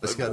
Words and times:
Pascal. 0.00 0.30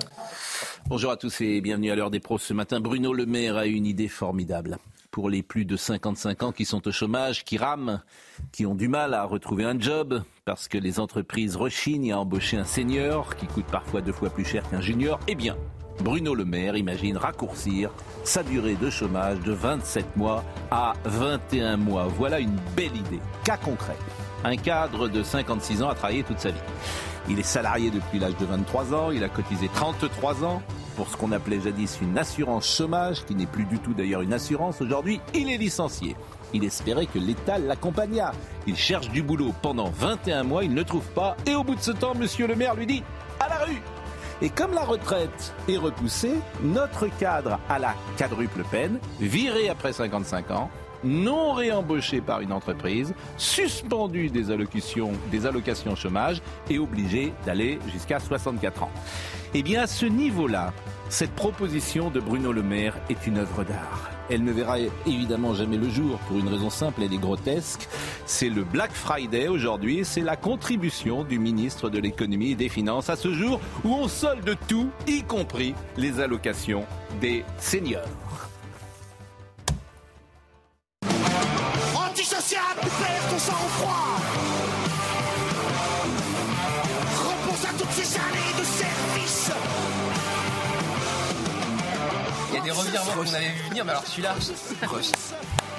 Bonjour 0.88 1.10
à 1.10 1.18
tous 1.18 1.42
et 1.42 1.60
bienvenue 1.60 1.90
à 1.90 1.96
l'heure 1.96 2.12
des 2.12 2.20
pros. 2.20 2.38
Ce 2.38 2.54
matin, 2.54 2.80
Bruno 2.80 3.14
Le 3.14 3.26
Maire 3.26 3.58
a 3.58 3.66
une 3.66 3.88
idée 3.88 4.08
formidable. 4.08 4.78
Pour 5.10 5.28
les 5.28 5.42
plus 5.42 5.66
de 5.66 5.76
55 5.76 6.44
ans 6.44 6.52
qui 6.52 6.66
sont 6.66 6.88
au 6.88 6.92
chômage, 6.92 7.44
qui 7.44 7.58
rament, 7.58 8.04
qui 8.52 8.68
ont 8.68 8.76
du 8.76 8.88
mal 8.88 9.16
à 9.16 9.24
retrouver 9.24 9.64
un 9.64 9.80
job, 9.80 10.22
parce 10.44 10.68
que 10.68 10.78
les 10.78 11.00
entreprises 11.00 11.56
rechignent 11.56 12.14
à 12.14 12.20
embaucher 12.20 12.58
un 12.58 12.66
senior 12.66 13.36
qui 13.38 13.48
coûte 13.48 13.66
parfois 13.66 14.02
deux 14.02 14.12
fois 14.12 14.30
plus 14.30 14.46
cher 14.46 14.70
qu'un 14.70 14.82
junior, 14.82 15.20
eh 15.28 15.34
bien, 15.34 15.58
Bruno 16.00 16.36
Le 16.36 16.46
Maire 16.46 16.78
imagine 16.78 17.18
raccourcir 17.18 17.90
sa 18.24 18.44
durée 18.44 18.76
de 18.76 18.92
chômage 18.92 19.40
de 19.40 19.52
27 19.52 20.16
mois 20.16 20.44
à 20.70 20.94
21 21.06 21.78
mois. 21.78 22.06
Voilà 22.06 22.40
une 22.40 22.56
belle 22.76 22.96
idée. 22.96 23.22
Cas 23.44 23.58
concret. 23.58 23.98
Un 24.44 24.58
cadre 24.58 25.08
de 25.08 25.24
56 25.24 25.82
ans 25.82 25.90
a 25.90 25.96
travaillé 25.96 26.22
toute 26.24 26.40
sa 26.40 26.52
vie. 26.52 26.60
Il 27.30 27.40
est 27.40 27.44
salarié 27.44 27.90
depuis 27.90 28.20
l'âge 28.20 28.38
de 28.38 28.46
23 28.46 28.94
ans, 28.94 29.12
il 29.12 29.24
a 29.24 29.30
cotisé 29.30 29.70
33 29.74 30.44
ans 30.44 30.62
pour 30.96 31.10
ce 31.10 31.18
qu'on 31.18 31.32
appelait 31.32 31.60
jadis 31.60 31.98
une 32.02 32.18
assurance 32.18 32.76
chômage, 32.78 33.26
qui 33.26 33.36
n'est 33.36 33.46
plus 33.46 33.66
du 33.66 33.80
tout 33.80 33.94
d'ailleurs 33.94 34.22
une 34.22 34.34
assurance. 34.34 34.82
Aujourd'hui, 34.82 35.20
il 35.34 35.50
est 35.50 35.58
licencié. 35.58 36.16
Il 36.54 36.64
espérait 36.64 37.08
que 37.08 37.20
l'État 37.20 37.58
l'accompagnât. 37.58 38.32
Il 38.68 38.76
cherche 38.76 39.10
du 39.10 39.24
boulot 39.24 39.54
pendant 39.62 39.90
21 39.90 40.44
mois, 40.44 40.64
il 40.64 40.74
ne 40.74 40.84
trouve 40.84 41.08
pas. 41.10 41.36
Et 41.46 41.56
au 41.56 41.64
bout 41.64 41.76
de 41.76 41.82
ce 41.82 41.92
temps, 41.92 42.16
monsieur 42.16 42.48
le 42.48 42.56
maire 42.56 42.76
lui 42.76 42.86
dit 42.86 43.04
à 43.40 43.50
la 43.50 43.66
rue 43.66 43.82
et 44.42 44.50
comme 44.50 44.74
la 44.74 44.84
retraite 44.84 45.54
est 45.70 45.78
repoussée, 45.78 46.36
notre 46.62 47.08
cadre 47.08 47.58
à 47.70 47.80
la 47.80 47.96
quadruple 48.18 48.64
peine, 48.70 49.00
viré 49.20 49.70
après 49.70 49.94
55 49.94 50.52
ans, 50.52 50.70
non 51.06 51.54
réembauché 51.54 52.22
par 52.22 52.42
une 52.42 52.52
entreprise, 52.52 53.14
suspendu 53.38 54.30
des 54.30 54.52
allocations, 54.52 55.12
des 55.32 55.46
allocations 55.46 55.96
chômage 55.96 56.42
et 56.70 56.80
obligé 56.80 57.34
d'aller 57.46 57.80
jusqu'à 57.94 58.20
64 58.20 58.84
ans. 58.84 58.92
Eh 59.54 59.64
bien, 59.64 59.84
à 59.84 59.88
ce 59.88 60.06
niveau-là, 60.06 60.74
cette 61.10 61.32
proposition 61.32 62.10
de 62.10 62.20
Bruno 62.20 62.52
Le 62.52 62.64
Maire 62.64 62.98
est 63.10 63.28
une 63.28 63.38
œuvre 63.38 63.64
d'art. 63.64 64.10
Elle 64.30 64.44
ne 64.44 64.52
verra 64.52 64.80
évidemment 65.06 65.54
jamais 65.54 65.78
le 65.78 65.90
jour 65.90 66.18
pour 66.28 66.40
une 66.40 66.48
raison 66.48 66.70
simple, 66.70 67.04
elle 67.04 67.14
est 67.14 67.18
grotesque. 67.18 67.88
C'est 68.26 68.50
le 68.50 68.64
Black 68.64 68.92
Friday 68.92 69.48
aujourd'hui, 69.48 70.04
c'est 70.04 70.22
la 70.22 70.36
contribution 70.36 71.24
du 71.24 71.38
ministre 71.38 71.90
de 71.90 72.00
l'économie 72.00 72.52
et 72.52 72.56
des 72.56 72.70
finances 72.70 73.10
à 73.10 73.16
ce 73.16 73.32
jour 73.32 73.62
où 73.84 73.94
on 73.94 74.08
solde 74.08 74.58
tout, 74.68 74.90
y 75.08 75.22
compris 75.22 75.76
les 75.96 76.20
allocations 76.20 76.86
des 77.22 77.46
seniors. 77.60 78.45
Antisocial, 82.46 82.76
perds 82.78 83.30
ton 83.32 83.40
sang-froid 83.40 84.22
Repense 87.18 87.66
à 87.66 87.74
toutes 87.76 87.92
ces 87.92 88.16
années 88.18 88.54
de 88.60 88.64
service 88.64 89.52
Il 92.52 92.56
y 92.56 92.60
a 92.60 92.62
des 92.62 92.72
revirements 92.72 93.12
qu'on 93.14 93.34
avait 93.34 93.50
vu 93.50 93.70
venir, 93.70 93.84
mais 93.86 93.92
alors 93.92 94.06
celui-là. 94.06 94.36
Trust. 94.84 95.16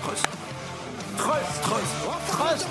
Trust. 0.03 0.27
Trust, 1.17 1.63
trust, 1.63 1.87
trust 2.33 2.69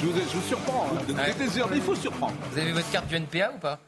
je 0.00 0.06
vous, 0.06 0.12
je 0.14 0.36
vous 0.36 0.46
surprends. 0.48 0.86
hein. 0.92 1.12
Ouais. 1.14 1.48
Sûr, 1.50 1.68
Il 1.74 1.82
faut 1.82 1.94
surprendre. 1.96 2.34
Vous 2.52 2.58
avez 2.58 2.72
votre 2.72 2.90
carte 2.90 3.06
du 3.08 3.16
NPA 3.16 3.50
ou 3.54 3.58
pas? 3.58 3.78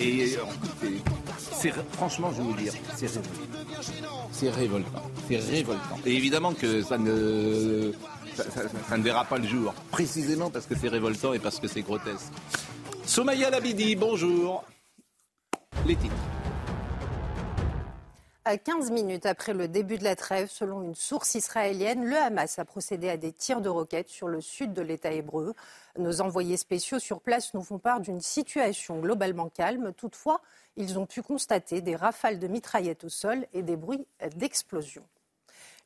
Et 0.00 0.36
euh, 0.36 0.44
écoutez, 0.62 1.02
franchement, 1.92 2.30
je 2.32 2.38
vais 2.38 2.42
vous 2.42 2.54
dire, 2.54 2.72
c'est 2.96 3.06
révoltant. 3.06 3.30
C'est 4.32 4.50
révoltant. 4.50 5.10
C'est 5.28 5.36
révoltant. 5.38 5.98
Et 6.04 6.14
évidemment 6.14 6.52
que 6.52 6.82
ça 6.82 6.98
ne, 6.98 7.92
ça, 8.34 8.96
ne 8.96 9.02
verra 9.02 9.24
pas 9.24 9.38
le 9.38 9.46
jour. 9.46 9.74
Précisément 9.90 10.50
parce 10.50 10.66
que 10.66 10.74
c'est 10.74 10.88
révoltant 10.88 11.32
et 11.32 11.38
parce 11.38 11.58
que 11.60 11.68
c'est 11.68 11.82
grotesque. 11.82 12.32
Somaya 13.06 13.50
Labidi, 13.50 13.96
bonjour. 13.96 14.64
Les 15.86 15.96
titres. 15.96 16.14
À 18.46 18.58
15 18.58 18.90
minutes 18.90 19.24
après 19.24 19.54
le 19.54 19.68
début 19.68 19.96
de 19.96 20.04
la 20.04 20.16
trêve, 20.16 20.50
selon 20.50 20.82
une 20.82 20.94
source 20.94 21.34
israélienne, 21.34 22.04
le 22.04 22.16
Hamas 22.18 22.58
a 22.58 22.66
procédé 22.66 23.08
à 23.08 23.16
des 23.16 23.32
tirs 23.32 23.62
de 23.62 23.70
roquettes 23.70 24.10
sur 24.10 24.28
le 24.28 24.42
sud 24.42 24.74
de 24.74 24.82
l'État 24.82 25.12
hébreu. 25.12 25.54
Nos 25.96 26.20
envoyés 26.20 26.58
spéciaux 26.58 26.98
sur 26.98 27.22
place 27.22 27.54
nous 27.54 27.62
font 27.62 27.78
part 27.78 28.00
d'une 28.00 28.20
situation 28.20 29.00
globalement 29.00 29.48
calme. 29.48 29.94
Toutefois, 29.94 30.42
ils 30.76 30.98
ont 30.98 31.06
pu 31.06 31.22
constater 31.22 31.80
des 31.80 31.96
rafales 31.96 32.38
de 32.38 32.46
mitraillettes 32.46 33.04
au 33.04 33.08
sol 33.08 33.46
et 33.54 33.62
des 33.62 33.76
bruits 33.76 34.06
d'explosions. 34.36 35.06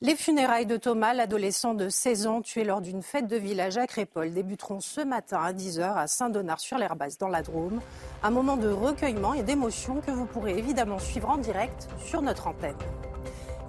Les 0.01 0.15
funérailles 0.15 0.65
de 0.65 0.77
Thomas, 0.77 1.13
l'adolescent 1.13 1.75
de 1.75 1.89
16 1.89 2.29
ans 2.29 2.41
tué 2.41 2.63
lors 2.63 2.81
d'une 2.81 3.03
fête 3.03 3.27
de 3.27 3.35
village 3.37 3.79
à 3.79 3.89
Crépol, 3.89 4.33
débuteront 4.33 4.79
ce 4.79 5.01
matin 5.01 5.41
à 5.43 5.53
10h 5.53 5.97
à 5.97 6.07
Saint-Donard-sur-l'Herbasse 6.07 7.19
dans 7.19 7.27
la 7.27 7.43
Drôme. 7.43 7.81
Un 8.23 8.31
moment 8.31 8.57
de 8.57 8.69
recueillement 8.69 9.35
et 9.35 9.43
d'émotion 9.43 10.01
que 10.01 10.13
vous 10.13 10.25
pourrez 10.25 10.57
évidemment 10.57 11.01
suivre 11.01 11.29
en 11.29 11.37
direct 11.37 11.89
sur 12.07 12.23
notre 12.23 12.47
antenne. 12.47 12.77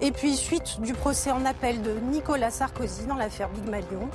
Et 0.00 0.12
puis, 0.12 0.36
suite 0.36 0.80
du 0.80 0.92
procès 0.92 1.32
en 1.32 1.44
appel 1.44 1.82
de 1.82 1.94
Nicolas 1.94 2.52
Sarkozy 2.52 3.06
dans 3.06 3.16
l'affaire 3.16 3.48
Big 3.48 3.68
Malion, 3.68 4.08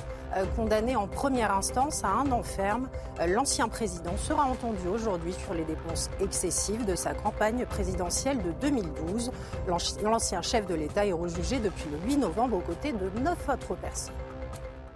condamné 0.44 0.96
en 0.96 1.06
première 1.06 1.52
instance 1.56 2.04
à 2.04 2.08
un 2.08 2.30
an 2.32 2.42
ferme, 2.42 2.88
euh, 3.20 3.26
l'ancien 3.26 3.68
président 3.68 4.16
sera 4.18 4.44
entendu 4.44 4.86
aujourd'hui 4.92 5.32
sur 5.32 5.54
les 5.54 5.64
dépenses 5.64 6.10
excessives 6.20 6.84
de 6.84 6.94
sa 6.94 7.14
campagne 7.14 7.64
présidentielle 7.64 8.42
de 8.42 8.52
2012. 8.60 9.30
L'anci- 9.66 9.96
L'ancien 10.02 10.42
chef 10.42 10.66
de 10.66 10.74
l'État 10.74 11.06
est 11.06 11.12
rejugé 11.12 11.58
depuis 11.58 11.88
le 11.90 11.98
8 12.08 12.16
novembre 12.18 12.56
aux 12.58 12.60
côtés 12.60 12.92
de 12.92 13.08
neuf 13.20 13.48
autres 13.48 13.74
personnes. 13.76 14.14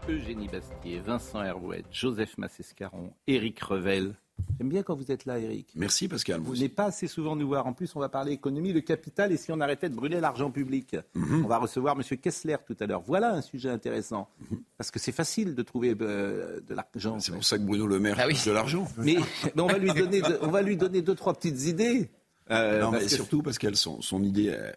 Eugénie 0.09 0.49
Bastier, 0.49 0.99
Vincent 0.99 1.43
Herouet, 1.43 1.85
Joseph 1.91 2.37
Massescaron, 2.39 3.13
Éric 3.27 3.61
Revel. 3.61 4.15
J'aime 4.59 4.69
bien 4.69 4.83
quand 4.83 4.95
vous 4.95 5.11
êtes 5.11 5.25
là, 5.25 5.39
Éric. 5.39 5.69
Merci 5.75 6.07
Pascal. 6.09 6.41
Vous 6.41 6.57
n'êtes 6.57 6.75
pas 6.75 6.85
assez 6.87 7.07
souvent 7.07 7.35
nous 7.37 7.47
voir. 7.49 7.67
En 7.67 7.73
plus, 7.73 7.95
on 7.97 8.01
va 8.01 8.09
parler 8.09 8.33
économie, 8.33 8.73
le 8.73 8.81
capital 8.83 9.33
et 9.33 9.37
si 9.37 9.51
on 9.53 9.61
arrêtait 9.61 9.89
de 9.89 9.95
brûler 9.95 10.21
l'argent 10.21 10.51
public. 10.51 10.97
On 11.15 11.47
va 11.49 11.59
recevoir 11.59 11.97
M. 11.97 12.19
Kessler 12.19 12.57
tout 12.67 12.77
à 12.81 12.87
l'heure. 12.87 13.03
Voilà 13.07 13.35
un 13.35 13.41
sujet 13.43 13.71
intéressant. 13.71 14.29
Parce 14.77 14.91
que 14.91 14.99
c'est 14.99 15.13
facile 15.13 15.55
de 15.55 15.63
trouver 15.63 15.97
euh, 16.01 16.61
de 16.61 16.75
l'argent. 16.75 17.19
C'est 17.21 17.33
pour 17.33 17.45
ça 17.45 17.57
que 17.59 17.63
Bruno 17.63 17.87
Le 17.87 17.99
Maire 17.99 18.17
Ah 18.19 18.27
oui. 18.27 18.39
de 18.45 18.51
l'argent. 18.53 18.87
Mais, 18.99 19.17
mais 19.57 19.63
on, 19.63 19.67
va 19.67 19.79
lui 19.79 19.93
donner 19.93 20.21
de- 20.21 20.39
on 20.43 20.49
va 20.49 20.63
lui 20.63 20.77
donner 20.77 21.01
deux, 21.03 21.15
trois 21.15 21.35
petites 21.35 21.63
idées. 21.67 22.11
Euh, 22.51 22.81
non, 22.83 22.91
parce 22.91 23.05
mais 23.05 23.09
que- 23.09 23.15
surtout 23.15 23.43
Pascal, 23.43 23.77
son, 23.77 24.03
son 24.03 24.23
idée, 24.23 24.49
euh, 24.49 24.71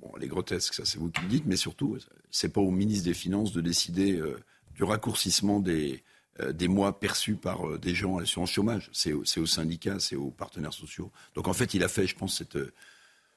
bon, 0.00 0.10
elle 0.16 0.24
est 0.24 0.28
grotesque, 0.28 0.74
ça 0.74 0.84
c'est 0.84 0.98
vous 0.98 1.08
qui 1.10 1.22
le 1.22 1.28
dites, 1.28 1.44
mais 1.46 1.56
surtout, 1.56 1.96
c'est 2.30 2.52
pas 2.52 2.60
au 2.60 2.70
ministre 2.72 3.04
des 3.04 3.14
Finances 3.14 3.52
de 3.52 3.60
décider 3.60 4.16
euh, 4.16 4.36
du 4.74 4.82
raccourcissement 4.82 5.60
des, 5.60 5.92
euh, 5.94 5.98
des 6.52 6.68
mois 6.68 6.98
perçus 6.98 7.34
par 7.36 7.68
euh, 7.68 7.78
des 7.78 7.94
gens 7.94 8.16
à 8.16 8.20
l'assurance 8.20 8.50
chômage. 8.50 8.88
C'est 8.92 9.12
au- 9.12 9.24
c'est 9.24 9.40
aux 9.40 9.46
syndicats, 9.46 9.98
c'est 10.00 10.16
aux 10.16 10.30
partenaires 10.30 10.72
sociaux. 10.72 11.10
Donc 11.34 11.46
en 11.48 11.52
fait, 11.52 11.74
il 11.74 11.82
a 11.84 11.88
fait, 11.88 12.06
je 12.06 12.16
pense, 12.16 12.38
cette 12.38 12.56
euh, 12.56 12.72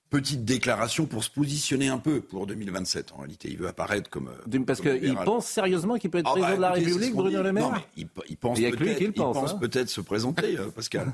petite 0.09 0.45
déclaration 0.45 1.05
pour 1.05 1.23
se 1.23 1.29
positionner 1.29 1.89
un 1.89 1.97
peu 1.97 2.21
pour 2.21 2.47
2027. 2.47 3.11
En 3.13 3.17
réalité, 3.17 3.49
il 3.51 3.57
veut 3.57 3.67
apparaître 3.67 4.09
comme. 4.09 4.29
euh, 4.29 4.59
Parce 4.65 4.79
qu'il 4.79 5.15
pense 5.25 5.45
sérieusement 5.47 5.97
qu'il 5.97 6.09
peut 6.09 6.19
être 6.19 6.27
Ah 6.29 6.35
bah, 6.35 6.41
président 6.41 6.55
de 6.57 6.61
la 6.61 6.71
République, 6.71 7.13
Bruno. 7.15 7.43
Le 7.43 7.51
Maire 7.51 7.63
Non, 7.69 7.71
mais 7.75 7.85
il, 7.97 8.07
il 8.29 8.37
pense 8.37 8.59
peut-être 8.59 9.01
il 9.01 9.21
hein. 9.21 9.57
peut-être 9.59 9.89
se 9.89 10.01
présenter, 10.01 10.57
euh, 10.57 10.69
Pascal. 10.69 11.11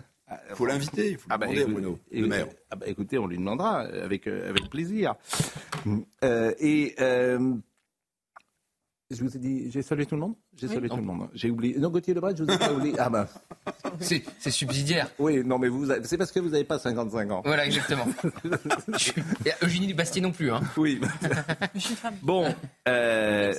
Il 0.49 0.55
faut 0.55 0.65
l'inviter, 0.65 1.11
il 1.11 1.17
faut 1.17 1.27
Ah 1.29 1.37
bah, 1.37 1.47
demander 1.47 1.63
à 1.63 1.67
Bruno, 1.67 1.99
écoute- 2.09 2.21
le 2.21 2.27
maire. 2.27 2.47
ah 2.69 2.75
bah, 2.77 2.85
écoutez, 2.87 3.17
on 3.17 3.27
lui 3.27 3.37
demandera 3.37 3.83
euh, 3.85 4.05
avec, 4.05 4.27
euh, 4.27 4.49
avec 4.49 4.69
plaisir. 4.69 5.15
Euh, 6.23 6.53
et 6.59 6.95
euh, 7.01 7.53
je 9.13 9.23
vous 9.23 9.35
ai 9.35 9.39
dit, 9.39 9.69
j'ai 9.71 9.81
salué 9.81 10.05
tout 10.05 10.15
le 10.15 10.21
monde 10.21 10.35
J'ai 10.55 10.67
salué 10.67 10.89
tout 10.89 10.95
le 10.95 11.01
monde. 11.01 11.27
J'ai 11.33 11.49
oublié. 11.49 11.77
Non, 11.77 11.89
Gauthier 11.89 12.13
Lebret, 12.13 12.33
je 12.37 12.43
vous 12.43 12.51
ai 12.51 12.57
pas 12.57 12.71
oublié. 12.73 12.95
Ah 12.97 13.09
bah. 13.09 13.27
C'est 13.99 14.23
c'est 14.39 14.51
subsidiaire. 14.51 15.09
Oui, 15.19 15.43
non, 15.43 15.59
mais 15.59 15.67
vous, 15.67 15.89
avez- 15.91 16.03
c'est 16.05 16.17
parce 16.17 16.31
que 16.31 16.39
vous 16.39 16.49
n'avez 16.49 16.63
pas 16.63 16.79
55 16.79 17.31
ans. 17.31 17.41
Voilà, 17.45 17.65
exactement. 17.65 18.05
Et 19.45 19.51
Eugénie 19.63 19.93
Bastier 19.93 20.21
non 20.21 20.31
plus. 20.31 20.51
Hein. 20.51 20.61
Oui. 20.77 20.99
bon, 22.21 22.53
euh, 22.87 23.53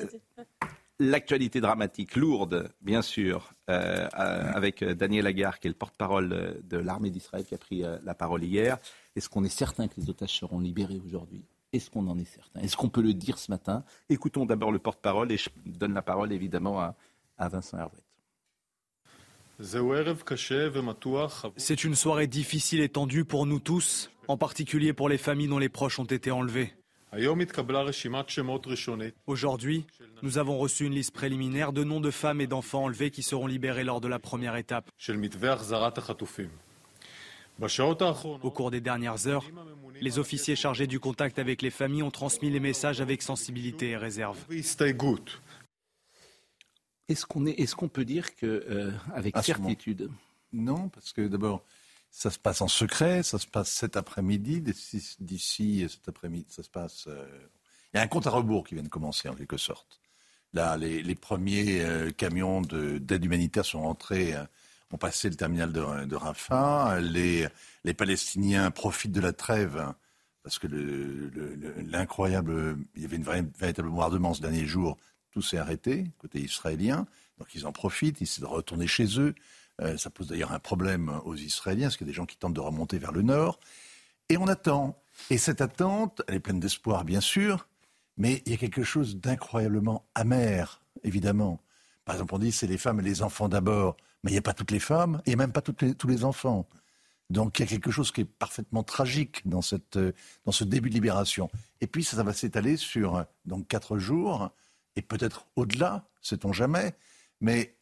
l'actualité 0.98 1.60
dramatique, 1.60 2.16
lourde, 2.16 2.70
bien 2.80 3.02
sûr, 3.02 3.52
euh, 3.70 4.08
euh, 4.18 4.52
avec 4.54 4.82
Daniel 4.84 5.26
Agar, 5.26 5.58
qui 5.58 5.66
est 5.68 5.70
le 5.70 5.76
porte-parole 5.76 6.60
de 6.62 6.76
l'armée 6.78 7.10
d'Israël, 7.10 7.44
qui 7.44 7.54
a 7.54 7.58
pris 7.58 7.82
la 8.04 8.14
parole 8.14 8.44
hier. 8.44 8.78
Est-ce 9.16 9.28
qu'on 9.28 9.44
est 9.44 9.48
certain 9.48 9.88
que 9.88 9.94
les 9.98 10.08
otages 10.08 10.38
seront 10.38 10.60
libérés 10.60 11.00
aujourd'hui? 11.04 11.44
Est-ce 11.72 11.88
qu'on 11.90 12.06
en 12.08 12.18
est 12.18 12.26
certain? 12.26 12.60
Est-ce 12.60 12.76
qu'on 12.76 12.90
peut 12.90 13.00
le 13.00 13.14
dire 13.14 13.38
ce 13.38 13.50
matin? 13.50 13.82
Écoutons 14.10 14.44
d'abord 14.44 14.72
le 14.72 14.78
porte-parole 14.78 15.32
et 15.32 15.38
je 15.38 15.48
donne 15.64 15.94
la 15.94 16.02
parole 16.02 16.30
évidemment 16.30 16.80
à, 16.80 16.94
à 17.38 17.48
Vincent 17.48 17.78
Herouet. 17.78 18.02
C'est 21.56 21.84
une 21.84 21.94
soirée 21.94 22.26
difficile 22.26 22.80
et 22.80 22.88
tendue 22.90 23.24
pour 23.24 23.46
nous 23.46 23.58
tous, 23.58 24.10
en 24.28 24.36
particulier 24.36 24.92
pour 24.92 25.08
les 25.08 25.18
familles 25.18 25.48
dont 25.48 25.58
les 25.58 25.70
proches 25.70 25.98
ont 25.98 26.04
été 26.04 26.30
enlevés. 26.30 26.74
Aujourd'hui, 29.26 29.86
nous 30.22 30.38
avons 30.38 30.58
reçu 30.58 30.86
une 30.86 30.94
liste 30.94 31.12
préliminaire 31.12 31.72
de 31.72 31.84
noms 31.84 32.00
de 32.00 32.10
femmes 32.10 32.40
et 32.40 32.46
d'enfants 32.46 32.84
enlevés 32.84 33.10
qui 33.10 33.22
seront 33.22 33.46
libérés 33.46 33.84
lors 33.84 34.00
de 34.00 34.08
la 34.08 34.18
première 34.18 34.56
étape. 34.56 34.90
Au 38.42 38.50
cours 38.50 38.70
des 38.70 38.80
dernières 38.80 39.26
heures, 39.26 39.44
les 40.02 40.18
officiers 40.18 40.56
chargés 40.56 40.86
du 40.86 41.00
contact 41.00 41.38
avec 41.38 41.62
les 41.62 41.70
familles 41.70 42.02
ont 42.02 42.10
transmis 42.10 42.50
les 42.50 42.60
messages 42.60 43.00
avec 43.00 43.22
sensibilité 43.22 43.90
et 43.90 43.96
réserve. 43.96 44.38
Est-ce 47.08 47.26
qu'on 47.26 47.46
est, 47.46 47.52
est-ce 47.60 47.74
qu'on 47.74 47.88
peut 47.88 48.04
dire 48.04 48.34
que, 48.36 48.46
euh, 48.46 48.92
avec 49.14 49.36
certitude? 49.38 50.10
Non, 50.52 50.88
parce 50.88 51.12
que 51.12 51.26
d'abord, 51.28 51.64
ça 52.10 52.30
se 52.30 52.38
passe 52.38 52.60
en 52.60 52.68
secret, 52.68 53.22
ça 53.22 53.38
se 53.38 53.46
passe 53.46 53.70
cet 53.70 53.96
après-midi. 53.96 54.60
D'ici, 55.20 55.86
cet 55.88 56.08
après-midi, 56.08 56.46
ça 56.48 56.62
se 56.62 56.70
passe. 56.70 57.06
euh, 57.06 57.26
Il 57.94 57.96
y 57.96 58.00
a 58.00 58.02
un 58.02 58.08
compte 58.08 58.26
à 58.26 58.30
rebours 58.30 58.64
qui 58.66 58.74
vient 58.74 58.82
de 58.84 58.88
commencer 58.88 59.28
en 59.28 59.34
quelque 59.34 59.56
sorte. 59.56 60.00
Là, 60.52 60.76
les, 60.76 61.02
les 61.02 61.14
premiers 61.14 61.80
euh, 61.80 62.10
camions 62.10 62.60
de- 62.60 62.98
d'aide 62.98 63.24
humanitaire 63.24 63.64
sont 63.64 63.82
rentrés, 63.82 64.34
euh, 64.34 64.44
ont 64.92 64.98
passé 64.98 65.28
le 65.30 65.36
terminal 65.36 65.72
de, 65.72 66.14
Rafah. 66.14 67.00
Les, 67.00 67.48
les 67.84 67.94
Palestiniens 67.94 68.70
profitent 68.70 69.12
de 69.12 69.20
la 69.20 69.32
trêve 69.32 69.92
parce 70.42 70.58
que 70.58 70.66
le- 70.66 71.28
le- 71.28 71.54
le- 71.54 71.74
l'incroyable, 71.90 72.76
il 72.96 73.02
y 73.02 73.04
avait 73.04 73.16
une 73.16 73.22
vraie- 73.24 73.44
véritable 73.58 73.88
bombardement 73.88 74.34
ce 74.34 74.40
dernier 74.42 74.66
jour. 74.66 74.96
Tout 75.30 75.42
s'est 75.42 75.56
arrêté 75.58 76.10
côté 76.18 76.40
israélien, 76.40 77.06
donc 77.38 77.54
ils 77.54 77.66
en 77.66 77.72
profitent, 77.72 78.20
ils 78.20 78.24
essaient 78.24 78.40
de 78.42 78.46
retourner 78.46 78.86
chez 78.86 79.18
eux. 79.18 79.34
Euh, 79.80 79.96
ça 79.96 80.10
pose 80.10 80.26
d'ailleurs 80.28 80.52
un 80.52 80.58
problème 80.58 81.08
aux 81.24 81.34
Israéliens, 81.34 81.86
parce 81.86 81.96
qu'il 81.96 82.06
y 82.06 82.10
a 82.10 82.12
des 82.12 82.16
gens 82.16 82.26
qui 82.26 82.36
tentent 82.36 82.52
de 82.54 82.60
remonter 82.60 82.98
vers 82.98 83.12
le 83.12 83.22
nord. 83.22 83.58
Et 84.28 84.36
on 84.36 84.46
attend. 84.46 85.00
Et 85.30 85.38
cette 85.38 85.60
attente, 85.60 86.22
elle 86.28 86.34
est 86.36 86.40
pleine 86.40 86.60
d'espoir, 86.60 87.04
bien 87.04 87.20
sûr, 87.20 87.66
mais 88.18 88.42
il 88.44 88.52
y 88.52 88.54
a 88.54 88.58
quelque 88.58 88.82
chose 88.82 89.16
d'incroyablement 89.16 90.04
amer, 90.14 90.82
évidemment. 91.04 91.60
Par 92.04 92.16
exemple, 92.16 92.34
on 92.34 92.38
dit 92.38 92.52
c'est 92.52 92.66
les 92.66 92.78
femmes 92.78 93.00
et 93.00 93.02
les 93.02 93.22
enfants 93.22 93.48
d'abord, 93.48 93.96
mais 94.22 94.30
il 94.30 94.34
n'y 94.34 94.38
a 94.38 94.42
pas 94.42 94.54
toutes 94.54 94.70
les 94.70 94.80
femmes 94.80 95.22
et 95.26 95.36
même 95.36 95.52
pas 95.52 95.62
tous 95.62 96.08
les 96.08 96.24
enfants. 96.24 96.68
Donc 97.30 97.58
il 97.58 97.62
y 97.62 97.64
a 97.64 97.68
quelque 97.68 97.90
chose 97.90 98.12
qui 98.12 98.22
est 98.22 98.26
parfaitement 98.26 98.82
tragique 98.82 99.46
dans, 99.48 99.60
euh, 99.96 100.12
ce 100.50 100.64
début 100.64 100.90
de 100.90 100.94
libération. 100.94 101.50
Et 101.80 101.86
puis 101.86 102.04
ça, 102.04 102.22
va 102.22 102.32
s'étaler 102.32 102.76
sur 102.76 103.16
euh, 103.16 103.22
donc 103.44 103.68
quatre 103.68 103.98
jours 103.98 104.50
et 104.96 105.02
peut-être 105.02 105.46
au-delà, 105.56 106.06
sait-on 106.20 106.52
jamais. 106.52 106.94
Mais 107.40 107.76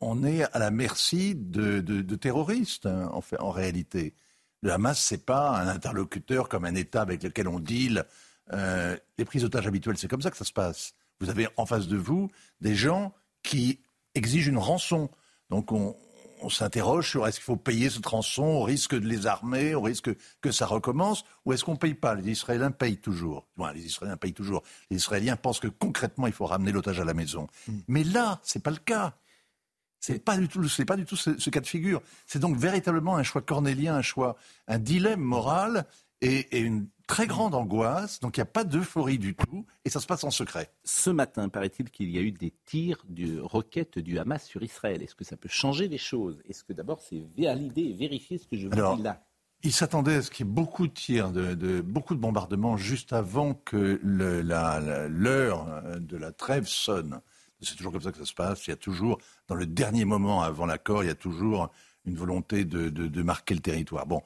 on 0.00 0.24
est 0.24 0.42
à 0.52 0.58
la 0.58 0.70
merci 0.70 1.34
de 1.34 2.16
terroristes, 2.16 2.86
hein, 2.86 3.08
en, 3.12 3.20
fait, 3.20 3.38
en 3.40 3.50
réalité. 3.50 4.14
Le 4.62 4.72
Hamas, 4.72 4.98
c'est 4.98 5.26
pas 5.26 5.58
un 5.58 5.66
interlocuteur 5.66 6.48
comme 6.48 6.64
un 6.64 6.74
État 6.74 7.02
avec 7.02 7.22
lequel 7.22 7.48
on 7.48 7.58
deal. 7.58 8.04
Euh, 8.52 8.96
les 9.18 9.24
prises 9.24 9.42
d'otages 9.42 9.66
habituelles, 9.66 9.98
c'est 9.98 10.08
comme 10.08 10.22
ça 10.22 10.30
que 10.30 10.36
ça 10.36 10.44
se 10.44 10.52
passe. 10.52 10.94
Vous 11.20 11.30
avez 11.30 11.48
en 11.56 11.66
face 11.66 11.88
de 11.88 11.96
vous 11.96 12.30
des 12.60 12.74
gens 12.74 13.12
qui 13.42 13.80
exigent 14.14 14.48
une 14.48 14.58
rançon. 14.58 15.10
Donc 15.52 15.70
on, 15.70 15.94
on 16.40 16.48
s'interroge 16.48 17.10
sur 17.10 17.26
est-ce 17.26 17.36
qu'il 17.36 17.44
faut 17.44 17.56
payer 17.56 17.90
cette 17.90 18.06
rançon 18.06 18.42
au 18.42 18.62
risque 18.62 18.94
de 18.94 19.06
les 19.06 19.26
armer, 19.26 19.74
au 19.74 19.82
risque 19.82 20.10
que 20.40 20.50
ça 20.50 20.64
recommence, 20.64 21.26
ou 21.44 21.52
est-ce 21.52 21.62
qu'on 21.62 21.72
ne 21.72 21.76
paye 21.76 21.92
pas? 21.92 22.14
Les 22.14 22.32
Israéliens 22.32 22.70
payent 22.70 22.96
toujours. 22.96 23.46
Les 23.74 23.84
Israéliens 23.84 24.16
payent 24.16 24.32
toujours. 24.32 24.62
Les 24.90 24.96
Israéliens 24.96 25.36
pensent 25.36 25.60
que 25.60 25.68
concrètement, 25.68 26.26
il 26.26 26.32
faut 26.32 26.46
ramener 26.46 26.72
l'otage 26.72 27.00
à 27.00 27.04
la 27.04 27.12
maison. 27.12 27.48
Mais 27.86 28.02
là, 28.02 28.40
c'est 28.42 28.62
pas 28.62 28.70
le 28.70 28.78
cas. 28.78 29.14
C'est 30.00 30.24
pas 30.24 30.38
du 30.38 30.48
tout, 30.48 30.66
pas 30.86 30.96
du 30.96 31.04
tout 31.04 31.16
ce, 31.16 31.38
ce 31.38 31.50
cas 31.50 31.60
de 31.60 31.66
figure. 31.66 32.00
C'est 32.26 32.38
donc 32.38 32.56
véritablement 32.56 33.16
un 33.16 33.22
choix 33.22 33.42
cornélien, 33.42 33.94
un 33.94 34.02
choix, 34.02 34.36
un 34.68 34.78
dilemme 34.78 35.20
moral 35.20 35.84
et, 36.22 36.56
et 36.56 36.60
une 36.60 36.88
très 37.06 37.26
grande 37.26 37.54
angoisse. 37.54 38.20
Donc 38.20 38.36
il 38.36 38.40
n'y 38.40 38.44
a 38.44 38.46
pas 38.46 38.64
d'euphorie 38.64 39.18
du 39.18 39.34
tout 39.34 39.66
et 39.84 39.90
ça 39.90 40.00
se 40.00 40.06
passe 40.06 40.24
en 40.24 40.30
secret. 40.30 40.72
Ce 40.84 41.10
matin, 41.10 41.50
paraît-il 41.50 41.90
qu'il 41.90 42.08
y 42.10 42.16
a 42.16 42.22
eu 42.22 42.32
des 42.32 42.54
tirs 42.64 43.04
de 43.08 43.38
roquettes 43.40 43.98
du 43.98 44.18
Hamas 44.18 44.46
sur 44.46 44.62
Israël. 44.62 45.02
Est-ce 45.02 45.14
que 45.14 45.24
ça 45.24 45.36
peut 45.36 45.50
changer 45.50 45.88
les 45.88 45.98
choses? 45.98 46.40
Est-ce 46.48 46.64
que 46.64 46.72
d'abord 46.72 47.00
c'est 47.02 47.22
validé 47.36 47.82
et 47.82 47.92
vérifié 47.92 48.38
ce 48.38 48.46
que 48.46 48.56
je 48.56 48.68
vous 48.68 48.72
Alors, 48.72 48.96
dis 48.96 49.02
là? 49.02 49.22
Il 49.64 49.72
s'attendait 49.72 50.14
à 50.16 50.22
ce 50.22 50.30
qu'il 50.30 50.46
y 50.46 50.48
ait 50.48 50.52
beaucoup 50.52 50.88
de 50.88 50.92
tirs, 50.92 51.30
de, 51.30 51.54
de- 51.54 51.82
beaucoup 51.82 52.14
de 52.16 52.20
bombardements 52.20 52.76
juste 52.76 53.12
avant 53.12 53.54
que 53.54 54.00
le- 54.02 54.40
la- 54.42 54.80
la- 54.80 55.06
l'heure 55.06 55.82
de 56.00 56.16
la 56.16 56.32
trêve 56.32 56.66
sonne. 56.66 57.20
C'est 57.60 57.76
toujours 57.76 57.92
comme 57.92 58.02
ça 58.02 58.10
que 58.10 58.18
ça 58.18 58.24
se 58.24 58.34
passe. 58.34 58.66
Il 58.66 58.70
y 58.70 58.72
a 58.72 58.76
toujours, 58.76 59.18
dans 59.46 59.54
le 59.54 59.66
dernier 59.66 60.04
moment 60.04 60.42
avant 60.42 60.66
l'accord, 60.66 61.04
il 61.04 61.06
y 61.06 61.10
a 61.10 61.14
toujours 61.14 61.70
une 62.06 62.16
volonté 62.16 62.64
de, 62.64 62.88
de- 62.88 63.06
de 63.06 63.22
marquer 63.22 63.54
le 63.54 63.60
territoire. 63.60 64.04
Bon, 64.06 64.22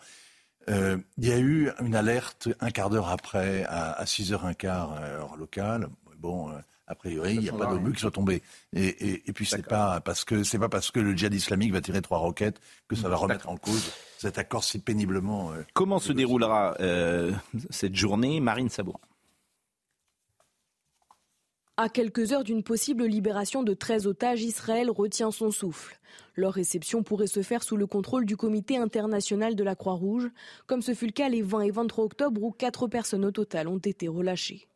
Euh, 0.68 0.98
il 1.18 1.28
y 1.28 1.32
a 1.32 1.38
eu 1.38 1.70
une 1.80 1.94
alerte 1.94 2.48
un 2.60 2.70
quart 2.70 2.90
d'heure 2.90 3.08
après, 3.08 3.64
à, 3.64 3.92
à 3.92 4.04
6h15 4.04 4.64
euh, 4.66 5.18
heure 5.20 5.36
locale. 5.36 5.88
Bon, 6.18 6.50
euh, 6.50 6.54
a 6.88 6.94
priori, 6.94 7.34
il 7.34 7.40
n'y 7.40 7.48
a 7.48 7.52
pas 7.52 7.66
d'obus 7.66 7.92
qui 7.92 8.00
soit 8.00 8.10
tombé. 8.10 8.42
Et, 8.72 8.86
et- 8.86 9.28
et 9.28 9.32
puis 9.32 9.44
c'est 9.46 9.62
pas 9.68 10.00
parce 10.00 10.24
que 10.24 10.42
c'est 10.44 10.58
pas 10.58 10.68
parce 10.68 10.90
que 10.90 10.98
le 11.00 11.16
djihad 11.16 11.34
islamique 11.34 11.72
va 11.72 11.80
tirer 11.80 12.02
trois 12.02 12.18
roquettes 12.18 12.60
que 12.88 12.96
ça 12.96 13.08
va 13.08 13.16
remettre 13.16 13.48
en 13.48 13.56
cause 13.56 13.92
cet 14.18 14.38
accord 14.38 14.64
si 14.64 14.78
péniblement. 14.80 15.52
euh, 15.52 15.62
Comment 15.74 15.98
se 15.98 16.12
déroulera 16.12 16.74
euh, 16.80 17.32
cette 17.70 17.94
journée 17.94 18.40
Marine 18.40 18.69
Sabourin? 18.69 18.98
À 21.78 21.90
quelques 21.90 22.32
heures 22.32 22.43
d'une 22.43 22.62
possible 22.62 23.05
libération 23.05 23.62
de 23.62 23.75
13 23.75 24.06
otages, 24.06 24.43
Israël 24.43 24.90
retient 24.90 25.31
son 25.31 25.50
souffle. 25.50 26.00
Leur 26.34 26.55
réception 26.55 27.02
pourrait 27.02 27.26
se 27.26 27.43
faire 27.43 27.62
sous 27.62 27.76
le 27.76 27.87
contrôle 27.87 28.25
du 28.25 28.34
Comité 28.34 28.78
international 28.78 29.55
de 29.55 29.62
la 29.62 29.75
Croix-Rouge, 29.75 30.31
comme 30.67 30.81
ce 30.81 30.94
fut 30.94 31.05
le 31.05 31.12
cas 31.12 31.28
les 31.28 31.43
20 31.43 31.61
et 31.61 31.70
23 31.70 32.06
octobre 32.06 32.43
où 32.43 32.50
quatre 32.50 32.88
personnes 32.88 33.26
au 33.26 33.31
total 33.31 33.69
ont 33.69 33.76
été 33.76 34.08
relâchées. 34.08 34.69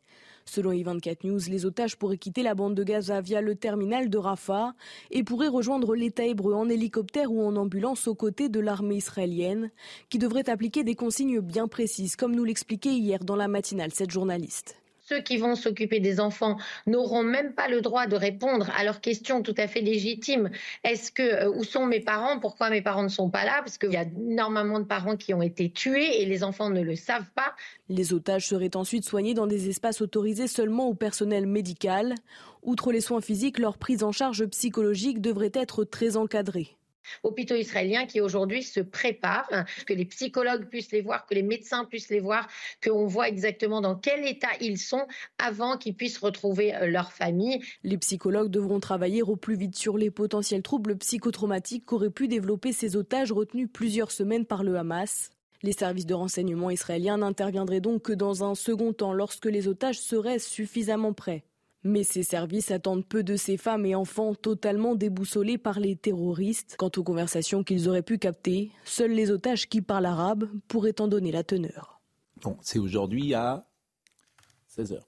Selon 0.45 0.73
i24 0.73 1.25
News, 1.25 1.39
les 1.49 1.65
otages 1.65 1.97
pourraient 1.97 2.19
quitter 2.19 2.43
la 2.43 2.53
bande 2.53 2.75
de 2.75 2.83
Gaza 2.83 3.19
via 3.19 3.41
le 3.41 3.55
terminal 3.55 4.07
de 4.07 4.17
Rafah 4.19 4.75
et 5.09 5.23
pourraient 5.23 5.47
rejoindre 5.47 5.95
l'État 5.95 6.27
hébreu 6.27 6.53
en 6.53 6.69
hélicoptère 6.69 7.31
ou 7.31 7.41
en 7.41 7.55
ambulance 7.55 8.07
aux 8.07 8.15
côtés 8.15 8.47
de 8.47 8.59
l'armée 8.59 8.97
israélienne, 8.97 9.71
qui 10.09 10.19
devrait 10.19 10.51
appliquer 10.51 10.83
des 10.83 10.93
consignes 10.93 11.39
bien 11.39 11.67
précises, 11.67 12.15
comme 12.15 12.35
nous 12.35 12.43
l'expliquait 12.43 12.93
hier 12.93 13.23
dans 13.23 13.35
la 13.35 13.47
matinale 13.47 13.91
cette 13.91 14.11
journaliste. 14.11 14.80
Ceux 15.11 15.19
qui 15.19 15.35
vont 15.35 15.55
s'occuper 15.55 15.99
des 15.99 16.21
enfants 16.21 16.55
n'auront 16.87 17.21
même 17.21 17.51
pas 17.53 17.67
le 17.67 17.81
droit 17.81 18.07
de 18.07 18.15
répondre 18.15 18.71
à 18.77 18.85
leurs 18.85 19.01
questions 19.01 19.43
tout 19.43 19.53
à 19.57 19.67
fait 19.67 19.81
légitimes. 19.81 20.49
Est-ce 20.85 21.11
que 21.11 21.21
euh, 21.21 21.51
où 21.51 21.65
sont 21.65 21.85
mes 21.85 21.99
parents? 21.99 22.39
Pourquoi 22.39 22.69
mes 22.69 22.81
parents 22.81 23.03
ne 23.03 23.09
sont 23.09 23.29
pas 23.29 23.43
là? 23.43 23.59
Parce 23.59 23.77
qu'il 23.77 23.91
y 23.91 23.97
a 23.97 24.03
énormément 24.03 24.79
de 24.79 24.85
parents 24.85 25.17
qui 25.17 25.33
ont 25.33 25.41
été 25.41 25.69
tués 25.69 26.21
et 26.21 26.25
les 26.25 26.45
enfants 26.45 26.69
ne 26.69 26.81
le 26.81 26.95
savent 26.95 27.29
pas. 27.35 27.53
Les 27.89 28.13
otages 28.13 28.47
seraient 28.47 28.77
ensuite 28.77 29.03
soignés 29.03 29.33
dans 29.33 29.47
des 29.47 29.67
espaces 29.67 29.99
autorisés 29.99 30.47
seulement 30.47 30.87
au 30.87 30.93
personnel 30.93 31.45
médical. 31.45 32.15
Outre 32.63 32.93
les 32.93 33.01
soins 33.01 33.19
physiques, 33.19 33.59
leur 33.59 33.77
prise 33.77 34.03
en 34.03 34.13
charge 34.13 34.45
psychologique 34.45 35.19
devrait 35.19 35.51
être 35.53 35.83
très 35.83 36.15
encadrée. 36.15 36.77
Hôpitaux 37.23 37.55
israéliens 37.55 38.05
qui 38.05 38.21
aujourd'hui 38.21 38.63
se 38.63 38.79
préparent, 38.79 39.47
hein, 39.51 39.65
que 39.85 39.93
les 39.93 40.05
psychologues 40.05 40.67
puissent 40.67 40.91
les 40.91 41.01
voir, 41.01 41.25
que 41.25 41.33
les 41.33 41.43
médecins 41.43 41.85
puissent 41.85 42.09
les 42.09 42.19
voir, 42.19 42.47
qu'on 42.83 43.05
voit 43.05 43.27
exactement 43.27 43.81
dans 43.81 43.95
quel 43.95 44.27
état 44.27 44.51
ils 44.59 44.77
sont 44.77 45.07
avant 45.37 45.77
qu'ils 45.77 45.95
puissent 45.95 46.17
retrouver 46.17 46.75
euh, 46.75 46.87
leur 46.87 47.11
famille. 47.11 47.61
Les 47.83 47.97
psychologues 47.97 48.51
devront 48.51 48.79
travailler 48.79 49.21
au 49.21 49.35
plus 49.35 49.55
vite 49.55 49.75
sur 49.75 49.97
les 49.97 50.11
potentiels 50.11 50.61
troubles 50.61 50.97
psychotraumatiques 50.97 51.85
qu'auraient 51.85 52.09
pu 52.09 52.27
développer 52.27 52.73
ces 52.73 52.95
otages 52.95 53.31
retenus 53.31 53.69
plusieurs 53.71 54.11
semaines 54.11 54.45
par 54.45 54.63
le 54.63 54.75
Hamas. 54.75 55.31
Les 55.63 55.73
services 55.73 56.07
de 56.07 56.15
renseignement 56.15 56.71
israéliens 56.71 57.17
n'interviendraient 57.17 57.81
donc 57.81 58.01
que 58.01 58.13
dans 58.13 58.43
un 58.43 58.55
second 58.55 58.93
temps 58.93 59.13
lorsque 59.13 59.45
les 59.45 59.67
otages 59.67 59.99
seraient 59.99 60.39
suffisamment 60.39 61.13
prêts. 61.13 61.43
Mais 61.83 62.03
ces 62.03 62.23
services 62.23 62.69
attendent 62.69 63.05
peu 63.05 63.23
de 63.23 63.35
ces 63.35 63.57
femmes 63.57 63.85
et 63.85 63.95
enfants 63.95 64.35
totalement 64.35 64.95
déboussolés 64.95 65.57
par 65.57 65.79
les 65.79 65.95
terroristes. 65.95 66.75
Quant 66.77 66.91
aux 66.95 67.03
conversations 67.03 67.63
qu'ils 67.63 67.89
auraient 67.89 68.03
pu 68.03 68.19
capter, 68.19 68.71
seuls 68.85 69.11
les 69.11 69.31
otages 69.31 69.67
qui 69.67 69.81
parlent 69.81 70.05
arabe 70.05 70.47
pourraient 70.67 71.01
en 71.01 71.07
donner 71.07 71.31
la 71.31 71.43
teneur. 71.43 72.01
Bon, 72.41 72.57
c'est 72.61 72.79
aujourd'hui 72.79 73.33
à 73.33 73.63
16h. 74.75 74.99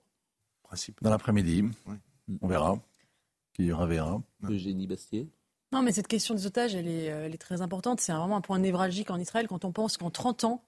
Dans 1.02 1.10
l'après-midi, 1.10 1.64
on 2.42 2.48
verra. 2.48 2.82
Qui 3.54 3.68
verra, 3.68 3.86
verra. 3.86 4.22
Eugénie 4.50 4.88
Bastier. 4.88 5.30
Non, 5.72 5.82
mais 5.82 5.92
cette 5.92 6.08
question 6.08 6.34
des 6.34 6.46
otages, 6.46 6.76
elle 6.76 6.88
est, 6.88 7.12
euh, 7.12 7.26
elle 7.26 7.34
est 7.34 7.40
très 7.40 7.62
importante. 7.62 8.02
C'est 8.02 8.12
vraiment 8.12 8.38
un 8.38 8.42
point 8.42 8.60
névralgique 8.60 9.12
en 9.12 9.20
Israël 9.20 9.48
quand 9.48 9.66
on 9.66 9.72
pense 9.72 9.98
qu'en 9.98 10.10
30 10.10 10.44
ans, 10.44 10.64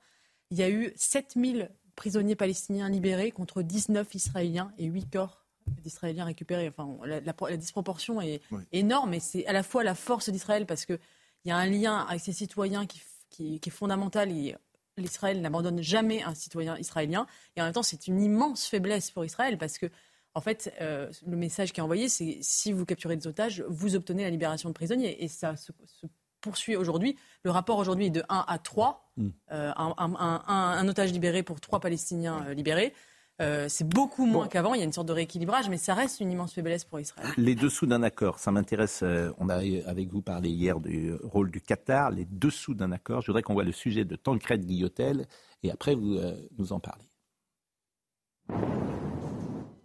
il 0.51 0.57
y 0.57 0.63
a 0.63 0.69
eu 0.69 0.93
7000 0.95 1.71
prisonniers 1.95 2.35
palestiniens 2.35 2.89
libérés 2.89 3.31
contre 3.31 3.61
19 3.61 4.13
Israéliens 4.13 4.71
et 4.77 4.85
8 4.85 5.09
corps 5.11 5.44
d'Israéliens 5.83 6.25
récupérés. 6.25 6.67
Enfin, 6.69 6.97
la, 7.05 7.19
la- 7.21 7.35
la 7.49 7.57
disproportion 7.57 8.21
est 8.21 8.41
énorme 8.71 9.13
et 9.13 9.19
c'est 9.19 9.45
à 9.47 9.53
la 9.53 9.63
fois 9.63 9.83
la 9.83 9.95
force 9.95 10.29
d'Israël 10.29 10.65
parce 10.65 10.85
qu'il 10.85 10.99
y 11.45 11.51
a 11.51 11.57
un 11.57 11.65
lien 11.67 12.05
avec 12.09 12.21
ses 12.21 12.33
citoyens 12.33 12.85
qui, 12.85 13.01
qui- 13.29 13.59
qui 13.59 13.69
est 13.69 13.71
fondamental 13.71 14.31
et 14.31 14.55
l'Israël 14.97 15.41
n'abandonne 15.41 15.81
jamais 15.81 16.23
un 16.23 16.33
citoyen 16.35 16.77
israélien. 16.77 17.27
Et 17.55 17.61
en 17.61 17.65
même 17.65 17.73
temps, 17.73 17.83
c'est 17.83 18.07
une 18.07 18.21
immense 18.21 18.65
faiblesse 18.65 19.11
pour 19.11 19.25
Israël 19.25 19.57
parce 19.57 19.77
que, 19.77 19.87
en 20.33 20.41
fait, 20.41 20.73
euh, 20.81 21.11
le 21.25 21.35
message 21.37 21.73
qui 21.73 21.79
est 21.79 21.83
envoyé, 21.83 22.07
c'est 22.09 22.37
si 22.41 22.71
vous 22.71 22.85
capturez 22.85 23.15
des 23.17 23.27
otages, 23.27 23.63
vous 23.67 23.95
obtenez 23.95 24.23
la 24.23 24.29
libération 24.29 24.69
de 24.69 24.73
prisonniers. 24.73 25.23
Et 25.23 25.27
ça 25.27 25.55
se, 25.55 25.71
se 25.85 26.05
poursuit 26.41 26.75
aujourd'hui. 26.75 27.17
Le 27.43 27.51
rapport 27.51 27.77
aujourd'hui 27.77 28.05
est 28.07 28.09
de 28.11 28.23
1 28.29 28.45
à 28.47 28.57
3. 28.59 29.11
Mm. 29.17 29.29
Euh, 29.51 29.71
un, 29.75 29.93
un- 29.97 30.13
un- 30.15 30.43
un 30.77 30.87
otage 30.87 31.11
libéré 31.11 31.41
pour 31.43 31.59
trois 31.59 31.79
Palestiniens 31.79 32.45
euh, 32.47 32.53
libérés. 32.53 32.93
Euh, 33.41 33.65
c'est 33.67 33.87
beaucoup 33.87 34.25
moins 34.25 34.47
qu'avant. 34.47 34.73
Il 34.73 34.79
y 34.79 34.81
a 34.81 34.85
une 34.85 34.93
sorte 34.93 35.07
de 35.09 35.13
rééquilibrage, 35.13 35.69
mais 35.69 35.77
ça 35.77 35.93
reste 35.93 36.21
une 36.21 36.31
immense 36.31 36.53
faiblesse 36.53 36.85
pour 36.85 36.99
Israël. 37.01 37.29
Les 37.37 37.55
dessous 37.55 37.85
d'un 37.85 38.01
accord, 38.01 38.39
ça 38.39 38.51
m'intéresse. 38.51 39.01
euh, 39.03 39.31
On 39.39 39.49
a 39.49 39.55
avec 39.87 40.09
vous 40.09 40.21
parlé 40.21 40.49
hier 40.49 40.79
du 40.79 41.13
rôle 41.23 41.51
du 41.51 41.59
Qatar. 41.59 42.11
Les 42.11 42.25
dessous 42.25 42.73
d'un 42.73 42.91
accord, 42.93 43.21
je 43.21 43.27
voudrais 43.27 43.41
qu'on 43.41 43.53
voit 43.53 43.65
le 43.65 43.73
sujet 43.73 44.05
de 44.05 44.15
Tancred 44.15 44.65
Guillotel 44.65 45.27
et 45.63 45.71
après 45.71 45.95
vous 45.95 46.15
euh, 46.15 46.33
nous 46.57 46.71
en 46.71 46.79
parlez. 46.79 47.03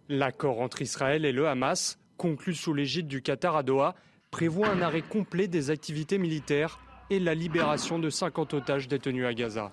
L'accord 0.07 0.61
entre 0.61 0.81
Israël 0.81 1.25
et 1.25 1.31
le 1.31 1.47
Hamas, 1.47 1.97
conclu 2.17 2.53
sous 2.53 2.73
l'égide 2.73 3.07
du 3.07 3.21
Qatar 3.21 3.55
à 3.55 3.63
Doha, 3.63 3.95
prévoit 4.29 4.69
un 4.69 4.81
arrêt 4.81 5.01
complet 5.01 5.47
des 5.47 5.71
activités 5.71 6.17
militaires 6.17 6.79
et 7.09 7.19
la 7.19 7.33
libération 7.33 7.99
de 7.99 8.09
50 8.09 8.53
otages 8.53 8.87
détenus 8.87 9.25
à 9.25 9.33
Gaza. 9.33 9.71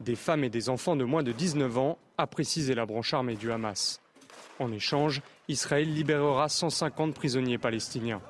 Des 0.00 0.14
femmes 0.14 0.44
et 0.44 0.50
des 0.50 0.68
enfants 0.68 0.96
de 0.96 1.04
moins 1.04 1.22
de 1.22 1.32
19 1.32 1.78
ans, 1.78 1.98
a 2.18 2.26
précisé 2.26 2.74
la 2.74 2.86
branche 2.86 3.14
armée 3.14 3.36
du 3.36 3.50
Hamas. 3.52 4.00
En 4.58 4.72
échange, 4.72 5.22
Israël 5.48 5.92
libérera 5.92 6.48
150 6.48 7.14
prisonniers 7.14 7.58
palestiniens. 7.58 8.22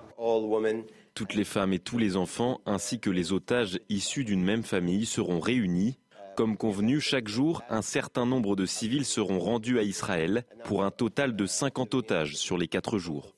Toutes 1.15 1.35
les 1.35 1.45
femmes 1.45 1.73
et 1.73 1.79
tous 1.79 1.99
les 1.99 2.17
enfants, 2.17 2.61
ainsi 2.67 3.01
que 3.01 3.11
les 3.11 3.33
otages 3.33 3.79
issus 3.89 4.25
d'une 4.25 4.43
même 4.43 4.63
famille, 4.63 5.07
seront 5.07 5.41
réunis. 5.41 5.99
Comme 6.37 6.57
convenu, 6.57 7.01
chaque 7.01 7.29
jour, 7.29 7.63
un 7.71 7.81
certain 7.81 8.27
nombre 8.27 8.57
de 8.57 8.67
civils 8.67 9.07
seront 9.07 9.39
rendus 9.39 9.79
à 9.79 9.83
Israël 9.83 10.45
pour 10.65 10.85
un 10.85 10.91
total 10.91 11.35
de 11.35 11.47
50 11.47 11.95
otages 11.95 12.37
sur 12.37 12.59
les 12.59 12.69
quatre 12.69 12.99
jours. 12.99 13.35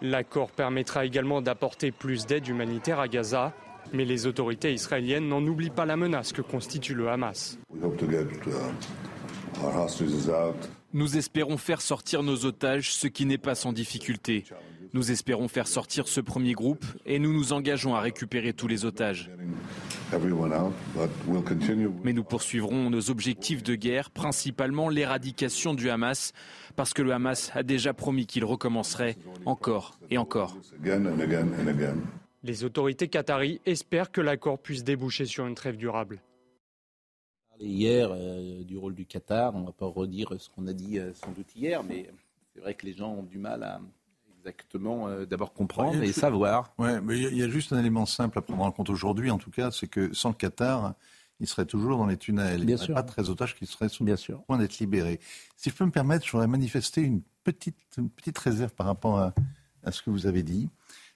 L'accord 0.00 0.50
permettra 0.52 1.04
également 1.04 1.42
d'apporter 1.42 1.90
plus 1.90 2.26
d'aide 2.26 2.46
humanitaire 2.46 3.00
à 3.00 3.08
Gaza, 3.08 3.52
mais 3.92 4.04
les 4.04 4.26
autorités 4.26 4.72
israéliennes 4.72 5.28
n'en 5.28 5.42
oublient 5.42 5.70
pas 5.70 5.86
la 5.86 5.96
menace 5.96 6.32
que 6.32 6.42
constitue 6.42 6.94
le 6.94 7.08
Hamas. 7.08 7.58
Nous 10.94 11.16
espérons 11.16 11.56
faire 11.56 11.80
sortir 11.80 12.22
nos 12.22 12.44
otages, 12.44 12.92
ce 12.94 13.06
qui 13.06 13.26
n'est 13.26 13.38
pas 13.38 13.54
sans 13.54 13.72
difficulté. 13.72 14.44
Nous 14.94 15.10
espérons 15.10 15.48
faire 15.48 15.68
sortir 15.68 16.06
ce 16.06 16.20
premier 16.20 16.52
groupe 16.52 16.84
et 17.06 17.18
nous 17.18 17.32
nous 17.32 17.54
engageons 17.54 17.94
à 17.94 18.00
récupérer 18.00 18.52
tous 18.52 18.68
les 18.68 18.84
otages. 18.84 19.30
Mais 22.04 22.12
nous 22.12 22.24
poursuivrons 22.24 22.90
nos 22.90 23.10
objectifs 23.10 23.62
de 23.62 23.74
guerre, 23.74 24.10
principalement 24.10 24.90
l'éradication 24.90 25.72
du 25.72 25.88
Hamas, 25.88 26.32
parce 26.76 26.92
que 26.92 27.00
le 27.00 27.12
Hamas 27.12 27.50
a 27.54 27.62
déjà 27.62 27.94
promis 27.94 28.26
qu'il 28.26 28.44
recommencerait 28.44 29.16
encore 29.46 29.98
et 30.10 30.18
encore. 30.18 30.58
Les 32.42 32.64
autorités 32.64 33.08
qataries 33.08 33.60
espèrent 33.66 34.10
que 34.10 34.20
l'accord 34.20 34.58
puisse 34.58 34.82
déboucher 34.84 35.26
sur 35.26 35.46
une 35.46 35.54
trêve 35.54 35.76
durable. 35.76 36.20
parlé 37.48 37.66
hier 37.66 38.08
euh, 38.10 38.64
du 38.64 38.76
rôle 38.76 38.94
du 38.94 39.06
Qatar. 39.06 39.54
On 39.54 39.60
ne 39.60 39.66
va 39.66 39.72
pas 39.72 39.86
redire 39.86 40.32
ce 40.38 40.48
qu'on 40.50 40.66
a 40.66 40.72
dit 40.72 40.98
euh, 40.98 41.12
sans 41.14 41.30
doute 41.30 41.54
hier, 41.54 41.84
mais 41.84 42.10
c'est 42.52 42.60
vrai 42.60 42.74
que 42.74 42.84
les 42.84 42.94
gens 42.94 43.12
ont 43.12 43.22
du 43.22 43.38
mal 43.38 43.62
à 43.62 43.80
exactement 44.40 45.06
euh, 45.06 45.24
d'abord 45.24 45.52
comprendre 45.52 46.00
Ouais, 46.00 46.08
et 46.08 46.12
savoir. 46.12 46.74
Ouais, 46.78 47.00
mais 47.00 47.16
il 47.16 47.22
y 47.22 47.26
a- 47.26 47.30
il 47.30 47.36
y, 47.38 47.42
a 47.44 47.48
juste 47.48 47.72
un 47.72 47.78
élément 47.78 48.06
simple 48.06 48.38
à 48.38 48.42
prendre 48.42 48.62
en 48.64 48.72
compte 48.72 48.90
aujourd'hui, 48.90 49.30
en 49.30 49.38
tout 49.38 49.52
cas, 49.52 49.70
c'est 49.70 49.86
que 49.86 50.12
sans 50.12 50.30
le 50.30 50.34
Qatar, 50.34 50.94
il 51.38 51.46
serait 51.46 51.66
toujours 51.66 51.96
dans 51.98 52.06
les 52.06 52.16
tunnels. 52.16 52.64
Bien 52.64 52.76
il 52.76 52.78
n'y 52.80 52.84
aurait 52.86 52.94
pas 52.94 53.02
de 53.02 53.06
13 53.08 53.30
otages 53.30 53.54
qui 53.54 53.66
seraient 53.66 53.88
sur 53.88 54.04
Bien 54.04 54.14
le 54.14 54.18
sûr. 54.18 54.42
point 54.44 54.58
d'être 54.58 54.78
libérés. 54.80 55.20
Si 55.56 55.70
je 55.70 55.74
peux 55.76 55.84
me 55.84 55.92
permettre, 55.92 56.26
je 56.26 56.32
voudrais 56.32 56.48
manifester 56.48 57.02
une 57.02 57.22
petite, 57.44 57.76
une 57.98 58.10
petite 58.10 58.38
réserve 58.38 58.72
par 58.74 58.86
rapport 58.86 59.18
à, 59.20 59.32
à 59.84 59.92
ce 59.92 60.02
que 60.02 60.10
vous 60.10 60.26
avez 60.26 60.42
dit. 60.42 60.68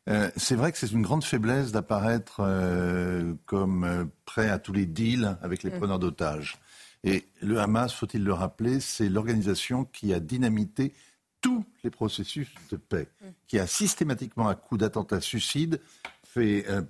Euh, 0.09 0.31
c'est 0.37 0.55
vrai 0.55 0.71
que 0.73 0.79
c'est 0.79 0.91
une 0.93 1.03
grande 1.03 1.25
faiblesse 1.25 1.73
d'apparaître 1.73 2.37
euh, 2.41 3.35
comme 3.45 3.85
euh, 3.85 4.05
prêt 4.25 4.49
à 4.49 4.59
tous 4.59 4.73
les 4.73 4.87
deals 4.87 5.37
avec 5.43 5.63
les 5.63 5.71
Mm. 5.71 5.79
preneurs 5.79 5.99
d'otages. 5.99 6.59
Et 7.05 7.27
le 7.41 7.59
Hamas, 7.59 7.93
faut-il 7.93 8.25
le 8.25 8.33
rappeler, 8.33 8.81
c'est 8.81 9.09
l'organisation 9.09 9.85
qui 9.85 10.13
a 10.15 10.21
dynamité 10.21 10.93
tous 11.41 11.65
les 11.85 11.91
processus 11.91 12.49
de 12.71 12.77
paix, 12.77 13.09
qui 13.47 13.59
a 13.59 13.67
systématiquement, 13.67 14.49
à 14.49 14.55
coup 14.55 14.77
d'attentats 14.77 15.21
suicides, 15.21 15.81
fait 16.25 16.65
euh, 16.69 16.83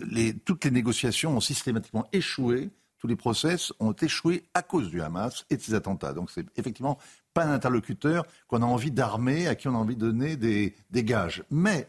les, 0.00 0.34
toutes 0.34 0.64
les 0.64 0.70
négociations 0.70 1.36
ont 1.36 1.40
systématiquement 1.40 2.06
échoué. 2.12 2.70
Tous 2.98 3.06
les 3.06 3.16
process 3.16 3.72
ont 3.80 3.92
échoué 3.94 4.44
à 4.52 4.62
cause 4.62 4.90
du 4.90 5.00
Hamas 5.00 5.46
et 5.48 5.56
de 5.56 5.62
ces 5.62 5.72
attentats. 5.72 6.12
Donc 6.12 6.30
c'est 6.30 6.44
effectivement 6.56 6.98
pas 7.34 7.44
un 7.44 7.52
interlocuteur 7.52 8.24
qu'on 8.48 8.62
a 8.62 8.66
envie 8.66 8.90
d'armer, 8.90 9.46
à 9.46 9.54
qui 9.54 9.68
on 9.68 9.74
a 9.74 9.78
envie 9.78 9.96
de 9.96 10.00
donner 10.00 10.36
des, 10.36 10.74
gages. 10.92 11.44
Mais 11.50 11.88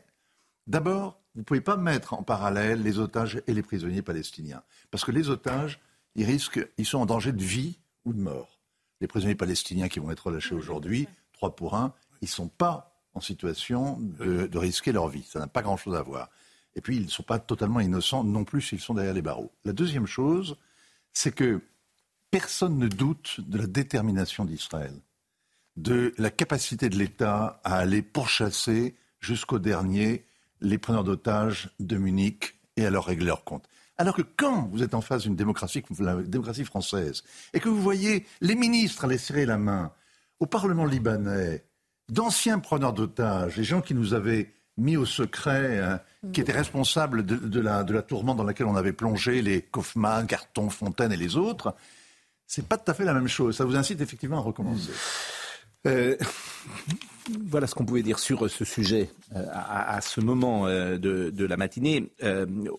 d'abord, 0.67 1.19
vous 1.33 1.41
ne 1.41 1.45
pouvez 1.45 1.62
pas 1.62 1.77
mettre 1.77 2.13
en 2.13 2.24
parallèle 2.24 2.83
les 2.83 3.00
otages 3.00 3.41
et 3.48 3.53
les 3.53 3.62
prisonniers 3.62 4.01
palestiniens. 4.01 4.63
Parce 4.91 5.05
que 5.05 5.12
les 5.12 5.29
otages, 5.29 5.79
ils 6.15 6.25
risquent, 6.25 6.67
ils 6.77 6.86
sont 6.86 7.00
en 7.00 7.05
danger 7.05 7.31
de 7.31 7.43
vie 7.43 7.79
ou 8.05 8.13
de 8.13 8.19
mort. 8.19 8.60
Les 9.00 9.07
prisonniers 9.07 9.36
palestiniens 9.36 9.88
qui 9.88 10.00
vont 10.00 10.12
être 10.12 10.27
relâchés 10.27 10.55
aujourd'hui, 10.55 11.07
trois 11.33 11.55
pour 11.55 11.75
un, 11.75 11.93
ils 12.21 12.25
ne 12.25 12.29
sont 12.29 12.50
pas 12.50 12.93
en 13.13 13.21
situation 13.21 13.98
de, 14.00 14.48
de 14.48 14.57
risquer 14.57 14.91
leur 14.91 15.07
vie. 15.07 15.24
Ça 15.24 15.39
n'a 15.39 15.48
pas 15.48 15.62
grand-chose 15.62 15.95
à 15.95 16.01
voir. 16.01 16.29
Et 16.75 16.81
puis, 16.81 16.98
ils 16.98 17.05
ne 17.05 17.10
sont 17.10 17.24
pas 17.24 17.39
totalement 17.39 17.79
innocents 17.79 18.24
non 18.24 18.43
plus 18.43 18.62
s'ils 18.62 18.79
sont 18.79 18.93
derrière 18.93 19.13
les 19.13 19.21
barreaux. 19.21 19.51
La 19.65 19.74
deuxième 19.74 20.05
chose, 20.05 20.55
c'est 21.12 21.33
que 21.33 21.62
personne 22.29 22.77
ne 22.77 22.88
doute 22.88 23.41
de 23.41 23.57
la 23.57 23.67
détermination 23.67 24.45
d'Israël, 24.45 24.93
de 25.78 26.13
la 26.18 26.30
capacité 26.30 26.90
de 26.90 26.98
l'État 26.98 27.60
à 27.63 27.78
aller 27.78 28.01
pourchasser 28.01 28.96
jusqu'au 29.20 29.60
dernier 29.60 30.25
les 30.60 30.78
preneurs 30.78 31.04
d'otages 31.04 31.70
de 31.80 31.98
Munich 31.98 32.56
et 32.78 32.86
à 32.86 32.90
leur 32.90 33.06
régler 33.06 33.28
leurs 33.28 33.44
comptes. 33.44 33.68
Alors 33.98 34.16
que 34.16 34.22
quand 34.22 34.68
vous 34.72 34.84
êtes 34.84 34.94
en 34.94 35.01
face 35.01 35.24
d'une 35.24 35.36
démocratie 35.36 35.84
comme 35.84 35.98
la 36.06 36.16
démocratie 36.16 36.66
française 36.66 37.24
et 37.54 37.60
que 37.60 37.70
vous 37.70 37.82
voyez 37.82 38.25
les 38.42 38.56
ministres 38.56 39.06
aller 39.06 39.18
serrer 39.18 39.46
la 39.46 39.58
main 39.58 39.92
au 40.40 40.46
Parlement 40.46 40.86
libanais, 40.86 41.63
d'anciens 42.10 42.60
preneurs 42.60 42.94
d'otages, 42.94 43.58
les 43.58 43.63
gens 43.63 43.82
qui 43.82 43.94
nous 43.94 44.13
avaient 44.13 44.51
mis 44.78 44.98
au 44.98 45.06
secret, 45.06 45.80
hein, 45.80 46.00
qui 46.34 46.42
étaient 46.42 46.51
responsables 46.51 47.25
de, 47.25 47.36
de 47.36 47.60
la, 47.60 47.84
de 47.84 47.94
la 47.94 48.01
tourmente 48.01 48.38
dans 48.38 48.44
laquelle 48.44 48.66
on 48.66 48.75
avait 48.75 48.94
plongé 48.94 49.42
les 49.42 49.62
Kaufmann, 49.62 50.25
Carton, 50.25 50.70
Fontaine 50.70 51.12
et 51.12 51.18
les 51.18 51.36
autres, 51.36 51.75
c'est 52.48 52.68
pas 52.68 52.78
tout 52.78 52.90
à 52.90 52.94
fait 52.94 53.06
la 53.06 53.13
même 53.13 53.28
chose. 53.28 53.58
Ça 53.58 53.66
vous 53.66 53.75
incite 53.75 54.01
effectivement 54.01 54.38
à 54.38 54.42
recommencer. 54.42 54.92
Euh, 55.88 56.16
voilà 57.48 57.68
ce 57.68 57.76
qu'on 57.76 57.86
pouvait 57.86 58.04
dire 58.04 58.20
sur 58.20 58.46
euh, 58.46 58.50
ce 58.50 58.66
sujet 58.66 59.10
euh, 59.36 59.46
à, 59.52 60.00
ce 60.02 60.22
moment 60.22 60.66
de, 60.68 61.46
la 61.46 61.58
matinée. 61.58 62.12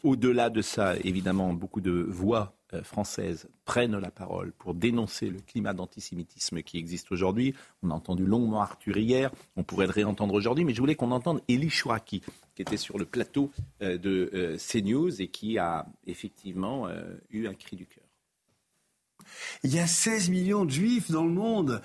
Au-delà 0.03 0.51
de 0.51 0.63
ça, 0.63 0.97
évidemment, 1.05 1.53
beaucoup 1.53 1.81
de 1.81 2.07
voix 2.09 2.55
françaises 2.85 3.49
prennent 3.67 3.99
la 3.99 4.11
parole 4.11 4.53
pour 4.53 4.73
dénoncer 4.73 5.29
le 5.29 5.41
climat 5.41 5.75
d'antisémitisme 5.75 6.63
qui 6.63 6.79
existe 6.79 7.13
aujourd'hui. 7.13 7.55
On 7.83 7.91
a 7.91 7.95
entendu 7.95 8.25
longuement 8.25 8.63
Arthur 8.63 8.97
hier, 8.97 9.31
on 9.57 9.63
pourrait 9.63 9.87
le 9.87 9.93
réentendre 9.93 10.33
aujourd'hui, 10.33 10.65
mais 10.65 10.73
je 10.73 10.81
voulais 10.81 10.95
qu'on 10.95 11.11
entende 11.11 11.43
Elie 11.51 11.69
Chouraki, 11.69 12.23
qui 12.55 12.63
était 12.63 12.79
sur 12.79 12.99
le 12.99 13.05
plateau 13.05 13.51
de 13.81 14.57
CNews 14.57 15.21
et 15.21 15.29
qui 15.29 15.59
a 15.59 15.85
effectivement 16.07 16.89
eu 17.31 17.47
un 17.47 17.55
cri 17.55 17.77
du 17.77 17.85
cœur. 17.85 18.02
Il 19.65 19.75
y 19.75 19.79
a 19.79 19.87
16 19.87 20.29
millions 20.31 20.65
de 20.65 20.71
juifs 20.71 21.11
dans 21.11 21.25
le 21.25 21.31
monde. 21.33 21.83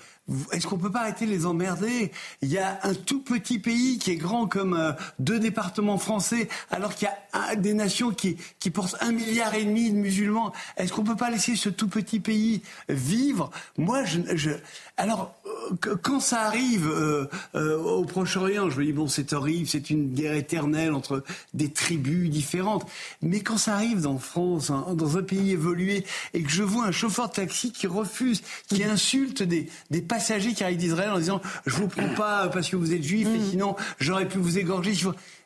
Est-ce 0.52 0.66
qu'on 0.66 0.76
peut 0.78 0.90
pas 0.90 1.00
arrêter 1.00 1.24
de 1.26 1.30
les 1.30 1.46
emmerder? 1.46 2.12
Il 2.42 2.48
y 2.50 2.58
a 2.58 2.78
un 2.82 2.94
tout 2.94 3.20
petit 3.22 3.58
pays 3.58 3.98
qui 3.98 4.10
est 4.10 4.16
grand 4.16 4.46
comme 4.46 4.74
euh, 4.74 4.92
deux 5.18 5.38
départements 5.38 5.96
français, 5.98 6.48
alors 6.70 6.94
qu'il 6.94 7.08
y 7.08 7.36
a 7.36 7.56
des 7.56 7.72
nations 7.74 8.10
qui, 8.10 8.36
qui 8.60 8.70
portent 8.70 8.96
un 9.00 9.12
milliard 9.12 9.54
et 9.54 9.64
demi 9.64 9.90
de 9.90 9.96
musulmans. 9.96 10.52
Est-ce 10.76 10.92
qu'on 10.92 11.04
peut 11.04 11.16
pas 11.16 11.30
laisser 11.30 11.56
ce 11.56 11.68
tout 11.70 11.88
petit 11.88 12.20
pays 12.20 12.62
vivre? 12.88 13.50
Moi, 13.78 14.04
je, 14.04 14.20
je- 14.34 14.50
alors 14.98 15.34
euh, 15.46 15.96
quand 16.02 16.20
ça 16.20 16.42
arrive 16.42 16.88
euh, 16.88 17.26
euh, 17.54 17.78
au 17.78 18.04
Proche-Orient, 18.04 18.68
je 18.68 18.78
me 18.80 18.84
dis 18.84 18.92
bon, 18.92 19.06
c'est 19.08 19.32
horrible, 19.32 19.66
c'est 19.66 19.90
une 19.90 20.12
guerre 20.12 20.34
éternelle 20.34 20.92
entre 20.92 21.24
des 21.54 21.70
tribus 21.72 22.28
différentes. 22.28 22.86
Mais 23.22 23.40
quand 23.40 23.56
ça 23.58 23.74
arrive 23.74 24.02
dans 24.02 24.18
France, 24.18 24.70
hein, 24.70 24.86
dans 24.94 25.16
un 25.16 25.22
pays 25.22 25.52
évolué, 25.52 26.04
et 26.34 26.42
que 26.42 26.50
je 26.50 26.62
vois 26.62 26.84
un 26.86 26.92
chauffeur 26.92 27.27
de 27.28 27.32
taxi 27.32 27.72
qui 27.72 27.86
refuse, 27.86 28.42
qui 28.68 28.82
insulte 28.84 29.42
des, 29.42 29.68
des 29.90 30.02
passagers 30.02 30.52
qui 30.54 30.64
arrivent 30.64 30.78
d'Israël 30.78 31.10
en 31.10 31.18
disant 31.18 31.40
je 31.66 31.76
vous 31.76 31.88
prends 31.88 32.14
pas 32.14 32.48
parce 32.48 32.68
que 32.68 32.76
vous 32.76 32.92
êtes 32.92 33.02
juif 33.02 33.28
et 33.28 33.50
sinon 33.50 33.76
j'aurais 34.00 34.28
pu 34.28 34.38
vous 34.38 34.58
égorger. 34.58 34.92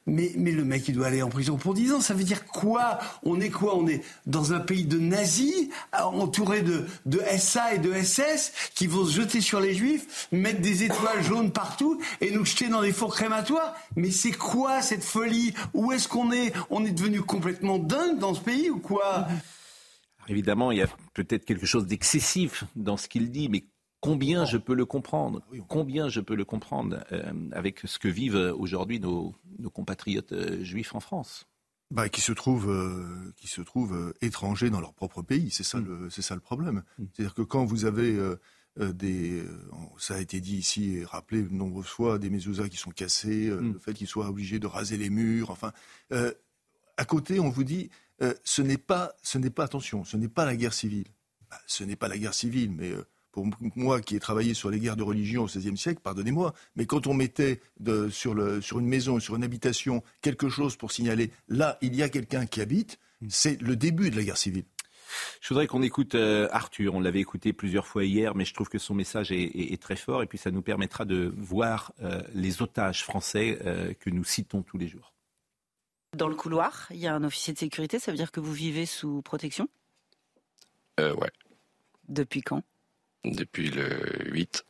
Mais, 0.04 0.32
mais 0.36 0.50
le 0.50 0.64
mec, 0.64 0.88
il 0.88 0.96
doit 0.96 1.06
aller 1.06 1.22
en 1.22 1.28
prison 1.28 1.56
pour 1.56 1.74
10 1.74 1.92
ans. 1.92 2.00
Ça 2.00 2.12
veut 2.12 2.24
dire 2.24 2.44
quoi? 2.46 2.98
On 3.22 3.40
est 3.40 3.50
quoi? 3.50 3.76
On 3.76 3.86
est 3.86 4.02
dans 4.26 4.52
un 4.52 4.58
pays 4.58 4.84
de 4.84 4.98
nazis, 4.98 5.68
entouré 5.92 6.62
de, 6.62 6.86
de 7.06 7.22
SA 7.38 7.74
et 7.74 7.78
de 7.78 7.92
SS, 7.92 8.52
qui 8.74 8.88
vont 8.88 9.06
se 9.06 9.12
jeter 9.12 9.40
sur 9.40 9.60
les 9.60 9.74
juifs, 9.74 10.26
mettre 10.32 10.60
des 10.60 10.82
étoiles 10.82 11.22
jaunes 11.22 11.52
partout 11.52 12.00
et 12.20 12.32
nous 12.32 12.44
jeter 12.44 12.68
dans 12.68 12.82
des 12.82 12.90
fours 12.92 13.14
crématoires? 13.14 13.74
Mais 13.94 14.10
c'est 14.10 14.32
quoi 14.32 14.82
cette 14.82 15.04
folie? 15.04 15.54
Où 15.72 15.92
est-ce 15.92 16.08
qu'on 16.08 16.32
est? 16.32 16.52
On 16.70 16.84
est 16.84 16.90
devenu 16.90 17.20
complètement 17.20 17.78
dingue 17.78 18.18
dans 18.18 18.34
ce 18.34 18.40
pays 18.40 18.70
ou 18.70 18.78
quoi? 18.80 19.28
Évidemment, 20.28 20.70
il 20.70 20.78
y 20.78 20.82
a 20.82 20.88
peut-être 21.14 21.44
quelque 21.44 21.66
chose 21.66 21.86
d'excessif 21.86 22.64
dans 22.76 22.96
ce 22.96 23.08
qu'il 23.08 23.30
dit, 23.30 23.48
mais 23.48 23.64
Combien 24.02 24.44
je 24.44 24.56
peux 24.56 24.74
le 24.74 24.84
comprendre 24.84 25.42
Combien 25.68 26.08
je 26.08 26.20
peux 26.20 26.34
le 26.34 26.44
comprendre 26.44 27.04
euh, 27.12 27.32
avec 27.52 27.82
ce 27.84 28.00
que 28.00 28.08
vivent 28.08 28.52
aujourd'hui 28.58 28.98
nos, 28.98 29.32
compatriotes 29.72 30.32
euh, 30.32 30.64
juifs 30.64 30.96
en 30.96 30.98
France? 30.98 31.46
Bah, 31.92 32.08
qui 32.08 32.20
se 32.20 32.32
trouvent, 32.32 32.68
euh, 32.68 33.32
qui 33.36 33.46
se 33.46 33.60
trouvent 33.60 34.12
étrangers 34.20 34.70
dans 34.70 34.80
leur 34.80 34.92
propre 34.92 35.22
pays. 35.22 35.52
C'est 35.52 35.62
ça, 35.62 35.78
mm. 35.78 35.84
le, 35.84 36.10
c'est 36.10 36.20
ça 36.20 36.34
le 36.34 36.40
problème. 36.40 36.82
Mm. 36.98 37.04
C'est-à-dire 37.12 37.34
que 37.34 37.42
quand 37.42 37.64
vous 37.64 37.84
avez 37.84 38.18
des, 38.76 39.44
ça 39.98 40.16
a 40.16 40.20
été 40.20 40.40
dit 40.40 40.56
ici 40.56 40.96
et 40.96 41.04
rappelé 41.04 41.42
de 41.42 41.54
nombreuses 41.54 41.86
fois, 41.86 42.18
des 42.18 42.28
mezuzahs 42.28 42.68
qui 42.68 42.78
sont 42.78 42.90
cassés, 42.90 43.50
mm. 43.50 43.74
le 43.74 43.78
fait 43.78 43.94
qu'ils 43.94 44.08
soient 44.08 44.28
obligés 44.28 44.58
de 44.58 44.66
raser 44.66 44.96
les 44.96 45.10
murs, 45.10 45.50
enfin, 45.50 45.70
à 46.10 47.04
côté, 47.04 47.38
on 47.38 47.50
vous 47.50 47.64
dit, 47.64 47.88
ce 48.44 48.62
n'est 48.62 48.78
pas, 48.78 49.14
ce 49.22 49.38
n'est 49.38 49.50
pas 49.50 49.64
attention, 49.64 50.04
ce 50.04 50.16
n'est 50.16 50.28
pas 50.28 50.44
la 50.44 50.56
guerre 50.56 50.74
civile. 50.74 51.08
Bah, 51.50 51.58
ce 51.66 51.84
n'est 51.84 51.96
pas 51.96 52.08
la 52.08 52.18
guerre 52.18 52.34
civile, 52.34 52.70
mais 52.70 52.92
pour 53.32 53.46
moi 53.74 54.00
qui 54.00 54.14
ai 54.14 54.20
travaillé 54.20 54.54
sur 54.54 54.70
les 54.70 54.78
guerres 54.78 54.96
de 54.96 55.02
religion 55.02 55.42
au 55.42 55.46
XVIe 55.46 55.76
siècle, 55.76 56.00
pardonnez-moi, 56.02 56.54
mais 56.76 56.86
quand 56.86 57.06
on 57.06 57.14
mettait 57.14 57.60
sur, 58.10 58.38
une 58.78 58.86
maison, 58.86 59.18
sur 59.18 59.36
une 59.36 59.42
habitation, 59.42 60.02
quelque 60.20 60.48
chose 60.48 60.76
pour 60.76 60.92
signaler 60.92 61.30
là, 61.48 61.78
il 61.80 61.96
y 61.96 62.02
a 62.02 62.08
quelqu'un 62.08 62.46
qui 62.46 62.60
habite, 62.60 62.98
c'est 63.28 63.60
le 63.60 63.74
début 63.74 64.10
de 64.10 64.16
la 64.16 64.22
guerre 64.22 64.36
civile. 64.36 64.64
Je 65.40 65.48
voudrais 65.48 65.66
qu'on 65.66 65.82
écoute 65.82 66.14
euh, 66.14 66.48
Arthur. 66.52 66.94
On 66.94 67.00
l'avait 67.00 67.20
écouté 67.20 67.52
plusieurs 67.52 67.86
fois 67.86 68.04
hier, 68.04 68.34
mais 68.34 68.44
je 68.44 68.54
trouve 68.54 68.68
que 68.68 68.78
son 68.78 68.94
message 68.94 69.30
est, 69.30 69.80
très 69.80 69.96
fort 69.96 70.22
et 70.22 70.26
puis 70.26 70.38
ça 70.38 70.50
nous 70.50 70.62
permettra 70.62 71.04
de 71.04 71.32
voir 71.36 71.92
euh, 72.02 72.22
les 72.34 72.62
otages 72.62 73.04
français 73.04 73.58
euh, 73.64 73.92
que 73.98 74.10
nous 74.10 74.24
citons 74.24 74.62
tous 74.62 74.78
les 74.78 74.88
jours. 74.88 75.11
Dans 76.16 76.28
le 76.28 76.34
couloir, 76.34 76.88
il 76.90 76.98
y 76.98 77.06
a 77.06 77.14
un 77.14 77.24
officier 77.24 77.54
de 77.54 77.58
sécurité. 77.58 77.98
Ça 77.98 78.10
veut 78.10 78.16
dire 78.16 78.32
que 78.32 78.40
vous 78.40 78.52
vivez 78.52 78.86
sous 78.86 79.22
protection? 79.22 79.68
Euh, 81.00 81.14
ouais. 81.14 81.30
Depuis 82.08 82.42
quand? 82.42 82.62
Depuis 83.24 83.70
le 83.70 84.30
8. 84.30 84.64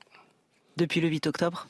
Depuis 0.77 1.01
le 1.01 1.09
8 1.09 1.27
octobre? 1.27 1.67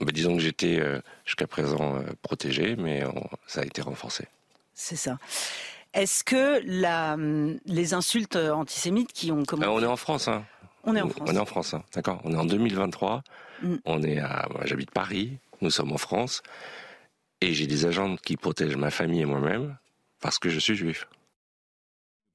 Bah, 0.00 0.12
Disons 0.12 0.36
que 0.36 0.42
j'étais 0.42 0.78
euh, 0.78 1.00
jusqu'à 1.24 1.46
présent 1.46 1.96
euh, 1.96 2.02
protégé, 2.22 2.76
mais 2.76 3.02
ça 3.46 3.62
a 3.62 3.64
été 3.64 3.80
renforcé. 3.80 4.26
C'est 4.74 4.96
ça. 4.96 5.18
Est-ce 5.94 6.22
que 6.22 6.60
la, 6.64 7.14
hum, 7.14 7.58
les 7.64 7.94
insultes 7.94 8.36
antisémites 8.36 9.12
qui 9.12 9.32
ont 9.32 9.44
commencé... 9.44 9.68
Euh, 9.68 9.72
on 9.72 9.82
est 9.82 9.86
en 9.86 9.96
France. 9.96 10.28
Hein. 10.28 10.44
On 10.84 10.94
est 10.94 11.00
en 11.00 11.08
France. 11.08 11.28
On 11.30 11.34
est 11.34 11.38
en 11.38 11.46
France, 11.46 11.74
hein. 11.74 11.82
d'accord. 11.94 12.20
On 12.24 12.32
est 12.32 12.36
en 12.36 12.44
2023. 12.44 13.22
Mm. 13.62 13.76
On 13.84 14.02
est 14.02 14.18
à, 14.18 14.48
j'habite 14.64 14.90
Paris. 14.90 15.38
Nous 15.60 15.70
sommes 15.70 15.92
en 15.92 15.98
France. 15.98 16.42
Et 17.40 17.54
j'ai 17.54 17.66
des 17.66 17.86
agents 17.86 18.16
qui 18.16 18.36
protègent 18.36 18.76
ma 18.76 18.90
famille 18.90 19.20
et 19.20 19.26
moi-même 19.26 19.78
parce 20.20 20.38
que 20.38 20.48
je 20.48 20.58
suis 20.58 20.74
juif 20.74 21.06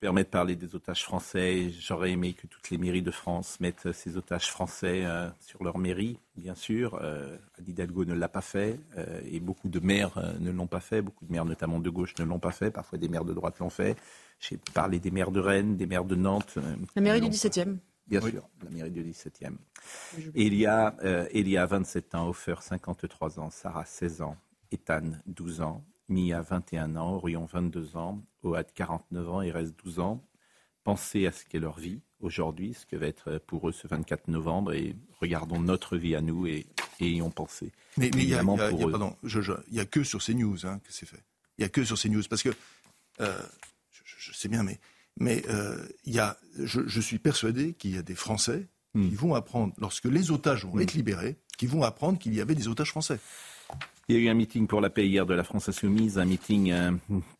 permet 0.03 0.25
de 0.25 0.29
parler 0.29 0.57
des 0.57 0.75
otages 0.75 1.01
français. 1.01 1.69
J'aurais 1.79 2.11
aimé 2.11 2.33
que 2.33 2.45
toutes 2.45 2.69
les 2.71 2.77
mairies 2.77 3.01
de 3.01 3.09
France 3.09 3.61
mettent 3.61 3.93
ces 3.93 4.17
otages 4.17 4.51
français 4.51 5.05
euh, 5.05 5.29
sur 5.39 5.63
leur 5.63 5.77
mairie, 5.77 6.19
bien 6.35 6.55
sûr. 6.55 6.99
Euh, 7.01 7.37
Hidalgo 7.65 8.03
ne 8.03 8.13
l'a 8.13 8.27
pas 8.27 8.41
fait 8.41 8.81
euh, 8.97 9.21
et 9.23 9.39
beaucoup 9.39 9.69
de 9.69 9.79
maires 9.79 10.17
euh, 10.17 10.33
ne 10.41 10.51
l'ont 10.51 10.67
pas 10.67 10.81
fait. 10.81 11.01
Beaucoup 11.01 11.25
de 11.25 11.31
maires, 11.31 11.45
notamment 11.45 11.79
de 11.79 11.89
gauche, 11.89 12.13
ne 12.19 12.25
l'ont 12.25 12.37
pas 12.37 12.51
fait. 12.51 12.69
Parfois, 12.69 12.97
des 12.97 13.07
maires 13.07 13.23
de 13.23 13.33
droite 13.33 13.59
l'ont 13.59 13.69
fait. 13.69 13.95
J'ai 14.41 14.57
parlé 14.73 14.99
des 14.99 15.09
maires 15.09 15.31
de 15.31 15.39
Rennes, 15.39 15.77
des 15.77 15.85
maires 15.85 16.03
de 16.03 16.15
Nantes. 16.15 16.57
la 16.97 17.01
mairie 17.01 17.21
du 17.21 17.29
17e. 17.29 17.77
Bien 18.05 18.19
sûr, 18.19 18.43
la 18.61 18.71
mairie 18.71 18.91
du 18.91 19.05
17e. 19.05 19.53
Et 20.35 20.47
il 20.47 20.55
y 20.55 20.65
a, 20.65 20.97
il 21.33 21.47
y 21.47 21.55
a 21.55 21.65
27 21.65 22.13
ans, 22.15 22.27
Hofer, 22.27 22.55
53 22.59 23.39
ans, 23.39 23.49
Sarah, 23.49 23.85
16 23.85 24.21
ans, 24.21 24.35
Ethan, 24.73 25.11
12 25.27 25.61
ans, 25.61 25.85
Mia, 26.09 26.41
21 26.41 26.95
ans, 26.95 27.13
Orion, 27.13 27.45
22 27.45 27.95
ans, 27.95 28.23
Oad, 28.43 28.67
49 28.73 29.29
ans, 29.29 29.37
reste 29.37 29.73
12 29.83 29.99
ans. 29.99 30.23
Pensez 30.83 31.27
à 31.27 31.31
ce 31.31 31.45
qu'est 31.45 31.59
leur 31.59 31.79
vie 31.79 32.01
aujourd'hui, 32.19 32.73
ce 32.73 32.85
que 32.85 32.95
va 32.95 33.07
être 33.07 33.37
pour 33.47 33.69
eux 33.69 33.71
ce 33.71 33.87
24 33.87 34.27
novembre, 34.27 34.73
et 34.73 34.95
regardons 35.19 35.59
notre 35.59 35.95
vie 35.97 36.15
à 36.15 36.21
nous 36.21 36.47
et, 36.47 36.65
ayons 36.99 37.31
pensé. 37.31 37.71
Mais 37.97 38.07
il 38.09 38.27
n'y 38.27 38.33
a, 38.33 38.39
a, 38.39 39.85
que 39.85 40.03
sur 40.03 40.21
ces 40.21 40.33
news 40.33 40.65
hein, 40.65 40.79
que 40.79 40.93
c'est 40.93 41.05
fait. 41.05 41.23
Il 41.57 41.61
n'y 41.61 41.65
a 41.65 41.69
que 41.69 41.83
sur 41.83 41.97
ces 41.97 42.09
news, 42.09 42.23
parce 42.29 42.43
que 42.43 42.49
euh, 43.19 43.41
je, 44.17 44.33
sais 44.33 44.47
bien, 44.47 44.63
mais, 44.63 44.79
mais 45.17 45.43
euh, 45.49 45.85
y 46.05 46.19
a, 46.19 46.37
je, 46.57 47.01
suis 47.01 47.19
persuadé 47.19 47.73
qu'il 47.73 47.91
y 47.93 47.97
a 47.97 48.03
des 48.03 48.15
Français 48.15 48.67
hmm. 48.93 49.09
qui 49.09 49.15
vont 49.15 49.35
apprendre, 49.35 49.73
lorsque 49.77 50.05
les 50.05 50.31
otages 50.31 50.65
vont 50.65 50.75
hmm. 50.75 50.81
être 50.81 50.93
libérés, 50.93 51.37
qui 51.57 51.67
vont 51.67 51.83
apprendre 51.83 52.19
qu'il 52.19 52.33
y 52.33 52.41
avait 52.41 52.55
des 52.55 52.67
otages 52.67 52.89
français. 52.89 53.19
Il 54.09 54.15
y 54.17 54.19
a 54.19 54.21
eu 54.21 54.27
un 54.27 54.33
meeting 54.33 54.67
pour 54.67 54.81
la 54.81 54.89
paix 54.89 55.07
hier 55.07 55.25
de 55.25 55.33
la 55.33 55.45
France 55.45 55.69
Insoumise, 55.69 56.19
un 56.19 56.25
meeting 56.25 56.71
euh, 56.73 56.91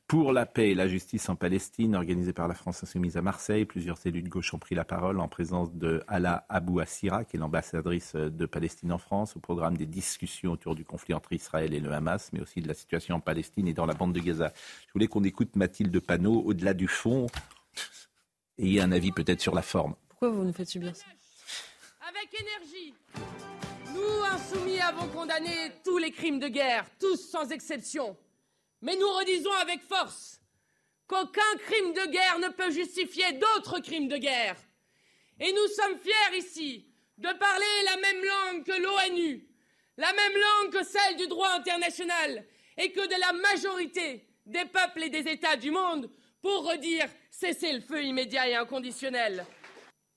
pour 0.08 0.32
la 0.32 0.46
paix 0.46 0.70
et 0.70 0.76
la 0.76 0.88
justice 0.88 1.28
en 1.28 1.36
Palestine 1.36 1.94
organisé 1.94 2.32
par 2.32 2.48
la 2.48 2.54
France 2.54 2.82
Insoumise 2.84 3.18
à 3.18 3.22
Marseille. 3.22 3.66
Plusieurs 3.66 3.98
élus 4.08 4.24
de 4.24 4.30
gauche 4.30 4.54
ont 4.54 4.60
pris 4.60 4.74
la 4.74 4.86
parole 4.86 5.20
en 5.20 5.28
présence 5.28 5.74
de 5.74 6.02
Ala 6.08 6.46
Abou 6.48 6.80
Assira, 6.80 7.26
qui 7.26 7.36
est 7.36 7.40
l'ambassadrice 7.40 8.16
de 8.16 8.46
Palestine 8.46 8.94
en 8.94 8.98
France, 8.98 9.36
au 9.36 9.42
programme 9.42 9.76
des 9.76 9.86
discussions 9.86 10.54
autour 10.54 10.74
du 10.76 10.86
conflit 10.86 11.14
entre 11.14 11.34
Israël 11.34 11.74
et 11.74 11.82
le 11.82 11.92
Hamas, 11.92 12.30
mais 12.32 12.40
aussi 12.40 12.62
de 12.62 12.70
la 12.70 12.74
situation 12.74 13.16
en 13.16 13.20
Palestine 13.20 13.68
et 13.68 13.74
dans 13.74 13.86
la 13.86 13.94
bande 13.94 14.14
de 14.14 14.22
Gaza. 14.22 14.54
Je 14.88 14.94
voulais 14.94 15.08
qu'on 15.08 15.26
écoute 15.26 15.58
Mathilde 15.58 16.00
Panot 16.00 16.44
au-delà 16.46 16.74
du 16.74 16.88
fond 16.88 17.28
et 18.58 18.80
un 18.80 18.94
avis 18.94 19.12
peut-être 19.12 19.42
sur 19.42 19.54
la 19.54 19.64
forme. 19.64 19.96
Pourquoi 20.08 20.30
vous 20.30 20.46
nous 20.46 20.54
faites 20.54 20.70
subir 20.70 20.96
ça? 20.96 21.08
Avec 22.08 22.30
énergie 22.40 22.94
nous, 24.04 24.24
insoumis, 24.26 24.80
avons 24.80 25.08
condamné 25.08 25.72
tous 25.84 25.98
les 25.98 26.12
crimes 26.12 26.40
de 26.40 26.48
guerre, 26.48 26.86
tous 27.00 27.18
sans 27.18 27.50
exception. 27.52 28.18
Mais 28.82 28.96
nous 28.96 29.10
redisons 29.10 29.54
avec 29.62 29.82
force 29.82 30.40
qu'aucun 31.08 31.58
crime 31.66 31.94
de 31.94 32.12
guerre 32.12 32.40
ne 32.40 32.50
peut 32.50 32.72
justifier 32.72 33.34
d'autres 33.34 33.80
crimes 33.80 34.08
de 34.08 34.18
guerre. 34.18 34.56
Et 35.40 35.52
nous 35.52 35.68
sommes 35.76 36.00
fiers 36.00 36.38
ici 36.38 36.86
de 37.18 37.30
parler 37.34 37.66
la 37.86 37.98
même 37.98 38.24
langue 38.24 38.64
que 38.66 38.82
l'ONU, 38.82 39.48
la 39.98 40.12
même 40.14 40.34
langue 40.34 40.74
que 40.74 40.84
celle 40.86 41.18
du 41.18 41.28
droit 41.28 41.50
international, 41.52 42.46
et 42.78 42.92
que 42.92 43.06
de 43.06 43.20
la 43.20 43.34
majorité 43.34 44.26
des 44.46 44.66
peuples 44.66 45.04
et 45.04 45.10
des 45.10 45.32
États 45.32 45.56
du 45.56 45.72
monde 45.72 46.10
pour 46.42 46.66
redire 46.70 47.08
cesser 47.32 47.72
le 47.72 47.82
feu 47.82 48.04
immédiat 48.04 48.50
et 48.50 48.56
inconditionnel. 48.56 49.46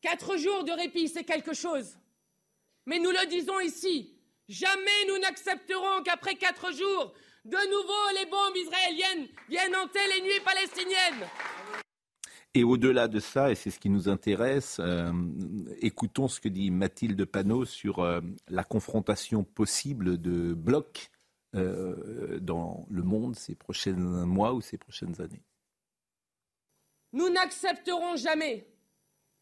Quatre 0.00 0.36
jours 0.36 0.64
de 0.64 0.72
répit, 0.72 1.08
c'est 1.08 1.24
quelque 1.24 1.54
chose. 1.54 1.96
Mais 2.86 3.00
nous 3.00 3.10
le 3.10 3.28
disons 3.28 3.58
ici, 3.60 4.14
jamais 4.48 5.04
nous 5.08 5.18
n'accepterons 5.18 6.02
qu'après 6.04 6.36
quatre 6.36 6.72
jours, 6.72 7.12
de 7.44 7.56
nouveau 7.70 8.18
les 8.18 8.26
bombes 8.26 8.56
israéliennes 8.56 9.28
viennent 9.48 9.74
hanter 9.74 10.06
les 10.14 10.22
nuits 10.22 10.40
palestiniennes. 10.44 11.28
Et 12.54 12.64
au-delà 12.64 13.08
de 13.08 13.20
ça, 13.20 13.50
et 13.50 13.54
c'est 13.54 13.70
ce 13.70 13.78
qui 13.78 13.90
nous 13.90 14.08
intéresse, 14.08 14.78
euh, 14.80 15.12
écoutons 15.80 16.26
ce 16.26 16.40
que 16.40 16.48
dit 16.48 16.70
Mathilde 16.70 17.24
Panot 17.24 17.66
sur 17.66 17.98
euh, 17.98 18.20
la 18.48 18.64
confrontation 18.64 19.44
possible 19.44 20.18
de 20.18 20.54
blocs 20.54 21.10
euh, 21.54 22.38
dans 22.40 22.86
le 22.88 23.02
monde 23.02 23.36
ces 23.36 23.56
prochains 23.56 23.92
mois 23.92 24.54
ou 24.54 24.60
ces 24.60 24.78
prochaines 24.78 25.20
années. 25.20 25.42
Nous 27.12 27.28
n'accepterons 27.30 28.16
jamais 28.16 28.66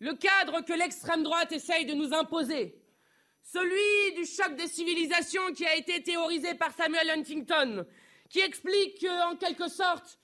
le 0.00 0.14
cadre 0.14 0.64
que 0.64 0.72
l'extrême 0.72 1.22
droite 1.22 1.52
essaye 1.52 1.86
de 1.86 1.94
nous 1.94 2.12
imposer 2.14 2.83
celui 3.44 4.14
du 4.16 4.26
choc 4.26 4.56
des 4.56 4.66
civilisations 4.66 5.52
qui 5.52 5.66
a 5.66 5.76
été 5.76 6.02
théorisé 6.02 6.54
par 6.54 6.72
Samuel 6.74 7.10
Huntington, 7.10 7.86
qui 8.30 8.40
explique 8.40 9.00
que, 9.00 9.30
en 9.30 9.36
quelque 9.36 9.68
sorte, 9.68 10.18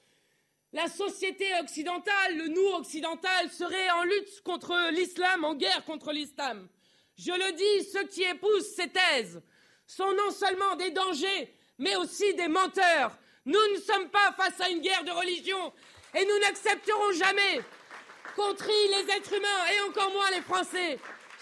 la 0.73 0.89
société 0.89 1.47
occidentale, 1.61 2.37
le 2.37 2.49
nous 2.49 2.69
occidental, 2.75 3.51
serait 3.51 3.91
en 3.91 4.05
lutte 4.05 4.41
contre 4.43 4.91
l'islam, 4.93 5.45
en 5.45 5.55
guerre 5.55 5.85
contre 5.85 6.13
l'islam. 6.13 6.69
Je 7.19 7.33
le 7.33 7.53
dis, 7.53 7.91
ceux 7.91 8.05
qui 8.05 8.23
épousent 8.23 8.75
ces 8.75 8.89
thèses 8.89 9.43
sont 9.87 10.13
non 10.13 10.31
seulement 10.31 10.77
des 10.77 10.91
dangers, 10.91 11.55
mais 11.79 11.97
aussi 11.97 12.35
des 12.35 12.49
menteurs. 12.49 13.19
Nous 13.45 13.75
ne 13.75 13.81
sommes 13.81 14.09
pas 14.09 14.33
face 14.37 14.61
à 14.61 14.71
une 14.71 14.81
guerre 14.81 15.05
de 15.05 15.11
religion 15.11 15.73
et 16.15 16.25
nous 16.25 16.39
n'accepterons 16.41 17.13
jamais 17.13 17.61
qu'on 18.37 18.55
trie 18.55 18.89
les 18.89 19.13
êtres 19.13 19.35
humains 19.35 19.67
et 19.75 19.81
encore 19.89 20.13
moins 20.13 20.31
les 20.31 20.43
Français 20.43 20.99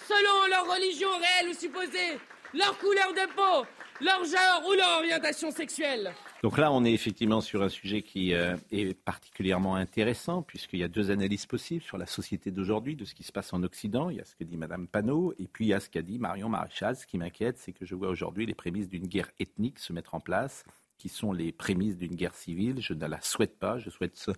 selon 0.09 0.47
leur 0.49 0.75
religion 0.75 1.09
réelle 1.11 1.51
ou 1.51 1.55
supposée, 1.55 2.19
leur 2.55 2.79
couleur 2.79 3.13
de 3.13 3.27
peau, 3.35 3.67
leur 4.01 4.25
genre 4.25 4.67
ou 4.67 4.73
leur 4.73 4.99
orientation 4.99 5.51
sexuelle. 5.51 6.15
Donc 6.43 6.57
là, 6.57 6.73
on 6.73 6.85
est 6.85 6.93
effectivement 6.93 7.41
sur 7.41 7.63
un 7.63 7.69
sujet 7.69 8.01
qui 8.01 8.33
euh, 8.33 8.57
est 8.71 8.95
particulièrement 8.95 9.75
intéressant, 9.75 10.43
puisqu'il 10.43 10.79
y 10.79 10.85
a 10.85 10.89
deux 10.89 11.11
analyses 11.11 11.47
possibles 11.47 11.83
sur 11.83 11.99
la 11.99 12.07
société 12.07 12.51
d'aujourd'hui, 12.51 12.97
de 12.97 13.05
ce 13.05 13.15
qui 13.15 13.25
se 13.25 13.33
passe 13.33 13.53
en 13.53 13.63
Occident. 13.63 14.09
Il 14.09 14.17
y 14.17 14.21
a 14.21 14.25
ce 14.25 14.35
que 14.35 14.45
dit 14.45 14.57
Mme 14.57 14.87
Panot, 14.87 15.35
et 15.39 15.47
puis 15.47 15.67
il 15.67 15.69
y 15.69 15.75
a 15.75 15.81
ce 15.81 15.91
qu'a 15.91 16.03
dit 16.03 16.19
Marion 16.19 16.49
Maréchal. 16.49 16.97
Ce 16.97 17.07
qui 17.07 17.19
m'inquiète, 17.19 17.59
c'est 17.59 17.73
que 17.73 17.85
je 17.85 17.95
vois 17.95 18.09
aujourd'hui 18.09 18.47
les 18.47 18.55
prémices 18.55 18.89
d'une 18.89 19.07
guerre 19.07 19.31
ethnique 19.41 19.79
se 19.79 19.93
mettre 19.93 20.15
en 20.15 20.21
place, 20.21 20.65
qui 20.97 21.09
sont 21.09 21.33
les 21.33 21.53
prémices 21.53 21.97
d'une 21.97 22.15
guerre 22.15 22.35
civile. 22.35 22.81
Je 22.81 22.95
ne 22.95 23.07
la 23.07 23.21
souhaite 23.21 23.59
pas, 23.59 23.79
je 23.79 23.91
souhaite 23.91 24.31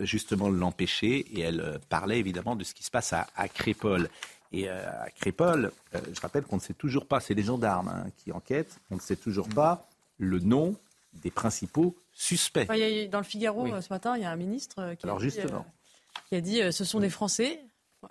justement 0.00 0.48
l'empêcher. 0.48 1.26
Et 1.38 1.40
elle 1.40 1.60
euh, 1.60 1.78
parlait 1.88 2.18
évidemment 2.18 2.56
de 2.56 2.64
ce 2.64 2.72
qui 2.72 2.82
se 2.82 2.90
passe 2.90 3.12
à, 3.12 3.26
à 3.36 3.48
Crépole. 3.48 4.08
Et 4.52 4.68
euh, 4.68 4.88
à 5.02 5.10
Crépole, 5.10 5.72
euh, 5.94 6.00
je 6.12 6.20
rappelle 6.20 6.44
qu'on 6.44 6.56
ne 6.56 6.60
sait 6.60 6.74
toujours 6.74 7.06
pas, 7.06 7.20
c'est 7.20 7.34
les 7.34 7.42
gendarmes 7.42 7.88
hein, 7.88 8.06
qui 8.16 8.32
enquêtent, 8.32 8.78
on 8.90 8.96
ne 8.96 9.00
sait 9.00 9.16
toujours 9.16 9.48
pas 9.48 9.86
le 10.18 10.38
nom 10.38 10.74
des 11.14 11.30
principaux 11.30 11.96
suspects. 12.12 12.66
dans 12.66 13.18
le 13.18 13.24
Figaro, 13.24 13.66
euh, 13.66 13.80
ce 13.80 13.92
matin, 13.92 14.16
il 14.16 14.22
y 14.22 14.24
a 14.24 14.30
un 14.30 14.36
ministre 14.36 14.94
qui, 14.94 15.08
a, 15.08 15.16
dit, 15.16 15.30
qui 16.28 16.34
a 16.34 16.40
dit 16.40 16.72
ce 16.72 16.84
sont 16.84 17.00
des 17.00 17.10
Français. 17.10 17.60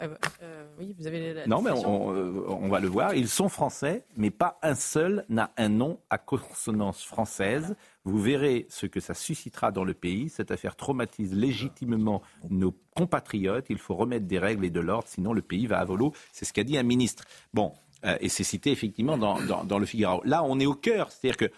Euh, 0.01 0.65
oui, 0.79 0.95
vous 0.97 1.07
avez 1.07 1.33
la 1.33 1.47
Non, 1.47 1.61
mais 1.61 1.71
on, 1.71 2.13
euh, 2.13 2.43
on 2.47 2.67
va 2.67 2.79
le 2.79 2.87
voir. 2.87 3.13
Ils 3.15 3.29
sont 3.29 3.49
français, 3.49 4.05
mais 4.17 4.31
pas 4.31 4.57
un 4.61 4.75
seul 4.75 5.25
n'a 5.29 5.51
un 5.57 5.69
nom 5.69 5.99
à 6.09 6.17
consonance 6.17 7.03
française. 7.03 7.75
Vous 8.03 8.19
verrez 8.19 8.65
ce 8.69 8.85
que 8.85 8.99
ça 8.99 9.13
suscitera 9.13 9.71
dans 9.71 9.83
le 9.83 9.93
pays. 9.93 10.29
Cette 10.29 10.51
affaire 10.51 10.75
traumatise 10.75 11.33
légitimement 11.33 12.21
nos 12.49 12.73
compatriotes. 12.95 13.65
Il 13.69 13.77
faut 13.77 13.95
remettre 13.95 14.25
des 14.27 14.39
règles 14.39 14.65
et 14.65 14.69
de 14.69 14.79
l'ordre, 14.79 15.07
sinon 15.07 15.33
le 15.33 15.41
pays 15.41 15.67
va 15.67 15.79
à 15.79 15.85
volo. 15.85 16.13
C'est 16.31 16.45
ce 16.45 16.53
qu'a 16.53 16.63
dit 16.63 16.77
un 16.77 16.83
ministre. 16.83 17.23
Bon, 17.53 17.73
euh, 18.05 18.17
et 18.21 18.29
c'est 18.29 18.43
cité 18.43 18.71
effectivement 18.71 19.17
dans, 19.17 19.41
dans- 19.45 19.63
dans 19.63 19.79
le 19.79 19.85
Figaro. 19.85 20.21
Là, 20.25 20.43
on 20.43 20.59
est 20.59 20.65
au 20.65 20.75
cœur. 20.75 21.11
C'est-à-dire 21.11 21.37
que 21.37 21.51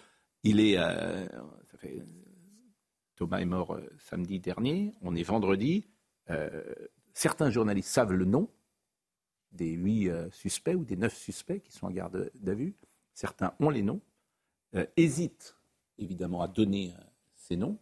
il 0.44 0.60
est. 0.60 0.76
euh, 0.78 1.26
ça 1.70 1.76
fait- 1.78 2.02
Thomas 3.16 3.38
est 3.40 3.44
mort 3.46 3.74
euh, 3.74 3.80
samedi 3.98 4.38
dernier. 4.38 4.92
On 5.02 5.16
est 5.16 5.24
vendredi. 5.24 5.84
Euh, 6.30 6.62
certains 7.18 7.50
journalistes 7.50 7.88
savent 7.88 8.12
le 8.12 8.24
nom 8.24 8.48
des 9.50 9.70
huit 9.70 10.08
euh, 10.08 10.30
suspects 10.30 10.76
ou 10.76 10.84
des 10.84 10.96
neuf 10.96 11.16
suspects 11.16 11.60
qui 11.60 11.72
sont 11.72 11.86
en 11.86 11.90
garde 11.90 12.30
à 12.46 12.54
vue. 12.54 12.76
Certains 13.12 13.54
ont 13.58 13.70
les 13.70 13.82
noms, 13.82 14.00
euh, 14.76 14.86
hésitent 14.96 15.56
évidemment 15.98 16.42
à 16.42 16.48
donner 16.48 16.92
euh, 16.96 17.02
ces 17.34 17.56
noms. 17.56 17.76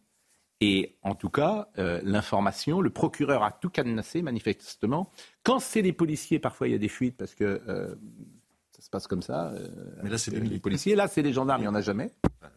Et 0.63 0.97
en 1.03 1.15
tout 1.15 1.29
cas, 1.29 1.69
l'information, 1.77 2.81
le 2.81 2.89
procureur 2.89 3.43
a 3.43 3.53
tout 3.53 3.69
cadenassé 3.69 4.23
manifestement. 4.23 5.11
Quand 5.43 5.59
c'est 5.59 5.83
les 5.83 5.93
policiers, 5.93 6.39
parfois 6.39 6.67
il 6.67 6.71
y 6.71 6.75
a 6.75 6.79
des 6.79 6.89
fuites 6.89 7.19
parce 7.19 7.35
que 7.35 7.61
ça 8.71 8.81
se 8.81 8.89
passe 8.89 9.07
comme 9.07 9.21
ça. 9.21 9.53
Mais 10.03 10.09
là, 10.09 10.17
c'est 10.17 10.31
les 10.31 10.41
les 10.41 10.59
policiers. 10.59 10.95
Là, 10.95 11.09
c'est 11.09 11.21
les 11.21 11.35
gendarmes, 11.35 11.61
il 11.61 11.65
n'y 11.65 11.69
en 11.69 11.75
a 11.75 11.83
jamais. 11.83 12.11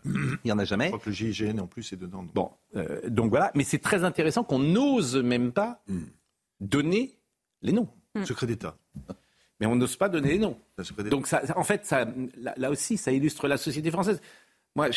Il 0.05 0.39
n'y 0.45 0.51
en 0.53 0.59
a 0.59 0.63
jamais. 0.63 0.85
Je 0.85 0.89
crois 0.91 0.99
que 0.99 1.09
le 1.09 1.13
GIGN 1.13 1.59
en 1.59 1.67
plus 1.67 1.91
est 1.91 1.97
dedans. 1.97 2.23
donc. 2.23 2.33
Bon, 2.33 2.51
donc 3.09 3.31
voilà, 3.31 3.51
mais 3.53 3.65
c'est 3.65 3.79
très 3.79 4.05
intéressant 4.05 4.45
qu'on 4.45 4.59
n'ose 4.59 5.17
même 5.17 5.51
pas 5.51 5.83
donner 6.59 7.17
les 7.61 7.71
noms. 7.71 7.89
Secret 8.25 8.47
d'État. 8.47 8.77
Mais 9.59 9.65
on 9.65 9.75
n'ose 9.75 9.95
pas 9.97 10.09
donner 10.09 10.29
les 10.33 10.39
noms. 10.39 10.57
Donc 11.09 11.27
ça, 11.27 11.41
en 11.55 11.63
fait, 11.63 11.85
ça, 11.85 12.05
là, 12.37 12.53
là 12.57 12.69
aussi, 12.71 12.97
ça 12.97 13.11
illustre 13.11 13.47
la 13.47 13.57
société 13.57 13.91
française. 13.91 14.21
Moi, 14.75 14.89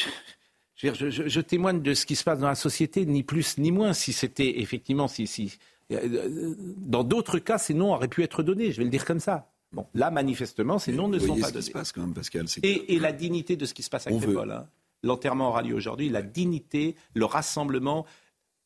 je, 0.76 1.40
témoigne 1.40 1.82
de 1.82 1.94
ce 1.94 2.06
qui 2.06 2.16
se 2.16 2.24
passe 2.24 2.38
dans 2.38 2.46
la 2.48 2.54
société, 2.54 3.04
ni 3.06 3.22
plus 3.22 3.58
ni 3.58 3.70
moins. 3.72 3.92
Si 3.92 4.12
c'était 4.12 4.60
effectivement, 4.60 5.08
si, 5.08 5.26
si, 5.26 5.58
euh, 5.92 6.54
dans 6.76 7.04
d'autres 7.04 7.38
cas, 7.38 7.58
ces 7.58 7.74
noms 7.74 7.92
auraient 7.92 8.08
pu 8.08 8.22
être 8.22 8.42
donnés. 8.42 8.72
Je 8.72 8.78
vais 8.78 8.84
le 8.84 8.90
dire 8.90 9.04
comme 9.04 9.20
ça. 9.20 9.48
Bon, 9.72 9.86
là, 9.94 10.10
manifestement, 10.10 10.78
ces 10.78 10.92
noms 10.92 11.08
ne 11.08 11.18
sont 11.18 11.26
voyez 11.26 11.40
pas 11.42 11.48
ce 11.48 11.52
qui 11.52 11.54
donnés. 11.58 11.66
se 11.66 11.72
passe 11.72 11.92
quand 11.92 12.02
même, 12.02 12.14
Pascal. 12.14 12.46
c'est 12.48 12.60
que- 12.60 12.66
Et, 12.66 12.94
et 12.94 12.98
la 12.98 13.12
dignité 13.12 13.56
de 13.56 13.64
ce 13.64 13.74
qui 13.74 13.82
se 13.82 13.90
passe 13.90 14.06
à 14.06 14.10
On 14.12 14.18
veut. 14.18 14.26
Crépol. 14.26 14.50
hein. 14.50 14.68
L'enterrement 15.02 15.48
aura 15.48 15.62
lieu 15.62 15.74
aujourd'hui. 15.74 16.08
La 16.08 16.22
dignité, 16.22 16.94
le 17.14 17.24
rassemblement. 17.24 18.06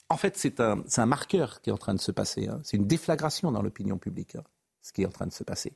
En 0.08 0.16
fait, 0.16 0.36
c'est 0.36 0.60
un, 0.60 1.06
marqueur 1.06 1.60
qui 1.60 1.70
est 1.70 1.72
en 1.72 1.78
train 1.78 1.94
de 1.94 2.00
se 2.00 2.12
passer. 2.12 2.46
hein. 2.46 2.60
C'est 2.62 2.76
une 2.76 2.86
déflagration 2.86 3.50
dans 3.50 3.62
l'opinion 3.62 3.98
publique, 3.98 4.36
hein, 4.36 4.44
ce 4.82 4.92
qui 4.92 5.02
est 5.02 5.06
en 5.06 5.10
train 5.10 5.26
de 5.26 5.32
se 5.32 5.42
passer. 5.42 5.72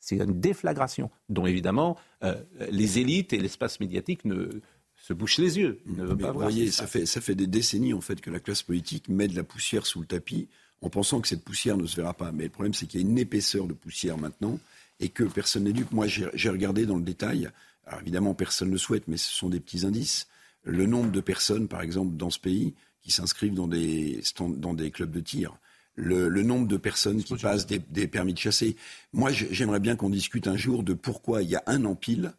C'est 0.00 0.16
une 0.16 0.40
déflagration 0.40 1.10
dont, 1.28 1.46
évidemment, 1.46 1.96
euh, 2.22 2.40
les 2.70 2.98
élites 2.98 3.32
et 3.32 3.38
l'espace 3.38 3.80
médiatique 3.80 4.24
ne 4.24 4.60
se 4.96 5.12
bouchent 5.12 5.38
les 5.38 5.58
yeux. 5.58 5.80
Ne 5.86 6.14
pas 6.14 6.32
vous 6.32 6.40
voyez, 6.40 6.70
ça 6.70 6.86
fait, 6.86 7.06
ça 7.06 7.20
fait 7.20 7.34
des 7.34 7.46
décennies 7.46 7.92
en 7.92 8.00
fait 8.00 8.20
que 8.20 8.30
la 8.30 8.40
classe 8.40 8.62
politique 8.62 9.08
met 9.08 9.28
de 9.28 9.36
la 9.36 9.44
poussière 9.44 9.86
sous 9.86 10.00
le 10.00 10.06
tapis 10.06 10.48
en 10.80 10.90
pensant 10.90 11.20
que 11.20 11.28
cette 11.28 11.44
poussière 11.44 11.76
ne 11.76 11.86
se 11.86 11.96
verra 11.96 12.14
pas. 12.14 12.32
Mais 12.32 12.44
le 12.44 12.50
problème, 12.50 12.74
c'est 12.74 12.86
qu'il 12.86 13.00
y 13.00 13.04
a 13.04 13.06
une 13.06 13.18
épaisseur 13.18 13.66
de 13.66 13.72
poussière 13.74 14.18
maintenant 14.18 14.58
et 15.00 15.08
que 15.08 15.24
personne 15.24 15.64
n'est 15.64 15.72
dupe. 15.72 15.92
Moi, 15.92 16.06
j'ai 16.06 16.28
j'ai 16.34 16.50
regardé 16.50 16.86
dans 16.86 16.96
le 16.96 17.02
détail. 17.02 17.50
Alors 17.86 18.00
évidemment, 18.00 18.34
personne 18.34 18.68
ne 18.68 18.72
le 18.72 18.78
souhaite, 18.78 19.06
mais 19.08 19.16
ce 19.16 19.30
sont 19.30 19.48
des 19.48 19.60
petits 19.60 19.84
indices. 19.84 20.28
Le 20.64 20.86
nombre 20.86 21.12
de 21.12 21.20
personnes, 21.20 21.68
par 21.68 21.82
exemple, 21.82 22.16
dans 22.16 22.30
ce 22.30 22.40
pays, 22.40 22.74
qui 23.06 23.12
s'inscrivent 23.12 23.54
dans 23.54 23.68
des, 23.68 24.20
dans 24.56 24.74
des 24.74 24.90
clubs 24.90 25.12
de 25.12 25.20
tir. 25.20 25.56
Le, 25.94 26.28
le 26.28 26.42
nombre 26.42 26.66
de 26.66 26.76
personnes 26.76 27.22
qui 27.22 27.36
passent 27.36 27.66
des, 27.66 27.78
des 27.78 28.08
permis 28.08 28.34
de 28.34 28.38
chasser. 28.38 28.74
Moi, 29.12 29.30
j'ai- 29.30 29.46
j'aimerais 29.54 29.78
bien 29.78 29.94
qu'on 29.94 30.10
discute 30.10 30.48
un 30.48 30.56
jour 30.56 30.82
de 30.82 30.92
pourquoi, 30.92 31.44
il 31.44 31.48
y 31.48 31.54
a 31.54 31.62
un 31.66 31.84
an 31.84 31.94
pile, 31.94 32.32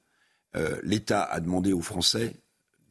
euh, 0.58 0.77
l'État 0.84 1.23
a 1.23 1.39
demandé 1.39 1.71
aux 1.71 1.80
Français 1.82 2.36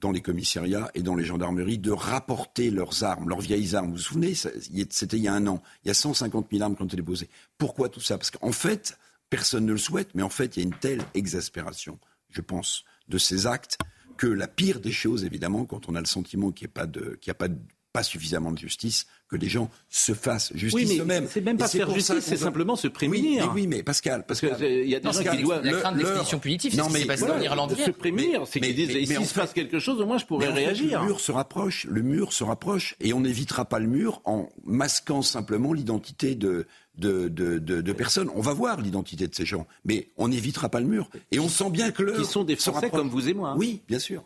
dans 0.00 0.10
les 0.10 0.22
commissariats 0.22 0.90
et 0.94 1.02
dans 1.02 1.14
les 1.16 1.24
gendarmeries 1.26 1.76
de 1.76 1.90
rapporter 1.90 2.70
leurs 2.70 3.04
armes, 3.04 3.28
leurs 3.28 3.40
vieilles 3.42 3.74
armes. 3.76 3.88
Vous 3.88 3.96
vous 3.96 3.98
souvenez, 3.98 4.32
c'était 4.34 5.18
il 5.18 5.22
y 5.22 5.28
a 5.28 5.34
un 5.34 5.46
an. 5.46 5.62
Il 5.84 5.88
y 5.88 5.90
a 5.90 5.94
150 5.94 6.46
000 6.50 6.62
armes 6.62 6.76
qui 6.76 6.82
ont 6.82 6.86
été 6.86 6.96
déposées. 6.96 7.28
Pourquoi 7.58 7.90
tout 7.90 8.00
ça? 8.00 8.16
Parce 8.16 8.30
qu'en 8.30 8.52
fait, 8.52 8.96
personne 9.28 9.66
ne 9.66 9.72
le 9.72 9.78
souhaite, 9.78 10.08
mais 10.14 10.22
en 10.22 10.30
fait, 10.30 10.56
il 10.56 10.60
y 10.60 10.62
a 10.62 10.66
une 10.66 10.78
telle 10.78 11.02
exaspération, 11.12 11.98
je 12.30 12.40
pense, 12.40 12.84
de 13.08 13.18
ces 13.18 13.46
actes 13.46 13.76
que 14.16 14.26
la 14.26 14.48
pire 14.48 14.80
des 14.80 14.92
choses, 14.92 15.24
évidemment, 15.24 15.64
quand 15.64 15.88
on 15.88 15.94
a 15.94 16.00
le 16.00 16.06
sentiment 16.06 16.50
qu'il 16.50 16.66
n'y 16.66 16.70
a 16.72 16.74
pas 16.74 16.86
de, 16.86 17.16
qu'il 17.20 17.28
y 17.28 17.30
a 17.30 17.34
pas 17.34 17.48
de- 17.48 17.58
pas 17.92 18.02
suffisamment 18.02 18.52
de 18.52 18.58
justice, 18.58 19.06
que 19.26 19.36
les 19.36 19.48
gens 19.48 19.70
se 19.88 20.12
fassent 20.12 20.52
justice 20.54 20.74
Oui, 20.74 20.84
mais 20.86 20.98
eux-mêmes. 21.02 21.26
c'est 21.30 21.40
même 21.40 21.56
pas 21.56 21.66
faire 21.66 21.90
justice, 21.94 22.18
c'est 22.20 22.36
simplement 22.36 22.76
se 22.76 22.88
prémunir. 22.88 23.44
Oui, 23.44 23.48
mais, 23.48 23.52
oui, 23.62 23.66
mais 23.66 23.82
Pascal, 23.82 24.26
Parce 24.28 24.38
que, 24.42 24.48
Pascal, 24.48 24.66
euh, 24.70 24.82
il 24.84 24.90
y 24.90 24.94
a 24.94 25.00
des 25.00 25.10
gens 25.10 25.18
qui 25.32 25.42
doivent- 25.42 25.64
La 25.64 25.72
crainte 25.72 25.94
le- 25.96 26.02
d'expédition 26.02 26.38
punitive, 26.38 26.74
c'est 26.74 26.82
ce 26.82 26.86
qui 26.88 26.92
s'est 27.00 27.06
passé 27.06 27.22
en 27.30 27.40
Irlande 27.40 27.70
de 27.70 27.76
se 27.76 27.90
prémunir, 27.90 28.42
c'est 28.46 28.60
qu'ils 28.60 28.74
disent, 28.74 28.90
s'il 29.08 29.24
se 29.26 29.32
passe 29.32 29.54
quelque 29.54 29.78
chose, 29.78 29.98
au 30.02 30.04
moins 30.06 30.18
je 30.18 30.26
pourrais 30.26 30.52
réagir. 30.52 31.00
Le 31.00 31.06
mur 31.06 31.20
se 31.20 31.32
rapproche, 31.32 31.86
le 31.88 32.02
mur 32.02 32.34
se 32.34 32.44
rapproche, 32.44 32.96
et 33.00 33.14
on 33.14 33.20
n'évitera 33.20 33.64
pas 33.64 33.78
le 33.78 33.86
mur 33.86 34.20
en 34.26 34.50
masquant 34.64 35.22
simplement 35.22 35.72
l'identité 35.72 36.34
de, 36.34 36.66
de, 36.98 37.28
de, 37.28 37.58
de- 37.58 37.80
de 37.80 37.92
personnes. 37.92 38.30
On 38.34 38.40
va 38.40 38.52
voir 38.52 38.80
l'identité 38.80 39.26
de 39.28 39.34
ces 39.34 39.44
gens, 39.46 39.66
mais 39.84 40.08
on 40.16 40.28
n'évitera 40.28 40.68
pas 40.68 40.80
le 40.80 40.86
mur. 40.86 41.08
Et 41.30 41.38
on 41.38 41.48
sent 41.48 41.70
bien 41.70 41.90
que 41.90 42.02
l'heure 42.02 42.16
Qui 42.18 42.24
sont 42.24 42.44
des 42.44 42.56
Français 42.56 42.90
comme 42.90 43.08
vous 43.08 43.28
et 43.28 43.34
moi. 43.34 43.50
hein. 43.50 43.56
Oui, 43.58 43.82
bien 43.88 43.98
sûr. 43.98 44.24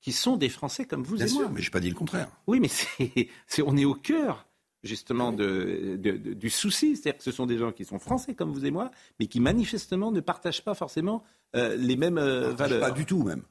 Qui 0.00 0.12
sont 0.12 0.36
des 0.36 0.48
Français 0.48 0.84
comme 0.84 1.02
vous 1.04 1.16
Bien 1.16 1.26
et 1.26 1.28
sûr, 1.28 1.40
moi. 1.42 1.50
mais 1.54 1.60
je 1.62 1.68
n'ai 1.68 1.70
pas 1.70 1.80
dit 1.80 1.88
le 1.88 1.94
contraire. 1.94 2.28
Oui, 2.46 2.58
mais 2.60 2.68
c'est, 2.68 3.28
c'est- 3.46 3.62
on 3.64 3.76
est 3.76 3.84
au 3.84 3.94
cœur 3.94 4.46
justement 4.82 5.32
de, 5.32 5.96
du 5.96 6.50
souci. 6.50 6.96
C'est-à-dire 6.96 7.18
que 7.18 7.22
ce 7.24 7.30
sont 7.30 7.46
des 7.46 7.56
gens 7.56 7.70
qui 7.70 7.84
sont 7.84 8.00
français 8.00 8.34
comme 8.34 8.52
vous 8.52 8.66
et 8.66 8.72
moi, 8.72 8.90
mais 9.20 9.26
qui 9.26 9.38
manifestement 9.38 10.10
ne 10.10 10.18
partagent 10.20 10.64
pas 10.64 10.74
forcément 10.74 11.22
euh, 11.54 11.76
les 11.76 11.96
mêmes 11.96 12.18
euh, 12.18 12.50
valeurs. 12.52 12.80
Pas 12.80 12.90
du 12.90 13.06
tout 13.06 13.22
même. 13.22 13.42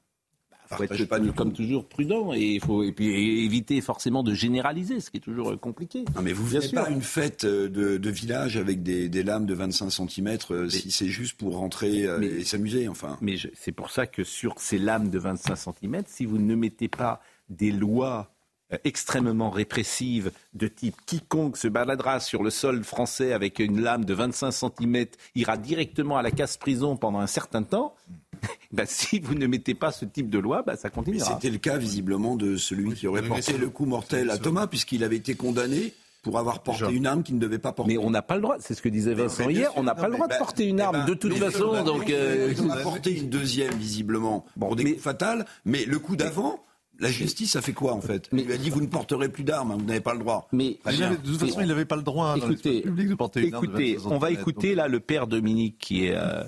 Il 0.71 0.77
faut 0.77 0.83
être 0.83 1.05
pas 1.05 1.19
comme 1.35 1.53
toujours 1.53 1.85
prudent 1.85 2.33
et 2.33 2.55
il 2.55 2.61
faut 2.61 2.83
et 2.83 2.91
puis 2.91 3.43
éviter 3.45 3.81
forcément 3.81 4.23
de 4.23 4.33
généraliser, 4.33 4.99
ce 4.99 5.09
qui 5.09 5.17
est 5.17 5.21
toujours 5.21 5.51
euh, 5.51 5.57
compliqué. 5.57 6.05
Non, 6.15 6.21
mais 6.21 6.33
vous 6.33 6.45
venez 6.45 6.61
sûr. 6.61 6.83
pas 6.83 6.89
une 6.89 7.01
fête 7.01 7.43
euh, 7.43 7.69
de, 7.69 7.97
de 7.97 8.09
village 8.09 8.57
avec 8.57 8.83
des, 8.83 9.09
des 9.09 9.23
lames 9.23 9.45
de 9.45 9.53
25 9.53 9.89
cm 9.89 10.37
si 10.69 10.91
c'est 10.91 11.07
juste 11.07 11.37
pour 11.37 11.57
rentrer 11.57 12.05
euh, 12.05 12.21
et 12.21 12.43
s'amuser, 12.43 12.87
enfin. 12.87 13.17
Mais 13.21 13.35
c'est 13.53 13.71
pour 13.71 13.91
ça 13.91 14.07
que 14.07 14.23
sur 14.23 14.55
ces 14.59 14.77
lames 14.77 15.09
de 15.09 15.19
25 15.19 15.55
cm, 15.55 16.03
si 16.07 16.25
vous 16.25 16.37
ne 16.37 16.55
mettez 16.55 16.87
pas 16.87 17.21
des 17.49 17.71
lois 17.71 18.31
euh, 18.73 18.77
extrêmement 18.83 19.49
répressives 19.49 20.31
de 20.53 20.67
type 20.67 20.95
quiconque 21.05 21.57
se 21.57 21.67
baladera 21.67 22.19
sur 22.19 22.43
le 22.43 22.49
sol 22.49 22.83
français 22.83 23.33
avec 23.33 23.59
une 23.59 23.81
lame 23.81 24.05
de 24.05 24.13
25 24.13 24.51
cm 24.51 25.05
ira 25.35 25.57
directement 25.57 26.17
à 26.17 26.21
la 26.21 26.31
casse-prison 26.31 26.95
pendant 26.95 27.19
un 27.19 27.27
certain 27.27 27.63
temps, 27.63 27.95
bah, 28.71 28.83
si 28.85 29.19
vous 29.19 29.35
ne 29.35 29.47
mettez 29.47 29.73
pas 29.73 29.91
ce 29.91 30.05
type 30.05 30.29
de 30.29 30.39
loi, 30.39 30.63
bah, 30.65 30.75
ça 30.75 30.89
Mais 30.89 30.95
continuera. 30.95 31.25
c'était 31.33 31.49
le 31.49 31.57
cas 31.57 31.77
visiblement 31.77 32.35
de 32.35 32.57
celui 32.57 32.93
qui 32.93 33.07
aurait 33.07 33.21
mais 33.21 33.27
porté 33.29 33.57
le 33.57 33.69
coup 33.69 33.85
mortel 33.85 34.29
à 34.29 34.37
Thomas, 34.37 34.67
puisqu'il 34.67 35.03
avait 35.03 35.17
été 35.17 35.35
condamné 35.35 35.93
pour 36.23 36.37
avoir 36.37 36.61
porté 36.61 36.91
une 36.93 37.07
arme 37.07 37.23
qu'il 37.23 37.35
ne 37.35 37.39
devait 37.39 37.57
pas 37.57 37.71
porter. 37.71 37.93
Mais 37.93 37.97
on 37.97 38.11
n'a 38.11 38.21
pas 38.21 38.35
le 38.35 38.41
droit, 38.41 38.57
c'est 38.59 38.73
ce 38.75 38.81
que 38.81 38.89
disait 38.89 39.13
Vincent 39.13 39.47
Mais 39.47 39.53
hier, 39.53 39.71
on 39.75 39.83
n'a 39.83 39.95
pas 39.95 40.03
le 40.05 40.11
mais 40.11 40.17
droit 40.17 40.27
de 40.27 40.33
bah, 40.33 40.37
porter 40.37 40.67
une 40.67 40.79
eh 40.79 40.83
arme 40.83 40.97
ben, 40.99 41.05
de 41.05 41.13
toute 41.15 41.31
mais 41.33 41.39
façon. 41.39 41.83
Donc, 41.83 42.09
euh, 42.09 42.53
a 42.71 42.77
porté 42.77 43.17
une 43.17 43.29
deuxième 43.29 43.73
visiblement 43.73 44.45
pour 44.59 44.75
des 44.75 44.93
coups 44.93 45.01
fatals, 45.03 45.45
mais 45.65 45.85
le 45.85 45.99
coup 45.99 46.15
d'avant. 46.15 46.63
La 46.99 47.09
justice 47.09 47.55
a 47.55 47.61
fait 47.61 47.73
quoi 47.73 47.93
en 47.93 48.01
fait? 48.01 48.29
Il 48.31 48.45
lui 48.45 48.53
a 48.53 48.57
dit 48.57 48.69
vous 48.69 48.79
ne 48.81 48.85
porterez 48.85 49.27
plus 49.29 49.43
d'armes, 49.43 49.71
hein, 49.71 49.77
vous 49.79 49.85
n'avez 49.85 50.01
pas 50.01 50.13
le 50.13 50.19
droit. 50.19 50.47
Mais 50.51 50.77
de 50.85 51.15
toute 51.15 51.39
façon, 51.39 51.61
il 51.61 51.67
n'avait 51.67 51.85
pas 51.85 51.95
le 51.95 52.03
droit 52.03 52.37
dans 52.37 52.45
Écoutez, 52.45 52.81
public 52.81 53.07
de 53.07 53.15
porter 53.15 53.47
une 53.47 53.55
arme 53.55 53.65
de 53.65 53.69
Écoutez, 53.71 53.93
25 53.95 54.11
on 54.11 54.19
va 54.19 54.29
écouter 54.29 54.67
donc- 54.67 54.77
là 54.77 54.87
le 54.87 54.99
père 54.99 55.25
Dominique 55.25 55.79
qui 55.79 56.05
est 56.05 56.15
euh, 56.15 56.43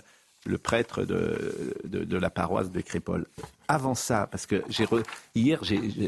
le 0.45 0.57
prêtre 0.57 1.03
de, 1.03 1.73
de, 1.85 2.03
de 2.03 2.17
la 2.17 2.29
paroisse 2.29 2.71
de 2.71 2.81
Crépol. 2.81 3.25
Avant 3.67 3.95
ça, 3.95 4.27
parce 4.29 4.45
que 4.45 4.63
j'ai 4.69 4.85
re- 4.85 5.03
hier 5.35 5.61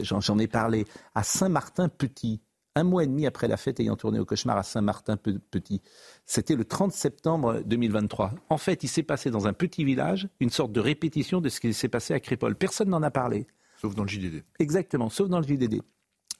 j'en 0.03 0.19
j'en 0.19 0.37
ai 0.39 0.47
parlé 0.47 0.85
à 1.13 1.23
Saint-Martin-Petit, 1.23 2.41
un 2.75 2.83
mois 2.83 3.03
et 3.03 3.07
demi 3.07 3.25
après 3.25 3.47
la 3.47 3.55
fête 3.57 3.79
ayant 3.79 3.95
tourné 3.95 4.19
au 4.19 4.25
cauchemar 4.25 4.57
à 4.57 4.63
Saint-Martin-Petit. 4.63 5.81
C'était 6.25 6.55
le 6.55 6.65
30 6.65 6.91
septembre 6.91 7.61
2023. 7.65 8.33
En 8.49 8.57
fait, 8.57 8.83
il 8.83 8.87
s'est 8.89 9.03
passé 9.03 9.31
dans 9.31 9.47
un 9.47 9.53
petit 9.53 9.85
village 9.85 10.27
une 10.41 10.49
sorte 10.49 10.71
de 10.73 10.79
répétition 10.81 11.39
de 11.39 11.47
ce 11.49 11.59
qui 11.61 11.73
s'est 11.73 11.87
passé 11.87 12.13
à 12.13 12.19
Crépol. 12.19 12.55
Personne 12.55 12.89
n'en 12.89 13.01
a 13.03 13.11
parlé. 13.11 13.47
Sauf 13.81 13.95
dans 13.95 14.03
le 14.03 14.09
JDD. 14.09 14.43
Exactement, 14.59 15.09
sauf 15.09 15.29
dans 15.29 15.39
le 15.39 15.45
JDD. 15.47 15.81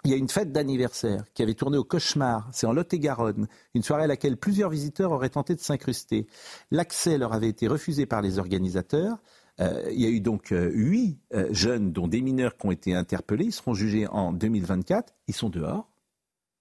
Il 0.05 0.11
y 0.11 0.13
a 0.13 0.17
une 0.17 0.29
fête 0.29 0.51
d'anniversaire 0.51 1.23
qui 1.33 1.41
avait 1.41 1.55
tourné 1.55 1.79
au 1.79 1.83
cauchemar, 1.83 2.47
c'est 2.51 2.67
en 2.67 2.73
Lot-et-Garonne, 2.73 3.47
une 3.73 3.81
soirée 3.81 4.03
à 4.03 4.07
laquelle 4.07 4.37
plusieurs 4.37 4.69
visiteurs 4.69 5.11
auraient 5.11 5.29
tenté 5.29 5.55
de 5.55 5.59
s'incruster. 5.59 6.27
L'accès 6.69 7.17
leur 7.17 7.33
avait 7.33 7.49
été 7.49 7.67
refusé 7.67 8.05
par 8.05 8.21
les 8.21 8.37
organisateurs. 8.37 9.17
Euh, 9.59 9.89
il 9.91 9.99
y 9.99 10.05
a 10.05 10.09
eu 10.09 10.21
donc 10.21 10.51
euh, 10.51 10.69
huit 10.71 11.17
euh, 11.33 11.47
jeunes, 11.51 11.91
dont 11.91 12.07
des 12.07 12.21
mineurs, 12.21 12.55
qui 12.55 12.67
ont 12.67 12.71
été 12.71 12.93
interpellés. 12.93 13.45
Ils 13.45 13.51
seront 13.51 13.73
jugés 13.73 14.05
en 14.05 14.31
2024. 14.31 15.11
Ils 15.27 15.33
sont 15.33 15.49
dehors. 15.49 15.89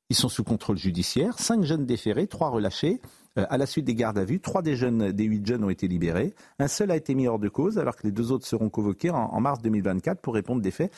Ils 0.09 0.16
sont 0.16 0.30
sous 0.30 0.44
contrôle 0.44 0.78
judiciaire. 0.78 1.38
Cinq 1.38 1.64
jeunes 1.64 1.85
déférés, 1.85 2.28
trois 2.28 2.48
relâchés. 2.48 3.02
Euh, 3.37 3.47
à 3.51 3.59
la 3.59 3.66
suite 3.66 3.85
des 3.85 3.94
gardes 3.97 4.18
à 4.18 4.25
vue, 4.25 4.38
trois 4.40 4.62
des, 4.62 4.77
jeunes, 4.77 5.11
des 5.11 5.25
huit 5.25 5.44
jeunes 5.44 5.64
ont 5.64 5.70
été 5.70 5.88
libérés. 5.88 6.35
Un 6.61 6.68
seul 6.68 6.90
a 6.92 6.97
été 6.97 7.14
mis 7.16 7.27
hors 7.27 7.38
de 7.40 7.49
cause, 7.49 7.79
alors 7.79 7.97
que 7.97 8.05
les 8.05 8.12
deux 8.12 8.31
autres 8.31 8.47
seront 8.47 8.68
convoqués 8.70 9.11
en, 9.11 9.16
en 9.16 9.40
mars 9.40 9.61
2024 9.61 10.20
pour 10.20 10.35
répondre 10.35 10.62
des 10.62 10.70
faits 10.70 10.92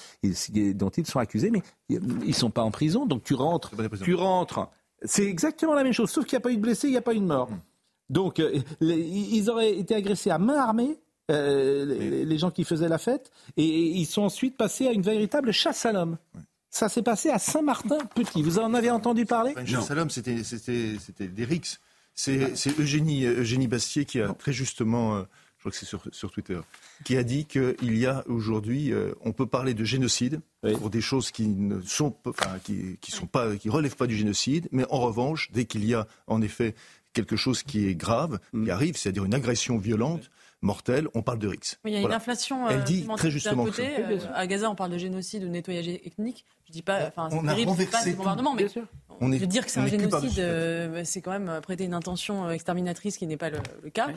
dont 0.75 0.90
ils 0.90 1.07
sont 1.07 1.18
accusés. 1.18 1.51
Mais 1.51 1.62
ils 1.88 2.01
ne 2.01 2.33
sont 2.33 2.51
pas 2.51 2.62
en 2.62 2.70
prison, 2.70 3.07
donc 3.07 3.25
tu 3.25 3.35
rentres. 3.35 3.70
Tu 4.03 4.14
rentres. 4.14 4.68
C'est 5.03 5.25
exactement 5.25 5.75
la 5.75 5.83
même 5.85 5.92
chose, 5.92 6.11
sauf 6.11 6.25
qu'il 6.27 6.37
n'y 6.37 6.42
a 6.42 6.42
pas 6.42 6.53
eu 6.53 6.57
de 6.57 6.62
blessés, 6.62 6.88
il 6.88 6.92
n'y 6.92 6.96
a 6.96 7.03
pas 7.03 7.14
eu 7.14 7.20
de 7.20 7.25
mort. 7.27 7.49
Donc, 8.11 8.38
euh, 8.38 8.59
les- 8.81 8.99
ils 9.01 9.51
auraient 9.51 9.75
été 9.77 9.94
agressés 9.94 10.31
à 10.31 10.38
main 10.38 10.57
armée, 10.59 10.96
euh, 11.31 11.85
les, 11.87 12.25
les 12.25 12.38
gens 12.38 12.51
qui 12.51 12.64
faisaient 12.64 12.88
la 12.88 12.99
fête, 12.99 13.31
et 13.57 13.64
ils 13.66 14.07
sont 14.07 14.22
ensuite 14.22 14.57
passés 14.57 14.87
à 14.87 14.92
une 14.92 15.03
véritable 15.03 15.53
chasse 15.53 15.85
à 15.87 15.92
l'homme. 15.92 16.16
Ça 16.70 16.88
s'est 16.90 17.03
passé 17.03 17.31
à 17.31 17.38
Saint-Martin-Petit. 17.38 18.42
Vous 18.42 18.59
en 18.59 18.75
avez 18.75 18.90
entendu 18.90 19.25
parler? 19.25 19.55
Une 19.59 19.66
chasse 19.66 19.90
à 19.90 19.94
l'homme, 19.94 20.11
c'était 20.11 21.29
des 21.29 21.44
rixes. 21.44 21.81
C'est 22.16 22.79
Eugénie 22.79 23.26
Eugénie 23.26 23.68
Bastier 23.68 24.07
qui 24.07 24.20
a 24.20 24.33
très 24.33 24.52
justement, 24.52 25.16
euh, 25.16 25.22
je 25.59 25.62
crois 25.62 25.70
que 25.70 25.76
c'est 25.76 25.87
sur, 25.87 26.02
sur 26.12 26.31
Twitter, 26.31 26.59
qui 27.05 27.16
a 27.16 27.22
dit 27.22 27.44
qu'il 27.44 27.98
y 27.98 28.07
a 28.07 28.24
aujourd'hui, 28.26 28.92
euh, 28.92 29.12
on 29.20 29.33
peut 29.33 29.46
parler 29.46 29.74
de 29.74 29.85
génocide 29.85 30.40
pour 30.79 30.88
des 30.88 31.02
choses 31.02 31.31
qui 31.31 31.46
ne 31.46 31.81
sont 31.83 32.11
pas, 32.11 32.31
enfin, 32.31 32.59
qui, 32.64 32.98
qui 33.02 33.12
sont 33.12 33.26
pas, 33.26 33.55
qui 33.57 33.68
relèvent 33.68 33.96
pas 33.96 34.07
du 34.07 34.16
génocide, 34.16 34.66
mais 34.72 34.87
en 34.90 35.00
revanche, 35.00 35.50
dès 35.52 35.66
qu'il 35.66 35.85
y 35.85 35.94
a 35.94 36.09
en 36.26 36.40
effet 36.40 36.74
quelque 37.12 37.37
chose 37.37 37.62
qui 37.62 37.87
est 37.87 37.94
grave, 37.94 38.40
qui 38.52 38.70
arrive, 38.70 38.96
c'est-à-dire 38.96 39.24
une 39.24 39.35
agression 39.35 39.79
violente, 39.79 40.31
mortelle, 40.62 41.09
on 41.14 41.23
parle 41.23 41.38
de 41.38 41.49
rixes. 41.49 41.79
Il 41.85 41.92
y 41.92 41.97
a 41.97 42.01
Voilà. 42.01 42.14
une 42.14 42.21
inflation. 42.21 42.69
Elle 42.69 42.81
euh, 42.81 42.83
dit 42.83 43.01
sémantique 43.03 43.19
très 43.19 43.31
justement 43.31 43.64
que 43.64 43.71
côté, 43.71 43.88
euh, 44.01 44.19
à 44.35 44.47
Gaza, 44.47 44.71
on 44.71 44.75
parle 44.75 44.90
de 44.90 44.99
génocide, 44.99 45.42
de 45.42 45.49
nettoyage 45.49 45.88
ethnique. 45.88 46.45
Je 46.66 46.73
dis 46.73 46.83
pas, 46.83 47.07
enfin, 47.07 47.29
c'est 47.31 47.37
On 47.37 47.47
a 47.47 47.51
terrible, 47.51 47.66
pas 47.66 47.71
renversé 47.73 48.14
tout. 48.16 48.23
mais. 48.55 48.66
On 49.21 49.33
est- 49.33 49.37
je 49.37 49.40
veux 49.40 49.47
dire 49.47 49.64
que 49.64 49.71
c'est 49.71 49.81
un 49.81 49.87
génocide, 49.87 50.38
euh, 50.40 51.03
c'est 51.05 51.21
quand 51.23 51.31
même 51.31 51.61
prêter 51.62 51.85
une 51.85 51.95
intention 51.95 52.47
euh, 52.47 52.51
exterminatrice 52.51 53.16
qui 53.16 53.27
n'est 53.27 53.37
pas 53.37 53.51
le, 53.51 53.59
le 53.83 53.90
cas. 53.90 54.09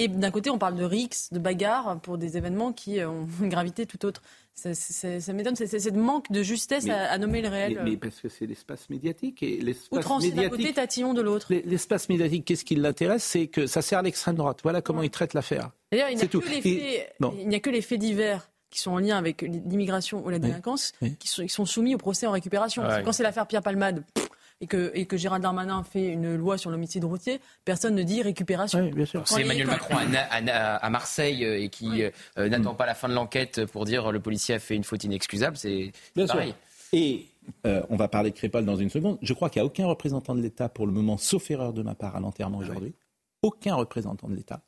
Et 0.00 0.08
d'un 0.08 0.30
côté, 0.30 0.48
on 0.48 0.58
parle 0.58 0.76
de 0.76 0.84
rixes, 0.84 1.28
de 1.32 1.38
bagarres 1.38 1.98
pour 2.00 2.16
des 2.18 2.36
événements 2.36 2.72
qui 2.72 3.00
euh, 3.00 3.10
ont 3.10 3.26
une 3.42 3.48
gravité 3.48 3.84
tout 3.84 4.06
autre. 4.06 4.22
Ça, 4.54 4.72
ça- 4.74 5.20
ça 5.20 5.32
m'étonne, 5.32 5.54
c'est 5.54 5.84
le 5.90 6.00
manque 6.00 6.30
de 6.32 6.42
justesse 6.42 6.84
Mais- 6.84 6.90
à, 6.92 7.10
à 7.12 7.18
nommer 7.18 7.42
le 7.42 7.48
réel. 7.48 7.80
Mais, 7.84 7.90
mais 7.90 7.96
parce 7.96 8.20
que 8.20 8.28
c'est 8.28 8.46
l'espace 8.46 8.88
médiatique 8.90 9.42
et 9.42 9.60
l'espace 9.60 9.98
Outrancier 9.98 10.30
d'un 10.30 10.44
côté, 10.44 10.50
médiatique. 10.58 10.74
tatillon 10.76 11.14
de 11.14 11.20
l'autre. 11.22 11.52
L'espace 11.64 12.08
médiatique, 12.08 12.44
qu'est-ce 12.44 12.64
qui 12.64 12.74
l'intéresse? 12.76 13.22
C'est 13.24 13.46
que 13.48 13.66
ça 13.66 13.82
sert 13.82 13.98
à 13.98 14.02
l'extrême 14.02 14.34
droite. 14.36 14.60
Voilà 14.62 14.80
comment 14.82 15.02
ils 15.02 15.10
traitent 15.10 15.34
l'affaire. 15.34 15.70
D'ailleurs, 15.92 16.08
il 16.10 16.14
n'y 16.16 16.20
a, 16.20 16.22
C'est 16.22 16.28
tout. 16.28 16.40
que 16.40 16.48
les 16.48 16.56
Et- 16.58 16.60
faits- 16.62 17.12
bon. 17.20 17.34
il 17.38 17.48
n'y 17.48 17.54
a 17.54 17.60
que 17.60 17.70
les 17.70 17.82
faits 17.82 17.98
divers 18.00 18.50
qui 18.70 18.80
sont 18.80 18.90
en 18.90 18.98
lien 18.98 19.16
avec 19.16 19.42
l'immigration 19.42 20.24
ou 20.24 20.28
la 20.28 20.38
délinquance 20.38 20.92
Qui, 21.18 21.26
sont, 21.28 21.42
qui 21.42 21.48
sont 21.48 21.64
soumis 21.64 21.94
au 21.94 21.98
procès 21.98 22.26
en 22.26 22.32
récupération. 22.32 22.82
Parce 22.82 22.94
que 22.96 22.98
Ouais. 23.00 23.04
quand 23.04 23.12
c'est 23.12 23.22
l'affaire 23.22 23.46
Pierre 23.46 23.62
Palmade 23.62 24.04
pff, 24.14 24.27
et 24.60 24.66
que, 24.66 24.90
et 24.94 25.06
que 25.06 25.16
Gérald 25.16 25.42
Darmanin 25.42 25.82
fait 25.84 26.08
une 26.08 26.34
loi 26.34 26.58
sur 26.58 26.70
l'homicide 26.70 27.04
routier, 27.04 27.40
personne 27.64 27.94
ne 27.94 28.02
dit 28.02 28.22
récupération. 28.22 28.90
C'est 29.24 29.42
Emmanuel 29.42 29.66
Macron 29.66 29.96
à, 29.96 30.90
Marseille 30.90 31.44
euh, 31.44 31.60
et 31.60 31.68
qui 31.68 32.02
euh, 32.02 32.10
euh, 32.38 32.48
n'attend 32.48 32.74
pas 32.74 32.86
la 32.86 32.94
fin 32.94 33.08
de 33.08 33.14
l'enquête 33.14 33.64
pour 33.66 33.84
dire 33.84 34.10
le 34.10 34.20
policier 34.20 34.56
a 34.56 34.58
fait 34.58 34.74
une 34.74 34.84
faute 34.84 35.04
inexcusable. 35.04 35.56
C'est 35.56 35.92
Bien 36.16 36.26
pareil. 36.26 36.48
sûr. 36.48 36.56
Et 36.92 37.26
euh, 37.66 37.82
on 37.90 37.96
va 37.96 38.08
parler 38.08 38.30
de 38.30 38.36
Crépol 38.36 38.64
dans 38.64 38.76
une 38.76 38.90
seconde. 38.90 39.18
Je 39.22 39.32
crois 39.32 39.50
qu'il 39.50 39.60
n'y 39.60 39.64
a 39.64 39.66
aucun 39.66 39.86
représentant 39.86 40.34
de 40.34 40.40
l'État 40.40 40.68
pour 40.68 40.86
le 40.86 40.92
moment, 40.92 41.16
sauf 41.16 41.50
erreur 41.50 41.72
de 41.72 41.82
ma 41.82 41.94
part 41.94 42.16
à 42.16 42.20
l'enterrement 42.20 42.58
aujourd'hui. 42.58 42.94
Aucun 43.42 43.74
représentant 43.74 44.28
de 44.28 44.34
l'État. 44.34 44.62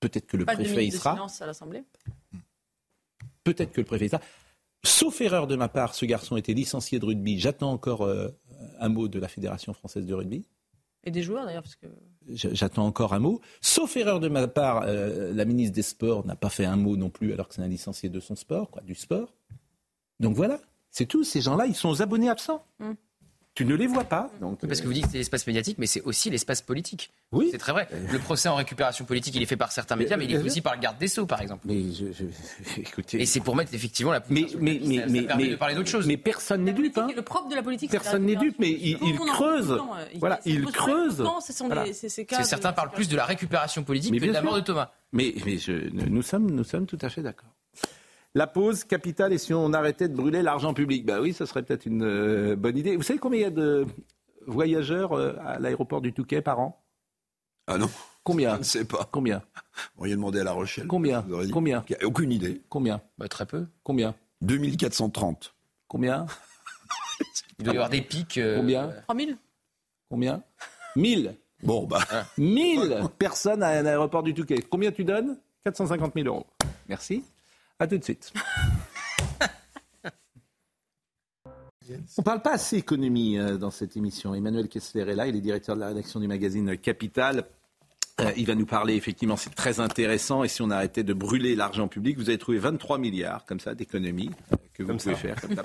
Peut-être 0.00 0.26
que 0.26 0.36
le 0.36 0.44
pas 0.44 0.56
de 0.56 0.62
préfet 0.62 0.86
y 0.86 0.90
de 0.90 0.96
sera. 0.96 1.14
silence 1.14 1.42
à 1.42 1.46
l'Assemblée. 1.46 1.84
Peut-être 3.44 3.72
que 3.72 3.80
le 3.80 3.86
préfet 3.86 4.06
y 4.06 4.08
sera. 4.08 4.20
Sauf 4.84 5.20
erreur 5.20 5.46
de 5.46 5.56
ma 5.56 5.68
part, 5.68 5.94
ce 5.94 6.04
garçon 6.06 6.36
était 6.36 6.52
licencié 6.52 6.98
de 6.98 7.06
rugby. 7.06 7.38
J'attends 7.40 7.72
encore 7.72 8.02
euh, 8.02 8.28
un 8.78 8.88
mot 8.88 9.08
de 9.08 9.18
la 9.18 9.28
Fédération 9.28 9.72
française 9.72 10.06
de 10.06 10.14
rugby. 10.14 10.44
Et 11.04 11.10
des 11.10 11.22
joueurs 11.22 11.46
d'ailleurs, 11.46 11.62
parce 11.62 11.76
que 11.76 11.86
J- 12.28 12.48
J'attends 12.52 12.84
encore 12.86 13.12
un 13.14 13.20
mot. 13.20 13.40
Sauf 13.60 13.96
erreur 13.96 14.18
de 14.18 14.28
ma 14.28 14.48
part, 14.48 14.82
euh, 14.86 15.32
la 15.32 15.44
ministre 15.44 15.74
des 15.74 15.82
Sports 15.82 16.26
n'a 16.26 16.34
pas 16.34 16.48
fait 16.50 16.64
un 16.64 16.76
mot 16.76 16.96
non 16.96 17.10
plus, 17.10 17.32
alors 17.32 17.46
que 17.48 17.54
c'est 17.54 17.62
un 17.62 17.68
licencié 17.68 18.08
de 18.08 18.18
son 18.20 18.34
sport, 18.34 18.70
quoi, 18.70 18.82
du 18.82 18.94
sport. 18.96 19.32
Donc 20.18 20.34
voilà, 20.34 20.58
c'est 20.90 21.06
tout. 21.06 21.22
Ces 21.22 21.40
gens-là, 21.40 21.66
ils 21.66 21.74
sont 21.76 21.88
aux 21.90 22.02
abonnés 22.02 22.28
absents. 22.28 22.64
Mm. 22.80 22.92
Tu 23.56 23.64
ne 23.64 23.74
les 23.74 23.86
vois 23.86 24.04
pas. 24.04 24.30
Donc, 24.40 24.60
Parce 24.66 24.82
que 24.82 24.86
vous 24.86 24.92
dites 24.92 25.06
que 25.06 25.12
c'est 25.12 25.16
l'espace 25.18 25.46
médiatique, 25.46 25.78
mais 25.78 25.86
c'est 25.86 26.02
aussi 26.02 26.28
l'espace 26.28 26.60
politique. 26.60 27.10
Oui. 27.32 27.48
C'est 27.50 27.56
très 27.58 27.72
vrai. 27.72 27.88
Le 28.12 28.18
procès 28.18 28.50
en 28.50 28.54
récupération 28.54 29.06
politique, 29.06 29.34
il 29.34 29.42
est 29.42 29.46
fait 29.46 29.56
par 29.56 29.72
certains 29.72 29.96
médias, 29.96 30.18
mais 30.18 30.26
il 30.26 30.34
est 30.34 30.38
fait 30.38 30.44
aussi 30.44 30.60
par 30.60 30.74
le 30.74 30.80
garde 30.80 30.98
des 30.98 31.08
Sceaux, 31.08 31.24
par 31.24 31.40
exemple. 31.40 31.62
Mais 31.66 31.90
je, 31.90 32.04
écoutez. 32.80 33.22
Et 33.22 33.24
c'est 33.24 33.40
pour 33.40 33.56
mettre 33.56 33.72
effectivement 33.74 34.12
la 34.12 34.22
Mais, 34.28 34.46
mais, 34.60 34.78
mais, 34.82 34.98
ça, 34.98 35.06
mais, 35.08 35.20
ça 35.22 35.26
permet 35.28 35.44
mais- 35.44 35.50
de 35.50 35.56
parler 35.56 35.74
d'autre 35.74 35.88
chose. 35.88 36.06
mais 36.06 36.18
personne 36.18 36.64
n'est 36.64 36.74
dupe. 36.74 36.98
Hein. 36.98 37.08
le 37.16 37.22
propre 37.22 37.48
de 37.48 37.54
la 37.54 37.62
politique, 37.62 37.90
Personne 37.90 38.26
n'est 38.26 38.36
dupe, 38.36 38.56
mais 38.58 38.70
il, 38.70 38.98
il 39.02 39.16
creuse. 39.26 39.68
temps, 39.68 39.96
euh, 39.96 40.04
il- 40.12 40.20
Voilà, 40.20 40.38
il 40.44 40.62
creuse. 40.66 41.24
Voilà. 41.64 41.86
certains 42.44 42.72
parlent 42.74 42.90
plus 42.90 43.08
de 43.08 43.16
la 43.16 43.24
récupération 43.24 43.82
politique 43.84 44.12
Mais 44.12 44.18
que 44.18 44.26
de 44.26 44.30
bien 44.32 44.40
la 44.40 44.44
mort 44.44 44.52
sûr. 44.54 44.60
de 44.62 44.66
Thomas. 44.66 44.90
Mais, 45.12 45.34
mais 45.46 45.56
je, 45.56 45.72
nous, 45.94 46.20
sommes, 46.22 46.50
nous 46.50 46.64
sommes 46.64 46.84
tout 46.86 46.98
à 47.00 47.08
fait 47.08 47.22
d'accord. 47.22 47.48
La 48.36 48.46
pause 48.46 48.84
capitale, 48.84 49.32
et 49.32 49.38
si 49.38 49.54
on 49.54 49.72
arrêtait 49.72 50.08
de 50.10 50.14
brûler 50.14 50.42
l'argent 50.42 50.74
public 50.74 51.06
Bah 51.06 51.20
oui, 51.22 51.32
ça 51.32 51.46
serait 51.46 51.62
peut-être 51.62 51.86
une 51.86 52.02
euh, 52.04 52.54
bonne 52.54 52.76
idée. 52.76 52.94
Vous 52.94 53.02
savez 53.02 53.18
combien 53.18 53.38
il 53.40 53.42
y 53.44 53.46
a 53.46 53.50
de 53.50 53.86
voyageurs 54.46 55.14
euh, 55.14 55.32
à 55.42 55.58
l'aéroport 55.58 56.02
du 56.02 56.12
Touquet 56.12 56.42
par 56.42 56.60
an? 56.60 56.84
Ah 57.66 57.78
non 57.78 57.88
Combien? 58.24 58.54
Je 58.54 58.58
ne 58.58 58.64
sais 58.64 58.84
pas. 58.84 59.08
Combien? 59.10 59.38
Vous 59.94 60.00
auriez 60.02 60.14
demandé 60.16 60.40
à 60.40 60.44
La 60.44 60.52
Rochelle. 60.52 60.86
Combien? 60.86 61.22
Dit. 61.22 61.50
Combien? 61.50 61.82
Il 61.88 61.92
y 61.98 62.04
a 62.04 62.06
Aucune 62.06 62.30
idée. 62.30 62.60
Combien? 62.68 63.00
Bah, 63.16 63.26
Très 63.26 63.46
peu. 63.46 63.66
Combien? 63.82 64.14
2430. 64.42 65.54
Combien? 65.88 66.26
Il 67.58 67.64
doit 67.64 67.72
y 67.72 67.76
avoir 67.78 67.88
des 67.88 68.02
pics. 68.02 68.36
euh, 68.36 68.58
Combien? 68.58 68.92
3000 69.06 69.38
Combien? 70.10 70.42
1000 70.94 71.34
Bon, 71.62 71.86
bah. 71.86 72.00
1000 72.36 73.00
personnes 73.18 73.62
à 73.62 73.68
un 73.68 73.86
aéroport 73.86 74.22
du 74.22 74.34
Touquet. 74.34 74.60
Combien 74.60 74.92
tu 74.92 75.04
donnes? 75.04 75.38
450 75.64 76.12
000 76.14 76.26
euros. 76.26 76.46
Merci. 76.86 77.24
À 77.78 77.86
tout 77.86 77.98
de 77.98 78.04
suite. 78.04 78.32
On 81.88 81.92
ne 82.18 82.24
parle 82.24 82.42
pas 82.42 82.54
assez 82.54 82.76
économie 82.76 83.38
euh, 83.38 83.58
dans 83.58 83.70
cette 83.70 83.96
émission. 83.96 84.34
Emmanuel 84.34 84.68
Kessler 84.68 85.02
est 85.02 85.14
là, 85.14 85.26
il 85.26 85.36
est 85.36 85.40
directeur 85.40 85.76
de 85.76 85.80
la 85.80 85.88
rédaction 85.88 86.18
du 86.18 86.26
magazine 86.26 86.76
Capital. 86.76 87.44
Euh, 88.20 88.32
il 88.36 88.46
va 88.46 88.54
nous 88.54 88.66
parler, 88.66 88.94
effectivement, 88.94 89.36
c'est 89.36 89.54
très 89.54 89.78
intéressant. 89.78 90.42
Et 90.42 90.48
si 90.48 90.62
on 90.62 90.70
arrêtait 90.70 91.04
de 91.04 91.12
brûler 91.12 91.54
l'argent 91.54 91.86
public, 91.86 92.16
vous 92.16 92.28
avez 92.28 92.38
trouvé 92.38 92.58
23 92.58 92.98
milliards, 92.98 93.44
comme 93.44 93.60
ça, 93.60 93.74
d'économies 93.74 94.30
euh, 94.52 94.56
que 94.72 94.82
vous 94.82 94.96
pouvez 94.96 95.14
faire 95.14 95.40
comme 95.40 95.54
ça, 95.54 95.62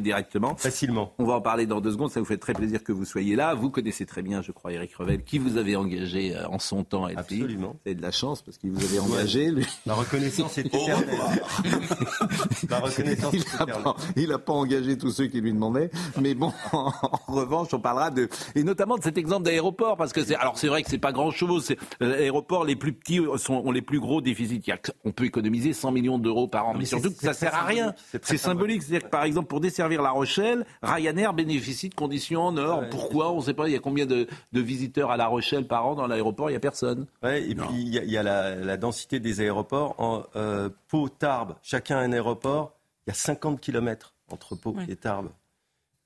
directement. 0.00 0.56
Facilement. 0.56 1.12
On 1.18 1.24
va 1.24 1.34
en 1.34 1.40
parler 1.40 1.66
dans 1.66 1.80
deux 1.80 1.92
secondes. 1.92 2.10
Ça 2.10 2.20
vous 2.20 2.26
fait 2.26 2.36
très 2.38 2.52
plaisir 2.54 2.82
que 2.82 2.92
vous 2.92 3.04
soyez 3.04 3.36
là. 3.36 3.54
Vous 3.54 3.70
connaissez 3.70 4.06
très 4.06 4.22
bien, 4.22 4.42
je 4.42 4.52
crois, 4.52 4.72
Eric 4.72 4.94
Revel, 4.94 5.22
qui 5.22 5.38
vous 5.38 5.56
avait 5.56 5.76
engagé 5.76 6.34
euh, 6.36 6.46
en 6.48 6.58
son 6.58 6.84
temps. 6.84 7.06
Absolument. 7.06 7.76
Avez 7.86 7.94
de 7.94 8.02
la 8.02 8.10
chance 8.10 8.42
parce 8.42 8.58
qu'il 8.58 8.70
vous 8.72 8.84
avait 8.84 8.98
engagé. 8.98 9.50
Lui. 9.50 9.66
La 9.86 9.94
reconnaissance 9.94 10.58
est 10.58 10.66
éternelle. 10.66 11.06
La 12.70 12.78
reconnaissance 12.80 13.32
Il 13.34 13.40
est 13.40 13.58
n'a 13.58 13.66
pas, 13.66 13.96
il 14.16 14.32
a 14.32 14.38
pas 14.38 14.52
engagé 14.52 14.98
tous 14.98 15.10
ceux 15.10 15.26
qui 15.26 15.40
lui 15.40 15.52
demandaient. 15.52 15.90
Mais 16.20 16.34
bon, 16.34 16.52
en, 16.72 16.90
revanche, 17.28 17.68
on 17.72 17.80
parlera 17.80 18.10
de 18.10 18.28
et 18.54 18.62
notamment 18.64 18.96
de 18.96 19.02
cet 19.02 19.18
exemple 19.18 19.44
d'aéroport 19.44 19.96
parce 19.96 20.12
que 20.12 20.24
c'est 20.24 20.34
alors 20.36 20.58
c'est 20.58 20.68
vrai 20.68 20.82
que 20.82 20.90
c'est 20.90 20.98
pas 20.98 21.12
grand 21.12 21.30
chose. 21.30 21.74
L'aéroport, 22.00 22.64
les 22.64 22.76
plus 22.76 22.92
petits 22.92 23.20
sont, 23.36 23.54
ont 23.54 23.70
les 23.72 23.82
plus 23.82 24.00
gros 24.00 24.20
déficits. 24.20 24.62
On 25.04 25.12
peut 25.12 25.24
économiser 25.24 25.72
100 25.72 25.92
millions 25.92 26.18
d'euros 26.18 26.48
par 26.48 26.68
an, 26.68 26.72
mais, 26.72 26.80
mais 26.80 26.84
surtout 26.86 27.08
c'est- 27.10 27.14
que 27.16 27.22
ça 27.24 27.32
c'est 27.34 27.46
sert 27.46 27.54
à 27.54 27.64
rien. 27.64 27.94
c'est 28.10 28.24
C'est 28.24 28.36
symbolique, 28.36 28.82
c'est-à-dire 28.82 29.06
que 29.06 29.10
par 29.10 29.24
exemple 29.24 29.48
pour 29.48 29.60
desservir 29.66 30.02
La 30.02 30.10
Rochelle, 30.10 30.64
Ryanair 30.82 31.32
bénéficie 31.34 31.88
de 31.88 31.94
conditions 31.94 32.42
en 32.42 32.56
or. 32.56 32.84
Pourquoi? 32.90 33.30
On 33.32 33.36
ne 33.36 33.42
sait 33.42 33.54
pas. 33.54 33.68
Il 33.68 33.72
y 33.72 33.76
a 33.76 33.80
combien 33.80 34.06
de, 34.06 34.26
de 34.52 34.60
visiteurs 34.60 35.10
à 35.10 35.16
La 35.16 35.26
Rochelle 35.26 35.66
par 35.66 35.86
an 35.86 35.94
dans 35.94 36.06
l'aéroport 36.06 36.50
Il 36.50 36.54
y 36.54 36.56
a 36.56 36.60
personne. 36.60 37.06
Ouais, 37.22 37.42
et 37.42 37.54
puis 37.54 37.66
il 37.72 37.88
y 37.94 37.98
a, 37.98 38.04
il 38.04 38.10
y 38.10 38.16
a 38.16 38.22
la, 38.22 38.54
la 38.54 38.76
densité 38.76 39.20
des 39.20 39.40
aéroports. 39.40 39.94
En 39.98 40.22
euh, 40.36 40.68
Pau, 40.88 41.08
Tarbes, 41.08 41.54
chacun 41.62 41.98
un 41.98 42.12
aéroport. 42.12 42.72
Il 43.06 43.10
y 43.10 43.12
a 43.12 43.14
50 43.14 43.60
km 43.60 44.14
entre 44.32 44.56
Pau 44.56 44.72
Ouais. 44.72 44.84
et 44.88 44.96
Tarbes. 44.96 45.28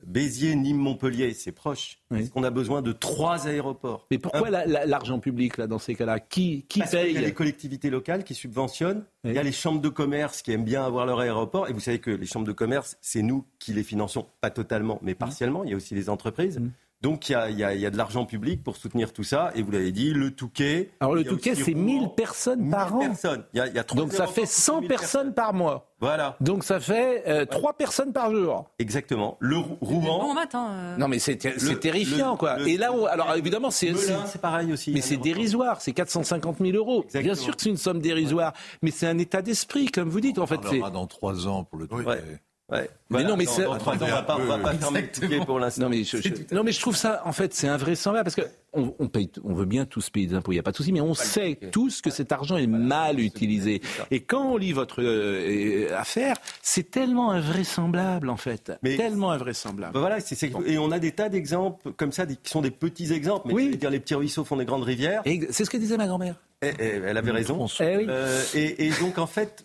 Béziers, 0.07 0.55
Nîmes, 0.57 0.77
Montpellier, 0.79 1.35
c'est 1.35 1.53
proche. 1.53 1.99
Oui. 2.11 2.21
Est-ce 2.21 2.31
qu'on 2.31 2.43
a 2.45 2.51
besoin 2.51 2.83
de 2.83 2.93
trois 2.93 3.47
aéroports 3.47 4.07
Mais 4.11 4.19
pourquoi 4.19 4.49
Un- 4.49 4.51
la- 4.51 4.67
la- 4.67 4.87
l'argent 4.87 5.19
public 5.21 5.57
là 5.59 5.67
dans 5.67 5.79
ces 5.79 5.95
cas-là 5.95 6.19
Qui, 6.21 6.65
qui 6.69 6.81
Parce 6.81 6.93
paye 6.93 7.13
y 7.15 7.19
a 7.19 7.21
les 7.21 7.35
collectivités 7.35 7.91
locales 7.91 8.25
qui 8.25 8.35
subventionnent, 8.35 9.05
il 9.25 9.33
y 9.33 9.39
a 9.39 9.43
les 9.43 9.53
chambres 9.53 9.81
de 9.81 9.89
commerce 9.89 10.43
qui 10.43 10.53
aiment 10.53 10.65
bien 10.65 10.85
avoir 10.85 11.07
leur 11.07 11.21
aéroport, 11.21 11.69
et 11.69 11.73
vous 11.73 11.81
savez 11.81 11.99
que 11.99 12.11
les 12.11 12.27
chambres 12.27 12.47
de 12.47 12.53
commerce, 12.53 12.97
c'est 13.01 13.23
nous 13.23 13.45
qui 13.59 13.73
les 13.73 13.83
finançons, 13.83 14.27
pas 14.41 14.51
totalement, 14.51 14.99
mais 15.03 15.15
partiellement, 15.15 15.65
il 15.65 15.71
y 15.71 15.73
a 15.75 15.77
aussi 15.77 15.95
les 15.95 16.09
entreprises. 16.09 16.59
Mmh. 16.59 16.71
Donc 17.03 17.31
il 17.31 17.33
y, 17.33 17.35
a, 17.35 17.49
y 17.49 17.65
a- 17.65 17.75
y 17.75 17.87
a 17.87 17.91
de 17.91 17.97
l'argent 17.97 18.27
public 18.27 18.63
pour 18.63 18.77
soutenir 18.77 19.15
tout 19.15 19.23
ça, 19.23 19.53
et 19.55 19.63
vous 19.63 19.71
l'avez 19.71 19.91
dit, 19.91 20.13
le 20.13 20.33
Touquet. 20.33 20.91
Alors 21.01 21.15
le 21.15 21.25
Touquet, 21.25 21.55
c'est 21.55 21.73
Rouen. 21.73 21.81
1000 21.83 22.09
personnes 22.15 22.69
par 22.71 22.95
1000 22.95 23.07
an. 23.07 23.09
personnes. 23.11 23.45
Il 23.55 23.57
y 23.57 23.61
a, 23.61 23.67
y 23.69 23.79
a 23.79 23.85
trois 23.85 24.03
Donc 24.03 24.13
ça 24.13 24.27
fait 24.27 24.43
pour 24.43 24.51
100 24.51 24.81
1000 24.81 24.89
personnes 24.89 25.33
par 25.35 25.55
mois. 25.55 25.87
Voilà, 26.03 26.37
Donc 26.41 26.65
ça 26.65 26.79
fait 26.81 27.25
euh, 27.27 27.45
3 27.47 27.75
personnes 27.75 28.13
par 28.13 28.31
jour. 28.35 28.71
exactement. 28.79 29.37
Le 29.41 29.57
Rou- 29.59 29.77
Bon 29.81 30.01
Rouen, 30.19 30.35
matin. 30.35 30.67
euh, 30.71 30.97
Non 30.99 31.09
mais 31.09 31.19
c'est 31.19 31.37
terrifiant 31.81 32.33
le- 32.33 32.37
quoi. 32.39 32.59
le- 32.59 32.69
Et 32.69 32.77
là, 32.79 32.93
on- 32.93 33.05
alors 33.07 33.35
évidemment, 33.35 33.71
c'est... 33.71 33.95
c'est- 33.95 34.39
pareil 34.41 34.73
aussi. 34.73 34.93
Mais 34.93 35.01
un 35.01 35.03
c'est 35.03 35.17
dérisoire, 35.19 35.81
c'est 35.81 35.93
450 35.93 36.59
000 36.59 36.77
euros. 36.77 37.05
Bien 37.11 37.21
Exactement. 37.21 37.45
sûr 37.45 37.57
que 37.57 37.63
c'est 37.63 37.69
une 37.71 37.77
somme 37.77 38.01
dérisoire, 38.01 38.53
mais 38.83 38.91
c'est 38.91 39.07
un 39.07 39.19
état 39.19 39.41
d'esprit, 39.43 39.87
comme 39.87 40.09
vous 40.09 40.21
dites. 40.21 40.39
En 40.39 40.47
fait, 40.47 40.61
On 40.83 40.89
dans 40.91 41.07
trois 41.07 41.47
ans 41.47 41.65
pour 41.65 41.79
le 41.79 41.87
truc. 41.87 42.07
Ouais. 42.07 42.21
Ouais. 42.71 42.89
Mais 43.11 43.25
non, 43.25 43.37
mais 43.37 43.45
dans, 43.45 43.51
c'est- 43.53 43.65
dans 43.65 43.79
trois 43.79 43.95
ans, 43.95 43.99
on 44.03 44.07
va 44.07 44.23
pas, 44.23 44.37
on 44.39 44.45
va 44.45 44.59
pas 44.59 44.73
fermer 44.75 45.03
le 45.03 45.09
Touquet 45.09 45.45
pour 45.45 45.59
l'instant. 45.59 45.83
Non 45.83 45.89
mais, 45.89 46.05
je, 46.05 46.19
je- 46.19 46.55
non 46.55 46.63
mais 46.63 46.71
je 46.73 46.81
trouve 46.81 46.97
ça, 46.97 47.23
en 47.25 47.33
fait, 47.33 47.53
c'est 47.53 47.67
invraisemblable 47.67 48.25
parce 48.25 48.37
que 48.37 48.49
on, 48.73 48.95
on, 49.01 49.09
paye, 49.09 49.29
on 49.43 49.53
veut 49.53 49.65
bien 49.65 49.85
tous 49.85 50.11
payer 50.11 50.29
des 50.29 50.35
impôts, 50.35 50.53
il 50.53 50.55
n'y 50.55 50.61
a 50.61 50.63
pas 50.63 50.71
de 50.71 50.77
souci, 50.77 50.93
mais 50.93 51.01
on 51.01 51.15
sait 51.15 51.59
tous 51.73 52.01
que 52.03 52.11
cet 52.11 52.31
argent 52.31 52.57
est 52.57 52.69
mal 52.69 53.19
utilisé. 53.19 53.81
Et 54.13 54.21
quand 54.21 54.53
on 54.53 54.57
lit 54.57 54.73
votre 54.73 55.03
euh, 55.03 55.89
affaire, 55.97 56.37
c'est 56.63 56.89
tellement 56.91 57.33
invraisemblable 57.33 58.29
en 58.31 58.37
fait, 58.37 58.73
tellement 58.83 59.33
invraisemblable. 59.33 59.93
Ben 59.95 60.01
voilà, 60.01 60.19
et 60.67 60.79
on 60.79 60.93
a 60.93 60.99
des 61.01 61.13
tas 61.13 61.29
d'exemples 61.29 61.93
comme 61.97 62.13
ça, 62.13 62.27
qui 62.27 62.39
sont 62.45 62.61
des 62.63 62.71
petits 62.71 63.13
exemples, 63.13 63.49
mais 63.49 63.55
oui. 63.55 63.77
dire 63.77 63.91
les 63.91 64.01
petits 64.01 64.15
ruisseaux 64.15 64.45
font 64.45 64.57
des 64.57 64.65
grandes 64.65 64.85
rivières. 64.85 65.23
C'est 65.51 65.65
ce 65.65 65.71
que 65.71 65.77
disait 65.77 65.97
ma 65.97 66.07
grand-mère. 66.07 66.37
Et, 66.63 66.73
elle 66.79 67.17
avait 67.17 67.31
raison. 67.31 67.67
Eh 67.81 67.97
oui. 67.97 68.07
euh, 68.09 68.43
et, 68.55 68.87
et, 68.87 68.91
donc 69.01 69.19
en 69.19 69.27
fait, 69.27 69.65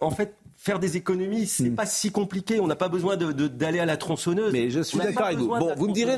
en 0.00 0.10
fait, 0.10 0.34
faire 0.58 0.80
des 0.80 0.96
économies, 0.96 1.46
c'est 1.46 1.70
pas 1.70 1.86
si 1.86 2.10
compliqué. 2.10 2.60
On 2.60 2.66
n'a 2.66 2.76
pas 2.76 2.88
besoin 2.88 3.16
d'aller 3.16 3.32
de, 3.32 3.46
d'aller 3.46 3.78
à 3.78 3.86
la 3.86 3.96
tronçonneuse. 3.96 4.52
Mais 4.52 4.68
je 4.70 4.80
suis 4.80 4.98
d'accord 4.98 5.26
avec 5.26 5.38
vous. 5.38 5.48
Bon, 5.48 5.72
vous 5.76 5.88
me 5.88 5.94
direz, 5.94 6.16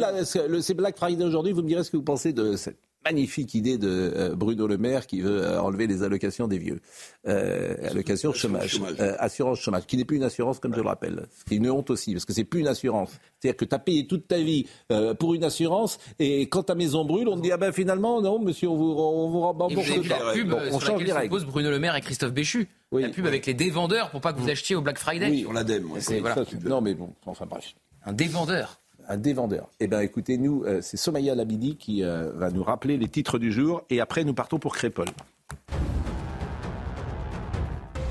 le, 0.48 0.60
c'est 0.60 0.74
Black 0.74 0.96
Friday 0.96 1.22
aujourd'hui, 1.22 1.52
vous 1.52 1.62
me 1.62 1.68
direz 1.68 1.84
ce 1.84 1.90
que 1.90 1.98
vous 1.98 2.02
pensez 2.02 2.32
de 2.32 2.56
cette 2.56 2.78
magnifique 3.04 3.54
idée 3.54 3.78
de 3.78 3.88
euh, 3.88 4.34
Bruno 4.34 4.66
Le 4.66 4.78
Maire 4.78 5.06
qui 5.06 5.20
veut 5.20 5.42
euh, 5.42 5.60
enlever 5.60 5.86
les 5.86 6.02
allocations 6.02 6.48
des 6.48 6.58
vieux. 6.58 6.80
Euh, 7.26 7.74
allocation 7.88 8.32
chômage, 8.32 8.76
chômage. 8.76 8.96
Euh, 9.00 9.14
assurance 9.18 9.60
chômage, 9.60 9.86
qui 9.86 9.96
n'est 9.96 10.04
plus 10.04 10.16
une 10.16 10.22
assurance 10.22 10.58
comme 10.58 10.72
ouais. 10.72 10.78
je 10.78 10.82
le 10.82 10.88
rappelle. 10.88 11.26
Ce 11.38 11.44
qui 11.44 11.54
est 11.54 11.56
une 11.58 11.70
honte 11.70 11.90
aussi, 11.90 12.12
parce 12.12 12.24
que 12.24 12.32
c'est 12.32 12.44
plus 12.44 12.60
une 12.60 12.68
assurance. 12.68 13.10
C'est-à-dire 13.38 13.56
que 13.56 13.64
tu 13.64 13.74
as 13.74 13.78
payé 13.78 14.06
toute 14.06 14.28
ta 14.28 14.38
vie 14.38 14.66
euh, 14.92 15.14
pour 15.14 15.34
une 15.34 15.44
assurance, 15.44 15.98
et 16.18 16.48
quand 16.48 16.64
ta 16.64 16.74
maison 16.74 17.04
brûle, 17.04 17.28
on 17.28 17.36
te 17.36 17.42
dit, 17.42 17.52
ah 17.52 17.56
ben 17.56 17.72
finalement, 17.72 18.20
non, 18.20 18.38
monsieur, 18.38 18.68
on 18.68 18.76
vous, 18.76 18.90
on 18.90 19.30
vous 19.30 19.40
rembourse 19.40 19.74
la 20.08 20.32
pub 20.32 20.50
bon, 20.50 20.58
on 20.70 20.78
sur 20.78 20.88
change 20.88 21.04
laquelle 21.04 21.40
se 21.40 21.46
Bruno 21.46 21.70
Le 21.70 21.78
Maire 21.78 21.96
et 21.96 22.00
Christophe 22.00 22.32
Béchu. 22.32 22.68
Oui. 22.92 23.02
La 23.02 23.08
pub 23.10 23.26
avec 23.26 23.46
les 23.46 23.54
dévendeurs 23.54 24.10
pour 24.10 24.20
pas 24.20 24.32
que 24.32 24.40
vous 24.40 24.50
achetiez 24.50 24.76
au 24.76 24.82
Black 24.82 24.98
Friday. 24.98 25.30
Oui, 25.30 25.46
on 25.48 25.52
l'ADEME. 25.52 25.86
Voilà. 26.20 26.44
Non, 26.64 26.80
mais 26.80 26.94
bon, 26.94 27.10
enfin 27.24 27.46
bref. 27.46 27.74
Un 28.04 28.12
dévendeur 28.12 28.79
un 29.10 29.16
dévendeur. 29.16 29.68
Eh 29.80 29.88
bien, 29.88 30.00
écoutez, 30.00 30.38
nous, 30.38 30.62
euh, 30.64 30.78
c'est 30.82 30.96
Somaya 30.96 31.34
Labidi 31.34 31.76
qui 31.76 32.04
euh, 32.04 32.30
va 32.36 32.50
nous 32.50 32.62
rappeler 32.62 32.96
les 32.96 33.08
titres 33.08 33.38
du 33.38 33.52
jour 33.52 33.82
et 33.90 34.00
après, 34.00 34.24
nous 34.24 34.34
partons 34.34 34.58
pour 34.58 34.74
Crépol. 34.74 35.06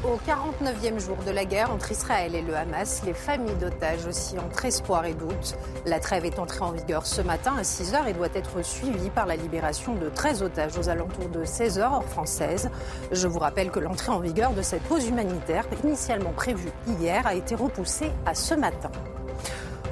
Au 0.03 0.17
49e 0.27 0.99
jour 0.99 1.17
de 1.25 1.31
la 1.31 1.45
guerre 1.45 1.71
entre 1.71 1.91
Israël 1.91 2.33
et 2.33 2.41
le 2.41 2.55
Hamas, 2.55 3.03
les 3.05 3.13
familles 3.13 3.55
d'otages 3.61 4.05
aussi 4.07 4.39
entre 4.39 4.65
espoir 4.65 5.05
et 5.05 5.13
doute. 5.13 5.55
La 5.85 5.99
trêve 5.99 6.25
est 6.25 6.39
entrée 6.39 6.61
en 6.61 6.71
vigueur 6.71 7.05
ce 7.05 7.21
matin 7.21 7.53
à 7.57 7.61
6h 7.61 8.07
et 8.07 8.13
doit 8.13 8.29
être 8.33 8.63
suivie 8.65 9.09
par 9.09 9.25
la 9.25 9.35
libération 9.35 9.95
de 9.95 10.09
13 10.09 10.41
otages 10.41 10.77
aux 10.77 10.89
alentours 10.89 11.29
de 11.29 11.45
16h 11.45 11.79
heure 11.79 12.03
française. 12.03 12.71
Je 13.11 13.27
vous 13.27 13.39
rappelle 13.39 13.71
que 13.71 13.79
l'entrée 13.79 14.11
en 14.11 14.19
vigueur 14.19 14.53
de 14.53 14.61
cette 14.61 14.83
pause 14.83 15.07
humanitaire, 15.07 15.65
initialement 15.83 16.33
prévue 16.33 16.71
hier, 16.99 17.25
a 17.27 17.35
été 17.35 17.55
repoussée 17.55 18.09
à 18.25 18.33
ce 18.33 18.55
matin. 18.55 18.91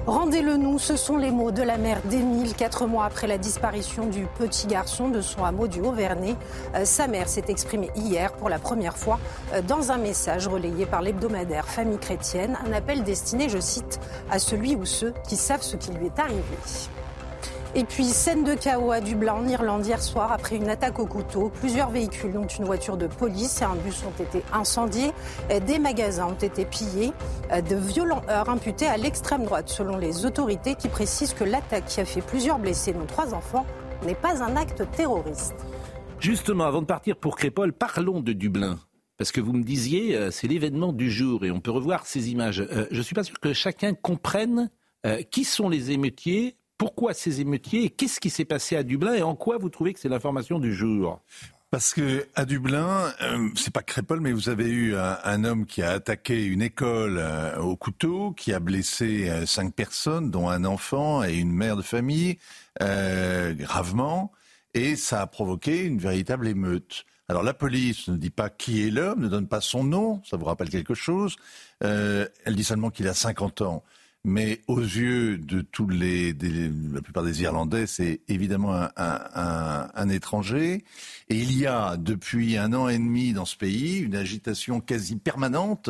Rendez-le 0.08 0.56
nous, 0.56 0.80
ce 0.80 0.96
sont 0.96 1.18
les 1.18 1.32
mots 1.32 1.52
de 1.52 1.62
la 1.62 1.78
mère 1.78 2.02
d'Émile, 2.06 2.54
quatre 2.54 2.88
mois 2.88 3.04
après 3.04 3.28
la 3.28 3.38
disparition 3.38 4.06
du 4.06 4.26
petit 4.40 4.66
garçon 4.66 5.10
de 5.10 5.20
son 5.20 5.44
hameau 5.44 5.68
du 5.68 5.82
Haut-Vernay. 5.82 6.38
Euh, 6.76 6.86
sa 6.86 7.08
mère 7.08 7.28
s'est 7.28 7.44
exprimée 7.50 7.90
hier 7.94 8.32
pour 8.32 8.48
la 8.48 8.58
première 8.58 8.96
fois 8.96 9.20
euh, 9.54 9.62
dans 9.62 9.92
un 9.92 9.98
message 9.98 10.48
relayé 10.48 10.86
par 10.86 11.02
l'hebdomadaire 11.02 11.68
Famille 11.68 11.98
chrétienne, 11.98 12.58
un 12.66 12.72
appel 12.72 13.04
destiné, 13.04 13.50
je 13.50 13.60
cite, 13.60 14.00
à 14.32 14.40
celui 14.40 14.76
ou 14.76 14.86
ceux 14.86 15.14
qui 15.28 15.36
savent 15.36 15.62
ce 15.62 15.76
qui 15.76 15.92
lui 15.92 16.06
est 16.06 16.20
arrivé. 16.20 16.42
Et 17.76 17.84
puis, 17.84 18.06
scène 18.06 18.44
de 18.44 18.56
chaos 18.56 18.92
à 18.92 19.02
Dublin, 19.02 19.34
en 19.34 19.48
Irlande, 19.48 19.86
hier 19.86 20.02
soir, 20.02 20.32
après 20.32 20.56
une 20.56 20.70
attaque 20.70 21.00
au 21.00 21.06
couteau. 21.06 21.52
Plusieurs 21.60 21.90
véhicules, 21.90 22.34
dont 22.34 22.48
une 22.48 22.66
voiture 22.66 22.98
de 22.98 23.08
police 23.08 23.62
et 23.62 23.66
un 23.66 23.76
bus, 23.76 24.04
ont 24.04 24.24
été 24.24 24.44
incendiés. 24.54 25.12
Des 25.68 25.80
magasins 25.80 26.28
ont 26.28 26.34
été 26.34 26.66
pillés. 26.66 27.12
De 27.52 27.76
violents 27.76 28.24
heurts 28.30 28.50
imputés 28.50 28.88
à 28.88 28.98
l'extrême 28.98 29.44
droite, 29.44 29.70
selon 29.70 29.98
les 29.98 30.26
autorités 30.26 30.76
qui 30.76 30.88
précisent 30.88 31.34
que 31.34 31.44
l'attaque 31.44 31.86
qui 31.86 32.02
a 32.02 32.06
fait 32.06 32.22
plusieurs 32.22 32.60
blessés, 32.60 32.94
dont 32.94 33.06
trois 33.06 33.34
enfants, 33.34 33.66
n'est 34.06 34.16
pas 34.16 34.44
un 34.44 34.56
acte 34.56 34.84
terroriste. 34.92 35.56
Justement, 36.20 36.66
avant 36.66 36.82
de 36.82 36.88
partir 36.88 37.16
pour 37.16 37.36
Crépol, 37.36 37.74
parlons 37.74 38.22
de 38.22 38.34
Dublin. 38.34 38.80
Parce 39.18 39.32
que 39.32 39.42
vous 39.42 39.54
me 39.54 39.64
disiez, 39.64 40.16
euh, 40.16 40.32
c'est 40.32 40.48
l'événement 40.48 40.94
du 40.94 41.12
jour 41.12 41.46
et 41.46 41.52
on 41.52 41.60
peut 41.60 41.72
revoir 41.72 42.06
ces 42.06 42.32
images. 42.32 42.60
Euh, 42.60 42.86
je 42.92 42.98
ne 42.98 43.02
suis 43.02 43.16
pas 43.16 43.24
sûr 43.24 43.40
que 43.40 43.54
chacun 43.54 43.94
comprenne 43.94 44.70
euh, 45.06 45.22
qui 45.24 45.44
sont 45.44 45.70
les 45.70 45.92
émeutiers, 45.92 46.57
pourquoi 46.78 47.14
ces 47.14 47.42
émeutiers 47.42 47.90
qu'est-ce 47.90 48.20
qui 48.20 48.30
s'est 48.30 48.46
passé 48.46 48.76
à 48.76 48.84
Dublin 48.84 49.14
et 49.16 49.24
en 49.24 49.36
quoi 49.36 49.58
vous 49.58 49.70
trouvez 49.70 49.94
que 49.94 50.00
c'est 50.00 50.10
l'information 50.10 50.60
du 50.60 50.74
jour? 50.74 51.22
Parce 51.70 51.94
que 51.94 52.26
à 52.34 52.46
Dublin, 52.46 53.14
euh, 53.22 53.50
c'est 53.56 53.74
pas 53.74 53.84
Crépol, 53.84 54.22
mais 54.22 54.32
vous 54.32 54.48
avez 54.48 54.70
eu 54.70 54.96
un, 54.96 55.18
un, 55.22 55.44
homme 55.44 55.66
qui 55.66 55.82
a 55.82 55.92
attaqué 55.92 56.46
une 56.46 56.62
école 56.62 57.18
euh, 57.18 57.58
au 57.58 57.76
couteau, 57.76 58.32
qui 58.32 58.54
a 58.54 58.62
blessé 58.62 59.30
euh, 59.30 59.46
cinq 59.46 59.74
personnes, 59.74 60.32
dont 60.32 60.48
un 60.48 60.64
enfant 60.64 61.26
et 61.26 61.36
une 61.36 61.52
mère 61.52 61.76
de 61.76 61.82
famille, 61.82 62.38
euh, 62.82 63.54
gravement, 63.54 64.32
et 64.74 64.96
ça 64.96 65.22
a 65.22 65.28
provoqué 65.28 65.84
une 65.84 65.98
véritable 66.00 66.48
émeute. 66.48 67.04
Alors 67.28 67.44
la 67.44 67.54
police 67.54 68.08
ne 68.08 68.16
dit 68.16 68.30
pas 68.30 68.50
qui 68.50 68.88
est 68.88 68.90
l'homme, 68.90 69.20
ne 69.20 69.28
donne 69.28 69.50
pas 69.50 69.60
son 69.60 69.84
nom, 69.84 70.22
ça 70.24 70.38
vous 70.38 70.46
rappelle 70.46 70.70
quelque 70.70 70.94
chose. 70.94 71.36
elle 71.82 72.56
dit 72.56 72.64
seulement 72.64 72.92
qu'il 72.92 73.10
a 73.10 73.14
50 73.14 73.62
ans 73.64 73.84
mais 74.28 74.62
aux 74.68 74.82
yeux 74.82 75.38
de 75.38 75.62
tous 75.62 75.88
les, 75.88 76.34
des, 76.34 76.70
la 76.92 77.02
plupart 77.02 77.24
des 77.24 77.44
Irlandais, 77.44 77.88
c'est 77.88 78.20
évidemment 78.28 78.74
un, 78.76 78.90
un, 78.98 79.90
un, 79.96 80.10
étranger. 80.10 80.84
Et 81.30 81.36
il 81.38 81.58
y 81.58 81.66
a 81.66 81.96
depuis 81.96 82.58
un 82.58 82.74
an 82.74 82.90
et 82.90 82.98
demi 82.98 83.32
dans 83.32 83.46
ce 83.46 83.56
pays 83.56 84.00
une 84.00 84.18
agitation 84.18 84.82
quasi 84.82 85.16
permanente, 85.16 85.90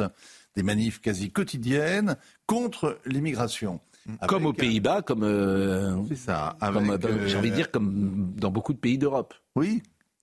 des 0.55 0.61
manifs 0.61 1.01
quasi 1.01 1.31
quotidiennes 1.31 2.15
contre 2.45 2.99
l'immigration. 3.07 3.79
Comme 4.27 4.45
aux 4.45 4.53
Pays-Bas, 4.53 5.01
comme, 5.01 5.23
euh, 5.23 5.95
ça, 6.15 6.57
comme 6.61 6.91
euh, 6.91 7.27
j'ai 7.27 7.37
envie 7.37 7.49
de 7.49 7.55
dire 7.55 7.71
comme 7.71 8.33
dans 8.37 8.51
beaucoup 8.51 8.73
de 8.73 8.77
pays 8.77 8.99
d'Europe. 8.99 9.33
Oui, 9.55 9.81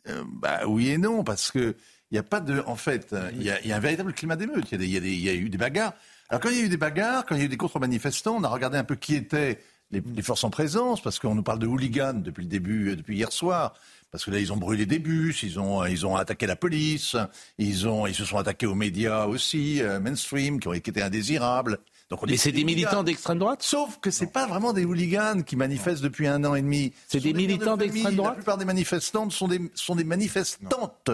euh, 0.08 0.22
bah 0.40 0.60
oui 0.68 0.90
et 0.90 0.98
non, 0.98 1.24
parce 1.24 1.50
que 1.50 1.74
il 2.12 2.14
n'y 2.14 2.18
a 2.18 2.22
pas 2.22 2.40
de, 2.40 2.62
en 2.66 2.76
fait, 2.76 3.12
il 3.34 3.42
y, 3.42 3.50
a, 3.50 3.60
il 3.62 3.66
y 3.66 3.72
a 3.72 3.76
un 3.76 3.80
véritable 3.80 4.12
climat 4.12 4.36
d'émeute. 4.36 4.70
Il 4.70 4.84
y 4.84 5.28
a 5.28 5.34
eu 5.34 5.50
des 5.50 5.58
bagarres. 5.58 5.94
Alors 6.34 6.42
quand 6.42 6.50
il 6.50 6.58
y 6.58 6.62
a 6.62 6.64
eu 6.64 6.68
des 6.68 6.76
bagarres, 6.76 7.24
quand 7.26 7.36
il 7.36 7.38
y 7.38 7.42
a 7.42 7.44
eu 7.44 7.48
des 7.48 7.56
contre-manifestants, 7.56 8.34
on 8.34 8.42
a 8.42 8.48
regardé 8.48 8.76
un 8.76 8.82
peu 8.82 8.96
qui 8.96 9.14
étaient 9.14 9.60
les, 9.92 10.02
les 10.04 10.22
forces 10.22 10.42
en 10.42 10.50
présence, 10.50 11.00
parce 11.00 11.20
qu'on 11.20 11.36
nous 11.36 11.44
parle 11.44 11.60
de 11.60 11.68
hooligans 11.68 12.20
depuis 12.20 12.42
le 12.42 12.48
début, 12.48 12.96
depuis 12.96 13.14
hier 13.14 13.30
soir. 13.30 13.74
Parce 14.10 14.24
que 14.24 14.32
là, 14.32 14.40
ils 14.40 14.52
ont 14.52 14.56
brûlé 14.56 14.84
des 14.84 14.98
bus, 14.98 15.44
ils 15.44 15.60
ont, 15.60 15.84
ils 15.84 16.04
ont 16.04 16.16
attaqué 16.16 16.48
la 16.48 16.56
police, 16.56 17.16
ils, 17.58 17.86
ont, 17.86 18.08
ils 18.08 18.16
se 18.16 18.24
sont 18.24 18.36
attaqués 18.36 18.66
aux 18.66 18.74
médias 18.74 19.26
aussi, 19.26 19.80
euh, 19.80 20.00
mainstream, 20.00 20.58
qui 20.58 20.66
ont 20.66 20.72
été 20.72 21.00
indésirables. 21.00 21.78
Donc 22.10 22.24
on 22.24 22.26
Mais 22.26 22.36
c'est 22.36 22.50
des 22.50 22.64
militants 22.64 23.04
d'extrême 23.04 23.38
droite 23.38 23.62
Sauf 23.62 24.00
que 24.00 24.10
c'est 24.10 24.32
pas 24.32 24.48
vraiment 24.48 24.72
des 24.72 24.84
hooligans 24.84 25.40
qui 25.44 25.54
manifestent 25.54 26.02
depuis 26.02 26.26
un 26.26 26.42
an 26.42 26.56
et 26.56 26.62
demi. 26.62 26.92
C'est 27.06 27.20
des 27.20 27.32
militants 27.32 27.76
d'extrême 27.76 28.16
droite 28.16 28.32
La 28.32 28.36
plupart 28.38 28.58
des 28.58 28.64
manifestantes 28.64 29.30
sont 29.30 29.46
des, 29.46 29.70
sont 29.76 29.94
des 29.94 30.02
manifestantes. 30.02 31.12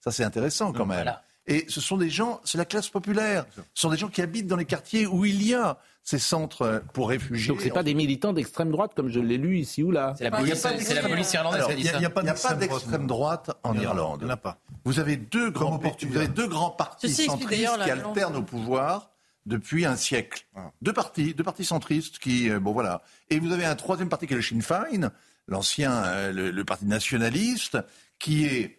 Ça, 0.00 0.10
c'est 0.10 0.24
intéressant 0.24 0.72
quand 0.72 0.86
même. 0.86 0.96
Voilà. 0.96 1.22
Et 1.46 1.64
ce 1.68 1.80
sont 1.80 1.96
des 1.96 2.10
gens, 2.10 2.40
c'est 2.44 2.58
la 2.58 2.64
classe 2.64 2.88
populaire. 2.88 3.46
Ce 3.74 3.82
sont 3.82 3.90
des 3.90 3.96
gens 3.96 4.08
qui 4.08 4.22
habitent 4.22 4.46
dans 4.46 4.56
les 4.56 4.64
quartiers 4.64 5.06
où 5.06 5.24
il 5.24 5.42
y 5.42 5.54
a 5.54 5.78
ces 6.04 6.18
centres 6.18 6.82
pour 6.92 7.08
réfugiés. 7.08 7.48
Donc 7.48 7.60
c'est 7.60 7.70
pas 7.70 7.82
des 7.82 7.94
militants 7.94 8.32
d'extrême 8.32 8.70
droite 8.70 8.92
comme 8.94 9.08
je 9.08 9.20
l'ai 9.20 9.38
lu 9.38 9.58
ici 9.58 9.82
ou 9.82 9.90
là. 9.90 10.14
C'est 10.18 10.24
la 10.24 10.30
police, 10.30 10.66
c'est 10.80 10.94
la 10.94 11.08
police 11.08 11.32
irlandaise 11.32 11.66
qui 11.66 11.72
a 11.72 11.74
dit 11.74 11.84
ça. 11.84 11.96
Il 11.96 12.00
n'y 12.00 12.06
a, 12.06 12.10
pas 12.10 12.54
d'extrême 12.54 13.06
droite 13.06 13.50
en 13.62 13.76
Irlande. 13.76 14.18
Il 14.20 14.26
n'y 14.26 14.30
en 14.30 14.34
a 14.34 14.36
pas. 14.36 14.58
Vous 14.84 15.00
avez 15.00 15.16
deux 15.16 15.50
grands, 15.50 15.78
vous 15.78 16.16
avez 16.16 16.28
deux 16.28 16.48
grands 16.48 16.70
partis 16.70 17.12
centristes 17.12 17.48
qui 17.84 17.90
alternent 17.90 18.36
au 18.36 18.42
pouvoir 18.42 19.10
depuis 19.46 19.84
un 19.84 19.96
siècle. 19.96 20.46
Deux 20.80 20.92
partis, 20.92 21.34
deux 21.34 21.44
partis 21.44 21.64
centristes 21.64 22.18
qui, 22.18 22.50
bon 22.50 22.72
voilà. 22.72 23.02
Et 23.30 23.40
vous 23.40 23.52
avez 23.52 23.64
un 23.64 23.74
troisième 23.74 24.08
parti 24.08 24.26
qui 24.26 24.34
est 24.34 24.36
le 24.36 24.42
Sinn 24.42 24.62
Féin, 24.62 25.10
l'ancien, 25.48 25.92
euh, 26.04 26.32
le, 26.32 26.50
le, 26.50 26.64
parti 26.64 26.86
nationaliste, 26.86 27.78
qui 28.18 28.46
est, 28.46 28.78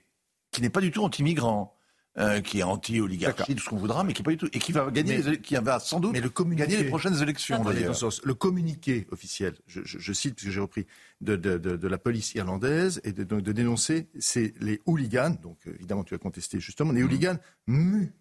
qui 0.52 0.62
n'est 0.62 0.70
pas 0.70 0.80
du 0.80 0.92
tout 0.92 1.04
anti-migrant 1.04 1.76
euh, 2.20 2.42
qui 2.42 2.60
est 2.60 2.64
anti-oligarchie, 2.64 3.56
tout 3.56 3.64
ce 3.64 3.70
qu'on 3.70 3.78
voudra, 3.78 4.04
mais 4.04 4.14
qui 4.14 4.22
est 4.22 4.24
pas 4.24 4.32
du 4.32 4.38
tout 4.38 4.50
et 4.54 4.60
qui 4.60 4.72
va 4.72 4.90
gagner, 4.92 5.18
mais, 5.18 5.32
les, 5.32 5.42
qui 5.42 5.56
va 5.56 5.80
sans 5.80 6.00
doute 6.00 6.14
mais 6.14 6.22
le 6.22 6.30
gagner 6.56 6.78
les 6.78 6.84
prochaines 6.84 7.20
élections. 7.22 7.64
Le 7.64 8.34
communiqué 8.34 9.08
officiel, 9.12 9.56
je, 9.66 9.82
je, 9.84 9.98
je 9.98 10.14
cite 10.14 10.36
parce 10.36 10.46
que 10.46 10.52
j'ai 10.52 10.60
repris 10.60 10.86
de, 11.22 11.36
de, 11.36 11.58
de, 11.58 11.76
de, 11.76 11.88
la 11.88 11.98
police 11.98 12.36
irlandaise 12.36 13.02
et 13.04 13.14
de, 13.14 13.24
de 13.24 13.52
dénoncer, 13.52 14.10
c'est 14.20 14.54
les 14.60 14.80
hooligans. 14.86 15.36
Donc 15.42 15.58
évidemment, 15.66 16.04
tu 16.04 16.14
as 16.14 16.20
contesté 16.20 16.60
justement 16.60 16.92
les 16.92 17.02
mmh. 17.02 17.06
hooligans 17.06 17.38
mus 17.66 18.14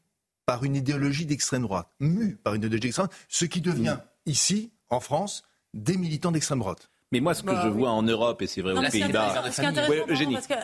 par 0.47 0.65
une 0.65 0.75
idéologie 0.75 1.27
d'extrême 1.27 1.63
droite, 1.63 1.89
mus 2.01 2.37
par 2.37 2.55
une 2.55 2.63
idéologie 2.63 2.81
d'extrême 2.89 3.07
droite, 3.09 3.27
ce 3.29 3.45
qui 3.45 3.61
devient 3.61 3.99
mmh. 3.99 4.31
ici, 4.31 4.73
en 4.89 5.01
France, 5.01 5.45
des 5.75 5.99
militants 5.99 6.33
d'extrême 6.33 6.61
droite. 6.61 6.89
Mais 7.13 7.21
moi, 7.21 7.35
ce 7.35 7.43
que 7.43 7.49
bah, 7.49 7.61
je 7.65 7.69
vois 7.69 7.91
en 7.91 8.03
Europe, 8.03 8.41
et 8.41 8.47
c'est 8.47 8.63
vrai 8.63 8.73
aux 8.73 8.91
Pays-Bas. 8.91 9.43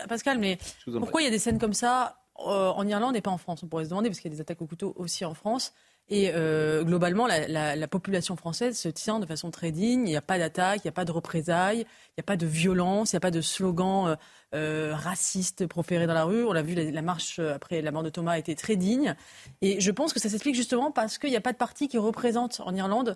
Pascal, 0.09 0.39
mais 0.39 0.57
pourquoi 0.83 1.21
il 1.21 1.25
y 1.25 1.27
a 1.27 1.31
des 1.31 1.37
scènes 1.37 1.59
comme 1.59 1.73
ça 1.73 2.18
euh, 2.47 2.71
en 2.71 2.87
Irlande 2.87 3.15
et 3.15 3.21
pas 3.21 3.31
en 3.31 3.37
France, 3.37 3.63
on 3.63 3.67
pourrait 3.67 3.85
se 3.85 3.89
demander, 3.89 4.09
parce 4.09 4.19
qu'il 4.19 4.31
y 4.31 4.33
a 4.33 4.35
des 4.35 4.41
attaques 4.41 4.61
au 4.61 4.67
couteau 4.67 4.93
aussi 4.97 5.25
en 5.25 5.33
France. 5.33 5.73
Et 6.11 6.31
euh, 6.33 6.83
globalement, 6.83 7.27
la, 7.27 7.47
la, 7.47 7.75
la, 7.75 7.87
population 7.87 8.35
française 8.35 8.77
se 8.77 8.89
tient 8.89 9.19
de 9.19 9.27
façon 9.27 9.51
très 9.51 9.71
digne. 9.71 10.07
Il 10.07 10.11
n'y 10.11 10.15
a 10.15 10.23
pas 10.23 10.39
d'attaque, 10.39 10.81
il 10.83 10.87
n'y 10.87 10.89
a 10.89 10.93
pas 10.93 11.05
de 11.05 11.11
représailles, 11.11 11.81
il 11.81 12.13
n'y 12.17 12.21
a 12.21 12.23
pas 12.23 12.35
de 12.35 12.47
violence, 12.47 13.11
il 13.11 13.15
n'y 13.15 13.17
a 13.17 13.21
pas 13.21 13.29
de 13.29 13.41
slogan 13.41 14.07
euh, 14.07 14.15
euh, 14.55 14.95
racistes 14.95 15.67
proférés 15.67 16.07
dans 16.07 16.15
la 16.15 16.23
rue. 16.23 16.43
On 16.45 16.51
l'a 16.51 16.63
vu, 16.63 16.73
la, 16.73 17.01
marche 17.03 17.37
après 17.37 17.83
la 17.83 17.91
mort 17.91 18.01
de 18.01 18.09
Thomas 18.09 18.39
été 18.39 18.55
très 18.55 18.75
digne. 18.75 19.15
Et 19.61 19.79
je 19.79 19.91
pense 19.91 20.11
que 20.11 20.19
ça 20.19 20.29
s'explique 20.29 20.55
justement 20.55 20.89
parce 20.89 21.19
qu'il 21.19 21.29
n'y 21.29 21.37
a 21.37 21.41
pas 21.41 21.53
de 21.53 21.57
parti 21.57 21.87
qui 21.87 21.99
représente 21.99 22.59
en 22.65 22.73
Irlande, 22.73 23.15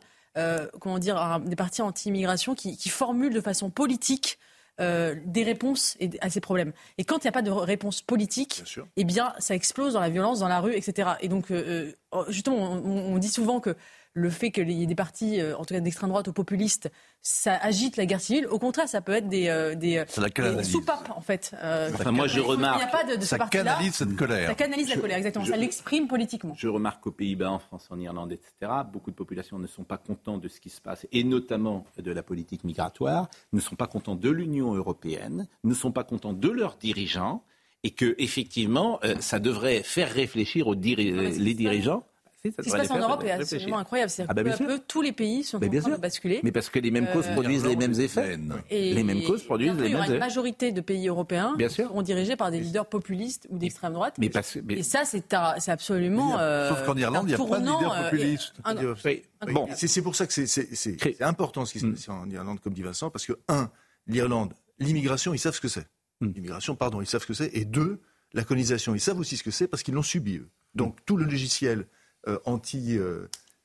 comment 0.80 1.00
dire, 1.00 1.40
des 1.44 1.56
partis 1.56 1.82
anti-immigration 1.82 2.54
qui 2.54 2.90
formulent 2.90 3.34
de 3.34 3.42
façon 3.42 3.72
politique 3.72 4.38
euh, 4.82 5.16
des 5.26 5.44
réponses 5.44 5.98
à 6.22 6.32
ces 6.32 6.42
problèmes. 6.42 6.74
Et 6.98 7.04
quand 7.04 7.18
il 7.18 7.28
n'y 7.28 7.30
a 7.30 7.32
pas 7.32 7.44
de 7.44 7.52
réponse 7.52 8.02
politique, 8.02 8.64
eh 8.98 9.04
bien, 9.04 9.34
ça 9.38 9.54
explose 9.54 9.94
dans 9.94 10.00
la 10.00 10.10
violence, 10.10 10.40
dans 10.40 10.48
la 10.48 10.60
rue, 10.60 10.74
etc. 10.76 11.12
Et 11.22 11.28
donc, 11.28 11.52
euh, 11.52 11.94
euh, 12.16 12.26
justement, 12.30 12.56
on, 12.56 13.18
dit 13.20 13.30
souvent 13.30 13.60
que 13.60 13.76
le 14.14 14.30
fait 14.30 14.52
qu'il 14.52 14.72
y 14.72 14.84
ait 14.84 14.88
des 14.88 14.96
partis, 14.96 15.42
euh, 15.42 15.58
en 15.58 15.66
tout 15.66 15.74
cas 15.74 15.80
d'extrême 15.80 16.10
droite 16.10 16.28
ou 16.28 16.34
populistes, 16.34 16.92
ça 17.22 17.56
agite 17.56 17.98
la 17.98 18.06
guerre 18.06 18.22
civile. 18.22 18.48
Au 18.48 18.60
contraire, 18.60 18.88
ça 18.88 19.02
peut 19.02 19.14
être 19.14 19.28
des, 19.28 19.48
euh, 19.48 19.76
des, 19.76 19.98
euh, 19.98 20.64
soupapes, 20.64 21.10
en 21.16 21.22
fait. 21.22 21.56
enfin, 21.94 22.12
moi, 22.12 22.28
je 22.28 22.40
remarque. 22.40 22.82
Il 22.82 22.86
n'y 22.86 22.92
a 22.92 22.92
pas 22.92 23.04
de, 23.12 23.16
de 23.20 23.26
ça 23.26 23.40
canalise 23.40 23.96
cette 23.96 24.16
colère. 24.16 24.50
Ça 24.50 24.56
canalise 24.56 24.90
la 24.90 24.98
colère, 24.98 25.18
exactement. 25.18 25.46
ça 25.46 25.58
l'exprime 25.58 26.08
politiquement. 26.08 26.54
Je 26.56 26.68
remarque 26.68 27.04
qu'aux 27.04 27.12
Pays-Bas, 27.12 27.52
en 27.52 27.60
France, 27.60 27.88
en 27.90 28.00
Irlande, 28.00 28.32
etc., 28.32 28.72
beaucoup 28.92 29.10
de 29.10 29.16
populations 29.16 29.58
ne 29.58 29.68
sont 29.68 29.84
pas 29.84 29.98
contents 29.98 30.38
de 30.38 30.48
ce 30.48 30.60
qui 30.60 30.70
se 30.70 30.82
passe, 30.82 31.08
et 31.12 31.24
notamment 31.24 31.86
de 31.98 32.12
la 32.12 32.24
politique 32.24 32.64
migratoire, 32.64 33.30
ne 33.52 33.60
sont 33.60 33.76
pas 33.76 33.88
contents 33.88 34.16
de 34.16 34.30
l'Union 34.30 34.74
européenne, 34.74 35.48
ne 35.64 35.74
sont 35.74 35.92
pas 35.92 36.04
contents 36.04 36.34
de 36.34 36.50
leurs 36.50 36.78
dirigeants, 36.78 37.44
et 37.86 37.92
que 37.92 38.16
effectivement, 38.18 39.00
ça 39.20 39.40
devrait 39.40 39.84
faire 39.84 40.10
réfléchir 40.10 40.68
aux 40.68 40.74
les 40.76 41.54
dirigeants 41.54 42.04
ce 42.52 42.62
qui 42.62 42.70
se 42.70 42.76
passe 42.76 42.92
en 42.92 43.00
Europe 43.00 43.24
est 43.24 43.32
absolument 43.32 43.78
incroyable. 43.78 44.10
C'est 44.10 44.26
ah 44.28 44.34
bah 44.34 44.44
peu 44.44 44.66
peu, 44.66 44.80
tous 44.86 45.02
les 45.02 45.14
pays 45.14 45.44
sont 45.44 45.58
en 45.58 45.70
train 45.70 45.90
de 45.92 45.98
basculer. 45.98 46.42
Mais 46.44 46.52
parce 46.52 46.70
que 46.70 46.80
les 46.80 46.92
mêmes 46.92 47.08
causes 47.14 47.28
euh, 47.28 47.34
produisent 47.34 47.66
les 47.66 47.78
mêmes 47.78 47.98
effets. 48.00 48.38
Et 48.70 48.94
les 48.94 49.04
mêmes 49.04 49.24
causes 49.24 49.44
produisent 49.44 49.72
les 49.74 49.76
mêmes 49.76 49.86
effets. 49.86 49.90
Il 49.90 49.94
y 49.94 49.96
aura 49.96 50.14
une 50.14 50.20
majorité 50.20 50.72
de 50.72 50.82
pays 50.82 51.08
européens 51.08 51.56
qui 51.58 51.70
seront 51.70 52.02
dirigés 52.02 52.36
par 52.36 52.52
des 52.52 52.60
leaders 52.60 52.86
populistes 52.86 53.48
ou 53.50 53.58
d'extrême 53.58 53.94
droite. 53.94 54.16
Mais 54.18 54.30
parce, 54.30 54.58
Et 54.70 54.84
ça, 54.84 55.04
c'est 55.06 55.34
absolument. 55.70 56.38
Euh, 56.40 56.70
Sauf 56.70 56.86
qu'en 56.86 56.98
Irlande, 56.98 57.26
il 57.30 57.30
n'y 57.30 57.34
a 57.36 57.38
pas 57.38 57.60
de 57.60 57.66
leaders 57.66 57.94
euh, 57.94 58.10
populistes. 58.10 58.54
Bon, 59.52 59.68
c'est 59.76 60.02
pour 60.02 60.16
ça 60.16 60.28
que 60.28 60.34
c'est 60.34 61.22
important 61.22 61.66
ce 61.66 61.74
qui 61.74 61.80
se 61.80 61.86
passe 61.86 62.10
en 62.10 62.30
Irlande, 62.30 62.60
comme 62.60 62.74
dit 62.74 62.82
Vincent, 62.82 63.10
parce 63.10 63.26
que, 63.26 63.34
un, 63.48 63.70
l'Irlande, 64.08 64.54
l'immigration, 64.80 65.34
ils 65.34 65.40
savent 65.40 65.56
ce 65.56 65.62
que 65.62 65.68
c'est. 65.70 65.88
Hmm. 66.20 66.32
L'immigration, 66.36 66.76
pardon, 66.76 67.02
ils 67.02 67.08
savent 67.08 67.22
ce 67.22 67.28
que 67.28 67.34
c'est. 67.34 67.52
Et 67.54 67.64
deux, 67.64 68.02
la 68.34 68.44
colonisation, 68.44 68.96
ils 68.96 69.00
savent 69.00 69.20
aussi 69.20 69.38
ce 69.38 69.44
que 69.44 69.52
c'est 69.52 69.68
parce 69.68 69.82
qu'ils 69.82 69.94
l'ont 69.94 70.04
subi, 70.04 70.38
eux. 70.38 70.50
Donc, 70.76 70.98
tout 71.06 71.16
le 71.16 71.26
logiciel 71.26 71.86
anti 72.46 72.98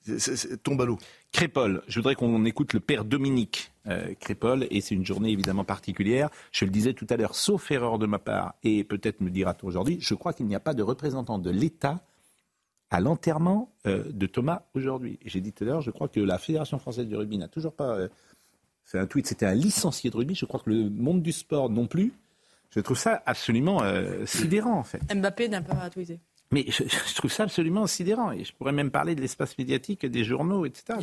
euh, 0.09 0.57
tombe 0.63 0.81
à 0.81 0.85
l'eau. 0.85 0.99
Crépol, 1.33 1.83
je 1.87 1.99
voudrais 1.99 2.15
qu'on 2.15 2.45
écoute 2.45 2.73
le 2.73 2.81
père 2.81 3.05
Dominique 3.05 3.73
euh, 3.87 4.15
Crépol, 4.19 4.67
et 4.71 4.81
c'est 4.81 4.95
une 4.95 5.05
journée 5.05 5.31
évidemment 5.31 5.65
particulière. 5.65 6.31
Je 6.53 6.65
le 6.65 6.71
disais 6.71 6.95
tout 6.95 7.07
à 7.11 7.17
l'heure, 7.17 7.35
sauf 7.35 7.71
erreur 7.71 7.99
de 7.99 8.07
ma 8.07 8.19
part, 8.19 8.55
et 8.63 8.85
peut-être 8.85 9.21
me 9.21 9.31
dira-t-on 9.31 9.67
aujourd'hui, 9.67 9.99
je 10.01 10.15
crois 10.15 10.33
qu'il 10.33 10.47
n'y 10.47 10.55
a 10.55 10.61
pas 10.61 10.75
de 10.75 10.83
représentant 10.83 11.39
de 11.39 11.51
l'État 11.51 12.01
à 12.91 13.01
l'enterrement 13.01 13.71
de 13.85 14.27
Thomas 14.27 14.63
aujourd'hui. 14.73 15.19
J'ai 15.27 15.43
dit 15.43 15.53
tout 15.53 15.65
à 15.65 15.67
l'heure, 15.67 15.81
je 15.83 15.91
crois 15.91 16.09
que 16.09 16.21
la 16.21 16.39
Fédération 16.39 16.79
française 16.79 17.07
du 17.07 17.17
rugby 17.17 17.37
n'a 17.37 17.49
toujours 17.49 17.75
pas 17.75 17.99
fait 18.85 18.99
un 18.99 19.07
tweet, 19.07 19.27
c'était 19.27 19.45
un 19.45 19.55
licencié 19.55 20.09
de 20.09 20.17
rugby, 20.17 20.35
je 20.35 20.47
crois 20.47 20.61
que 20.61 20.71
le 20.71 20.89
monde 20.89 21.23
du 21.23 21.33
sport 21.33 21.69
non 21.69 21.87
plus. 21.87 22.15
Je 22.71 22.81
trouve 22.81 22.97
ça 22.97 23.23
absolument 23.27 23.83
sidérant 24.25 24.79
en 24.79 24.85
fait. 24.85 25.03
Mbappé 25.15 25.51
n'a 25.51 25.61
pas 25.61 25.91
tweeté. 25.91 26.19
Mais 26.51 26.65
je, 26.69 27.15
trouve 27.15 27.31
ça 27.31 27.43
absolument 27.43 27.87
sidérant. 27.87 28.33
Et 28.33 28.45
je 28.45 28.53
pourrais 28.55 28.73
même 28.73 28.91
parler 28.91 29.15
de 29.15 29.21
l'espace 29.21 29.59
médiatique, 29.59 30.07
des 30.07 30.25
journaux, 30.25 30.65
etc. 30.65 30.99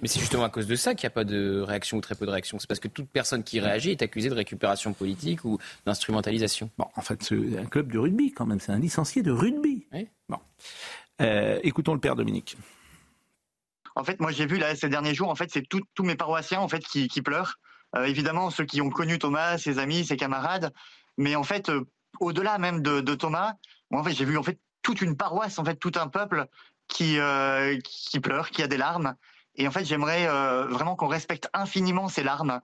Mais 0.00 0.08
c'est 0.08 0.20
justement 0.20 0.44
à 0.44 0.50
cause 0.50 0.66
de 0.66 0.76
ça 0.76 0.94
qu'il 0.94 1.06
n'y 1.06 1.12
a 1.12 1.14
pas 1.14 1.24
de 1.24 1.60
réaction 1.60 1.98
ou 1.98 2.00
très 2.00 2.14
peu 2.14 2.24
de 2.24 2.30
réaction. 2.30 2.58
C'est 2.58 2.66
parce 2.66 2.80
que 2.80 2.88
toute 2.88 3.08
personne 3.08 3.42
qui 3.42 3.60
réagit 3.60 3.90
est 3.90 4.02
accusée 4.02 4.30
de 4.30 4.34
récupération 4.34 4.94
politique 4.94 5.44
ou 5.44 5.58
d'instrumentalisation. 5.84 6.70
Bon, 6.78 6.86
en 6.96 7.02
fait, 7.02 7.22
c'est 7.22 7.58
un 7.58 7.66
club 7.66 7.92
de 7.92 7.98
rugby 7.98 8.32
quand 8.32 8.46
même. 8.46 8.60
C'est 8.60 8.72
un 8.72 8.78
licencié 8.78 9.22
de 9.22 9.30
rugby. 9.30 9.86
Bon. 10.28 10.38
Euh, 11.20 11.58
écoutons 11.62 11.94
le 11.94 12.00
père 12.00 12.16
Dominique. 12.16 12.56
En 13.94 14.04
fait, 14.04 14.20
moi 14.20 14.30
j'ai 14.30 14.46
vu 14.46 14.58
là 14.58 14.76
ces 14.76 14.88
derniers 14.88 15.14
jours, 15.14 15.28
en 15.28 15.34
fait, 15.34 15.50
c'est 15.52 15.64
tous 15.68 16.04
mes 16.04 16.14
paroissiens 16.14 16.60
en 16.60 16.68
fait 16.68 16.84
qui, 16.84 17.08
pleurent. 17.20 17.58
Euh, 17.96 18.04
évidemment, 18.04 18.50
ceux 18.50 18.64
qui 18.64 18.80
ont 18.80 18.90
connu 18.90 19.18
Thomas, 19.18 19.58
ses 19.58 19.78
amis, 19.78 20.04
ses 20.04 20.16
camarades, 20.16 20.72
mais 21.16 21.34
en 21.34 21.42
fait, 21.42 21.68
euh, 21.68 21.84
au-delà 22.20 22.58
même 22.58 22.82
de, 22.82 23.14
Thomas, 23.14 23.54
moi, 23.90 24.00
en 24.00 24.04
fait, 24.04 24.12
j'ai 24.12 24.24
vu 24.24 24.38
en 24.38 24.42
fait 24.42 24.58
toute 24.82 25.00
une 25.00 25.16
paroisse, 25.16 25.58
en 25.58 25.64
fait, 25.64 25.76
tout 25.76 25.92
un 25.96 26.08
peuple 26.08 26.46
qui, 26.88 27.18
euh, 27.18 27.78
qui 27.84 28.18
pleure, 28.18 28.50
qui 28.50 28.62
a 28.62 28.66
des 28.66 28.76
larmes. 28.76 29.14
Et 29.54 29.68
en 29.68 29.70
fait, 29.70 29.84
j'aimerais 29.84 30.26
euh, 30.26 30.66
vraiment 30.66 30.96
qu'on 30.96 31.06
respecte 31.06 31.48
infiniment 31.52 32.08
ces 32.08 32.22
larmes, 32.22 32.60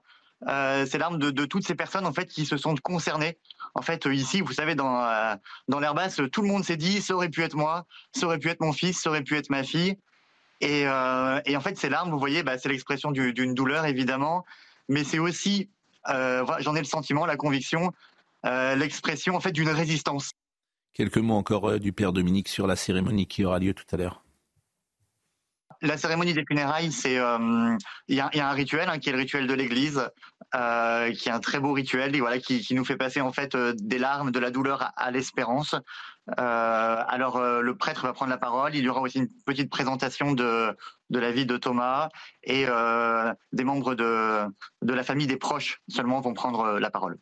euh, 0.47 0.85
ces 0.85 0.97
larmes 0.97 1.19
de, 1.19 1.45
toutes 1.45 1.65
ces 1.65 1.75
personnes 1.75 2.05
en 2.05 2.13
fait 2.13 2.25
qui 2.25 2.45
se 2.45 2.57
sont 2.57 2.75
concernées. 2.75 3.37
En 3.73 3.81
fait, 3.81 4.05
ici, 4.05 4.41
vous 4.41 4.53
savez, 4.53 4.75
dans 4.75 5.37
dans 5.67 5.79
l'Airbus, 5.79 6.29
tout 6.31 6.41
le 6.41 6.47
monde 6.47 6.63
s'est 6.63 6.77
dit, 6.77 7.01
ça 7.01 7.13
aurait 7.13 7.29
pu 7.29 7.43
être 7.43 7.55
moi, 7.55 7.85
ça 8.13 8.25
aurait 8.25 8.39
pu 8.39 8.49
être 8.49 8.61
mon 8.61 8.73
fils, 8.73 9.01
ça 9.01 9.09
aurait 9.09 9.23
pu 9.23 9.35
être 9.35 9.49
ma 9.49 9.63
fille. 9.63 9.97
Et, 10.61 10.81
et 10.83 11.57
en 11.57 11.61
fait, 11.61 11.77
ces 11.77 11.89
larmes, 11.89 12.09
vous 12.09 12.19
voyez, 12.19 12.41
bah, 12.41 12.57
c'est 12.57 12.69
l'expression 12.69 13.11
d'une 13.11 13.53
douleur 13.53 13.85
évidemment, 13.85 14.45
mais 14.87 15.03
c'est 15.03 15.19
aussi, 15.19 15.69
j'en 16.07 16.75
ai 16.75 16.79
le 16.79 16.85
sentiment, 16.85 17.25
la 17.25 17.35
conviction, 17.35 17.91
l'expression 18.43 19.35
en 19.35 19.41
fait 19.41 19.51
d'une 19.51 19.69
résistance. 19.69 20.31
Quelques 20.95 21.17
mots 21.17 21.35
encore 21.35 21.71
euh, 21.71 21.77
du 21.77 21.91
Père 21.91 22.13
Dominique 22.13 22.47
sur 22.47 22.67
la 22.67 22.77
cérémonie 22.77 23.27
qui 23.27 23.43
aura 23.43 23.59
lieu 23.59 23.73
tout 23.73 23.83
à 23.91 23.97
l'heure. 23.97 24.23
La 25.81 25.97
cérémonie 25.97 26.33
des 26.33 26.45
funérailles, 26.47 26.93
c'est 26.93 27.19
euh, 27.19 27.75
il 28.07 28.15
y, 28.15 28.21
a 28.21 28.29
un 28.31 28.53
rituel 28.53 28.87
hein, 28.87 28.97
qui 28.97 29.09
est 29.09 29.11
le 29.11 29.17
rituel 29.17 29.45
de 29.45 29.53
l'Église, 29.53 30.09
euh, 30.55 31.11
qui 31.11 31.27
est 31.27 31.33
un 31.33 31.41
très 31.41 31.59
beau 31.59 31.73
rituel, 31.73 32.15
et 32.15 32.21
voilà, 32.21 32.39
qui, 32.39 32.65
nous 32.73 32.85
fait 32.85 32.95
passer 32.95 33.19
en 33.19 33.33
fait 33.33 33.57
des 33.57 33.99
larmes, 33.99 34.31
de 34.31 34.39
la 34.39 34.51
douleur 34.51 34.93
à, 34.95 35.11
l'espérance. 35.11 35.75
alors 36.37 37.41
le 37.61 37.75
prêtre 37.75 38.03
va 38.03 38.13
prendre 38.13 38.31
la 38.31 38.37
parole. 38.37 38.73
Il 38.73 38.85
y 38.85 38.89
aura 38.89 39.01
aussi 39.01 39.19
une 39.19 39.27
petite 39.45 39.69
présentation 39.69 40.31
de, 40.31 40.73
de 41.09 41.19
la 41.19 41.33
vie 41.33 41.45
de 41.45 41.57
Thomas 41.57 42.07
et 42.41 42.65
des 43.51 43.63
membres 43.65 43.95
de, 43.95 44.45
de 44.81 44.93
la 44.93 45.03
famille 45.03 45.27
des 45.27 45.37
proches 45.37 45.81
seulement 45.89 46.21
vont 46.21 46.33
prendre 46.33 46.79
la 46.79 46.89
parole. 46.89 47.17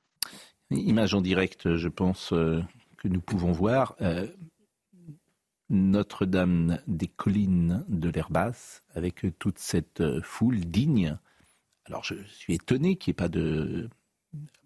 Image 0.69 1.15
en 1.15 1.21
direct, 1.21 1.75
je 1.75 1.87
pense 1.89 2.33
que 3.03 3.09
nous 3.09 3.21
pouvons 3.21 3.51
voir 3.51 3.95
euh, 4.01 4.27
Notre-Dame 5.69 6.79
des 6.87 7.07
collines 7.07 7.83
de 7.89 8.09
l'Herbasse, 8.09 8.83
avec 8.95 9.25
toute 9.39 9.59
cette 9.59 10.01
euh, 10.01 10.21
foule 10.23 10.61
digne. 10.61 11.17
Alors 11.85 12.03
je 12.03 12.15
suis 12.27 12.53
étonné 12.53 12.95
qu'il 12.95 13.11
n'y 13.11 13.15
ait 13.15 13.23
pas 13.23 13.27
de... 13.27 13.89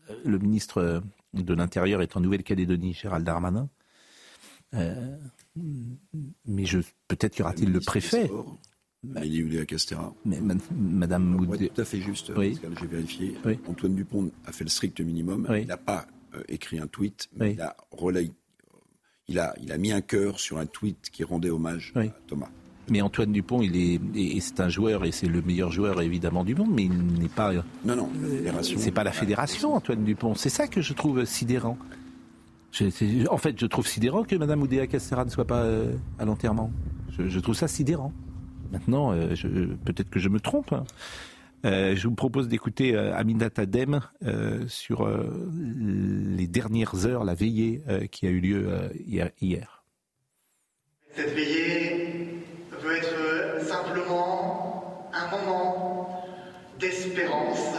Euh, 0.09 0.21
le 0.23 0.37
ministre 0.37 1.01
de 1.33 1.53
l'Intérieur 1.53 2.01
est 2.01 2.15
en 2.15 2.21
Nouvelle-Calédonie, 2.21 2.93
Gérald 2.93 3.25
Darmanin. 3.25 3.69
mais 4.71 6.65
je, 6.65 6.79
peut-être 7.07 7.37
y 7.39 7.41
aura-t-il 7.41 7.71
le 7.73 7.81
préfet? 7.81 8.31
Amélie 9.15 9.65
Castera. 9.65 10.13
Mais 10.23 10.39
Madame 10.71 11.23
Moudé. 11.23 11.69
tout 11.69 11.81
à 11.81 11.85
fait 11.85 11.99
juste, 11.99 12.31
j'ai 12.35 12.87
vérifié. 12.87 13.35
Antoine 13.67 13.95
Dupont 13.95 14.31
a 14.45 14.51
fait 14.53 14.63
le 14.63 14.69
strict 14.69 15.01
minimum. 15.01 15.47
Il 15.59 15.67
n'a 15.67 15.77
pas 15.77 16.07
écrit 16.47 16.79
un 16.79 16.87
tweet, 16.87 17.29
mais 17.35 17.53
il, 17.53 17.61
a 17.61 17.75
il, 19.27 19.39
a, 19.39 19.53
il 19.61 19.71
a 19.71 19.77
mis 19.77 19.91
un 19.91 20.01
cœur 20.01 20.39
sur 20.39 20.57
un 20.57 20.65
tweet 20.65 21.09
qui 21.11 21.23
rendait 21.23 21.49
hommage 21.49 21.93
à 21.95 22.05
Thomas. 22.27 22.49
Mais 22.89 23.01
Antoine 23.01 23.33
Dupont, 23.33 23.61
il 23.61 23.75
est, 23.75 24.39
c'est 24.39 24.61
un 24.61 24.69
joueur 24.69 25.03
et 25.03 25.11
c'est 25.11 25.27
le 25.27 25.41
meilleur 25.41 25.71
joueur 25.71 26.01
évidemment 26.01 26.45
du 26.45 26.55
monde, 26.55 26.71
mais 26.73 26.83
il 26.83 26.95
n'est 26.95 27.27
pas. 27.27 27.51
Non, 27.83 27.95
non, 27.95 28.09
C'est 28.61 28.91
pas 28.91 29.03
la 29.03 29.11
fédération, 29.11 29.75
Antoine 29.75 30.03
Dupont. 30.05 30.35
C'est 30.35 30.49
ça 30.49 30.67
que 30.67 30.81
je 30.81 30.93
trouve 30.93 31.25
sidérant. 31.25 31.77
en 33.29 33.37
fait, 33.37 33.59
je 33.59 33.65
trouve 33.65 33.87
sidérant 33.87 34.23
que 34.23 34.35
Mme 34.35 34.61
Oudéa 34.61 34.87
Castera 34.87 35.25
ne 35.25 35.29
soit 35.29 35.45
pas 35.45 35.63
euh, 35.63 35.93
à 36.17 36.25
l'enterrement. 36.25 36.71
Je, 37.19 37.39
trouve 37.39 37.55
ça 37.55 37.67
sidérant. 37.67 38.13
Maintenant, 38.71 39.11
euh, 39.11 39.35
peut-être 39.83 40.09
que 40.09 40.19
je 40.19 40.29
me 40.29 40.39
trompe. 40.39 40.71
Hein. 40.71 40.85
Euh, 41.65 41.95
je 41.95 42.07
vous 42.07 42.15
propose 42.15 42.47
d'écouter 42.47 42.95
euh, 42.95 43.15
Aminata 43.15 43.65
Dem 43.65 43.99
euh, 44.23 44.67
sur 44.67 45.07
les 45.07 46.47
dernières 46.47 47.05
heures, 47.05 47.23
la 47.23 47.33
veillée 47.33 47.81
qui 48.11 48.27
a 48.27 48.29
eu 48.29 48.39
lieu 48.39 48.91
hier. 49.41 49.83
Cette 51.15 51.33
veillée 51.33 52.43
veut 52.81 52.95
être 52.95 53.65
simplement 53.65 55.09
un 55.13 55.31
moment 55.31 56.25
d'espérance 56.79 57.75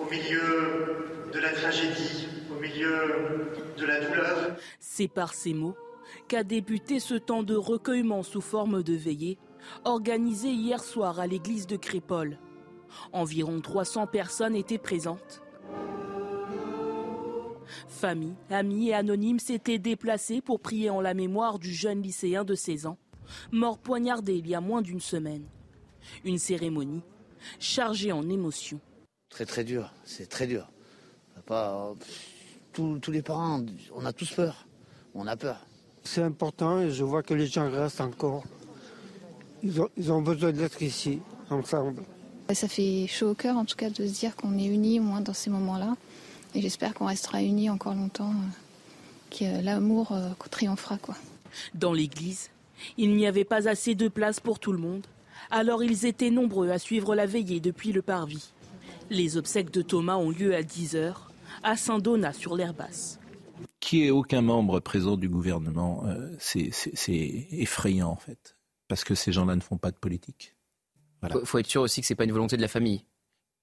au 0.00 0.10
milieu 0.10 1.30
de 1.32 1.38
la 1.38 1.50
tragédie, 1.52 2.28
au 2.54 2.60
milieu 2.60 3.50
de 3.78 3.86
la 3.86 4.00
douleur. 4.00 4.56
C'est 4.80 5.08
par 5.08 5.32
ces 5.32 5.54
mots 5.54 5.76
qu'a 6.28 6.44
débuté 6.44 7.00
ce 7.00 7.14
temps 7.14 7.42
de 7.42 7.54
recueillement 7.54 8.22
sous 8.22 8.42
forme 8.42 8.82
de 8.82 8.94
veillée, 8.94 9.38
organisé 9.84 10.48
hier 10.48 10.82
soir 10.82 11.20
à 11.20 11.26
l'église 11.26 11.66
de 11.66 11.76
Crépole. 11.76 12.38
Environ 13.12 13.60
300 13.60 14.06
personnes 14.06 14.56
étaient 14.56 14.78
présentes. 14.78 15.42
Famille, 17.88 18.34
amis 18.50 18.88
et 18.88 18.94
anonymes 18.94 19.38
s'étaient 19.38 19.78
déplacés 19.78 20.40
pour 20.40 20.60
prier 20.60 20.90
en 20.90 21.00
la 21.00 21.14
mémoire 21.14 21.58
du 21.58 21.72
jeune 21.72 22.02
lycéen 22.02 22.44
de 22.44 22.54
16 22.54 22.86
ans, 22.86 22.98
mort 23.52 23.78
poignardé 23.78 24.34
il 24.34 24.48
y 24.48 24.54
a 24.54 24.60
moins 24.60 24.82
d'une 24.82 25.00
semaine. 25.00 25.44
Une 26.24 26.38
cérémonie 26.38 27.02
chargée 27.58 28.12
en 28.12 28.28
émotions. 28.28 28.80
Très 29.30 29.46
très 29.46 29.64
dur, 29.64 29.92
c'est 30.04 30.28
très 30.28 30.46
dur. 30.46 30.70
Pas, 31.46 31.94
tous, 32.72 33.00
les 33.08 33.22
parents, 33.22 33.64
on 33.94 34.04
a 34.04 34.12
tous 34.12 34.30
peur. 34.32 34.66
On 35.14 35.26
a 35.26 35.36
peur. 35.36 35.66
C'est 36.02 36.22
important 36.22 36.80
et 36.80 36.90
je 36.90 37.04
vois 37.04 37.22
que 37.22 37.34
les 37.34 37.46
gens 37.46 37.70
restent 37.70 38.00
encore. 38.00 38.44
Ils 39.62 39.80
ont, 39.80 39.88
ils 39.96 40.12
ont 40.12 40.22
besoin 40.22 40.52
d'être 40.52 40.82
ici, 40.82 41.20
ensemble. 41.50 42.02
Ça 42.52 42.68
fait 42.68 43.06
chaud 43.08 43.30
au 43.30 43.34
cœur 43.34 43.56
en 43.56 43.64
tout 43.64 43.74
cas 43.74 43.90
de 43.90 44.06
se 44.06 44.12
dire 44.12 44.36
qu'on 44.36 44.58
est 44.58 44.66
unis 44.66 45.00
au 45.00 45.02
moins 45.02 45.20
dans 45.20 45.32
ces 45.32 45.50
moments-là. 45.50 45.96
Et 46.54 46.60
j'espère 46.60 46.94
qu'on 46.94 47.06
restera 47.06 47.42
unis 47.42 47.68
encore 47.68 47.94
longtemps, 47.94 48.32
que 49.30 49.62
l'amour 49.62 50.16
triomphera. 50.50 50.98
Quoi. 50.98 51.16
Dans 51.74 51.92
l'église, 51.92 52.50
il 52.96 53.16
n'y 53.16 53.26
avait 53.26 53.44
pas 53.44 53.68
assez 53.68 53.94
de 53.96 54.08
place 54.08 54.38
pour 54.38 54.60
tout 54.60 54.72
le 54.72 54.78
monde. 54.78 55.06
Alors 55.50 55.82
ils 55.82 56.06
étaient 56.06 56.30
nombreux 56.30 56.70
à 56.70 56.78
suivre 56.78 57.14
la 57.14 57.26
veillée 57.26 57.60
depuis 57.60 57.92
le 57.92 58.02
parvis. 58.02 58.52
Les 59.10 59.36
obsèques 59.36 59.72
de 59.72 59.82
Thomas 59.82 60.16
ont 60.16 60.30
lieu 60.30 60.54
à 60.54 60.62
10h 60.62 61.14
à 61.62 61.76
Saint-Donat 61.76 62.34
sur 62.34 62.56
l'air 62.56 62.72
basse. 62.72 63.18
Qui 63.80 64.04
est 64.04 64.10
aucun 64.10 64.42
membre 64.42 64.80
présent 64.80 65.16
du 65.16 65.28
gouvernement, 65.28 66.04
c'est 66.38 66.70
effrayant 67.50 68.10
en 68.10 68.16
fait, 68.16 68.56
parce 68.86 69.02
que 69.02 69.14
ces 69.14 69.32
gens-là 69.32 69.56
ne 69.56 69.60
font 69.60 69.76
pas 69.76 69.90
de 69.90 69.96
politique. 69.96 70.53
Il 71.28 71.46
faut, 71.46 71.58
être 71.58 71.66
sûr 71.66 71.82
aussi 71.82 72.00
que 72.00 72.06
ce 72.06 72.12
n'est 72.12 72.16
pas 72.16 72.24
une 72.24 72.32
volonté 72.32 72.56
de 72.56 72.62
la 72.62 72.68
famille 72.68 73.04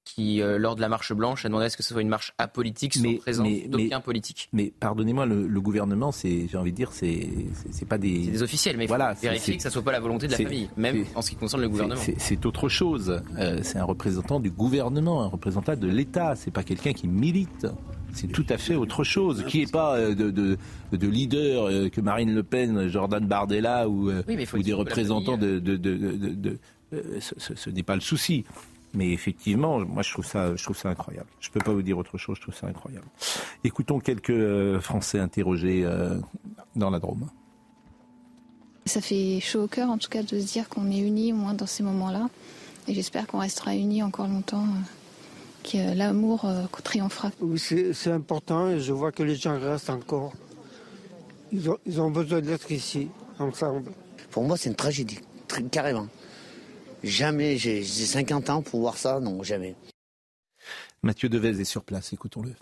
qui, 0.04 0.42
euh, 0.42 0.58
lors 0.58 0.76
de 0.76 0.82
la 0.82 0.90
marche 0.90 1.14
blanche, 1.14 1.46
a 1.46 1.50
demandé 1.50 1.66
à 1.66 1.70
ce 1.70 1.78
que 1.78 1.84
ce 1.84 1.90
soit 1.94 2.02
une 2.02 2.10
marche 2.10 2.34
apolitique, 2.38 2.96
sans 2.96 3.16
présence 3.18 3.48
d'aucun 3.68 4.02
politique. 4.02 4.50
Mais 4.52 4.74
pardonnez-moi, 4.80 5.26
le, 5.26 5.62
gouvernement, 5.62 6.12
c'est, 6.12 6.48
j'ai 6.48 6.58
envie 6.58 6.72
de 6.72 6.76
dire, 6.76 6.92
c'est, 6.92 7.30
c'est, 7.72 7.88
pas 7.88 7.98
des. 7.98 8.26
C'est 8.26 8.32
des 8.32 8.44
officiels, 8.44 8.78
mais 8.78 8.86
il 8.86 8.88
voilà, 8.88 9.16
faut 9.16 9.22
vérifier 9.22 9.58
que 9.58 9.64
ça 9.64 9.70
soit 9.70 9.84
pas 9.84 9.92
la 9.92 10.00
volonté 10.00 10.28
de 10.28 10.32
la 10.32 10.38
famille, 10.38 10.70
même 10.76 11.06
en 11.16 11.22
ce 11.22 11.30
qui 11.30 11.36
concerne 11.36 11.62
le 11.62 11.70
gouvernement. 11.70 12.02
C'est, 12.18 12.46
autre 12.46 12.70
chose. 12.70 13.22
Euh, 13.38 13.60
c'est 13.62 13.78
un 13.78 13.84
représentant 13.84 14.40
du 14.40 14.50
gouvernement, 14.50 15.24
un 15.24 15.28
représentant 15.28 15.76
de 15.76 15.88
l'État. 15.88 16.36
C'est 16.36 16.52
pas 16.52 16.64
quelqu'un 16.64 16.94
qui 16.94 17.08
milite. 17.08 17.68
C'est 18.14 18.28
tout 18.28 18.46
à 18.50 18.58
fait 18.58 18.76
autre 18.76 19.06
chose, 19.06 19.46
qui 19.48 19.60
n'est 19.60 19.72
pas 19.72 19.96
euh, 19.96 20.14
de, 20.14 20.32
de, 20.32 20.58
de, 20.92 21.08
leader 21.08 21.90
que 21.92 22.02
Marine 22.02 22.36
Le 22.36 22.44
Pen, 22.44 22.90
Jordan 22.90 23.26
Bardella 23.26 23.88
ou, 23.88 24.12
ou 24.12 24.64
des 24.64 24.74
représentants 24.74 25.38
de, 25.38 25.60
de, 25.60 26.58
ce, 26.92 27.56
ce 27.56 27.70
n'est 27.70 27.84
pas 27.84 27.96
le 27.96 28.02
souci. 28.02 28.46
Mais 28.94 29.12
effectivement, 29.12 29.80
moi 29.80 30.04
je 30.04 30.12
trouve 30.12 30.26
ça, 30.26 30.56
je 30.56 30.64
trouve 30.64 30.78
ça 30.78 30.90
incroyable. 30.90 31.30
Je 31.40 31.50
ne 31.50 31.54
peux 31.54 31.60
pas 31.62 31.72
vous 31.72 31.82
dire 31.82 31.98
autre 31.98 32.18
chose, 32.18 32.36
je 32.38 32.42
trouve 32.42 32.56
ça 32.56 32.68
incroyable. 32.68 33.06
Écoutons 33.64 34.00
quelques 34.00 34.32
euh, 34.32 34.82
Français 34.82 35.20
interrogés 35.20 35.84
euh, 35.86 36.18
dans 36.76 36.90
la 36.90 37.00
Drôme. 37.00 37.30
Ça 38.86 39.00
fait 39.00 39.40
chaud 39.40 39.64
au 39.64 39.68
cœur 39.68 39.90
en 39.90 39.98
tout 39.98 40.10
cas 40.10 40.24
de 40.24 40.40
se 40.40 40.46
dire 40.46 40.68
qu'on 40.68 40.92
est 40.92 41.00
unis 41.00 41.32
au 41.32 41.38
moins 41.38 41.54
dans 41.54 41.68
ces 41.68 41.84
moments-là. 41.84 42.30
Et 42.88 42.94
j'espère 42.94 43.28
qu'on 43.28 43.40
restera 43.40 43.76
unis 43.76 44.04
encore 44.04 44.28
longtemps, 44.28 44.66
euh, 44.66 45.64
que 45.64 45.96
l'amour 45.96 46.46
triomphera. 46.84 47.32
Oui, 47.40 47.60
c'est 47.60 48.12
important 48.12 48.70
et 48.70 48.80
je 48.80 48.92
vois 48.92 49.12
que 49.12 49.24
les 49.24 49.36
gens 49.36 49.58
restent 49.58 49.92
encore. 49.92 50.34
Ils 51.54 51.70
ont, 51.70 51.78
ils 51.86 52.02
ont 52.02 52.10
besoin 52.10 52.42
d'être 52.42 52.72
ici, 52.72 53.10
ensemble. 53.40 53.92
Pour 54.32 54.44
moi, 54.44 54.58
c'est 54.58 54.70
une 54.70 54.76
tragédie, 54.76 55.20
carrément. 55.70 56.08
Jamais, 57.04 57.58
j'ai 57.58 57.84
50 57.84 58.50
ans 58.50 58.62
pour 58.62 58.82
voir 58.82 58.98
ça, 58.98 59.20
non, 59.20 59.42
jamais. 59.44 59.76
Mathieu 61.04 61.30
Devez 61.30 61.60
est 61.60 61.66
sur 61.66 61.84
place, 61.84 62.14
écoutons-le. 62.14 62.54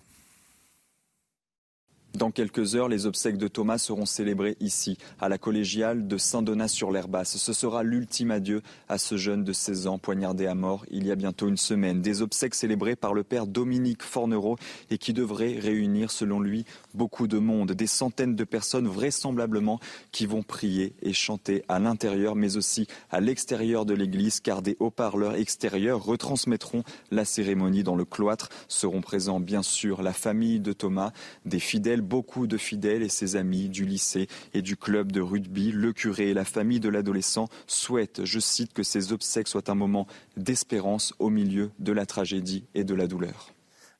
Dans 2.15 2.31
quelques 2.31 2.75
heures, 2.75 2.89
les 2.89 3.05
obsèques 3.05 3.37
de 3.37 3.47
Thomas 3.47 3.77
seront 3.77 4.07
célébrées 4.07 4.57
ici, 4.59 4.97
à 5.19 5.29
la 5.29 5.37
collégiale 5.37 6.07
de 6.07 6.17
Saint-Donat-sur-l'Herbasse. 6.17 7.37
Ce 7.37 7.53
sera 7.53 7.83
l'ultime 7.83 8.31
adieu 8.31 8.63
à 8.89 8.97
ce 8.97 9.15
jeune 9.15 9.43
de 9.43 9.53
16 9.53 9.85
ans 9.85 9.99
poignardé 9.99 10.47
à 10.47 10.55
mort 10.55 10.85
il 10.89 11.05
y 11.05 11.11
a 11.11 11.15
bientôt 11.15 11.47
une 11.47 11.55
semaine. 11.55 12.01
Des 12.01 12.23
obsèques 12.23 12.55
célébrées 12.55 12.95
par 12.95 13.13
le 13.13 13.23
père 13.23 13.45
Dominique 13.45 14.01
Fornereau 14.01 14.57
et 14.89 14.97
qui 14.97 15.13
devraient 15.13 15.59
réunir, 15.59 16.09
selon 16.09 16.39
lui, 16.39 16.65
beaucoup 16.95 17.27
de 17.27 17.37
monde. 17.37 17.73
Des 17.73 17.87
centaines 17.87 18.35
de 18.35 18.43
personnes, 18.43 18.87
vraisemblablement, 18.87 19.79
qui 20.11 20.25
vont 20.25 20.41
prier 20.41 20.93
et 21.03 21.13
chanter 21.13 21.63
à 21.69 21.77
l'intérieur, 21.77 22.35
mais 22.35 22.57
aussi 22.57 22.87
à 23.11 23.21
l'extérieur 23.21 23.85
de 23.85 23.93
l'église, 23.93 24.39
car 24.39 24.63
des 24.63 24.77
haut-parleurs 24.79 25.35
extérieurs 25.35 26.03
retransmettront 26.03 26.83
la 27.11 27.23
cérémonie 27.23 27.83
dans 27.83 27.95
le 27.95 28.05
cloître. 28.05 28.49
Seront 28.67 29.01
présents, 29.01 29.39
bien 29.39 29.61
sûr, 29.61 30.01
la 30.01 30.13
famille 30.13 30.59
de 30.59 30.73
Thomas, 30.73 31.11
des 31.45 31.59
fidèles 31.59 31.98
beaucoup 32.01 32.47
de 32.47 32.57
fidèles 32.57 33.03
et 33.03 33.09
ses 33.09 33.35
amis 33.35 33.69
du 33.69 33.85
lycée 33.85 34.27
et 34.53 34.61
du 34.61 34.77
club 34.77 35.11
de 35.11 35.21
rugby. 35.21 35.71
Le 35.71 35.93
curé 35.93 36.29
et 36.29 36.33
la 36.33 36.45
famille 36.45 36.79
de 36.79 36.89
l'adolescent 36.89 37.47
souhaitent, 37.67 38.25
je 38.25 38.39
cite, 38.39 38.73
que 38.73 38.83
ces 38.83 39.11
obsèques 39.11 39.47
soient 39.47 39.69
un 39.69 39.75
moment 39.75 40.07
d'espérance 40.37 41.13
au 41.19 41.29
milieu 41.29 41.71
de 41.79 41.91
la 41.91 42.05
tragédie 42.05 42.65
et 42.73 42.83
de 42.83 42.93
la 42.93 43.07
douleur. 43.07 43.53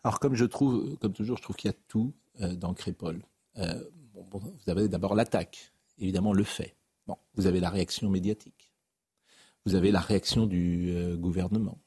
Alors 0.04 0.20
comme 0.20 0.36
je 0.36 0.46
trouve, 0.46 0.98
comme 0.98 1.14
toujours, 1.14 1.38
je 1.38 1.44
trouve 1.44 1.56
qu'il 1.56 1.70
y 1.70 1.74
a 1.74 1.78
tout 1.88 2.14
euh, 2.42 2.56
dans 2.56 2.74
Crépole. 2.74 3.22
Euh, 3.58 3.84
vous 4.32 4.42
avez 4.68 4.88
d'abord 4.88 5.16
l'attaque, 5.16 5.72
évidemment 5.98 6.34
le 6.34 6.44
fait. 6.44 6.76
Bon, 7.08 7.18
vous 7.36 7.48
avez 7.48 7.60
la 7.60 7.70
réaction 7.70 8.10
médiatique. 8.10 8.74
Vous 9.66 9.76
avez 9.76 9.92
la 9.92 10.00
réaction 10.00 10.46
du 10.46 10.92
euh, 10.92 11.16
gouvernement. 11.18 11.78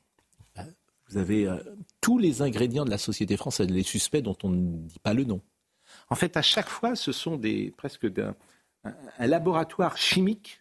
Vous 1.08 1.18
avez 1.18 1.46
tous 2.00 2.16
les 2.16 2.40
ingrédients 2.40 2.86
de 2.86 2.90
la 2.90 2.96
société 2.96 3.36
française, 3.36 3.68
les 3.68 3.82
suspects 3.82 4.22
dont 4.22 4.36
on 4.44 4.48
ne 4.48 4.78
dit 4.78 4.98
pas 4.98 5.12
le 5.12 5.24
nom. 5.24 5.42
En 6.12 6.14
fait, 6.14 6.36
à 6.36 6.42
chaque 6.42 6.68
fois, 6.68 6.94
ce 6.94 7.10
sont 7.10 7.38
des, 7.38 7.70
presque 7.70 8.04
un, 8.04 8.34
laboratoire 9.18 9.96
chimique 9.96 10.60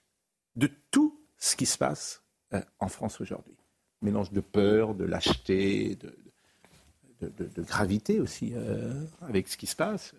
de 0.55 0.71
tout 0.91 1.19
ce 1.37 1.57
qui 1.57 1.65
se 1.65 1.77
passe 1.77 2.23
euh, 2.53 2.61
en 2.79 2.87
France 2.87 3.19
aujourd'hui. 3.19 3.57
Mélange 4.01 4.31
de 4.31 4.39
peur, 4.39 4.95
de 4.95 5.03
lâcheté, 5.03 5.97
de, 7.19 7.63
gravité 7.63 8.21
aussi 8.21 8.53
euh, 8.55 9.03
avec 9.19 9.49
ce 9.49 9.57
qui 9.57 9.67
se 9.67 9.75
passe. 9.75 10.13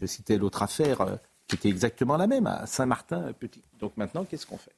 Je 0.00 0.06
citais 0.06 0.38
l'autre 0.38 0.62
affaire 0.62 1.02
euh, 1.02 1.16
qui 1.46 1.56
était 1.56 1.68
exactement 1.68 2.16
la 2.16 2.26
même 2.26 2.46
à 2.46 2.66
Saint-Martin-Petit. 2.66 3.62
Donc 3.78 3.98
maintenant, 3.98 4.24
qu'est-ce 4.24 4.46
qu'on 4.46 4.56
fait? 4.56 4.74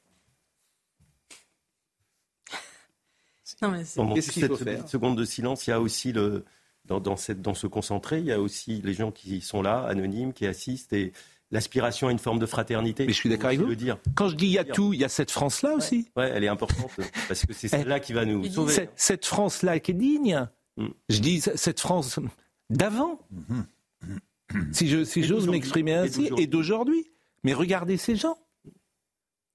Faut 4.47 4.57
faire? 4.57 4.85
Seconde 4.89 5.17
de 5.17 5.23
silence, 5.23 5.65
il 5.65 5.69
y 5.69 5.73
a 5.73 5.79
aussi 5.79 6.11
le, 6.11 6.43
dans, 6.87 6.99
dans, 6.99 7.17
cette, 7.17 7.41
dans 7.41 7.53
ce 7.53 7.67
concentré, 7.67 8.19
il 8.19 8.25
y 8.25 8.31
a 8.31 8.39
aussi 8.39 8.81
les 8.83 8.93
gens 8.93 9.11
qui 9.11 9.41
sont 9.41 9.61
là, 9.61 9.85
anonymes, 9.87 10.33
qui 10.33 10.47
assistent, 10.47 10.93
et 10.93 11.13
l'aspiration 11.51 12.07
à 12.07 12.11
une 12.11 12.19
forme 12.19 12.39
de 12.39 12.45
fraternité. 12.45 13.05
Mais 13.05 13.13
je 13.13 13.17
suis 13.17 13.29
d'accord 13.29 13.47
avec 13.47 13.59
vous. 13.59 13.75
dire. 13.75 13.97
Quand 14.15 14.29
je 14.29 14.35
dis 14.35 14.47
il 14.47 14.53
y 14.53 14.59
a 14.59 14.63
tout, 14.63 14.93
il 14.93 14.99
y 14.99 15.03
a 15.03 15.09
cette 15.09 15.31
France-là 15.31 15.73
aussi. 15.73 16.09
Ouais, 16.15 16.31
elle 16.33 16.43
est 16.43 16.49
importante, 16.49 16.91
parce 17.27 17.45
que 17.45 17.53
c'est 17.53 17.67
celle-là 17.67 17.99
qui 17.99 18.13
va 18.13 18.25
nous 18.25 18.45
sauver. 18.45 18.89
Cette, 18.95 19.25
France-là 19.25 19.79
qui 19.79 19.91
est 19.91 19.95
digne. 19.95 20.47
Mm. 20.77 20.87
Je 21.09 21.19
dis 21.19 21.41
cette 21.41 21.79
France 21.79 22.19
d'avant. 22.69 23.19
Mm-hmm. 23.33 23.63
Si 24.71 24.87
j'ose 24.87 25.47
m'exprimer 25.49 25.93
ainsi, 25.93 26.29
et 26.37 26.47
d'aujourd'hui. 26.47 27.11
Mais 27.43 27.53
regardez 27.53 27.97
ces 27.97 28.15
gens. 28.15 28.37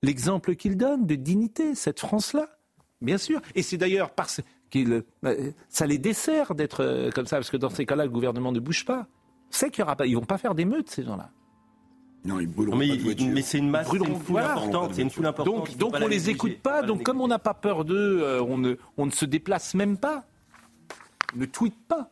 L'exemple 0.03 0.55
qu'ils 0.55 0.77
donnent 0.77 1.07
de 1.07 1.15
dignité, 1.15 1.75
cette 1.75 2.01
France-là. 2.01 2.59
Bien 3.01 3.17
sûr. 3.17 3.41
Et 3.55 3.63
c'est 3.63 3.79
d'ailleurs 3.79 4.11
parce 4.11 4.43
euh, 4.77 5.53
ça 5.69 5.87
les 5.87 5.99
dessert 5.99 6.55
d'être 6.55 6.83
euh, 6.83 7.11
comme 7.11 7.27
ça, 7.27 7.37
parce 7.37 7.51
que 7.51 7.57
dans 7.57 7.71
ces 7.71 7.87
cas-là, 7.87 8.05
le 8.05 8.11
gouvernement 8.11 8.53
ne 8.53 8.61
bouge 8.61 8.85
pas. 8.85 9.07
C'est 9.51 9.71
qu'il 9.71 9.81
y 9.81 9.83
aura 9.83 9.97
pas, 9.97 10.07
ils 10.07 10.15
vont 10.15 10.25
pas 10.25 10.39
faire 10.39 10.55
d'émeutes 10.55 10.91
ces 10.91 11.05
gens-là. 11.05 11.31
Non, 12.25 12.39
ils 12.39 12.47
brûleront 12.47 12.77
mais, 12.77 12.87
mais 12.87 13.43
c'est 13.43 13.59
une 13.59 13.69
masse, 13.69 13.89
c'est 13.91 13.97
une 13.97 14.17
foule 14.21 14.39
importante. 14.39 14.95
C'est 14.95 15.03
une 15.03 15.11
foule 15.11 15.27
importante. 15.27 15.77
Donc, 15.77 15.77
donc 15.77 15.95
on 16.01 16.07
les 16.07 16.31
écoute 16.31 16.59
pas. 16.59 16.83
Donc 16.83 17.03
comme 17.03 17.21
on 17.21 17.27
n'a 17.27 17.41
pas 17.41 17.55
peur 17.55 17.85
d'eux, 17.85 18.21
euh, 18.23 18.41
on, 18.43 18.59
ne, 18.59 18.75
on 18.97 19.07
ne 19.07 19.11
se 19.11 19.25
déplace 19.25 19.75
même 19.75 19.97
pas. 19.97 20.25
On 21.35 21.41
ne 21.41 21.47
tweet 21.47 21.75
pas. 21.89 22.11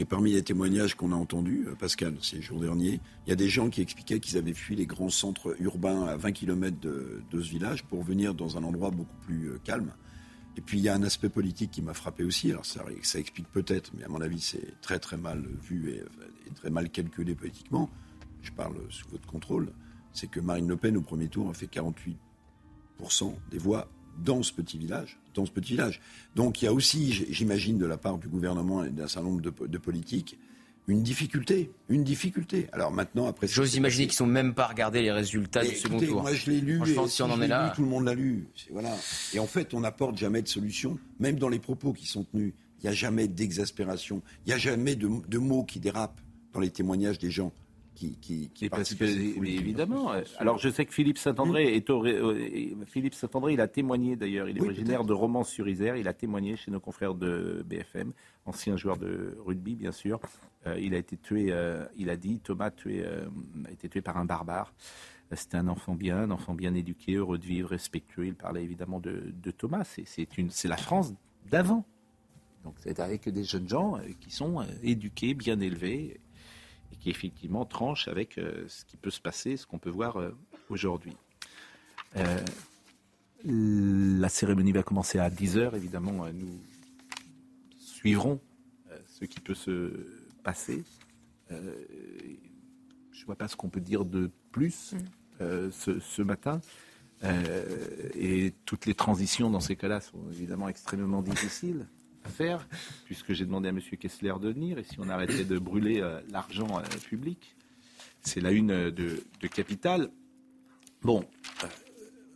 Et 0.00 0.04
parmi 0.04 0.32
les 0.32 0.42
témoignages 0.42 0.94
qu'on 0.94 1.12
a 1.12 1.16
entendus, 1.16 1.66
Pascal, 1.78 2.14
ces 2.22 2.40
jours 2.40 2.60
derniers, 2.60 3.00
il 3.26 3.30
y 3.30 3.32
a 3.32 3.36
des 3.36 3.48
gens 3.48 3.68
qui 3.68 3.82
expliquaient 3.82 4.20
qu'ils 4.20 4.38
avaient 4.38 4.54
fui 4.54 4.76
les 4.76 4.86
grands 4.86 5.10
centres 5.10 5.56
urbains 5.60 6.04
à 6.04 6.16
20 6.16 6.32
km 6.32 6.78
de, 6.80 7.20
de, 7.30 7.42
ce 7.42 7.50
village 7.50 7.82
pour 7.82 8.04
venir 8.04 8.32
dans 8.32 8.56
un 8.56 8.62
endroit 8.62 8.90
beaucoup 8.90 9.16
plus 9.26 9.50
calme. 9.64 9.90
Et 10.58 10.60
puis 10.60 10.78
il 10.78 10.82
y 10.82 10.88
a 10.88 10.94
un 10.94 11.04
aspect 11.04 11.28
politique 11.28 11.70
qui 11.70 11.82
m'a 11.82 11.94
frappé 11.94 12.24
aussi. 12.24 12.50
Alors 12.50 12.66
ça, 12.66 12.82
explique 13.14 13.46
peut-être, 13.52 13.92
mais 13.96 14.02
à 14.02 14.08
mon 14.08 14.20
avis 14.20 14.40
c'est 14.40 14.80
très 14.80 14.98
très 14.98 15.16
mal 15.16 15.44
vu 15.62 15.92
et, 15.92 16.02
très 16.56 16.68
mal 16.68 16.90
calculé 16.90 17.36
politiquement. 17.36 17.88
Je 18.42 18.50
parle 18.50 18.74
sous 18.90 19.08
votre 19.08 19.24
contrôle. 19.24 19.72
C'est 20.12 20.28
que 20.28 20.40
Marine 20.40 20.66
Le 20.66 20.76
Pen 20.76 20.96
au 20.96 21.00
premier 21.00 21.28
tour 21.28 21.48
a 21.48 21.54
fait 21.54 21.72
48% 21.72 22.16
des 23.52 23.58
voix 23.58 23.88
dans 24.24 24.42
ce 24.42 24.52
petit 24.52 24.78
village, 24.78 25.20
dans 25.32 25.46
ce 25.46 25.52
petit 25.52 25.74
village. 25.74 26.00
Donc 26.34 26.60
il 26.60 26.64
y 26.64 26.68
a 26.68 26.72
aussi, 26.72 27.12
j'imagine, 27.12 27.78
de 27.78 27.86
la 27.86 27.96
part 27.96 28.18
du 28.18 28.26
gouvernement 28.26 28.82
et 28.82 28.90
d'un 28.90 29.06
certain 29.06 29.28
nombre 29.28 29.40
de 29.40 29.78
politiques, 29.78 30.40
une 30.88 31.02
difficulté, 31.02 31.70
une 31.90 32.02
difficulté. 32.02 32.66
Alors 32.72 32.90
maintenant, 32.90 33.26
après, 33.26 33.46
j'ose 33.46 33.74
imaginer 33.76 34.06
qu'ils 34.06 34.16
sont 34.16 34.26
même 34.26 34.54
pas 34.54 34.66
regardé 34.66 35.02
les 35.02 35.12
résultats 35.12 35.62
du 35.62 35.76
second 35.76 36.00
tour. 36.00 36.22
Moi, 36.22 36.32
je 36.34 36.50
l'ai 36.50 36.60
lu. 36.60 36.78
Franchement, 36.78 37.06
si, 37.06 37.22
on 37.22 37.30
en 37.30 37.42
est 37.42 37.46
là, 37.46 37.72
tout 37.76 37.82
le 37.82 37.88
monde 37.88 38.06
l'a 38.06 38.14
lu. 38.14 38.48
Voilà. 38.72 38.96
Et 39.34 39.38
en 39.38 39.46
fait, 39.46 39.74
on 39.74 39.80
n'apporte 39.80 40.16
jamais 40.16 40.40
de 40.40 40.48
solution, 40.48 40.98
même 41.20 41.38
dans 41.38 41.50
les 41.50 41.58
propos 41.58 41.92
qui 41.92 42.06
sont 42.06 42.24
tenus. 42.24 42.54
Il 42.80 42.86
n'y 42.86 42.90
a 42.90 42.94
jamais 42.94 43.28
d'exaspération. 43.28 44.22
Il 44.46 44.48
n'y 44.48 44.54
a 44.54 44.58
jamais 44.58 44.96
de, 44.96 45.08
de 45.28 45.38
mots 45.38 45.64
qui 45.64 45.78
dérapent 45.78 46.20
dans 46.54 46.60
les 46.60 46.70
témoignages 46.70 47.18
des 47.18 47.30
gens 47.30 47.52
qui, 47.98 48.50
qui, 48.54 48.68
parce 48.68 48.94
que, 48.94 49.04
évidemment. 49.04 50.12
Alors 50.38 50.58
je 50.58 50.68
sais 50.68 50.84
que 50.86 50.94
Philippe 50.94 51.18
Saint-André 51.18 51.74
est 51.74 51.90
euh, 51.90 52.74
Philippe 52.86 53.14
Saint-André, 53.14 53.54
il 53.54 53.60
a 53.60 53.68
témoigné 53.68 54.16
d'ailleurs. 54.16 54.48
Il 54.48 54.58
est 54.58 54.60
originaire 54.60 55.04
de 55.04 55.12
Romans-sur-Isère. 55.12 55.96
Il 55.96 56.08
a 56.08 56.12
témoigné 56.12 56.56
chez 56.56 56.70
nos 56.70 56.80
confrères 56.80 57.14
de 57.14 57.64
BFM, 57.66 58.12
ancien 58.46 58.76
joueur 58.76 58.96
de 58.96 59.36
rugby 59.44 59.74
bien 59.74 59.92
sûr. 59.92 60.20
Euh, 60.66 60.78
il 60.80 60.94
a 60.94 60.98
été 60.98 61.16
tué. 61.16 61.48
Euh, 61.50 61.84
il 61.96 62.10
a 62.10 62.16
dit 62.16 62.40
Thomas 62.40 62.70
tué, 62.70 63.04
a 63.04 63.70
été 63.70 63.88
tué 63.88 64.00
par 64.00 64.16
un 64.16 64.24
barbare. 64.24 64.72
C'était 65.32 65.58
un 65.58 65.68
enfant 65.68 65.94
bien, 65.94 66.18
un 66.18 66.30
enfant 66.30 66.54
bien 66.54 66.74
éduqué, 66.74 67.16
heureux 67.16 67.36
de 67.36 67.44
vivre, 67.44 67.68
respectueux. 67.68 68.26
Il 68.26 68.34
parlait 68.34 68.62
évidemment 68.62 68.98
de, 68.98 69.32
de 69.42 69.50
Thomas. 69.50 69.84
C'est 69.84 70.38
une, 70.38 70.50
c'est 70.50 70.68
la 70.68 70.78
France 70.78 71.12
d'avant. 71.50 71.84
Donc 72.64 72.74
c'est 72.80 73.00
avec 73.00 73.28
des 73.28 73.44
jeunes 73.44 73.68
gens 73.68 73.96
euh, 73.96 74.02
qui 74.20 74.30
sont 74.30 74.60
euh, 74.60 74.64
éduqués, 74.82 75.34
bien 75.34 75.60
élevés, 75.60 76.20
qui 76.98 77.10
effectivement 77.10 77.64
tranchent 77.64 78.08
avec 78.08 78.40
ce 78.66 78.84
qui 78.84 78.96
peut 78.96 79.10
se 79.10 79.20
passer, 79.20 79.56
ce 79.56 79.66
qu'on 79.66 79.78
peut 79.78 79.90
voir 79.90 80.18
aujourd'hui. 80.68 81.16
la 83.44 84.28
cérémonie 84.28 84.72
va 84.72 84.82
commencer 84.82 85.18
à 85.18 85.30
10h, 85.30 85.76
évidemment, 85.76 86.26
nous 86.32 86.60
suivrons 87.78 88.40
ce 89.06 89.24
qui 89.24 89.40
peut 89.40 89.54
se 89.54 89.92
passer. 90.42 90.84
je 91.50 91.56
ne 91.56 93.26
vois 93.26 93.36
pas 93.36 93.48
ce 93.48 93.56
qu'on 93.56 93.68
peut 93.68 93.80
dire 93.80 94.04
de 94.04 94.30
plus 94.50 94.92
mm. 94.92 95.70
ce, 95.70 96.00
ce, 96.00 96.22
matin. 96.22 96.60
et 97.22 98.54
toutes 98.64 98.86
les 98.86 98.94
transitions 98.94 99.50
dans 99.50 99.60
ces 99.60 99.76
cas-là 99.76 100.00
sont 100.00 100.30
évidemment 100.30 100.68
extrêmement 100.68 101.22
difficiles 101.22 101.86
faire, 102.26 102.66
puisque 103.04 103.32
j'ai 103.32 103.44
demandé 103.44 103.68
à 103.68 103.70
M. 103.70 103.80
Kessler 103.80 104.34
de 104.40 104.48
venir, 104.48 104.78
et 104.78 104.84
si 104.84 104.98
on 105.00 105.08
arrêtait 105.08 105.44
de 105.44 105.58
brûler 105.58 106.00
euh, 106.00 106.20
l'argent 106.30 106.78
euh, 106.78 106.82
public, 107.08 107.56
c'est 108.22 108.40
la 108.40 108.50
une 108.50 108.70
euh, 108.70 108.90
de, 108.90 109.22
Capital. 109.48 110.10
Bon, 111.02 111.24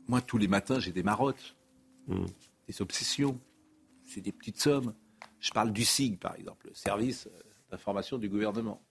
moi, 0.09 0.20
tous 0.20 0.39
les 0.39 0.49
matins, 0.49 0.78
j'ai 0.78 0.93
des 0.93 1.03
marottes, 1.03 1.57
hmm. 2.07 2.26
des 2.68 2.83
obsessions, 2.83 3.39
c'est 4.05 4.20
des 4.20 4.33
petites 4.33 4.61
sommes. 4.61 4.95
Je 5.41 5.51
parle 5.51 5.72
du 5.72 5.85
SIG, 5.85 6.18
par 6.18 6.37
exemple, 6.37 6.68
le 6.68 6.74
service 6.74 7.28
d'information 7.70 8.18
du 8.18 8.28
gouvernement. 8.28 8.83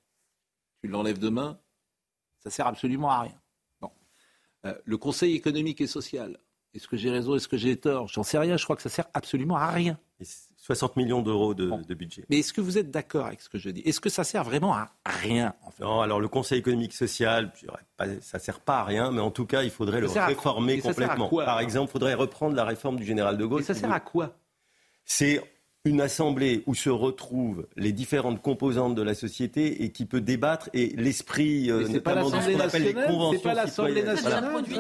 Tu 0.82 0.88
l'enlèves 0.88 1.20
demain, 1.20 1.60
ça 2.40 2.50
sert 2.50 2.68
absolument 2.68 3.10
à 3.12 3.22
rien. 3.22 3.42
Bon. 3.80 3.92
le 4.64 4.98
Conseil 4.98 5.36
économique 5.36 5.80
et 5.80 5.88
social, 5.88 6.38
est-ce 6.74 6.88
que 6.88 6.98
j'ai 6.98 7.10
raison, 7.10 7.36
est-ce 7.36 7.48
que 7.48 7.58
j'ai 7.58 7.76
tort? 7.78 8.08
J'en 8.08 8.24
sais 8.24 8.38
rien, 8.38 8.58
je 8.58 8.64
crois 8.64 8.76
que 8.76 8.82
ça 8.82 8.90
sert 8.90 9.08
absolument 9.14 9.58
à 9.58 9.68
rien. 9.68 9.98
60 10.58 10.96
millions 10.96 11.22
d'euros 11.24 11.56
de, 11.56 11.94
budget. 11.94 12.24
Mais 12.30 12.40
est-ce 12.40 12.54
que 12.54 12.62
vous 12.62 12.78
êtes 12.78 12.92
d'accord 12.92 13.26
avec 13.26 13.42
ce 13.42 13.50
que 13.50 13.58
je 13.58 13.70
dis? 13.72 13.82
Est-ce 13.82 14.00
que 14.00 14.10
ça 14.10 14.24
sert 14.24 14.44
vraiment 14.44 14.74
à 14.74 14.92
rien 15.06 15.56
Non, 15.80 16.02
alors 16.02 16.20
le 16.20 16.28
Conseil 16.28 16.60
économique 16.60 16.94
social, 16.94 17.52
ça 18.22 18.38
ne 18.38 18.42
sert 18.42 18.60
pas 18.60 18.80
à 18.80 18.84
rien, 18.84 19.12
mais 19.12 19.22
en 19.22 19.32
tout 19.32 19.46
cas, 19.46 19.64
il 19.64 19.72
faudrait 19.72 20.02
le 20.02 20.08
réformer 20.08 20.80
complètement. 20.80 21.30
Par 21.30 21.60
exemple, 21.60 21.90
il 21.90 21.94
faudrait 21.94 22.14
reprendre 22.14 22.56
la 22.56 22.64
réforme 22.64 22.98
du 22.98 23.06
général 23.06 23.38
de 23.38 23.46
Gaulle. 23.46 23.62
Et 23.62 23.66
ça 23.66 23.74
sert 23.74 23.92
à 23.92 24.00
quoi? 24.00 24.38
C'est 25.04 25.42
une 25.84 26.00
assemblée 26.00 26.62
où 26.68 26.76
se 26.76 26.92
retrouvent 26.92 27.66
les 27.76 27.92
différentes 27.92 28.42
composantes 28.42 28.94
de 28.94 29.02
la 29.02 29.16
société 29.16 29.84
et 29.84 29.92
qui 29.92 30.06
peut 30.06 30.22
débattre 30.22 30.70
et 30.74 30.94
l'esprit 30.96 31.72
euh, 31.72 31.88
notamment 31.88 32.30
de 32.30 32.36
ce 32.36 32.52
qu'on 32.52 32.60
appelle 32.60 32.84
les 32.84 32.94
conventions 32.94 33.66
citoyennes. 33.66 34.16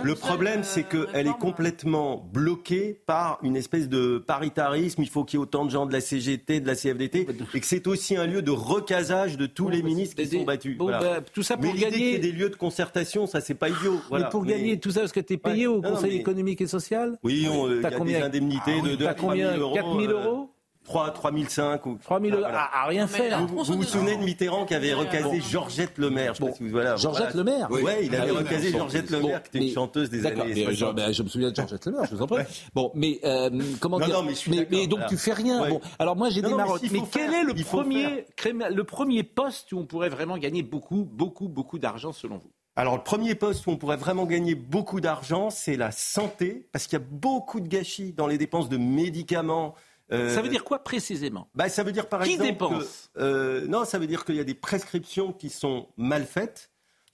Le 0.03 0.15
problème, 0.15 0.63
c'est 0.63 0.83
qu'elle 0.83 1.25
est 1.25 1.39
complètement 1.39 2.29
bloquée 2.31 3.01
par 3.07 3.39
une 3.41 3.55
espèce 3.55 3.89
de 3.89 4.19
paritarisme. 4.19 5.01
Il 5.01 5.09
faut 5.09 5.23
qu'il 5.23 5.39
y 5.39 5.41
ait 5.41 5.43
autant 5.43 5.65
de 5.65 5.71
gens 5.71 5.87
de 5.87 5.93
la 5.93 6.01
CGT, 6.01 6.59
de 6.59 6.67
la 6.67 6.75
CFDT, 6.75 7.27
et 7.53 7.59
que 7.59 7.65
c'est 7.65 7.87
aussi 7.87 8.15
un 8.15 8.27
lieu 8.27 8.43
de 8.43 8.51
recasage 8.51 9.37
de 9.37 9.47
tous 9.47 9.69
les 9.69 9.81
ministres 9.81 10.21
qui 10.21 10.27
sont 10.27 10.43
battus. 10.43 10.77
Bah, 10.77 11.21
tout 11.33 11.41
ça 11.41 11.57
pour 11.57 11.73
Mais 11.73 11.79
gagner. 11.79 11.95
Qu'il 11.95 12.05
y 12.05 12.13
ait 12.13 12.19
des 12.19 12.31
lieux 12.31 12.49
de 12.49 12.55
concertation, 12.55 13.25
ça 13.25 13.41
c'est 13.41 13.55
pas 13.55 13.69
idiot. 13.69 13.99
Mais 14.11 14.29
pour 14.29 14.45
gagner 14.45 14.79
tout 14.79 14.91
ça, 14.91 14.99
parce 14.99 15.11
que 15.11 15.19
tu 15.19 15.33
es 15.33 15.37
payé 15.37 15.65
au 15.65 15.81
Conseil 15.81 16.15
économique 16.17 16.61
et 16.61 16.67
social 16.67 17.17
Oui, 17.23 17.47
il 17.47 17.81
y 17.81 17.85
a 17.85 18.03
des 18.03 18.15
indemnités 18.21 18.81
de, 18.81 18.95
de 18.95 19.05
4 19.05 19.35
000 19.35 20.11
euros. 20.11 20.50
4 20.85 20.93
000 20.93 21.03
euros 21.03 21.11
3, 21.11 21.11
3005 21.11 21.85
ou 21.85 21.97
3000 22.03 22.33
euros 22.33 22.45
à, 22.45 22.85
rien 22.87 23.07
faire. 23.07 23.45
Vous, 23.45 23.63
vous, 23.63 23.83
souvenez 23.83 24.17
de 24.17 24.23
Mitterrand 24.23 24.65
qui 24.65 24.73
avait 24.73 24.93
recasé 24.93 25.41
Georgette 25.41 25.97
Lemaire 25.97 26.33
je 26.33 26.43
si 26.53 26.63
vous, 26.63 26.69
voilà, 26.69 26.95
Georgette 26.95 27.33
Lemaire. 27.33 27.67
Oui, 27.69 27.81
ouais, 27.81 28.05
il 28.05 28.15
avait 28.15 28.31
ah 28.31 28.39
recasé 28.39 28.71
Georgette 28.71 29.09
Lemaire, 29.09 29.43
qui 29.43 29.57
était 29.57 29.67
une 29.67 29.73
chanteuse 29.73 30.09
des 30.09 30.25
années 30.25 30.41
mais, 30.45 30.73
je, 30.73 30.85
mais 30.85 31.13
je, 31.13 31.23
me 31.23 31.27
souviens 31.27 31.51
de 31.51 31.55
Georgette 31.55 31.85
Lemaire, 31.85 32.05
je 32.09 32.15
vous 32.15 32.21
en 32.21 32.27
prie. 32.27 32.43
Bon, 32.73 32.91
mais 32.95 33.19
euh, 33.23 33.49
comment 33.79 33.99
non, 33.99 34.05
dire 34.05 34.23
non, 34.23 34.29
mais, 34.47 34.67
mais, 34.69 34.87
donc 34.87 35.01
tu 35.07 35.17
fais 35.17 35.33
rien. 35.33 35.67
Bon, 35.69 35.81
alors 35.99 36.15
moi 36.15 36.29
j'ai 36.29 36.41
des 36.41 36.53
marottes. 36.53 36.81
Mais, 36.91 37.01
quel 37.11 37.33
est 37.33 37.43
le 37.43 37.53
premier, 37.53 38.25
le 38.45 38.83
premier 38.83 39.23
poste 39.23 39.71
où 39.71 39.79
on 39.79 39.85
pourrait 39.85 40.09
vraiment 40.09 40.37
gagner 40.37 40.63
beaucoup, 40.63 41.03
beaucoup, 41.05 41.47
beaucoup 41.47 41.79
d'argent 41.79 42.11
selon 42.11 42.37
vous? 42.37 42.51
Alors 42.77 42.95
le 42.95 43.03
premier 43.03 43.35
poste 43.35 43.67
où 43.67 43.71
on 43.71 43.77
pourrait 43.77 43.97
vraiment 43.97 44.25
gagner 44.25 44.55
beaucoup 44.55 45.01
d'argent, 45.01 45.49
c'est 45.49 45.75
la 45.75 45.91
santé, 45.91 46.69
parce 46.71 46.87
qu'il 46.87 46.97
y 46.97 47.01
a 47.01 47.05
beaucoup 47.05 47.59
de 47.59 47.67
gâchis 47.67 48.13
dans 48.13 48.27
les 48.27 48.37
dépenses 48.37 48.69
de 48.69 48.77
médicaments, 48.77 49.75
euh, 50.11 50.33
ça 50.33 50.41
veut 50.41 50.49
dire 50.49 50.63
quoi 50.63 50.79
précisément? 50.83 51.47
Bah, 51.55 51.69
Ça 51.69 51.83
veut 51.83 51.91
dire 51.91 52.07
par 52.09 52.23
qui 52.23 52.31
exemple. 52.33 52.49
dépense? 52.51 53.09
euh, 53.17 53.65
Non, 53.67 53.85
ça 53.85 53.97
veut 53.99 54.07
dire 54.07 54.25
qu'il 54.25 54.35
y 54.35 54.39
a 54.39 54.43
des 54.43 54.53
prescriptions 54.53 55.31
qui 55.33 55.49
sont 55.49 55.87
mal 55.97 56.25
faites. 56.25 56.69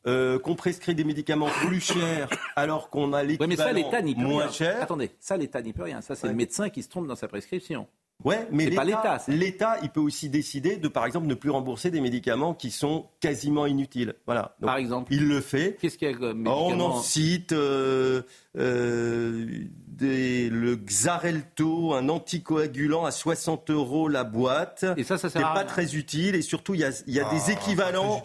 Euh, 0.06 0.39
qu'on 0.39 0.56
prescrit 0.56 0.95
des 0.95 1.04
médicaments 1.04 1.50
plus 1.68 1.82
chers 1.82 2.30
alors 2.56 2.89
qu'on 2.89 3.12
a 3.12 3.24
l'équivalent 3.24 3.74
ouais, 3.91 4.14
moins 4.16 4.50
cher. 4.50 4.82
Attendez, 4.82 5.12
ça 5.20 5.36
l'État 5.36 5.62
n'y 5.62 5.74
peut 5.74 5.84
rien. 5.84 6.00
Ça 6.00 6.16
c'est 6.16 6.28
le 6.28 6.34
médecin 6.34 6.70
qui 6.70 6.82
se 6.82 6.88
trompe 6.88 7.08
dans 7.08 7.16
sa 7.18 7.28
prescription. 7.28 7.88
Ouais, 8.24 8.47
mais 8.51 8.65
l'État, 8.65 9.20
l'État, 9.28 9.78
il 9.84 9.89
peut 9.89 9.99
aussi 9.99 10.30
décider 10.30 10.78
de, 10.78 10.88
par 10.88 11.05
exemple, 11.05 11.28
ne 11.28 11.36
plus 11.36 11.51
rembourser 11.51 11.91
des 11.91 12.01
médicaments 12.01 12.55
qui 12.55 12.72
sont 12.72 13.05
quasiment 13.20 13.68
inutiles. 13.68 14.15
Voilà. 14.26 14.55
par 14.59 14.78
exemple. 14.78 15.13
Il 15.13 15.28
le 15.28 15.39
fait. 15.39 15.78
Qu'est-ce 15.80 15.97
qu'il 15.97 16.09
y 16.09 16.13
a 16.13 16.18
comme 16.18 16.47
On 16.47 16.80
en 16.80 17.01
cite 17.01 17.51
euh, 17.51 18.24
euh, 18.57 19.45
des, 19.88 20.49
le 20.49 20.76
Xarelto, 20.76 21.93
un 21.93 22.09
anticoagulant 22.09 23.05
à 23.05 23.11
60 23.11 23.70
euros 23.70 24.07
la 24.07 24.24
boîte. 24.24 24.86
Et 24.97 25.03
ça, 25.03 25.18
ça 25.18 25.30
sert 25.30 25.45
à 25.45 25.53
pas 25.53 25.63
très 25.63 25.95
utile. 25.95 26.36
Et 26.36 26.41
surtout, 26.41 26.74
il 26.74 26.82
y 26.82 26.86
a, 26.86 26.91
il 27.05 27.13
y 27.13 27.20
a 27.20 27.30
des 27.30 27.41
ah, 27.47 27.51
équivalents 27.51 28.24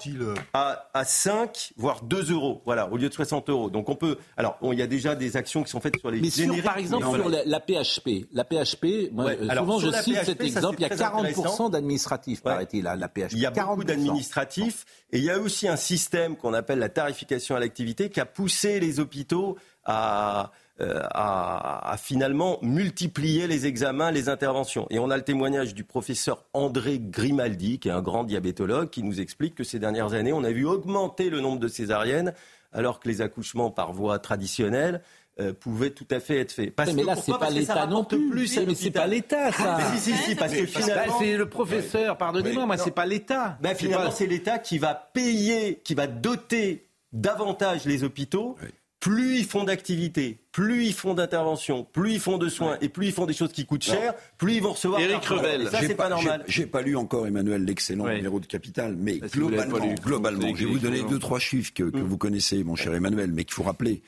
à, 0.55 0.89
à 0.95 1.05
5, 1.05 1.73
voire 1.77 2.03
2 2.03 2.33
euros. 2.33 2.63
Voilà, 2.65 2.91
au 2.91 2.97
lieu 2.97 3.09
de 3.09 3.15
60 3.15 3.51
euros. 3.51 3.71
Donc 3.71 3.89
on 3.91 3.95
peut. 3.95 4.17
Alors, 4.39 4.59
il 4.63 4.79
y 4.79 4.83
a 4.83 4.87
déjà 4.87 5.15
des 5.15 5.37
actions 5.37 5.63
qui 5.63 5.71
sont 5.71 5.81
faites 5.81 5.99
sur 5.99 6.11
les. 6.11 6.21
Mais 6.21 6.31
sur, 6.31 6.63
par 6.63 6.79
exemple, 6.79 7.05
sur 7.05 7.29
la, 7.29 7.61
PHP. 7.61 8.27
La 8.33 8.45
PHP, 8.45 9.13
moi, 9.13 9.33
souvent 9.59 9.82
je 9.91 10.03
cite 10.03 10.25
cet 10.25 10.41
exemple. 10.41 10.77
Il 10.79 10.83
y 10.83 10.85
a 10.85 10.95
40% 10.95 11.71
d'administratifs, 11.71 12.43
paraît-il, 12.43 12.87
à 12.87 12.97
la 12.97 13.09
PHP. 13.09 13.33
Il 13.33 13.39
y 13.39 13.47
a 13.47 13.51
beaucoup 13.51 13.85
d'administratifs. 13.85 14.85
Et 15.11 15.19
il 15.19 15.25
y 15.25 15.31
a 15.31 15.39
aussi 15.39 15.69
un 15.69 15.77
système 15.77 16.37
qu'on 16.37 16.55
appelle 16.55 16.79
la 16.79 16.89
tarification 16.89 17.57
à 17.57 17.61
l'activité 17.61 18.11
qui 18.11 18.21
a 18.21 18.27
poussé 18.27 18.81
les 18.81 19.01
hôpitaux 19.01 19.57
à, 19.85 20.53
euh, 20.81 21.01
à, 21.11 21.97
finalement 21.99 22.59
multiplier 22.63 23.47
les 23.47 23.67
examens, 23.67 24.11
les 24.11 24.29
interventions. 24.29 24.87
Et 24.91 24.99
on 24.99 25.11
a 25.11 25.17
le 25.17 25.23
témoignage 25.23 25.75
du 25.75 25.85
professeur 25.85 26.45
André 26.55 26.99
Grimaldi, 26.99 27.79
qui 27.79 27.89
est 27.89 27.93
un 27.93 28.03
grand 28.03 28.25
diabétologue, 28.25 28.89
qui 28.91 29.03
nous 29.03 29.21
explique 29.21 29.55
que 29.55 29.65
ces 29.65 29.79
dernières 29.79 30.15
années, 30.15 30.33
on 30.33 30.43
a 30.43 30.51
vu 30.51 30.65
augmenter 30.65 31.31
le 31.31 31.41
nombre 31.41 31.61
de 31.61 31.69
césariennes, 31.69 32.33
alors 32.73 33.01
que 33.01 33.09
les 33.09 33.21
accouchements 33.21 33.71
par 33.71 33.93
voie 33.93 34.19
traditionnelle 34.19 35.03
euh, 35.41 35.53
pouvaient 35.55 35.91
tout 35.91 36.07
à 36.11 36.21
fait 36.21 36.39
être 36.39 36.53
faits. 36.53 36.75
mais 36.95 37.05
là, 37.05 37.17
c'est 37.17 37.33
pas 37.39 37.51
l'État 37.51 37.87
non 37.87 38.05
plus. 38.05 38.57
mais 38.67 38.75
c'est 38.75 38.91
pas 38.91 39.07
l'État, 39.07 39.51
ça. 39.53 39.79
si, 39.95 39.99
si, 39.99 40.17
si, 40.17 40.35
parce 40.35 40.53
que 40.53 40.67
finalement, 40.67 41.19
c'est 41.19 41.37
le 41.37 41.49
professeur. 41.49 42.19
Pardonnez-moi, 42.19 42.67
moi, 42.67 42.77
c'est 42.77 42.91
pas 42.91 43.07
l'État. 43.07 43.59
Ben, 43.61 43.75
finalement, 43.75 44.11
c'est 44.11 44.27
l'État 44.27 44.59
qui 44.59 44.79
va 44.79 44.95
payer, 44.95 45.81
qui 45.85 45.95
va 45.95 46.07
doter 46.07 46.89
davantage 47.13 47.85
les 47.85 48.05
hôpitaux 48.05 48.57
plus 49.03 49.39
ils 49.39 49.45
font 49.45 49.65
d'activités, 49.65 50.39
plus 50.53 50.87
ils 50.87 50.93
font 50.93 51.13
d'interventions, 51.13 51.85
plus 51.93 52.13
ils 52.13 52.21
font 52.21 52.39
de 52.39 52.49
soins 52.49 52.79
et 52.81 52.89
plus 52.89 53.07
ils 53.07 53.13
font 53.13 53.27
des 53.27 53.33
choses 53.33 53.51
qui 53.51 53.67
coûtent 53.67 53.83
cher, 53.83 54.15
plus 54.39 54.55
ils 54.55 54.63
vont 54.63 54.75
recevoir. 54.75 55.01
Eric 55.01 55.25
Revel, 55.25 55.69
ça 55.69 55.81
c'est 55.81 55.97
pas, 55.97 56.09
normal. 56.09 56.45
J'ai 56.47 56.67
pas 56.67 56.83
lu 56.83 56.95
encore 56.95 57.27
Emmanuel 57.27 57.65
l'excellent 57.65 58.07
numéro 58.07 58.39
de 58.39 58.47
Capital, 58.47 58.95
mais 58.97 59.19
globalement, 59.19 59.79
globalement, 60.05 60.55
je 60.55 60.67
vais 60.67 60.71
vous 60.71 60.79
donner 60.79 61.03
deux 61.03 61.19
trois 61.19 61.41
chiffres 61.41 61.73
que, 61.75 61.83
hum. 61.83 62.01
vous 62.05 62.17
connaissez, 62.17 62.63
mon 62.63 62.77
cher 62.77 62.95
Emmanuel, 62.95 63.33
mais 63.33 63.43
qu'il 63.43 63.55
faut 63.55 63.65
rappeler. 63.65 64.03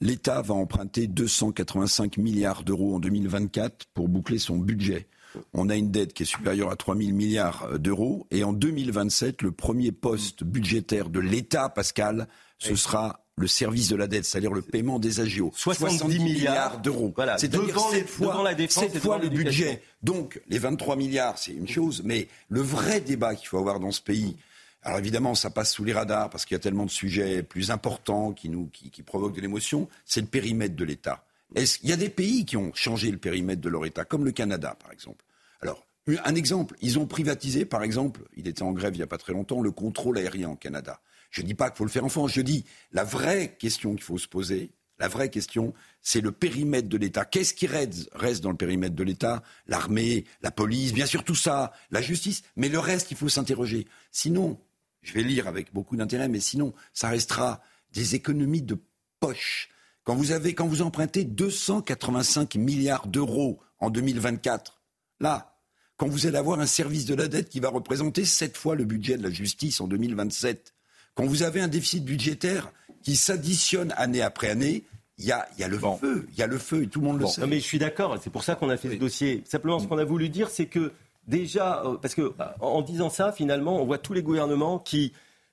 L'État 0.00 0.42
va 0.42 0.54
emprunter 0.54 1.06
285 1.06 2.16
milliards 2.16 2.64
d'euros 2.64 2.96
en 2.96 2.98
2024 2.98 3.86
pour 3.94 4.08
boucler 4.08 4.38
son 4.38 4.58
budget. 4.58 5.06
On 5.52 5.68
a 5.68 5.76
une 5.76 5.92
dette 5.92 6.12
qui 6.12 6.24
est 6.24 6.26
supérieure 6.26 6.72
à 6.72 6.76
3 6.76 6.96
000 6.96 7.12
milliards 7.12 7.78
d'euros. 7.78 8.26
Et 8.32 8.42
en 8.42 8.52
2027, 8.52 9.42
le 9.42 9.52
premier 9.52 9.92
poste 9.92 10.42
budgétaire 10.42 11.08
de 11.08 11.20
l'État, 11.20 11.68
Pascal, 11.68 12.26
ce 12.58 12.74
sera 12.74 13.20
le 13.40 13.46
service 13.46 13.88
de 13.88 13.96
la 13.96 14.06
dette, 14.06 14.24
c'est-à-dire 14.24 14.52
le 14.52 14.62
paiement 14.62 14.98
des 14.98 15.20
agios. 15.20 15.50
70, 15.56 16.18
milliards, 16.18 16.80
d'euros. 16.80 17.12
Voilà. 17.16 17.38
C'est-à-dire 17.38 17.78
cette 17.90 18.08
fois, 18.08 18.42
la 18.44 18.54
défense, 18.54 18.84
cette 18.84 18.98
fois 18.98 19.18
le 19.18 19.28
budget. 19.28 19.82
Donc, 20.02 20.40
les 20.48 20.58
23 20.58 20.96
milliards, 20.96 21.38
c'est 21.38 21.52
une 21.52 21.68
chose, 21.68 22.02
mais 22.04 22.28
le 22.48 22.60
vrai 22.60 23.00
débat 23.00 23.34
qu'il 23.34 23.48
faut 23.48 23.58
avoir 23.58 23.80
dans 23.80 23.92
ce 23.92 24.02
pays, 24.02 24.36
alors 24.82 24.98
évidemment, 24.98 25.34
ça 25.34 25.50
passe 25.50 25.72
sous 25.72 25.84
les 25.84 25.92
radars 25.92 26.30
parce 26.30 26.44
qu'il 26.44 26.54
y 26.54 26.56
a 26.56 26.60
tellement 26.60 26.86
de 26.86 26.90
sujets 26.90 27.42
plus 27.42 27.70
importants 27.70 28.32
qui, 28.32 28.48
nous, 28.48 28.66
qui, 28.72 28.90
qui 28.90 29.02
provoquent 29.02 29.34
de 29.34 29.40
l'émotion, 29.40 29.88
c'est 30.04 30.20
le 30.20 30.26
périmètre 30.26 30.76
de 30.76 30.84
l'État. 30.84 31.24
Il 31.56 31.88
y 31.88 31.92
a 31.92 31.96
des 31.96 32.08
pays 32.08 32.44
qui 32.44 32.56
ont 32.56 32.72
changé 32.74 33.10
le 33.10 33.18
périmètre 33.18 33.60
de 33.60 33.68
leur 33.68 33.84
État, 33.84 34.04
comme 34.04 34.24
le 34.24 34.32
Canada, 34.32 34.76
par 34.80 34.92
exemple. 34.92 35.24
Alors, 35.60 35.84
un 36.24 36.34
exemple, 36.34 36.76
ils 36.80 36.98
ont 36.98 37.06
privatisé, 37.06 37.64
par 37.64 37.82
exemple, 37.82 38.20
il 38.36 38.48
était 38.48 38.62
en 38.62 38.72
grève 38.72 38.94
il 38.94 38.98
n'y 38.98 39.02
a 39.02 39.08
pas 39.08 39.18
très 39.18 39.32
longtemps, 39.32 39.60
le 39.60 39.70
contrôle 39.70 40.18
aérien 40.18 40.50
au 40.50 40.56
Canada. 40.56 41.00
Je 41.30 41.42
ne 41.42 41.46
dis 41.46 41.54
pas 41.54 41.70
qu'il 41.70 41.78
faut 41.78 41.84
le 41.84 41.90
faire 41.90 42.04
en 42.04 42.08
France, 42.08 42.32
je 42.32 42.40
dis 42.40 42.64
la 42.92 43.04
vraie 43.04 43.56
question 43.58 43.94
qu'il 43.94 44.02
faut 44.02 44.18
se 44.18 44.28
poser, 44.28 44.72
la 45.00 45.08
vraie 45.08 45.30
question, 45.30 45.72
c'est 46.02 46.20
le 46.20 46.30
périmètre 46.30 46.88
de 46.88 46.98
l'État. 46.98 47.24
Qu'est-ce 47.24 47.54
qui 47.54 47.66
reste 47.66 48.42
dans 48.42 48.50
le 48.50 48.56
périmètre 48.56 48.94
de 48.94 49.02
l'État? 49.02 49.42
L'armée, 49.66 50.26
la 50.42 50.50
police, 50.50 50.92
bien 50.92 51.06
sûr 51.06 51.24
tout 51.24 51.34
ça, 51.34 51.72
la 51.90 52.02
justice, 52.02 52.42
mais 52.54 52.68
le 52.68 52.78
reste, 52.78 53.10
il 53.10 53.16
faut 53.16 53.30
s'interroger. 53.30 53.86
Sinon, 54.12 54.60
je 55.00 55.14
vais 55.14 55.22
lire 55.22 55.48
avec 55.48 55.72
beaucoup 55.72 55.96
d'intérêt, 55.96 56.28
mais 56.28 56.40
sinon, 56.40 56.74
ça 56.92 57.08
restera 57.08 57.62
des 57.94 58.14
économies 58.14 58.60
de 58.60 58.76
poche. 59.20 59.70
Quand 60.04 60.14
vous, 60.14 60.32
avez, 60.32 60.54
quand 60.54 60.66
vous 60.66 60.82
empruntez 60.82 61.24
285 61.24 62.56
milliards 62.56 63.06
d'euros 63.06 63.58
en 63.78 63.88
2024, 63.88 64.82
là, 65.20 65.56
quand 65.96 66.08
vous 66.08 66.26
allez 66.26 66.36
avoir 66.36 66.60
un 66.60 66.66
service 66.66 67.06
de 67.06 67.14
la 67.14 67.28
dette 67.28 67.48
qui 67.48 67.60
va 67.60 67.70
représenter 67.70 68.26
sept 68.26 68.56
fois 68.56 68.74
le 68.74 68.84
budget 68.84 69.16
de 69.16 69.22
la 69.22 69.30
justice 69.30 69.80
en 69.80 69.88
2027, 69.88 70.74
quand 71.20 71.26
vous 71.26 71.42
avez 71.42 71.60
un 71.60 71.68
déficit 71.68 72.04
budgétaire 72.04 72.72
qui 73.02 73.16
s'additionne 73.16 73.92
année 73.96 74.22
après 74.22 74.48
année, 74.48 74.84
il 75.18 75.26
y 75.26 75.32
a, 75.32 75.46
y 75.58 75.62
a, 75.62 75.68
le 75.68 75.78
feu, 75.78 76.26
il 76.32 76.38
y 76.38 76.42
a 76.42 76.46
le 76.46 76.58
feu 76.58 76.82
et 76.82 76.86
tout 76.86 77.00
le 77.00 77.06
monde 77.06 77.20
le 77.20 77.26
sait. 77.26 77.42
Non, 77.42 77.46
mais 77.46 77.58
je 77.58 77.64
suis 77.64 77.78
d'accord, 77.78 78.16
c'est 78.22 78.30
pour 78.30 78.42
ça 78.42 78.54
qu'on 78.54 78.70
a 78.70 78.76
fait 78.78 78.90
ce 78.90 78.94
dossier. 78.94 79.42
Simplement, 79.46 79.78
ce 79.78 79.86
qu'on 79.86 79.98
a 79.98 80.04
voulu 80.04 80.30
dire, 80.30 80.48
c'est 80.48 80.66
que 80.66 80.92
déjà, 81.26 81.82
euh, 81.84 81.96
parce 82.00 82.14
que 82.14 82.32
en 82.60 82.80
disant 82.80 83.10
ça, 83.10 83.30
finalement, 83.32 83.82
on 83.82 83.84
voit 83.84 83.98
tous 83.98 84.14
les 84.14 84.22
gouvernements 84.22 84.78
qui 84.78 85.12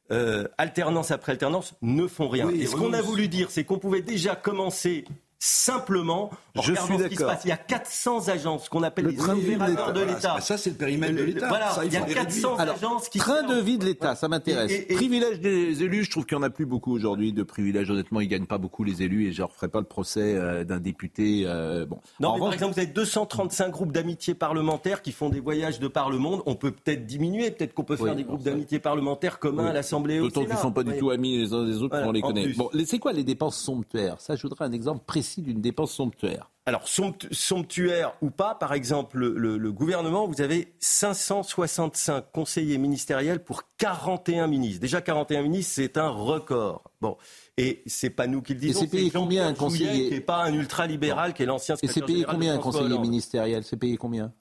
euh, 0.09 0.47
alternance 0.57 1.11
après 1.11 1.33
alternance, 1.33 1.73
ne 1.81 2.07
font 2.07 2.29
rien. 2.29 2.47
Oui, 2.47 2.61
et 2.61 2.65
ce 2.65 2.77
qu'on 2.77 2.93
a 2.93 3.01
voulu 3.01 3.27
dire, 3.27 3.51
c'est 3.51 3.65
qu'on 3.65 3.77
pouvait 3.77 4.01
déjà 4.01 4.37
commencer 4.37 5.03
simplement 5.39 6.31
en 6.55 6.61
Je 6.61 6.71
regardant 6.71 6.95
suis 6.95 7.03
ce 7.03 7.09
qui 7.09 7.15
se 7.15 7.19
d'accord. 7.19 7.35
passe. 7.35 7.45
Il 7.45 7.49
y 7.49 7.51
a 7.51 7.57
400 7.57 8.27
agences 8.29 8.69
qu'on 8.69 8.81
appelle 8.83 9.05
Le 9.05 9.11
les 9.11 9.17
train 9.17 9.35
de 9.35 9.39
vie 9.39 9.55
de 9.55 9.63
l'État. 9.65 9.93
l'État. 10.05 10.41
Ça, 10.41 10.57
c'est 10.57 10.71
le 10.71 10.75
périmètre 10.75 11.15
de 11.15 11.23
l'État. 11.23 11.47
Voilà, 11.47 11.69
Ça, 11.71 11.85
il 11.85 11.93
y 11.93 11.95
a 11.97 12.01
faut 12.01 12.07
les 12.07 12.13
400 12.15 12.55
réduire. 12.55 12.75
agences 12.75 13.09
qui 13.09 13.19
Train 13.19 13.43
de 13.43 13.59
vie 13.61 13.77
de 13.77 13.85
l'État, 13.85 14.15
ça 14.15 14.27
m'intéresse. 14.27 14.71
Et- 14.71 14.91
et- 14.91 14.95
Privilège 14.95 15.39
des 15.39 15.83
élus, 15.83 16.05
je 16.05 16.11
trouve 16.11 16.25
qu'il 16.25 16.37
n'y 16.37 16.43
en 16.43 16.47
a 16.47 16.49
plus 16.49 16.65
beaucoup 16.65 16.91
aujourd'hui 16.93 17.33
de 17.33 17.43
privilèges. 17.43 17.89
Honnêtement, 17.91 18.19
ils 18.21 18.27
gagnent 18.27 18.47
pas 18.47 18.57
beaucoup 18.57 18.83
les 18.83 19.03
élus 19.03 19.27
et 19.27 19.31
je 19.31 19.41
ne 19.43 19.47
referai 19.47 19.67
pas 19.67 19.79
le 19.79 19.85
procès 19.85 20.35
euh, 20.35 20.63
d'un 20.63 20.79
député. 20.79 21.43
euh, 21.45 21.85
bon. 21.85 21.99
Non, 22.19 22.33
mais 22.33 22.39
par 22.39 22.53
exemple, 22.53 22.73
vous 22.73 22.79
avez 22.79 22.87
235 22.91 23.69
groupes 23.69 23.91
d'amitié 23.91 24.33
parlementaires 24.33 25.01
qui 25.03 25.11
font 25.11 25.29
des 25.29 25.39
voyages 25.39 25.79
de 25.79 25.87
par 25.87 26.09
le 26.09 26.17
monde. 26.17 26.41
On 26.47 26.55
peut 26.55 26.71
peut-être 26.71 27.05
diminuer, 27.05 27.51
peut-être 27.51 27.73
qu'on 27.75 27.83
peut 27.83 27.95
faire 27.95 28.07
Oui, 28.07 28.15
des 28.15 28.23
groupes 28.23 28.41
d'amitié 28.43 28.79
parlementaires 28.79 29.37
communs 29.39 29.65
Oui. 29.65 29.69
à 29.69 29.73
l'Assemblée 29.73 30.15
et 30.15 30.19
au 30.19 30.23
D'autant 30.23 30.41
qu'ils 30.45 30.53
ne 30.53 30.57
sont 30.57 30.71
pas 30.71 30.83
du 30.83 30.97
tout 30.97 31.11
amis 31.11 31.37
les 31.37 31.53
uns 31.53 31.63
des 31.65 31.81
autres, 31.83 32.01
on 32.03 32.11
les 32.11 32.21
connaît. 32.21 32.47
Bon, 32.53 32.69
c'est 32.85 32.99
quoi 32.99 33.13
les 33.13 33.23
dépenses 33.23 33.57
somptuaires? 33.57 34.15
Ça, 34.19 34.35
je 34.35 34.41
voudrais 34.41 34.65
un 34.65 34.71
exemple 34.71 35.03
précis 35.05 35.26
d'une 35.37 35.61
dépense 35.61 35.91
somptuaire. 35.91 36.49
Alors, 36.65 36.85
somptu- 36.85 37.33
somptuaire 37.33 38.13
ou 38.21 38.29
pas, 38.29 38.53
par 38.53 38.73
exemple, 38.73 39.19
le, 39.19 39.71
gouvernement, 39.71 40.27
vous 40.27 40.41
avez 40.41 40.73
565 40.79 42.25
conseillers 42.33 42.77
ministériels 42.77 43.41
pour 43.41 43.63
41 43.77 44.47
ministres. 44.47 44.81
Déjà, 44.81 44.99
41 44.99 45.43
ministres, 45.43 45.73
c'est 45.75 45.97
un 45.97 46.09
record. 46.09 46.83
Bon, 46.99 47.15
et 47.55 47.83
c'est 47.85 48.09
pas 48.09 48.27
nous 48.27 48.41
qui 48.41 48.53
le 48.53 48.59
disons. 48.59 48.81
c'est 48.81 48.87
payé 48.87 49.09
combien 49.09 49.47
un 49.47 49.53
conseiller 49.53 50.09
qui 50.09 50.15
n'est 50.15 50.19
pas 50.19 50.43
un 50.43 50.53
ultra-libéral, 50.53 51.33
qui 51.33 51.43
est 51.43 51.45
l'ancien 51.45 51.75
Et 51.81 51.87
c'est 51.87 52.05
payé 52.05 52.25
combien 52.25 52.55
un 52.55 52.57
conseiller 52.57 52.99
ministériel? 52.99 53.63
C'est 53.63 53.77
payé 53.77 53.95
combien? 53.95 54.33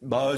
Bah, 0.00 0.32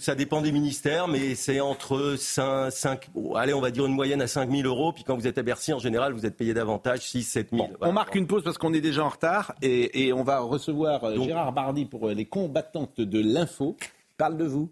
ça 0.00 0.14
dépend 0.14 0.40
des 0.40 0.50
ministères, 0.52 1.06
mais 1.06 1.34
c'est 1.34 1.60
entre 1.60 2.16
5, 2.18 3.10
allez, 3.36 3.52
on 3.54 3.60
va 3.60 3.70
dire 3.70 3.84
une 3.86 3.92
moyenne 3.94 4.22
à 4.22 4.26
5 4.26 4.50
000 4.50 4.62
euros. 4.66 4.92
Puis 4.92 5.04
quand 5.04 5.14
vous 5.16 5.26
êtes 5.26 5.38
à 5.38 5.42
Bercy, 5.42 5.72
en 5.72 5.78
général, 5.78 6.12
vous 6.12 6.24
êtes 6.26 6.36
payé 6.36 6.54
davantage, 6.54 7.00
6 7.00 7.22
7 7.24 7.50
000. 7.52 7.68
On 7.80 7.92
marque 7.92 8.14
une 8.14 8.26
pause 8.26 8.42
parce 8.42 8.56
qu'on 8.58 8.72
est 8.72 8.80
déjà 8.80 9.04
en 9.04 9.08
retard 9.10 9.54
et, 9.62 10.06
et 10.06 10.12
on 10.12 10.22
va 10.24 10.40
recevoir 10.40 11.04
euh, 11.04 11.14
Donc- 11.16 11.26
Gérard 11.26 11.52
Bardi 11.52 11.84
pour 11.84 12.08
euh, 12.08 12.14
les 12.14 12.24
combattantes 12.24 13.00
de 13.00 13.20
l'info. 13.20 13.76
Parle 14.16 14.36
de 14.38 14.44
vous. 14.44 14.70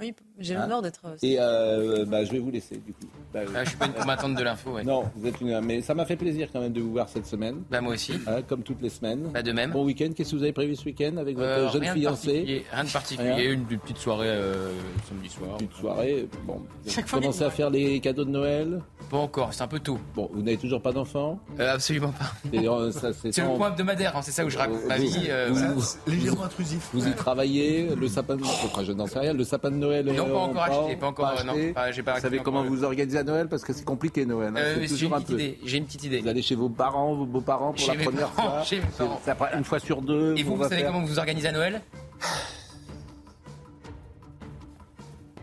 Oui, 0.00 0.14
j'ai 0.38 0.54
Hein 0.54 0.62
l'honneur 0.62 0.82
d'être. 0.82 1.00
Et 1.22 1.36
euh, 1.38 2.04
bah, 2.06 2.24
je 2.24 2.32
vais 2.32 2.38
vous 2.38 2.50
laisser 2.50 2.76
du 2.76 2.92
coup. 2.92 3.06
Bah, 3.32 3.40
oui. 3.46 3.52
Ah, 3.56 3.64
je 3.64 3.68
suis 3.70 3.78
pas 3.78 3.86
une 3.86 3.92
combattante 3.92 4.34
de 4.34 4.42
l'info, 4.42 4.70
ouais. 4.72 4.84
Non, 4.84 5.04
vous 5.16 5.26
êtes 5.26 5.40
une... 5.40 5.60
mais 5.60 5.82
ça 5.82 5.94
m'a 5.94 6.04
fait 6.04 6.16
plaisir 6.16 6.48
quand 6.52 6.60
même 6.60 6.72
de 6.72 6.80
vous 6.80 6.92
voir 6.92 7.08
cette 7.08 7.26
semaine. 7.26 7.62
Bah, 7.70 7.80
moi 7.80 7.94
aussi. 7.94 8.12
Hein, 8.26 8.42
comme 8.48 8.62
toutes 8.62 8.80
les 8.82 8.88
semaines. 8.88 9.30
Bah, 9.32 9.42
de 9.42 9.52
même. 9.52 9.70
Bon 9.72 9.84
week-end. 9.84 10.10
Qu'est-ce 10.16 10.30
que 10.32 10.36
vous 10.36 10.42
avez 10.42 10.52
prévu 10.52 10.76
ce 10.76 10.84
week-end 10.84 11.16
avec 11.16 11.36
votre 11.36 11.48
Euh, 11.48 11.68
jeune 11.70 11.82
rien 11.82 11.94
de 11.94 12.00
fiancé 12.00 12.26
particulier, 12.32 12.64
Rien 12.72 12.84
de 12.84 12.90
particulier. 12.90 13.30
Rien 13.32 13.52
Une 13.52 13.64
petite 13.66 13.98
soirée 13.98 14.28
euh, 14.28 14.72
samedi 15.08 15.28
soir. 15.28 15.56
Petite 15.58 15.72
soirée. 15.74 16.28
Bon, 16.46 16.54
vous 16.84 16.90
Chaque 16.90 17.06
fois, 17.08 17.20
commencez 17.20 17.44
à 17.44 17.50
faire 17.50 17.70
les 17.70 18.00
cadeaux 18.00 18.24
de 18.24 18.30
Noël 18.30 18.80
Pas 19.10 19.18
encore, 19.18 19.52
c'est 19.52 19.62
un 19.62 19.68
peu 19.68 19.80
tôt. 19.80 19.98
Bon, 20.14 20.30
vous 20.32 20.42
n'avez 20.42 20.56
toujours 20.56 20.80
pas 20.82 20.92
d'enfant 20.92 21.38
Euh, 21.58 21.74
absolument 21.74 22.12
pas. 22.12 22.32
Euh, 22.54 22.90
c'est 22.92 23.38
le 23.38 23.56
point 23.56 23.70
hebdomadaire, 23.70 24.16
hein, 24.16 24.22
c'est 24.22 24.32
ça 24.32 24.44
où 24.44 24.50
je 24.50 24.58
raconte 24.58 24.84
ma 24.86 24.96
Vous- 24.96 25.02
vie. 25.04 25.26
euh, 25.28 25.48
vous- 25.50 25.54
voilà. 25.56 25.72
vous- 25.74 25.84
Légèrement 26.10 26.44
intrusif. 26.44 26.88
Vous 26.92 27.06
y 27.06 27.12
travaillez, 27.12 27.88
le 27.94 28.08
sapin 28.08 28.36
de 28.36 28.42
enfin, 28.42 28.84
je 28.84 28.92
n'en 28.92 29.06
sais 29.06 29.18
rien, 29.18 29.32
le 29.32 29.44
sapin 29.44 29.70
de 29.70 29.76
Noël. 29.76 30.06
Non, 30.06 30.27
euh, 30.30 30.34
pas 30.34 30.38
encore 30.40 30.62
acheté, 30.62 30.96
pas 30.96 31.06
encore, 31.06 31.26
acheté. 31.26 31.46
non, 31.68 31.72
pas- 31.72 31.92
j'ai 31.92 32.02
pas 32.02 32.14
Vous 32.14 32.20
savez 32.20 32.38
comment 32.40 32.62
vous 32.64 32.84
organisez 32.84 33.18
à 33.18 33.22
Noël 33.24 33.48
parce 33.48 33.62
que 33.64 33.72
c'est 33.72 33.84
compliqué 33.84 34.24
Noël. 34.26 34.52
hein, 34.56 34.60
Euh, 34.60 34.76
c'est 34.82 34.88
toujours 34.88 35.14
un 35.14 35.20
petite 35.20 35.28
peu. 35.36 35.42
idée. 35.42 35.58
J'ai 35.64 35.78
une 35.78 35.84
petite 35.86 36.04
idée. 36.04 36.20
Vous 36.20 36.28
allez 36.28 36.42
chez 36.42 36.54
vos 36.54 36.68
parents, 36.68 37.14
vos 37.14 37.26
beaux-parents 37.26 37.72
pour 37.72 37.78
Chez 37.78 37.96
la 37.96 38.04
première 38.04 38.28
parents, 38.30 38.50
fois. 38.50 38.62
chez 38.64 38.76
mes 38.76 38.82
C'est- 38.92 38.98
parents. 39.04 39.20
c'est 39.24 39.30
après 39.30 39.50
une 39.56 39.64
fois 39.64 39.78
sur 39.78 40.02
deux. 40.02 40.34
Et 40.36 40.42
vous, 40.42 40.56
vous 40.56 40.62
savez 40.64 40.76
faire- 40.76 40.86
comment 40.86 41.00
vous 41.00 41.06
vous 41.08 41.18
organisez 41.18 41.48
à 41.48 41.52
Noël 41.52 41.82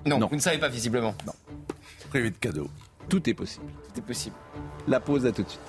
non, 0.06 0.20
vous 0.28 0.36
ne 0.36 0.42
savez 0.42 0.60
pas 0.60 0.70
visiblement. 0.70 1.16
Non. 1.26 1.34
Privé 2.10 2.30
de 2.30 2.38
cadeaux. 2.38 2.70
Tout 3.10 3.28
est 3.30 3.34
possible. 3.34 3.66
C'est 3.94 4.04
possible. 4.06 4.36
La 4.88 5.00
pause 5.00 5.26
à 5.26 5.32
tout 5.32 5.42
de 5.44 5.50
suite. 5.50 5.62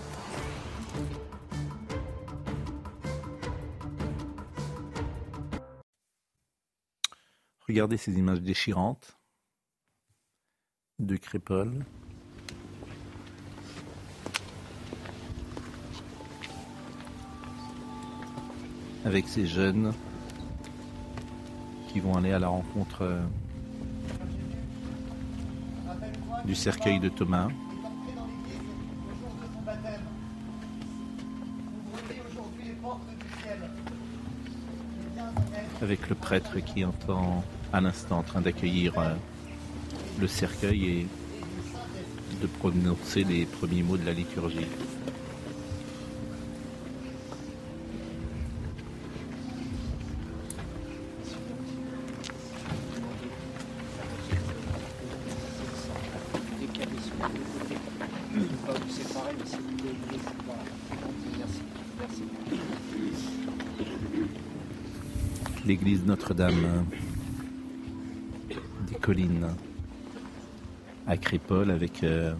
Regardez 7.76 7.98
ces 7.98 8.18
images 8.18 8.40
déchirantes 8.40 9.18
de 10.98 11.18
Crépole. 11.18 11.84
Avec 19.04 19.28
ces 19.28 19.46
jeunes 19.46 19.92
qui 21.92 22.00
vont 22.00 22.14
aller 22.14 22.32
à 22.32 22.38
la 22.38 22.48
rencontre 22.48 23.02
euh, 23.02 23.22
du 26.46 26.54
cercueil 26.54 26.98
de 26.98 27.10
Thomas. 27.10 27.50
Avec 35.82 36.08
le 36.08 36.14
prêtre 36.14 36.58
qui 36.60 36.84
entend 36.84 37.44
à 37.72 37.80
l'instant 37.80 38.18
en 38.18 38.22
train 38.22 38.40
d'accueillir 38.40 38.98
euh, 38.98 39.14
le 40.18 40.26
cercueil 40.26 40.84
et 40.86 41.06
de 42.40 42.46
prononcer 42.46 43.24
les 43.24 43.44
premiers 43.44 43.82
mots 43.82 43.96
de 43.96 44.06
la 44.06 44.12
liturgie. 44.12 44.66
Notre-Dame 66.06 66.64
euh, 66.64 68.54
des 68.88 68.94
collines 68.94 69.48
à 71.04 71.16
Crépole 71.16 71.72
avec 71.72 72.04
euh, 72.04 72.32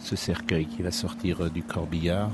ce 0.00 0.16
cercueil 0.16 0.66
qui 0.66 0.82
va 0.82 0.90
sortir 0.90 1.44
euh, 1.44 1.48
du 1.48 1.62
corbillard 1.62 2.30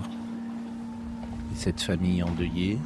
et 1.53 1.57
cette 1.57 1.81
famille 1.81 2.21
endeuillée. 2.21 2.79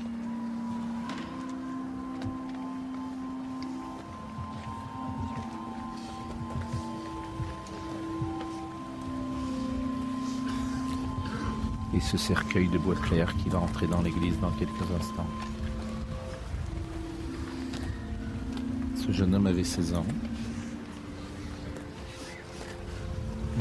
Ce 12.02 12.18
cercueil 12.18 12.68
de 12.68 12.78
bois 12.78 12.96
clair 12.96 13.34
qui 13.36 13.48
va 13.48 13.58
entrer 13.58 13.86
dans 13.86 14.02
l'église 14.02 14.38
dans 14.40 14.50
quelques 14.50 14.90
instants. 15.00 15.26
Ce 18.96 19.12
jeune 19.12 19.34
homme 19.34 19.46
avait 19.46 19.64
16 19.64 19.94
ans. 19.94 20.06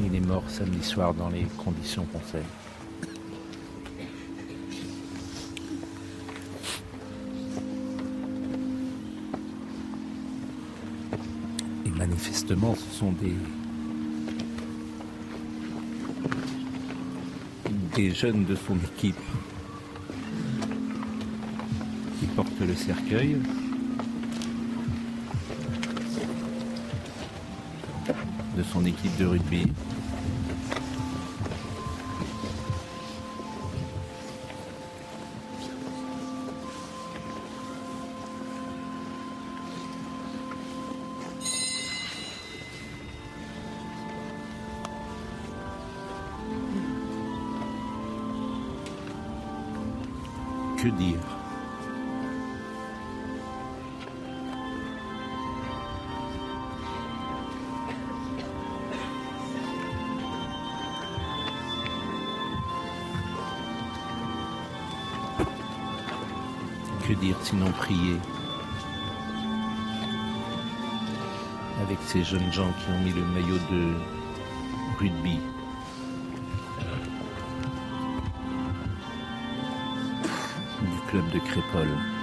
Il 0.03 0.15
est 0.15 0.25
mort 0.25 0.43
samedi 0.47 0.83
soir 0.83 1.13
dans 1.13 1.29
les 1.29 1.45
conditions 1.63 2.05
qu'on 2.05 2.21
sait. 2.21 2.43
Et 11.85 11.89
manifestement, 11.89 12.75
ce 12.75 12.97
sont 12.97 13.11
des, 13.13 13.35
jeunes 18.09 18.45
de 18.45 18.55
son 18.55 18.75
équipe 18.77 19.15
qui 22.19 22.25
portent 22.35 22.59
le 22.59 22.73
cercueil. 22.73 23.37
de 28.57 28.63
son 28.63 28.85
équipe 28.85 29.15
de 29.17 29.25
rugby. 29.25 29.67
Dire 67.15 67.35
sinon 67.41 67.71
prier 67.71 68.17
avec 71.81 71.97
ces 72.05 72.23
jeunes 72.23 72.51
gens 72.53 72.71
qui 72.73 72.91
ont 72.91 72.99
mis 73.03 73.11
le 73.11 73.25
maillot 73.25 73.57
de 73.71 73.93
rugby 74.99 75.39
du 80.81 80.99
club 81.09 81.29
de 81.31 81.39
Crépole. 81.39 82.20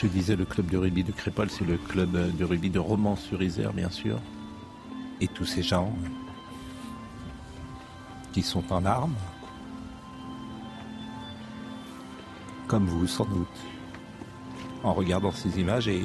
Je 0.00 0.06
disais, 0.06 0.36
le 0.36 0.44
club 0.44 0.70
de 0.70 0.76
rugby 0.76 1.02
de 1.02 1.10
Crépole, 1.10 1.50
c'est 1.50 1.64
le 1.64 1.76
club 1.76 2.12
de 2.12 2.44
rugby 2.44 2.70
de 2.70 2.78
Romans-sur-Isère, 2.78 3.72
bien 3.72 3.90
sûr. 3.90 4.20
Et 5.20 5.26
tous 5.26 5.44
ces 5.44 5.60
gens 5.60 5.92
qui 8.30 8.42
sont 8.42 8.62
en 8.72 8.84
armes, 8.84 9.16
comme 12.68 12.86
vous 12.86 13.08
sans 13.08 13.24
doute, 13.24 13.48
en 14.84 14.94
regardant 14.94 15.32
ces 15.32 15.58
images 15.58 15.88
et, 15.88 16.04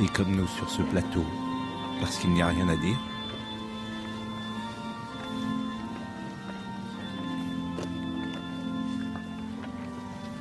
et 0.00 0.06
comme 0.14 0.34
nous 0.34 0.48
sur 0.48 0.68
ce 0.68 0.82
plateau, 0.82 1.24
parce 2.00 2.18
qu'il 2.18 2.30
n'y 2.30 2.42
a 2.42 2.48
rien 2.48 2.68
à 2.68 2.76
dire. 2.76 2.98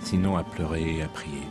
Sinon 0.06 0.38
à 0.38 0.44
pleurer 0.44 0.98
et 0.98 1.02
à 1.02 1.08
prier. 1.08 1.42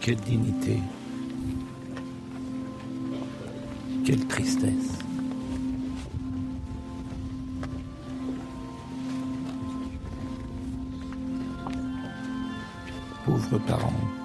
Quelle 0.00 0.16
dignité, 0.16 0.80
quelle 4.04 4.26
tristesse. 4.26 5.03
Pauvres 13.50 13.64
parents. 13.66 14.23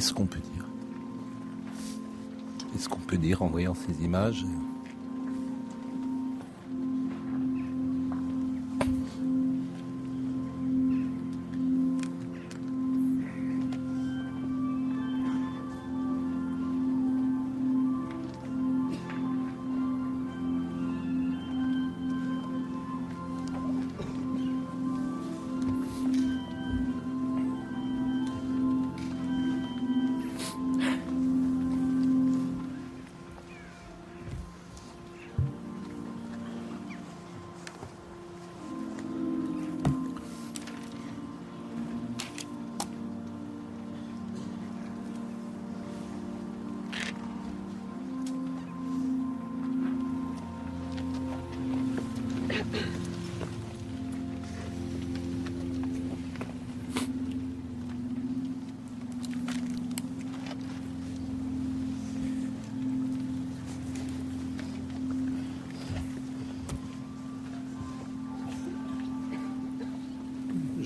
Qu'est-ce 0.00 0.14
qu'on 0.14 0.24
peut 0.24 0.40
dire? 0.40 0.64
Qu'est-ce 2.72 2.88
qu'on 2.88 3.00
peut 3.00 3.18
dire 3.18 3.42
en 3.42 3.48
voyant 3.48 3.74
ces 3.74 4.02
images 4.02 4.46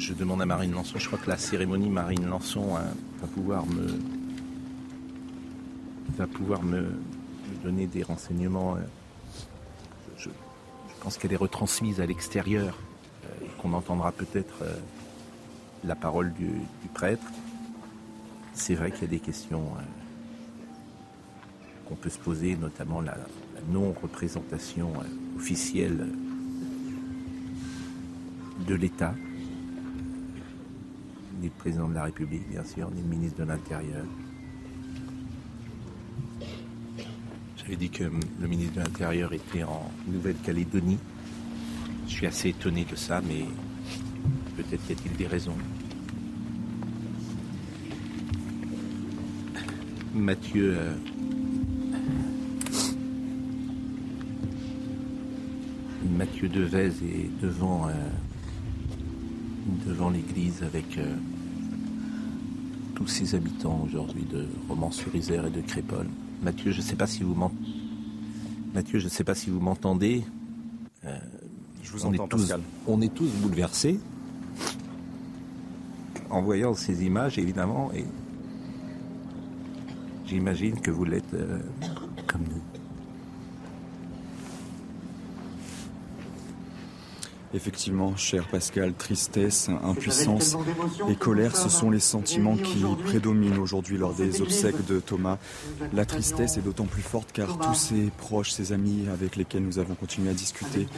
je 0.05 0.13
demande 0.13 0.43
à 0.43 0.47
Marine 0.47 0.73
Lançon, 0.73 0.99
je 0.99 1.07
crois 1.07 1.19
que 1.19 1.31
la 1.31 1.39
cérémonie 1.39 1.89
Marine 1.89 2.27
Lançon 2.27 2.77
hein, 2.77 2.83
va 3.23 3.27
pouvoir 3.27 3.65
me 3.65 3.87
va 6.19 6.27
pouvoir 6.27 6.63
me, 6.63 6.91
donner 7.63 7.87
des 7.87 8.03
renseignements. 8.03 8.77
Euh, 8.77 8.81
je, 10.19 10.29
pense 11.01 11.17
qu'elle 11.17 11.33
est 11.33 11.37
retransmise 11.37 12.01
à 12.01 12.07
l'extérieur 12.07 12.77
euh, 13.25 13.47
et 13.47 13.63
qu'on 13.63 13.73
entendra 13.73 14.13
peut-être 14.13 14.63
euh, 14.63 14.77
la 15.85 15.95
parole 15.95 16.35
du, 16.35 16.51
prêtre. 16.93 17.27
C'est 18.53 18.75
vrai 18.75 18.91
qu'il 18.91 19.03
y 19.03 19.05
a 19.07 19.09
des 19.09 19.21
questions 19.21 19.65
qu'on 21.89 21.97
peut 21.97 22.11
se 22.11 22.19
poser, 22.19 22.57
notamment 22.57 23.01
la, 23.01 23.13
la 23.15 23.61
non-représentation 23.73 24.93
officielle 25.37 26.07
de 28.69 28.75
l'État, 28.75 29.15
ni 31.45 31.51
le 31.51 31.61
président 31.61 31.89
de 31.89 31.95
la 31.95 32.05
République, 32.05 32.49
bien 32.49 32.65
sûr, 32.65 32.91
ni 32.91 33.03
le 33.03 33.09
ministre 33.09 33.39
de 33.41 33.45
l'Intérieur. 33.45 34.05
J'avais 37.59 37.77
dit 37.77 37.91
que 37.91 38.05
le 38.41 38.49
ministre 38.49 38.77
de 38.77 38.81
l'Intérieur 38.81 39.33
était 39.33 39.63
en 39.63 39.91
Nouvelle-Calédonie. 40.07 40.99
Je 42.07 42.13
suis 42.13 42.27
assez 42.27 42.49
étonné 42.49 42.87
de 42.91 42.97
ça, 42.97 43.21
mais 43.21 43.45
peut-être 44.57 44.89
y 44.89 44.93
a-t-il 44.93 45.17
des 45.17 45.27
raisons. 45.27 45.57
Mathieu. 50.15 50.77
Euh, 50.79 50.95
Mathieu 56.17 56.49
Devez 56.49 56.87
est 56.87 57.43
devant, 57.43 57.89
euh, 57.89 57.93
devant 59.87 60.11
l'église 60.11 60.63
avec 60.63 60.97
euh, 60.99 61.17
tous 63.05 63.11
ses 63.11 63.35
habitants 63.35 63.83
aujourd'hui 63.85 64.25
de 64.25 64.47
Romans-sur-Isère 64.67 65.47
et 65.47 65.51
de 65.51 65.61
Crépole. 65.61 66.07
Mathieu, 66.43 66.73
je 66.73 66.79
ne 66.79 66.83
sais 66.83 66.97
pas 66.97 67.07
si 67.07 67.23
vous 67.23 67.37
Mathieu, 68.73 68.99
je 68.99 69.09
sais 69.09 69.25
pas 69.25 69.35
si 69.35 69.51
vous 69.51 69.61
m'entendez. 69.61 70.25
Euh, 71.05 71.19
je 71.83 71.93
vous 71.93 72.07
on 72.07 72.15
entends, 72.15 72.25
est 72.25 72.29
tous, 72.29 72.55
On 72.87 73.03
est 73.03 73.13
tous 73.13 73.29
bouleversés 73.43 74.01
en 76.31 76.41
voyant 76.41 76.73
ces 76.73 77.05
images, 77.05 77.39
évidemment, 77.39 77.93
et 77.93 78.07
j'imagine 80.27 80.81
que 80.81 80.91
vous 80.91 81.05
l'êtes 81.05 81.35
euh, 81.35 81.59
comme 82.27 82.43
nous. 82.43 82.84
Effectivement, 87.55 88.17
cher 88.17 88.49
Pascal, 88.49 88.95
tristesse, 88.95 89.71
impuissance 89.85 90.57
et 91.09 91.15
colère, 91.15 91.57
ce 91.57 91.69
sont 91.69 91.89
les 91.89 92.01
sentiments 92.01 92.57
qui 92.57 92.85
prédominent 93.05 93.59
aujourd'hui 93.59 93.97
lors 93.97 94.13
des 94.13 94.43
obsèques 94.43 94.85
de 94.87 94.99
Thomas. 94.99 95.39
La 95.93 96.05
tristesse 96.05 96.57
est 96.57 96.63
d'autant 96.63 96.87
plus 96.87 97.03
forte 97.03 97.31
car 97.33 97.59
tous 97.59 97.75
ses 97.75 98.11
proches, 98.19 98.51
ses 98.51 98.73
amis 98.73 99.07
avec 99.13 99.37
lesquels 99.37 99.63
nous 99.63 99.79
avons 99.79 99.95
continué 99.95 100.31
à 100.31 100.35
discuter, 100.35 100.89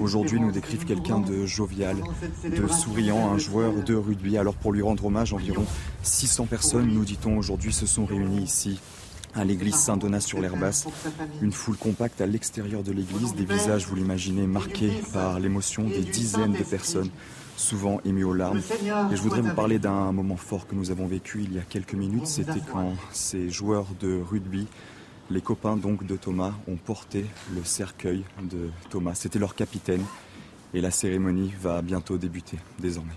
aujourd'hui 0.00 0.38
nous 0.38 0.52
décrivent 0.52 0.84
quelqu'un 0.84 1.18
de 1.20 1.46
jovial, 1.46 1.96
de 2.44 2.66
souriant, 2.68 3.32
un 3.32 3.38
joueur 3.38 3.72
de 3.82 3.94
rugby. 3.94 4.36
Alors 4.36 4.54
pour 4.54 4.72
lui 4.72 4.82
rendre 4.82 5.06
hommage, 5.06 5.32
environ 5.32 5.64
600 6.02 6.44
personnes, 6.44 6.88
nous 6.88 7.04
dit-on 7.04 7.38
aujourd'hui, 7.38 7.72
se 7.72 7.86
sont 7.86 8.04
réunies 8.04 8.42
ici 8.42 8.80
à 9.34 9.44
l'église 9.44 9.76
Saint-Donat 9.76 10.20
sur 10.20 10.40
l'Herbasse. 10.40 10.86
Une 11.40 11.52
foule 11.52 11.76
compacte 11.76 12.20
à 12.20 12.26
l'extérieur 12.26 12.82
de 12.82 12.92
l'église, 12.92 13.34
des 13.34 13.44
visages, 13.44 13.86
vous 13.86 13.96
l'imaginez, 13.96 14.46
marqués 14.46 14.92
par 15.12 15.40
l'émotion 15.40 15.84
des 15.84 16.02
dizaines 16.02 16.52
de 16.52 16.64
personnes, 16.64 17.10
souvent 17.56 18.00
émues 18.04 18.24
aux 18.24 18.34
larmes. 18.34 18.60
Et 19.10 19.16
je 19.16 19.22
voudrais 19.22 19.40
vous 19.40 19.54
parler 19.54 19.78
d'un 19.78 20.12
moment 20.12 20.36
fort 20.36 20.66
que 20.66 20.74
nous 20.74 20.90
avons 20.90 21.06
vécu 21.06 21.42
il 21.42 21.54
y 21.54 21.58
a 21.58 21.62
quelques 21.62 21.94
minutes. 21.94 22.26
C'était 22.26 22.60
quand 22.70 22.94
ces 23.12 23.50
joueurs 23.50 23.86
de 24.00 24.20
rugby, 24.20 24.66
les 25.30 25.40
copains 25.40 25.76
donc 25.76 26.04
de 26.04 26.16
Thomas, 26.16 26.52
ont 26.68 26.76
porté 26.76 27.24
le 27.54 27.64
cercueil 27.64 28.24
de 28.42 28.70
Thomas. 28.90 29.14
C'était 29.14 29.38
leur 29.38 29.54
capitaine. 29.54 30.04
Et 30.74 30.80
la 30.80 30.90
cérémonie 30.90 31.52
va 31.60 31.82
bientôt 31.82 32.16
débuter, 32.16 32.58
désormais. 32.78 33.12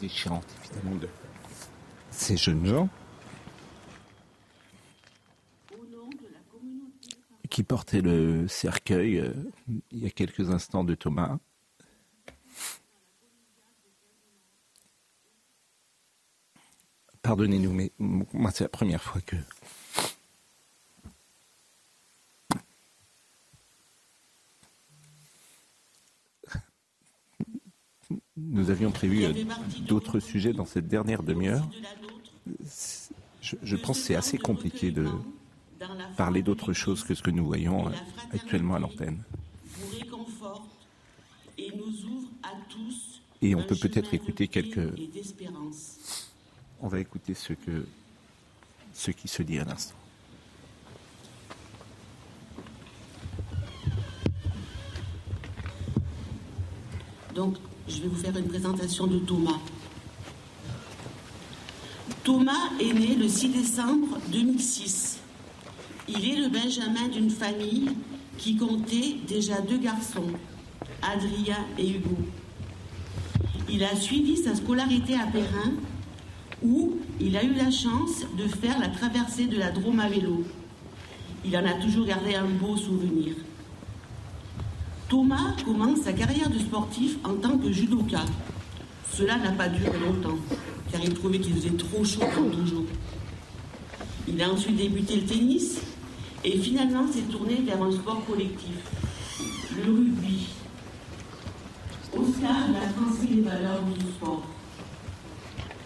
Déchirante, 0.00 0.46
évidemment, 0.64 0.96
de 0.96 1.08
ces 2.14 2.36
jeunes 2.36 2.64
gens 2.64 2.88
qui 7.50 7.62
portaient 7.62 8.00
le 8.00 8.48
cercueil 8.48 9.18
euh, 9.18 9.32
il 9.92 9.98
y 9.98 10.06
a 10.06 10.10
quelques 10.10 10.50
instants 10.50 10.84
de 10.84 10.94
Thomas. 10.94 11.38
Pardonnez-nous, 17.22 17.72
mais 17.72 17.92
moi 17.98 18.50
c'est 18.50 18.64
la 18.64 18.68
première 18.68 19.02
fois 19.02 19.20
que 19.20 19.36
nous 28.36 28.70
avions 28.70 28.90
prévu 28.90 29.24
euh, 29.24 29.32
d'autres 29.86 30.20
sujets 30.20 30.52
dans 30.52 30.66
cette 30.66 30.88
dernière 30.88 31.22
demi-heure. 31.22 31.68
Je, 33.62 33.76
pense 33.76 33.98
que 33.98 34.04
c'est 34.06 34.14
assez 34.14 34.38
compliqué 34.38 34.90
de 34.90 35.06
parler 36.16 36.42
d'autre 36.42 36.72
chose 36.72 37.04
que 37.04 37.14
ce 37.14 37.22
que 37.22 37.30
nous 37.30 37.46
voyons 37.46 37.88
euh, 37.88 37.92
actuellement 38.32 38.74
à 38.74 38.78
l'antenne. 38.78 39.22
Et 43.42 43.54
on 43.54 43.62
peut 43.62 43.76
peut-être 43.76 44.14
écouter 44.14 44.48
quelques. 44.48 44.88
On 46.80 46.88
va 46.88 47.00
écouter 47.00 47.34
ce 47.34 47.52
que 47.52 47.86
ce 48.92 49.10
qui 49.10 49.28
se 49.28 49.42
dit 49.42 49.58
à 49.58 49.64
l'instant. 49.64 49.96
Donc, 57.34 57.56
je 57.88 58.00
vais 58.00 58.08
vous 58.08 58.16
faire 58.16 58.36
une 58.36 58.46
présentation 58.46 59.06
de 59.06 59.18
Thomas. 59.18 59.58
Thomas 62.24 62.70
est 62.80 62.94
né 62.94 63.16
le 63.16 63.28
6 63.28 63.50
décembre 63.50 64.18
2006. 64.32 65.18
Il 66.08 66.26
est 66.26 66.40
le 66.40 66.48
benjamin 66.48 67.08
d'une 67.12 67.28
famille 67.28 67.90
qui 68.38 68.56
comptait 68.56 69.16
déjà 69.28 69.60
deux 69.60 69.76
garçons, 69.76 70.32
Adrien 71.02 71.58
et 71.78 71.86
Hugo. 71.86 72.16
Il 73.68 73.84
a 73.84 73.94
suivi 73.94 74.38
sa 74.38 74.54
scolarité 74.54 75.16
à 75.16 75.26
Perrin, 75.26 75.72
où 76.62 76.96
il 77.20 77.36
a 77.36 77.44
eu 77.44 77.52
la 77.52 77.70
chance 77.70 78.24
de 78.38 78.48
faire 78.48 78.78
la 78.78 78.88
traversée 78.88 79.44
de 79.44 79.58
la 79.58 79.70
Drôme 79.70 80.00
à 80.00 80.08
vélo. 80.08 80.44
Il 81.44 81.54
en 81.58 81.66
a 81.66 81.74
toujours 81.74 82.06
gardé 82.06 82.36
un 82.36 82.46
beau 82.46 82.78
souvenir. 82.78 83.34
Thomas 85.10 85.56
commence 85.62 86.00
sa 86.00 86.14
carrière 86.14 86.48
de 86.48 86.58
sportif 86.58 87.18
en 87.22 87.34
tant 87.34 87.58
que 87.58 87.70
judoka. 87.70 88.24
Cela 89.12 89.36
n'a 89.36 89.52
pas 89.52 89.68
duré 89.68 89.98
longtemps, 89.98 90.38
car 90.94 91.02
il 91.02 91.12
trouvait 91.12 91.40
qu'il 91.40 91.54
faisait 91.54 91.70
trop 91.70 92.04
chaud 92.04 92.20
pour 92.20 92.50
toujours. 92.52 92.84
Il 94.28 94.40
a 94.40 94.48
ensuite 94.48 94.76
débuté 94.76 95.16
le 95.16 95.26
tennis 95.26 95.80
et 96.44 96.56
finalement 96.56 97.10
s'est 97.12 97.22
tourné 97.22 97.56
vers 97.66 97.82
un 97.82 97.90
sport 97.90 98.24
collectif, 98.24 98.76
le 99.76 99.92
rugby. 99.92 100.46
Oscar 102.16 102.56
a 102.80 102.92
transmis 102.92 103.36
les 103.36 103.42
valeurs 103.42 103.82
du 103.82 104.06
sport. 104.06 104.46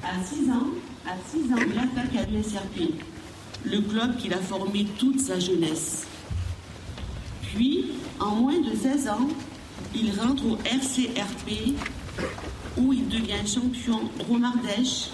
À 0.04 0.22
6 0.22 0.50
ans, 0.50 0.66
à 1.06 1.14
6 1.26 1.54
ans, 1.54 1.66
il 1.66 1.78
attaque 1.78 2.14
à 2.14 2.30
l'USRP, 2.30 2.92
le 3.64 3.80
club 3.80 4.18
qu'il 4.18 4.34
a 4.34 4.38
formé 4.38 4.86
toute 4.98 5.20
sa 5.20 5.40
jeunesse. 5.40 6.06
Puis, 7.44 7.92
en 8.20 8.34
moins 8.34 8.60
de 8.60 8.76
16 8.76 9.08
ans, 9.08 9.28
il 9.94 10.10
rentre 10.20 10.44
au 10.44 10.56
RCRP 10.56 11.74
où 12.78 12.92
il 12.92 13.08
devient 13.08 13.46
champion 13.46 14.00
Romardèche 14.28 15.10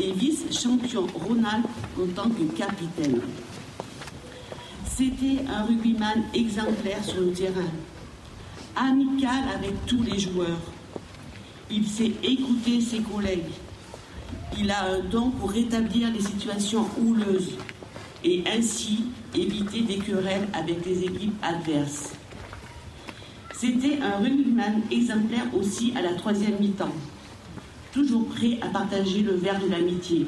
et 0.00 0.12
vice-champion 0.12 1.06
Ronald 1.14 1.64
en 2.00 2.06
tant 2.14 2.28
que 2.28 2.44
capitaine. 2.56 3.20
C'était 4.86 5.44
un 5.48 5.64
rugbyman 5.64 6.24
exemplaire 6.34 7.04
sur 7.04 7.20
le 7.20 7.32
terrain, 7.32 7.70
amical 8.76 9.44
avec 9.54 9.86
tous 9.86 10.02
les 10.02 10.18
joueurs. 10.18 10.60
Il 11.70 11.86
sait 11.86 12.12
écouter 12.22 12.80
ses 12.80 13.00
collègues. 13.00 13.52
Il 14.58 14.70
a 14.70 14.84
un 14.86 15.00
don 15.00 15.30
pour 15.30 15.50
rétablir 15.50 16.10
les 16.12 16.20
situations 16.20 16.86
houleuses 17.00 17.56
et 18.24 18.42
ainsi 18.48 19.04
éviter 19.34 19.82
des 19.82 19.98
querelles 19.98 20.48
avec 20.52 20.84
les 20.84 21.04
équipes 21.04 21.36
adverses. 21.42 22.17
C'était 23.60 23.98
un 24.00 24.18
rugbyman 24.18 24.82
exemplaire 24.88 25.52
aussi 25.52 25.92
à 25.96 26.00
la 26.00 26.14
troisième 26.14 26.60
mi-temps, 26.60 26.94
toujours 27.92 28.24
prêt 28.26 28.56
à 28.62 28.68
partager 28.68 29.22
le 29.22 29.34
verre 29.34 29.60
de 29.60 29.68
l'amitié. 29.68 30.26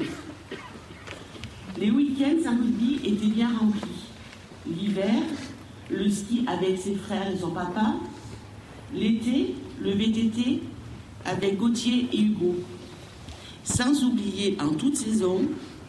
Les 1.77 1.91
week-ends 1.91 2.49
en 2.49 2.57
rugby 2.57 2.99
étaient 3.05 3.27
bien 3.27 3.47
remplis. 3.57 4.09
L'hiver, 4.67 5.23
le 5.89 6.09
ski 6.09 6.43
avec 6.45 6.77
ses 6.77 6.95
frères 6.95 7.31
et 7.33 7.37
son 7.37 7.51
papa. 7.51 7.93
L'été, 8.93 9.55
le 9.79 9.91
VTT 9.91 10.61
avec 11.23 11.55
Gauthier 11.55 12.09
et 12.11 12.19
Hugo. 12.19 12.57
Sans 13.63 14.03
oublier 14.03 14.57
en 14.59 14.73
toute 14.73 14.97
saison 14.97 15.39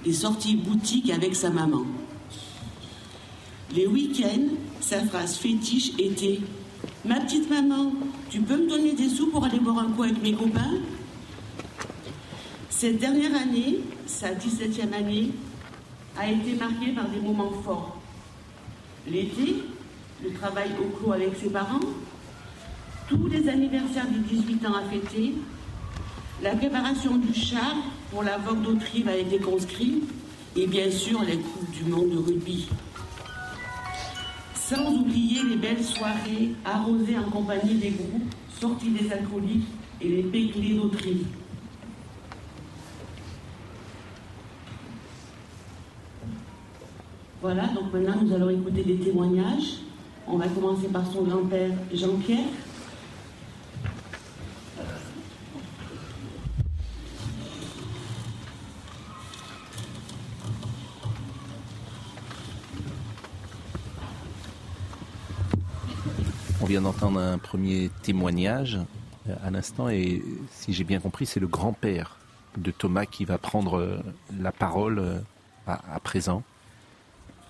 les 0.07 0.12
sorties 0.12 0.55
boutiques 0.55 1.11
avec 1.11 1.34
sa 1.34 1.51
maman. 1.51 1.82
Les 3.74 3.88
week-ends, 3.88 4.55
sa 4.80 5.01
phrase 5.01 5.36
fétiche 5.36 5.90
était 5.99 6.38
Ma 7.05 7.18
petite 7.18 7.50
maman, 7.50 7.92
tu 8.30 8.40
peux 8.42 8.57
me 8.57 8.68
donner 8.68 8.92
des 8.92 9.09
sous 9.09 9.26
pour 9.26 9.44
aller 9.44 9.59
boire 9.59 9.80
un 9.80 9.90
coup 9.90 10.05
avec 10.05 10.22
mes 10.22 10.34
copains? 10.34 10.74
Cette 12.70 13.00
dernière 13.00 13.34
année, 13.34 13.80
sa 14.07 14.32
17e 14.32 14.92
année, 14.92 15.30
a 16.16 16.30
été 16.30 16.55
marquée 16.55 16.92
par 16.92 17.09
des 17.09 17.18
moments 17.18 17.50
forts. 17.64 18.00
L'été, 19.09 19.64
le 20.22 20.32
travail 20.32 20.70
au 20.80 20.96
clos 20.96 21.12
avec 21.12 21.34
ses 21.42 21.50
parents, 21.50 21.80
tous 23.09 23.26
les 23.26 23.48
anniversaires 23.48 24.09
de 24.09 24.18
18 24.18 24.64
ans 24.66 24.74
à 24.74 24.88
fêter, 24.88 25.34
la 26.40 26.55
préparation 26.55 27.16
du 27.16 27.34
char 27.34 27.74
pour 28.12 28.22
la 28.22 28.38
vogue 28.38 28.62
d'Autrive 28.62 29.09
avec 29.09 29.28
les 29.28 29.40
conscrits 29.40 30.05
et 30.55 30.68
bien 30.68 30.88
sûr 30.88 31.20
les 31.24 31.38
Coupes 31.38 31.70
du 31.72 31.82
monde 31.90 32.11
de 32.11 32.18
rugby. 32.18 32.68
Sans 34.73 34.91
oublier 34.91 35.43
les 35.51 35.57
belles 35.57 35.85
soirées 35.85 36.55
arrosées 36.64 37.18
en 37.18 37.31
compagnie 37.31 37.75
des 37.75 37.91
groupes, 37.91 38.35
sorties 38.59 38.89
des 38.89 39.12
alcooliques 39.12 39.68
et 40.01 40.09
les 40.09 40.23
péclés 40.23 40.77
d'Autrive. 40.77 41.27
Voilà, 47.43 47.66
donc 47.66 47.93
maintenant 47.93 48.14
nous 48.23 48.33
allons 48.33 48.49
écouter 48.49 48.83
des 48.83 48.97
témoignages. 48.97 49.81
On 50.27 50.39
va 50.39 50.49
commencer 50.49 50.89
par 50.89 51.07
son 51.07 51.25
grand-père 51.25 51.73
Jean-Pierre. 51.93 52.39
Vient 66.73 66.81
d'entendre 66.81 67.20
un 67.20 67.37
premier 67.37 67.91
témoignage 68.01 68.79
euh, 69.29 69.35
à 69.45 69.51
l'instant 69.51 69.91
et 69.91 70.23
si 70.51 70.73
j'ai 70.73 70.85
bien 70.85 71.01
compris, 71.01 71.27
c'est 71.27 71.39
le 71.39 71.47
grand-père 71.47 72.16
de 72.57 72.70
Thomas 72.70 73.05
qui 73.05 73.27
va 73.27 73.37
prendre 73.37 73.75
euh, 73.75 73.99
la 74.41 74.53
parole 74.53 74.99
euh, 74.99 75.18
à, 75.66 76.01
présent. 76.01 76.43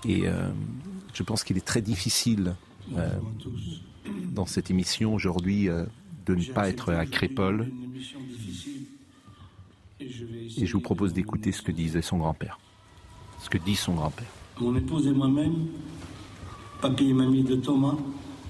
Et 0.05 0.25
je 1.14 1.23
pense 1.23 1.45
qu'il 1.45 1.57
est 1.57 1.64
très 1.64 1.81
difficile 1.81 2.57
dans 4.35 4.47
cette 4.47 4.68
émission 4.68 5.14
aujourd'hui 5.14 5.68
de 6.27 6.35
ne 6.35 6.45
pas 6.53 6.68
être 6.68 6.93
à 6.93 7.07
Crépole. 7.07 7.70
Et 10.01 10.66
je 10.66 10.73
vous 10.73 10.81
propose 10.81 11.12
d'écouter 11.12 11.53
ce 11.53 11.62
que 11.62 11.70
disait 11.70 12.03
son 12.03 12.18
grand-père. 12.18 12.59
Ce 13.39 13.49
que 13.49 13.59
dit 13.59 13.77
son 13.77 13.95
grand-père. 13.95 14.27
Mon 14.61 14.75
épouse 14.75 15.07
et 15.07 15.12
moi-même, 15.12 15.68
papy 16.81 17.11
et 17.11 17.14
mamie 17.14 17.45
de 17.45 17.55
Thomas, 17.55 17.97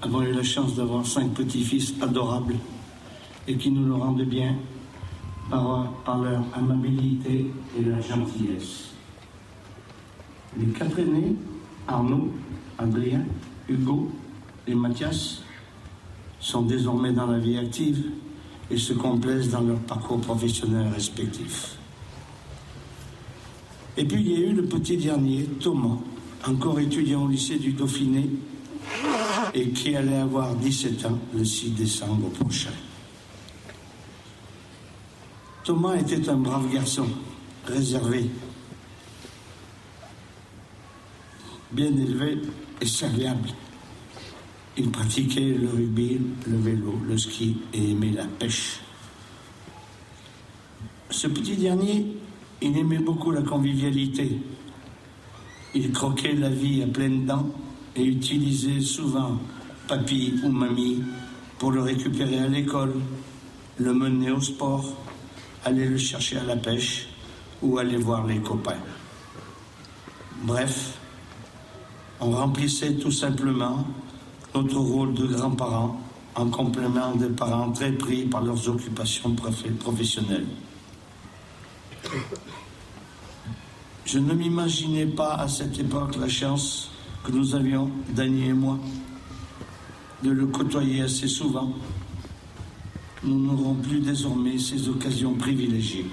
avons 0.03 0.21
eu 0.21 0.33
la 0.33 0.43
chance 0.43 0.75
d'avoir 0.75 1.05
cinq 1.05 1.33
petits-fils 1.33 1.93
adorables 2.01 2.55
et 3.47 3.55
qui 3.55 3.71
nous 3.71 3.85
le 3.85 3.93
rendent 3.93 4.23
bien 4.23 4.55
par, 5.49 6.17
leur 6.21 6.43
amabilité 6.53 7.51
et 7.77 7.81
leur 7.81 8.01
gentillesse. 8.01 8.89
Les 10.57 10.65
quatre 10.67 10.99
aînés, 10.99 11.35
Arnaud, 11.87 12.33
Adrien, 12.77 13.21
Hugo 13.69 14.11
et 14.67 14.75
Mathias, 14.75 15.41
sont 16.39 16.63
désormais 16.63 17.13
dans 17.13 17.27
la 17.27 17.39
vie 17.39 17.57
active 17.57 18.03
et 18.69 18.77
se 18.77 18.93
complaisent 18.93 19.51
dans 19.51 19.61
leur 19.61 19.79
parcours 19.79 20.19
professionnel 20.19 20.87
respectif. 20.93 21.77
Et 23.95 24.03
puis 24.03 24.19
il 24.19 24.31
y 24.31 24.35
a 24.35 24.47
eu 24.49 24.53
le 24.53 24.65
petit 24.65 24.97
dernier, 24.97 25.45
Thomas, 25.61 25.97
encore 26.45 26.79
étudiant 26.79 27.23
au 27.23 27.27
lycée 27.27 27.57
du 27.57 27.71
Dauphiné 27.71 28.29
et 29.53 29.69
qui 29.69 29.95
allait 29.95 30.17
avoir 30.17 30.55
17 30.55 31.05
ans 31.05 31.19
le 31.33 31.43
6 31.43 31.71
décembre 31.71 32.29
prochain. 32.29 32.71
Thomas 35.63 35.95
était 35.95 36.27
un 36.29 36.35
brave 36.35 36.71
garçon, 36.73 37.07
réservé, 37.65 38.29
bien 41.71 41.87
élevé 41.87 42.41
et 42.81 42.85
serviable. 42.85 43.49
Il 44.75 44.89
pratiquait 44.89 45.53
le 45.53 45.69
rugby, 45.69 46.19
le 46.47 46.57
vélo, 46.57 46.99
le 47.07 47.17
ski 47.17 47.57
et 47.73 47.91
aimait 47.91 48.11
la 48.11 48.25
pêche. 48.25 48.79
Ce 51.09 51.27
petit 51.27 51.55
dernier, 51.55 52.07
il 52.61 52.77
aimait 52.77 52.97
beaucoup 52.97 53.31
la 53.31 53.43
convivialité. 53.43 54.39
Il 55.75 55.91
croquait 55.91 56.33
la 56.33 56.49
vie 56.49 56.81
à 56.83 56.87
pleines 56.87 57.25
dents 57.25 57.49
et 57.95 58.03
utilisait 58.03 58.81
souvent 58.81 59.37
papy 59.87 60.39
ou 60.43 60.49
mamie 60.49 61.03
pour 61.59 61.71
le 61.71 61.81
récupérer 61.81 62.39
à 62.39 62.47
l'école, 62.47 62.93
le 63.77 63.93
mener 63.93 64.31
au 64.31 64.41
sport, 64.41 64.85
aller 65.65 65.85
le 65.85 65.97
chercher 65.97 66.37
à 66.37 66.43
la 66.43 66.55
pêche 66.55 67.07
ou 67.61 67.77
aller 67.77 67.97
voir 67.97 68.25
les 68.25 68.39
copains. 68.39 68.81
Bref, 70.43 70.97
on 72.19 72.31
remplissait 72.31 72.95
tout 72.95 73.11
simplement 73.11 73.85
notre 74.53 74.77
rôle 74.77 75.13
de 75.13 75.25
grands-parents 75.25 75.99
en 76.35 76.49
complément 76.49 77.15
des 77.15 77.29
parents 77.29 77.71
très 77.71 77.91
pris 77.91 78.25
par 78.25 78.41
leurs 78.41 78.67
occupations 78.67 79.35
professionnelles. 79.35 80.47
Je 84.05 84.19
ne 84.19 84.33
m'imaginais 84.33 85.05
pas 85.05 85.35
à 85.35 85.47
cette 85.47 85.79
époque 85.79 86.17
la 86.17 86.27
chance 86.27 86.92
que 87.23 87.31
nous 87.31 87.55
avions, 87.55 87.89
Dany 88.09 88.49
et 88.49 88.53
moi, 88.53 88.77
de 90.23 90.31
le 90.31 90.45
côtoyer 90.47 91.01
assez 91.01 91.27
souvent. 91.27 91.73
Nous 93.23 93.39
n'aurons 93.39 93.75
plus 93.75 93.99
désormais 93.99 94.57
ces 94.57 94.89
occasions 94.89 95.33
privilégiées. 95.33 96.05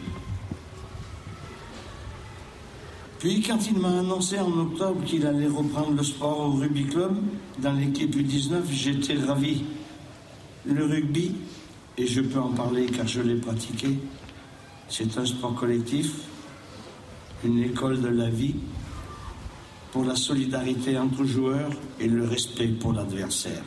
Puis 3.19 3.43
quand 3.43 3.59
il 3.71 3.79
m'a 3.79 3.99
annoncé 3.99 4.39
en 4.39 4.51
octobre 4.59 5.05
qu'il 5.05 5.27
allait 5.27 5.49
reprendre 5.49 5.93
le 5.93 6.03
sport 6.03 6.41
au 6.41 6.53
rugby 6.53 6.85
club, 6.87 7.17
dans 7.59 7.73
l'équipe 7.73 8.17
U19, 8.17 8.63
j'étais 8.71 9.17
ravi. 9.17 9.65
Le 10.65 10.87
rugby, 10.87 11.33
et 11.99 12.07
je 12.07 12.21
peux 12.21 12.39
en 12.39 12.51
parler 12.51 12.87
car 12.87 13.07
je 13.07 13.21
l'ai 13.21 13.35
pratiqué, 13.35 13.99
c'est 14.89 15.19
un 15.19 15.27
sport 15.27 15.55
collectif, 15.55 16.13
une 17.45 17.59
école 17.59 18.01
de 18.01 18.09
la 18.09 18.31
vie 18.31 18.55
pour 19.93 20.05
la 20.05 20.15
solidarité 20.15 20.99
entre 20.99 21.25
joueurs 21.25 21.71
et 21.99 22.07
le 22.07 22.25
respect 22.25 22.69
pour 22.69 22.93
l'adversaire. 22.93 23.63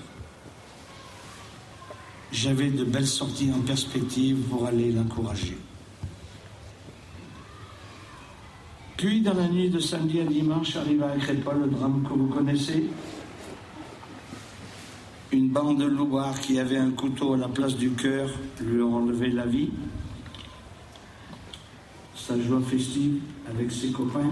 J'avais 2.32 2.70
de 2.70 2.84
belles 2.84 3.08
sorties 3.08 3.52
en 3.54 3.60
perspective 3.60 4.38
pour 4.50 4.66
aller 4.66 4.91
l'encourager. 4.91 5.58
Puis, 8.98 9.22
dans 9.22 9.34
la 9.34 9.48
nuit 9.50 9.70
de 9.70 9.80
samedi 9.80 10.22
à 10.22 10.24
dimanche, 10.24 10.76
arriva 10.78 11.12
à 11.12 11.18
Crépol 11.18 11.60
le 11.60 11.68
drame 11.68 12.08
que 12.08 12.14
vous 12.14 12.28
connaissez. 12.28 12.86
Une 15.32 15.50
bande 15.50 15.80
de 15.80 15.86
louards 15.86 16.40
qui 16.40 16.60
avait 16.60 16.78
un 16.78 16.91
couteau 16.91 17.34
à 17.34 17.38
la 17.38 17.50
place 17.50 17.76
du 17.76 17.91
cœur 17.91 18.30
lui 18.62 18.82
ont 18.82 18.95
enlevé 18.95 19.30
la 19.30 19.45
vie. 19.45 19.72
Sa 22.16 22.40
joie 22.40 22.62
festive 22.62 23.20
avec 23.50 23.72
ses 23.72 23.91
copains 23.91 24.32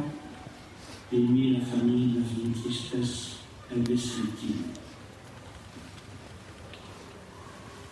mis 1.20 1.54
la 1.54 1.66
famille 1.66 2.14
dans 2.14 2.44
une 2.44 2.54
tristesse 2.54 3.38
indescriptible. 3.76 4.64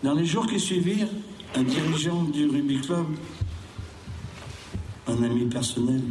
Dans 0.03 0.13
les 0.13 0.25
jours 0.25 0.47
qui 0.47 0.59
suivirent, 0.59 1.09
un 1.55 1.63
dirigeant 1.63 2.23
du 2.23 2.47
rugby 2.47 2.79
club, 2.79 3.05
un 5.07 5.23
ami 5.23 5.45
personnel, 5.45 6.01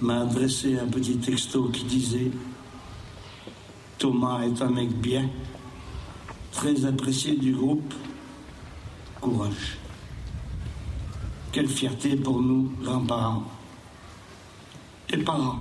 m'a 0.00 0.20
adressé 0.20 0.78
un 0.78 0.86
petit 0.86 1.16
texto 1.16 1.68
qui 1.68 1.84
disait 1.84 2.30
Thomas 3.98 4.42
est 4.42 4.60
un 4.62 4.70
mec 4.70 4.88
bien, 5.00 5.28
très 6.50 6.84
apprécié 6.84 7.36
du 7.36 7.52
groupe, 7.52 7.94
courage. 9.20 9.78
Quelle 11.52 11.68
fierté 11.68 12.16
pour 12.16 12.40
nous, 12.40 12.72
grands-parents 12.82 13.44
parents. 15.18 15.60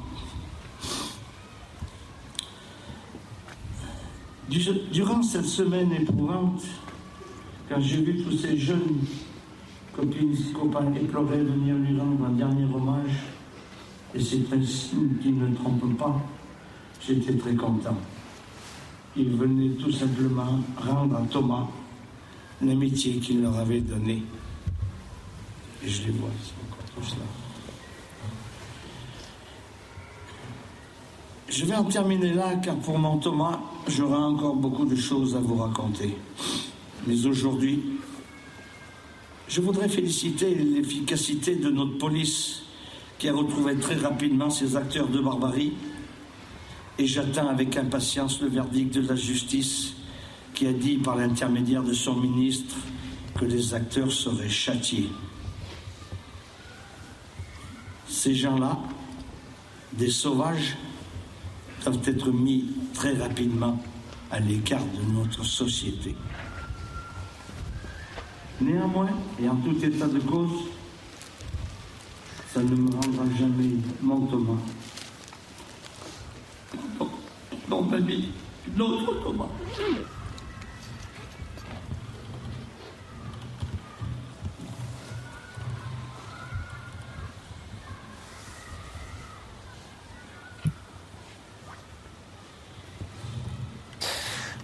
Durant 4.91 5.23
cette 5.23 5.45
semaine 5.45 5.93
éprouvante, 5.93 6.63
quand 7.69 7.79
j'ai 7.79 8.01
vu 8.01 8.21
tous 8.23 8.37
ces 8.37 8.57
jeunes 8.57 8.99
copines, 9.95 10.35
copains 10.53 10.93
éplorés 10.93 11.41
venir 11.41 11.75
lui 11.75 11.97
rendre 11.97 12.25
un 12.25 12.31
dernier 12.31 12.65
hommage, 12.65 13.11
et 14.13 14.21
c'est 14.21 14.53
un 14.53 14.63
signe 14.65 15.15
qui 15.21 15.31
ne 15.31 15.55
trompe 15.55 15.97
pas, 15.97 16.21
j'étais 17.05 17.33
très 17.35 17.55
content. 17.55 17.97
Il 19.15 19.29
venait 19.31 19.75
tout 19.75 19.91
simplement 19.91 20.59
rendre 20.77 21.15
à 21.15 21.21
Thomas 21.29 21.67
l'amitié 22.61 23.19
qu'il 23.19 23.41
leur 23.41 23.57
avait 23.57 23.81
donnée. 23.81 24.23
Et 25.83 25.89
je 25.89 26.03
les 26.07 26.11
vois, 26.11 26.29
ils 26.37 26.45
sont 26.45 26.53
encore 26.69 26.85
tous 26.95 27.15
là. 27.15 27.40
Je 31.51 31.65
vais 31.65 31.75
en 31.75 31.83
terminer 31.83 32.33
là, 32.33 32.55
car 32.55 32.77
pour 32.77 32.97
mon 32.97 33.17
Thomas, 33.17 33.59
j'aurai 33.85 34.15
encore 34.15 34.55
beaucoup 34.55 34.85
de 34.85 34.95
choses 34.95 35.35
à 35.35 35.39
vous 35.39 35.55
raconter. 35.55 36.15
Mais 37.05 37.25
aujourd'hui, 37.25 37.83
je 39.49 39.59
voudrais 39.59 39.89
féliciter 39.89 40.55
l'efficacité 40.55 41.57
de 41.57 41.69
notre 41.69 41.97
police 41.97 42.61
qui 43.19 43.27
a 43.27 43.33
retrouvé 43.33 43.75
très 43.75 43.95
rapidement 43.95 44.49
ces 44.49 44.77
acteurs 44.77 45.09
de 45.09 45.19
barbarie. 45.19 45.73
Et 46.97 47.05
j'attends 47.05 47.49
avec 47.49 47.75
impatience 47.75 48.39
le 48.39 48.47
verdict 48.47 48.95
de 48.95 49.05
la 49.05 49.15
justice 49.17 49.93
qui 50.53 50.67
a 50.67 50.71
dit 50.71 50.99
par 50.99 51.17
l'intermédiaire 51.17 51.83
de 51.83 51.93
son 51.93 52.15
ministre 52.15 52.77
que 53.37 53.43
les 53.43 53.73
acteurs 53.73 54.11
seraient 54.13 54.47
châtiés. 54.47 55.09
Ces 58.07 58.35
gens-là, 58.35 58.79
des 59.91 60.09
sauvages, 60.09 60.77
doivent 61.83 61.99
être 62.05 62.31
mis 62.31 62.65
très 62.93 63.13
rapidement 63.17 63.81
à 64.29 64.39
l'écart 64.39 64.85
de 64.85 65.13
notre 65.13 65.43
société. 65.43 66.15
Néanmoins, 68.59 69.09
et 69.41 69.49
en 69.49 69.55
tout 69.55 69.75
état 69.83 70.07
de 70.07 70.19
cause, 70.19 70.69
ça 72.53 72.61
ne 72.61 72.75
me 72.75 72.91
rendra 72.91 73.23
jamais 73.39 73.71
mon 74.01 74.25
Thomas. 74.27 74.61
Dans 77.69 77.81
ma 77.81 77.97
vie, 77.97 78.29
l'autre 78.77 79.23
Thomas. 79.23 79.49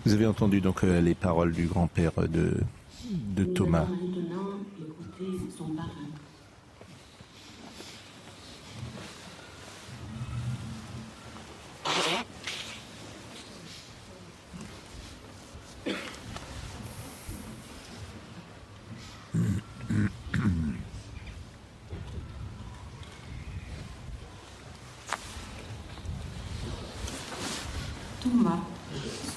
Vous 0.08 0.14
avez 0.14 0.26
entendu 0.26 0.62
donc 0.62 0.86
euh, 0.86 1.02
les 1.02 1.16
paroles 1.16 1.52
du 1.52 1.66
grand-père 1.66 2.14
de, 2.30 2.54
de. 3.36 3.44
Thomas, 3.44 3.86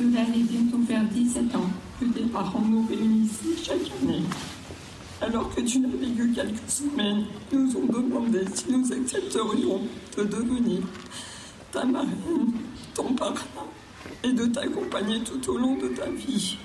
cela 0.01 0.21
allait 0.23 0.43
bientôt 0.43 0.81
faire 0.87 1.05
17 1.05 1.55
ans 1.57 1.71
que 1.99 2.07
tes 2.07 2.25
parents 2.25 2.63
nous 2.63 2.87
réunissaient 2.87 3.63
chaque 3.63 3.91
année. 4.03 4.23
Alors 5.21 5.51
quelques 6.29 6.69
semaines, 6.69 7.25
nous 7.53 7.77
ont 7.77 7.87
demandé 7.87 8.41
si 8.55 8.71
nous 8.71 8.93
accepterions 8.93 9.83
de 10.17 10.23
devenir 10.25 10.83
ta 11.73 11.85
marraine, 11.85 12.53
ton 12.95 13.15
parrain, 13.15 13.35
et 14.23 14.33
de 14.33 14.47
t'accompagner 14.47 15.21
tout 15.21 15.51
au 15.51 15.59
long 15.59 15.77
de 15.77 15.89
ta 15.89 16.09
vie. 16.11 16.59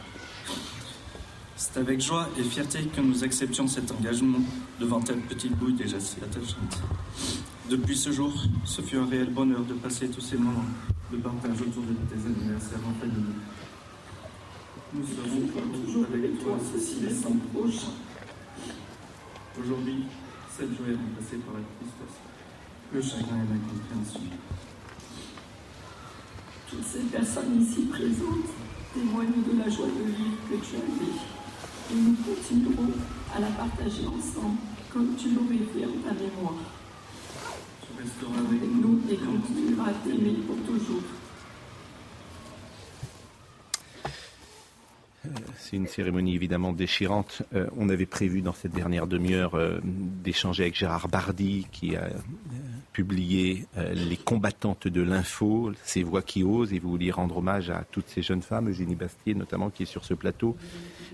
C'est 1.56 1.78
avec 1.78 2.02
joie 2.02 2.28
et 2.38 2.44
fierté 2.44 2.84
que 2.86 3.02
nous 3.02 3.24
acceptions 3.24 3.68
cet 3.68 3.92
engagement 3.92 4.40
devant 4.80 5.00
telle 5.00 5.22
petite 5.22 5.56
bouille 5.58 5.74
déjà 5.74 6.00
si 6.00 6.18
attachante. 6.18 6.82
Depuis 7.70 7.98
ce 7.98 8.12
jour, 8.12 8.34
ce 8.66 8.82
fut 8.82 8.98
un 8.98 9.06
réel 9.06 9.30
bonheur 9.30 9.62
de 9.62 9.74
passer 9.74 10.08
tous 10.08 10.22
ces 10.22 10.38
moments 10.38 10.66
de 11.12 11.18
partage 11.18 11.62
autour 11.62 11.84
de 11.84 11.94
tes 12.10 12.28
anniversaires 12.28 12.80
en 12.88 13.00
famille. 13.00 13.36
Nous 14.94 15.04
serons 15.04 15.82
toujours 15.82 16.06
avec 16.14 16.44
toi 16.44 16.58
ceci 16.74 16.98
les 17.02 17.14
cent 17.14 17.36
prochains. 17.54 18.05
Aujourd'hui, 19.58 20.04
cette 20.52 20.76
joie 20.76 20.88
est 20.92 21.00
remplacée 21.00 21.40
par 21.48 21.56
la 21.56 21.64
tristesse, 21.80 22.20
le 22.92 23.02
chagrin 23.02 23.40
et 23.40 23.48
l'incompréhension. 23.48 24.36
Toutes 26.70 26.84
ces 26.84 27.08
personnes 27.08 27.62
ici 27.62 27.84
présentes 27.88 28.52
témoignent 28.94 29.48
de 29.48 29.58
la 29.58 29.70
joie 29.70 29.88
de 29.88 30.12
vivre 30.12 30.36
que 30.52 30.56
tu 30.60 30.76
as 30.76 30.84
vécue. 31.00 31.32
Et 31.88 31.96
nous 31.96 32.16
continuerons 32.20 32.92
à 33.34 33.40
la 33.40 33.48
partager 33.48 34.04
ensemble, 34.08 34.60
comme 34.92 35.16
tu 35.16 35.30
l'aurais 35.30 35.64
fait 35.72 35.86
en 35.86 36.04
ta 36.04 36.12
mémoire. 36.12 36.60
Tu 37.80 37.96
resteras 37.96 38.44
avec 38.44 38.62
nous 38.62 39.00
et 39.10 39.16
continueras 39.16 39.90
à 39.90 39.94
t'aimer 40.04 40.36
pour 40.46 40.58
toujours. 40.68 41.15
C'est 45.58 45.78
une 45.78 45.88
cérémonie 45.88 46.36
évidemment 46.36 46.74
déchirante. 46.74 47.42
Euh, 47.54 47.68
on 47.78 47.90
avait 47.90 48.06
prévu 48.06 48.42
dans 48.42 48.54
cette 48.54 48.74
dernière 48.74 49.08
demi-heure 49.08 49.56
euh, 49.56 49.80
d'échanger 49.84 50.64
avec 50.64 50.76
Gérard 50.76 51.08
Bardy 51.08 51.68
qui 51.72 51.96
a 51.96 52.04
euh, 52.04 52.10
publié 52.94 53.66
Les 53.94 54.16
combattantes 54.16 54.88
de 54.88 55.02
l'info, 55.02 55.74
ces 55.84 56.04
voix 56.04 56.22
qui 56.22 56.44
osent, 56.44 56.72
et 56.72 56.80
vous 56.80 56.90
vouliez 56.90 57.12
rendre 57.12 57.38
hommage 57.38 57.70
à 57.70 57.84
toutes 57.92 58.08
ces 58.08 58.22
jeunes 58.22 58.42
femmes, 58.42 58.70
Eugénie 58.70 58.96
Bastier 58.96 59.36
notamment 59.36 59.70
qui 59.70 59.84
est 59.84 59.86
sur 59.86 60.06
ce 60.06 60.14
plateau, 60.14 60.56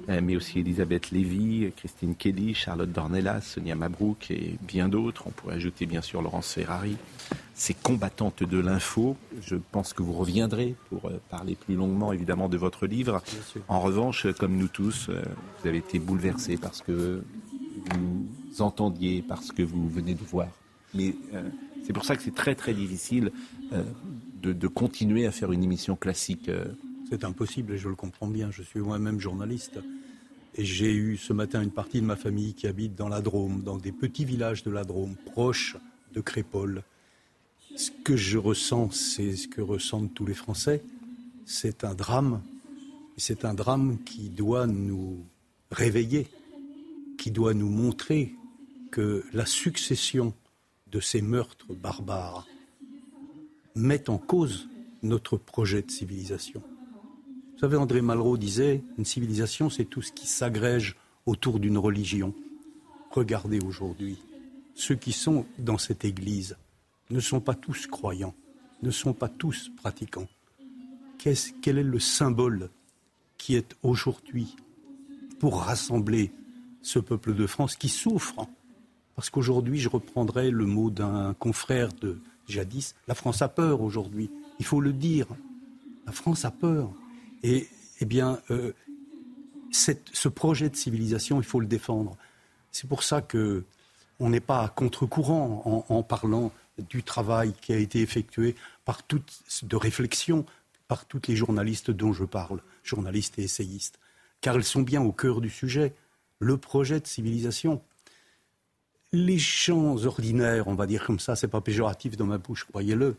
mais 0.08 0.36
aussi 0.36 0.60
Elisabeth 0.60 1.10
Lévy, 1.10 1.72
Christine 1.76 2.16
Kelly, 2.16 2.54
Charlotte 2.54 2.92
Dornelas, 2.92 3.42
Sonia 3.42 3.74
Mabrouk 3.74 4.30
et 4.30 4.58
bien 4.62 4.90
d'autres. 4.90 5.24
On 5.26 5.32
pourrait 5.32 5.56
ajouter 5.56 5.88
bien 5.88 6.02
sûr 6.02 6.22
Laurence 6.22 6.54
Ferrari. 6.54 6.98
Ces 7.54 7.74
combattantes 7.74 8.44
de 8.44 8.60
l'info, 8.60 9.18
je 9.42 9.56
pense 9.72 9.94
que 9.94 10.02
vous 10.02 10.14
reviendrez 10.14 10.76
pour 10.90 11.12
parler 11.30 11.56
plus 11.56 11.76
longuement 11.76 12.12
évidemment 12.12 12.50
de 12.50 12.58
votre 12.58 12.88
livre. 12.88 13.22
En 13.68 13.80
revanche, 13.80 14.28
comme 14.40 14.58
nous 14.58 14.68
tous, 14.68 15.10
vous 15.10 15.68
avez 15.68 15.78
été 15.78 16.00
bouleversés 16.00 16.58
par 16.58 16.74
ce 16.74 16.82
que 16.82 17.24
vous 17.90 18.62
entendiez, 18.62 19.22
par 19.22 19.44
ce 19.44 19.52
que 19.52 19.64
vous 19.64 19.88
venez 19.90 20.16
de 20.16 20.24
voir. 20.24 20.50
Mais 20.94 21.16
euh, 21.34 21.44
c'est 21.86 21.94
pour 21.94 22.06
ça 22.06 22.16
que 22.16 22.24
c'est 22.24 22.36
très 22.36 22.56
très 22.56 22.74
difficile 22.74 23.32
euh, 23.74 23.84
de, 24.42 24.54
de, 24.54 24.68
continuer 24.68 25.26
à 25.26 25.32
faire 25.32 25.52
une 25.52 25.64
émission 25.64 25.96
classique. 25.96 26.50
Euh. 26.50 26.66
C'est 27.10 27.24
impossible 27.24 27.74
et 27.74 27.78
je 27.78 27.90
le 27.90 27.96
comprends 27.96 28.28
bien. 28.28 28.52
Je 28.52 28.62
suis 28.64 28.80
moi-même 28.80 29.20
journaliste. 29.20 29.80
Et 30.56 30.66
j'ai 30.66 30.94
eu 30.94 31.18
ce 31.18 31.34
matin 31.34 31.62
une 31.62 31.72
partie 31.72 32.02
de 32.02 32.06
ma 32.06 32.16
famille 32.16 32.54
qui 32.54 32.68
habite 32.68 32.96
dans 32.96 33.08
la 33.08 33.22
Drôme, 33.22 33.62
dans 33.64 33.78
des 33.78 33.92
petits 33.92 34.26
villages 34.26 34.64
de 34.64 34.72
la 34.72 34.84
Drôme, 34.84 35.16
proches 35.34 35.78
de 36.14 36.22
Crépole. 36.22 36.84
Ce 37.76 37.92
que 38.04 38.16
je 38.16 38.38
ressens, 38.38 38.92
c'est 38.92 39.36
ce 39.36 39.48
que 39.48 39.62
ressentent 39.62 40.14
tous 40.14 40.26
les 40.26 40.34
Français. 40.34 40.84
C'est 41.46 41.84
un 41.84 41.94
drame. 41.94 42.42
C'est 43.18 43.46
un 43.46 43.54
drame 43.54 43.98
qui 44.04 44.30
doit 44.30 44.68
nous 44.68 45.24
réveiller, 45.72 46.28
qui 47.18 47.32
doit 47.32 47.54
nous 47.54 47.70
montrer 47.70 48.36
que 48.92 49.24
la 49.34 49.46
succession 49.46 50.34
de 50.88 51.00
ces 51.00 51.22
meurtres 51.22 51.74
barbares 51.74 52.48
met 53.76 54.10
en 54.10 54.18
cause 54.18 54.68
notre 55.02 55.38
projet 55.38 55.82
de 55.82 55.92
civilisation. 55.92 56.62
Vous 57.54 57.60
savez, 57.60 57.78
André 57.78 58.02
Malraux 58.02 58.38
disait, 58.38 58.84
une 58.98 59.06
civilisation, 59.06 59.70
c'est 59.70 59.86
tout 59.86 60.02
ce 60.02 60.12
qui 60.12 60.28
s'agrège 60.28 60.96
autour 61.26 61.60
d'une 61.60 61.78
religion. 61.78 62.34
Regardez 63.12 63.60
aujourd'hui, 63.64 64.18
ceux 64.74 64.96
qui 64.96 65.12
sont 65.12 65.46
dans 65.60 65.78
cette 65.78 66.04
Église 66.04 66.58
ne 67.12 67.20
sont 67.20 67.42
pas 67.42 67.54
tous 67.54 67.88
croyants, 67.88 68.36
ne 68.82 68.92
sont 68.92 69.14
pas 69.14 69.30
tous 69.30 69.72
pratiquants. 69.78 70.28
Qu 71.20 71.34
quel 71.62 71.78
est 71.78 71.84
le 71.84 72.00
symbole 72.00 72.70
qui 73.38 73.56
est 73.56 73.76
aujourd'hui 73.84 74.56
pour 75.40 75.62
rassembler 75.62 76.32
ce 76.82 77.00
peuple 77.00 77.36
de 77.36 77.46
France 77.46 77.76
qui 77.76 77.90
souffre 77.90 78.48
parce 79.16 79.30
qu'aujourd'hui, 79.30 79.80
je 79.80 79.90
reprendrai 79.90 80.50
le 80.50 80.66
mot 80.66 80.90
d'un 80.90 81.36
confrère 81.36 81.90
de 81.94 82.20
jadis, 82.48 82.96
la 83.08 83.16
France 83.16 83.42
a 83.42 83.48
peur 83.48 83.82
aujourd'hui. 83.82 84.32
Il 84.60 84.66
faut 84.66 84.82
le 84.82 84.94
dire. 84.94 85.28
La 86.06 86.12
France 86.12 86.46
a 86.46 86.50
peur. 86.52 86.92
Et, 87.44 87.68
eh 88.00 88.06
bien, 88.06 88.40
euh, 88.50 88.74
ce 89.72 90.28
projet 90.28 90.70
de 90.70 90.76
civilisation, 90.76 91.40
il 91.40 91.44
faut 91.44 91.60
le 91.60 91.68
défendre. 91.68 92.18
C'est 92.72 92.88
pour 92.88 93.04
ça 93.04 93.22
que 93.22 93.64
on 94.20 94.30
n'est 94.30 94.40
pas 94.40 94.64
à 94.64 94.70
contre-courant 94.70 95.86
en, 95.90 96.04
parlant 96.04 96.52
du 96.78 97.04
travail 97.04 97.54
qui 97.62 97.74
a 97.74 97.78
été 97.78 98.02
effectué 98.02 98.56
par 98.86 99.04
toutes 99.04 99.42
de 99.64 99.76
réflexion 99.76 100.46
par 100.92 101.06
toutes 101.06 101.30
les 101.30 101.38
journalistes 101.38 101.90
dont 101.90 102.12
je 102.12 102.26
parle, 102.26 102.62
journalistes 102.84 103.40
et 103.40 103.44
essayistes, 103.44 103.98
car 104.42 104.58
elles 104.58 104.66
sont 104.66 104.82
bien 104.82 105.02
au 105.02 105.14
cœur 105.14 105.40
du 105.40 105.50
sujet. 105.50 105.96
Le 106.40 106.58
projet 106.58 107.00
de 107.00 107.08
civilisation, 107.08 107.82
les 109.14 109.38
gens 109.38 109.96
ordinaires, 110.06 110.68
on 110.68 110.76
va 110.76 110.88
dire 110.88 111.06
comme 111.06 111.22
ça, 111.22 111.38
c'est 111.38 111.48
pas 111.48 111.62
péjoratif 111.62 112.18
dans 112.18 112.26
ma 112.26 112.40
bouche, 112.40 112.66
croyez-le, 112.66 113.16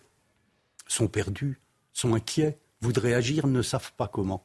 sont 0.87 1.09
perdus, 1.09 1.63
sont 1.95 2.13
inquiets, 2.13 2.59
voudraient 2.83 3.15
agir, 3.15 3.47
ne 3.47 3.63
savent 3.63 3.95
pas 3.95 4.07
comment. 4.07 4.45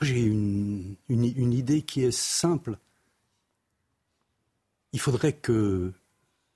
J'ai 0.00 0.22
une, 0.22 0.96
une 1.08 1.52
idée 1.52 1.82
qui 1.82 2.02
est 2.02 2.10
simple. 2.10 2.78
Il 4.92 4.98
faudrait 4.98 5.34
que 5.34 5.92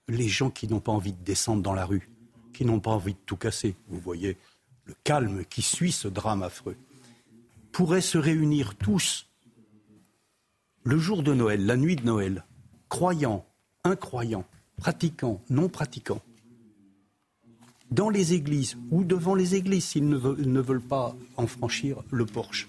les 0.08 0.28
gens 0.28 0.50
qui 0.50 0.68
n'ont 0.68 0.80
pas 0.80 0.92
envie 0.92 1.12
de 1.12 1.24
descendre 1.24 1.62
dans 1.62 1.74
la 1.74 1.86
rue, 1.86 2.10
qui 2.52 2.64
n'ont 2.64 2.80
pas 2.80 2.90
envie 2.90 3.14
de 3.14 3.18
tout 3.26 3.36
casser, 3.36 3.74
vous 3.88 3.98
voyez 3.98 4.36
le 4.84 4.94
calme 5.02 5.44
qui 5.46 5.62
suit 5.62 5.92
ce 5.92 6.08
drame 6.08 6.42
affreux, 6.42 6.76
pourraient 7.72 8.00
se 8.00 8.18
réunir 8.18 8.74
tous 8.76 9.26
le 10.84 10.98
jour 10.98 11.22
de 11.22 11.32
Noël, 11.32 11.64
la 11.64 11.76
nuit 11.76 11.96
de 11.96 12.04
Noël, 12.04 12.44
croyants, 12.90 13.46
incroyants, 13.84 14.44
pratiquants, 14.76 15.40
non 15.48 15.68
pratiquants, 15.68 16.20
dans 17.90 18.10
les 18.10 18.34
églises 18.34 18.76
ou 18.90 19.04
devant 19.04 19.34
les 19.34 19.54
églises 19.54 19.84
s'ils 19.84 20.08
ne 20.08 20.60
veulent, 20.60 20.80
pas 20.80 21.16
en 21.36 21.46
franchir 21.46 22.02
le 22.10 22.26
porche, 22.26 22.68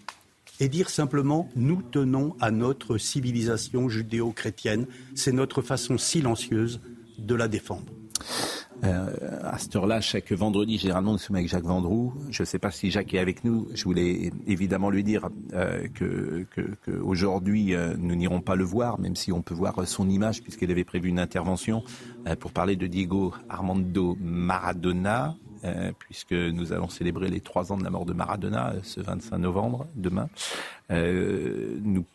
et 0.60 0.70
dire 0.70 0.90
simplement 0.90 1.50
nous 1.56 1.82
tenons 1.82 2.36
à 2.40 2.52
notre 2.52 2.98
civilisation 2.98 3.90
judéo-chrétienne, 3.90 4.88
c'est 5.14 5.34
notre 5.34 5.62
façon 5.62 5.98
silencieuse 5.98 6.80
de 7.20 7.36
la 7.36 7.48
défendre. 7.48 7.86
Euh, 8.84 9.10
à 9.44 9.58
cette 9.58 9.76
heure-là, 9.76 10.02
chaque 10.02 10.32
vendredi, 10.32 10.78
généralement, 10.78 11.14
nous 11.14 11.18
sommes 11.18 11.38
avec 11.38 11.48
Jacques 11.48 11.64
Vendroux. 11.64 12.14
Je 12.30 12.44
ne 12.44 12.46
sais 12.46 12.60
pas 12.60 12.72
si 12.72 12.92
Jacques 12.92 13.14
est 13.14 13.20
avec 13.20 13.44
nous. 13.44 13.68
Je 13.74 13.84
voulais 13.84 14.32
évidemment 14.48 14.90
lui 14.90 15.04
dire 15.04 15.30
euh, 15.54 15.88
euh, 16.02 17.96
nous 17.98 18.16
n'irons 18.16 18.42
pas 18.42 18.56
le 18.56 18.64
voir, 18.64 19.00
même 19.00 19.16
si 19.16 19.32
on 19.32 19.42
peut 19.42 19.54
voir 19.54 19.88
son 19.88 20.10
image, 20.10 20.42
puisqu'il 20.44 20.70
avait 20.72 20.84
prévu 20.84 21.10
une 21.10 21.20
intervention 21.20 21.84
pour 22.40 22.52
parler 22.52 22.76
de 22.76 22.88
Diego 22.88 23.34
Armando 23.50 24.18
Maradona, 24.20 25.36
euh, 25.66 25.92
puisque 25.98 26.34
nous 26.34 26.74
allons 26.74 26.90
célébrer 26.90 27.30
les 27.30 27.40
trois 27.40 27.72
ans 27.72 27.78
de 27.78 27.84
la 27.84 27.90
mort 27.90 28.06
de 28.06 28.14
Maradona 28.14 28.72
euh, 28.72 28.80
ce 28.84 29.02
25 29.02 29.38
novembre, 29.38 29.88
demain. 29.96 30.30
Euh, 30.92 31.80
nous, 31.82 32.06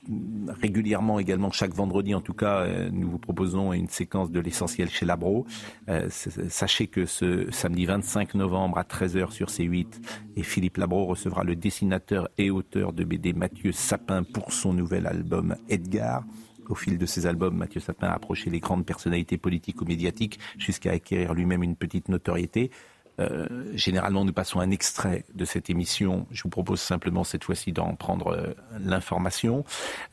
régulièrement 0.60 1.18
également, 1.18 1.50
chaque 1.50 1.74
vendredi 1.74 2.14
en 2.14 2.20
tout 2.20 2.34
cas, 2.34 2.66
nous 2.90 3.10
vous 3.10 3.18
proposons 3.18 3.72
une 3.72 3.88
séquence 3.88 4.30
de 4.30 4.38
l'essentiel 4.38 4.88
chez 4.88 5.04
Labro. 5.04 5.46
sachez 6.48 6.86
que 6.86 7.06
ce 7.06 7.50
samedi 7.50 7.86
25 7.86 8.34
novembre 8.34 8.78
à 8.78 8.82
13h 8.82 9.32
sur 9.32 9.48
C8, 9.48 9.86
et 10.36 10.42
Philippe 10.44 10.76
Labro 10.76 11.06
recevra 11.06 11.42
le 11.42 11.56
dessinateur 11.56 12.28
et 12.38 12.50
auteur 12.50 12.92
de 12.92 13.02
BD 13.02 13.32
Mathieu 13.32 13.72
Sapin 13.72 14.22
pour 14.22 14.52
son 14.52 14.72
nouvel 14.72 15.06
album 15.06 15.56
Edgar. 15.68 16.22
Au 16.70 16.76
fil 16.76 16.98
de 16.98 17.06
ses 17.06 17.26
albums, 17.26 17.56
Mathieu 17.56 17.80
Sapin 17.80 18.06
a 18.06 18.12
approché 18.12 18.48
les 18.48 18.60
grandes 18.60 18.86
personnalités 18.86 19.38
politiques 19.38 19.82
ou 19.82 19.84
médiatiques 19.84 20.38
jusqu'à 20.56 20.92
acquérir 20.92 21.34
lui-même 21.34 21.64
une 21.64 21.74
petite 21.74 22.08
notoriété. 22.08 22.70
Euh, 23.20 23.46
généralement, 23.74 24.24
nous 24.24 24.32
passons 24.32 24.60
un 24.60 24.70
extrait 24.70 25.24
de 25.34 25.44
cette 25.44 25.70
émission. 25.70 26.26
Je 26.30 26.42
vous 26.42 26.48
propose 26.48 26.80
simplement 26.80 27.24
cette 27.24 27.44
fois-ci 27.44 27.72
d'en 27.72 27.94
prendre 27.94 28.28
euh, 28.28 28.54
l'information. 28.80 29.64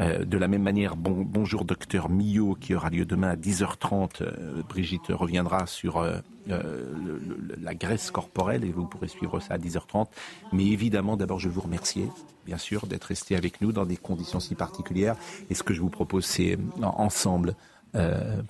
Euh, 0.01 0.25
de 0.25 0.38
la 0.38 0.47
même 0.47 0.63
manière, 0.63 0.95
bonjour 0.97 1.63
docteur 1.63 2.09
Millot, 2.09 2.55
qui 2.59 2.75
aura 2.75 2.89
lieu 2.89 3.05
demain 3.05 3.29
à 3.29 3.35
10h30. 3.35 4.23
Brigitte 4.67 5.07
reviendra 5.09 5.67
sur 5.67 6.05
la 6.47 7.75
graisse 7.75 8.11
corporelle 8.11 8.63
et 8.63 8.71
vous 8.71 8.85
pourrez 8.85 9.07
suivre 9.07 9.39
ça 9.39 9.55
à 9.55 9.57
10h30. 9.57 10.07
Mais 10.51 10.65
évidemment, 10.65 11.17
d'abord, 11.17 11.39
je 11.39 11.49
vous 11.49 11.61
remercier, 11.61 12.09
bien 12.45 12.57
sûr, 12.57 12.88
d'être 12.88 13.05
resté 13.05 13.35
avec 13.35 13.61
nous 13.61 13.71
dans 13.71 13.85
des 13.85 13.97
conditions 13.97 14.39
si 14.39 14.55
particulières. 14.55 15.15
Et 15.49 15.55
ce 15.55 15.63
que 15.63 15.73
je 15.73 15.81
vous 15.81 15.89
propose, 15.89 16.25
c'est 16.25 16.57
ensemble, 16.81 17.55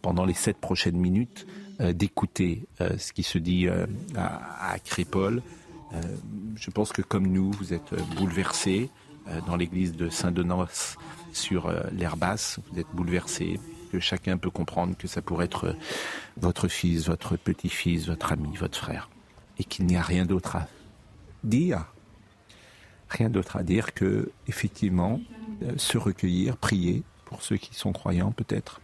pendant 0.01 0.25
les 0.25 0.33
sept 0.33 0.57
prochaines 0.57 0.97
minutes, 0.97 1.47
d'écouter 1.79 2.65
euh, 2.81 2.97
ce 2.97 3.13
qui 3.13 3.23
se 3.23 3.37
dit 3.37 3.67
euh, 3.67 3.85
à, 4.15 4.73
à 4.73 4.77
je 6.55 6.69
pense 6.71 6.91
que 6.91 7.01
comme 7.01 7.27
nous, 7.27 7.51
vous 7.51 7.73
êtes 7.73 7.93
bouleversés 8.15 8.89
dans 9.45 9.55
l'église 9.55 9.93
de 9.93 10.09
Saint-Denis 10.09 10.97
sur 11.31 11.71
l'air 11.93 12.17
basse, 12.17 12.59
vous 12.69 12.79
êtes 12.79 12.87
bouleversés, 12.93 13.59
que 13.91 13.99
chacun 13.99 14.37
peut 14.37 14.49
comprendre 14.49 14.97
que 14.97 15.07
ça 15.07 15.21
pourrait 15.21 15.45
être 15.45 15.75
votre 16.35 16.67
fils, 16.67 17.07
votre 17.07 17.37
petit-fils, 17.37 18.07
votre 18.07 18.33
ami, 18.33 18.55
votre 18.57 18.77
frère, 18.77 19.09
et 19.59 19.63
qu'il 19.63 19.85
n'y 19.85 19.95
a 19.95 20.01
rien 20.01 20.25
d'autre 20.25 20.57
à 20.57 20.67
dire. 21.45 21.85
Rien 23.07 23.29
d'autre 23.29 23.55
à 23.55 23.63
dire 23.63 23.93
que, 23.93 24.29
effectivement, 24.47 25.21
se 25.77 25.97
recueillir, 25.97 26.57
prier 26.57 27.03
pour 27.25 27.43
ceux 27.43 27.57
qui 27.57 27.73
sont 27.75 27.93
croyants 27.93 28.31
peut-être, 28.31 28.81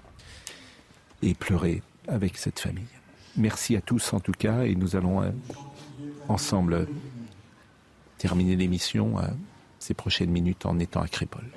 et 1.22 1.34
pleurer 1.34 1.82
avec 2.08 2.38
cette 2.38 2.60
famille. 2.60 2.88
Merci 3.38 3.76
à 3.76 3.82
tous 3.82 4.14
en 4.14 4.20
tout 4.20 4.32
cas 4.32 4.64
et 4.64 4.76
nous 4.76 4.96
allons 4.96 5.22
euh, 5.22 5.32
ensemble 6.28 6.88
terminer 8.18 8.56
l'émission 8.56 9.20
euh, 9.20 9.24
ces 9.80 9.94
prochaines 9.94 10.30
minutes 10.30 10.66
en 10.66 10.80
étant 10.80 11.02
à 11.02 11.08
Crépole. 11.08 11.50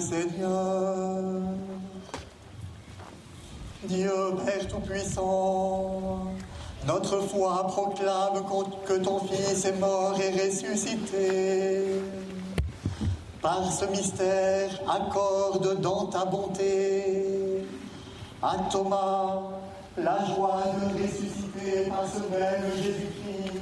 Seigneur. 0.00 1.42
Dieu 3.84 4.12
Père 4.44 4.66
Tout-Puissant, 4.68 6.24
notre 6.86 7.20
foi 7.20 7.66
proclame 7.68 8.42
que 8.86 8.94
ton 8.94 9.20
Fils 9.20 9.64
est 9.64 9.78
mort 9.78 10.16
et 10.20 10.32
ressuscité. 10.32 11.84
Par 13.40 13.70
ce 13.72 13.84
mystère, 13.86 14.70
accorde 14.88 15.80
dans 15.80 16.06
ta 16.06 16.24
bonté 16.24 17.64
à 18.42 18.56
Thomas 18.70 19.42
la 19.96 20.24
joie 20.26 20.64
de 20.80 21.02
ressusciter 21.02 21.88
par 21.88 22.04
ce 22.06 22.20
même 22.30 22.64
Jésus-Christ, 22.76 23.60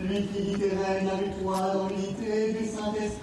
lui 0.00 0.26
qui 0.28 0.54
règne 0.54 1.08
avec 1.08 1.42
toi 1.42 1.72
dans 1.74 1.88
l'unité 1.88 2.52
du 2.52 2.66
Saint-Esprit 2.66 3.19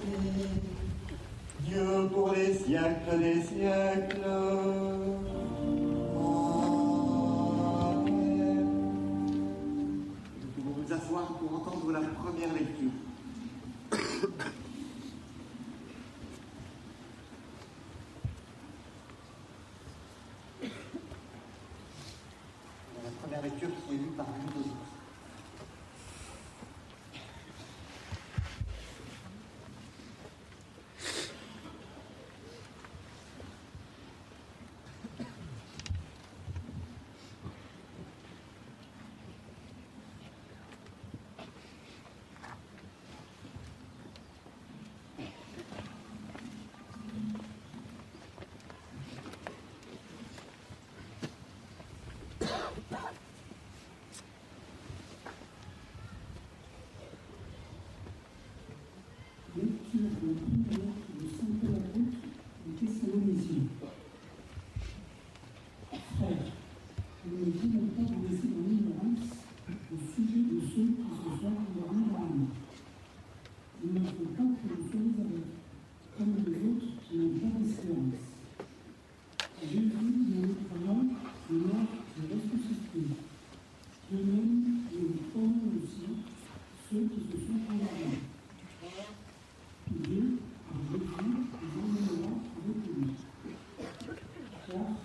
Thank 60.09 60.71
you. 60.71 60.76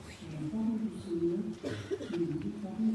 sur 0.08 0.28
la 0.32 0.48
parole 0.50 0.78
du 0.78 1.00
Seigneur, 1.00 1.42
et 1.64 2.18
nous 2.18 2.38
déclarons 2.38 2.94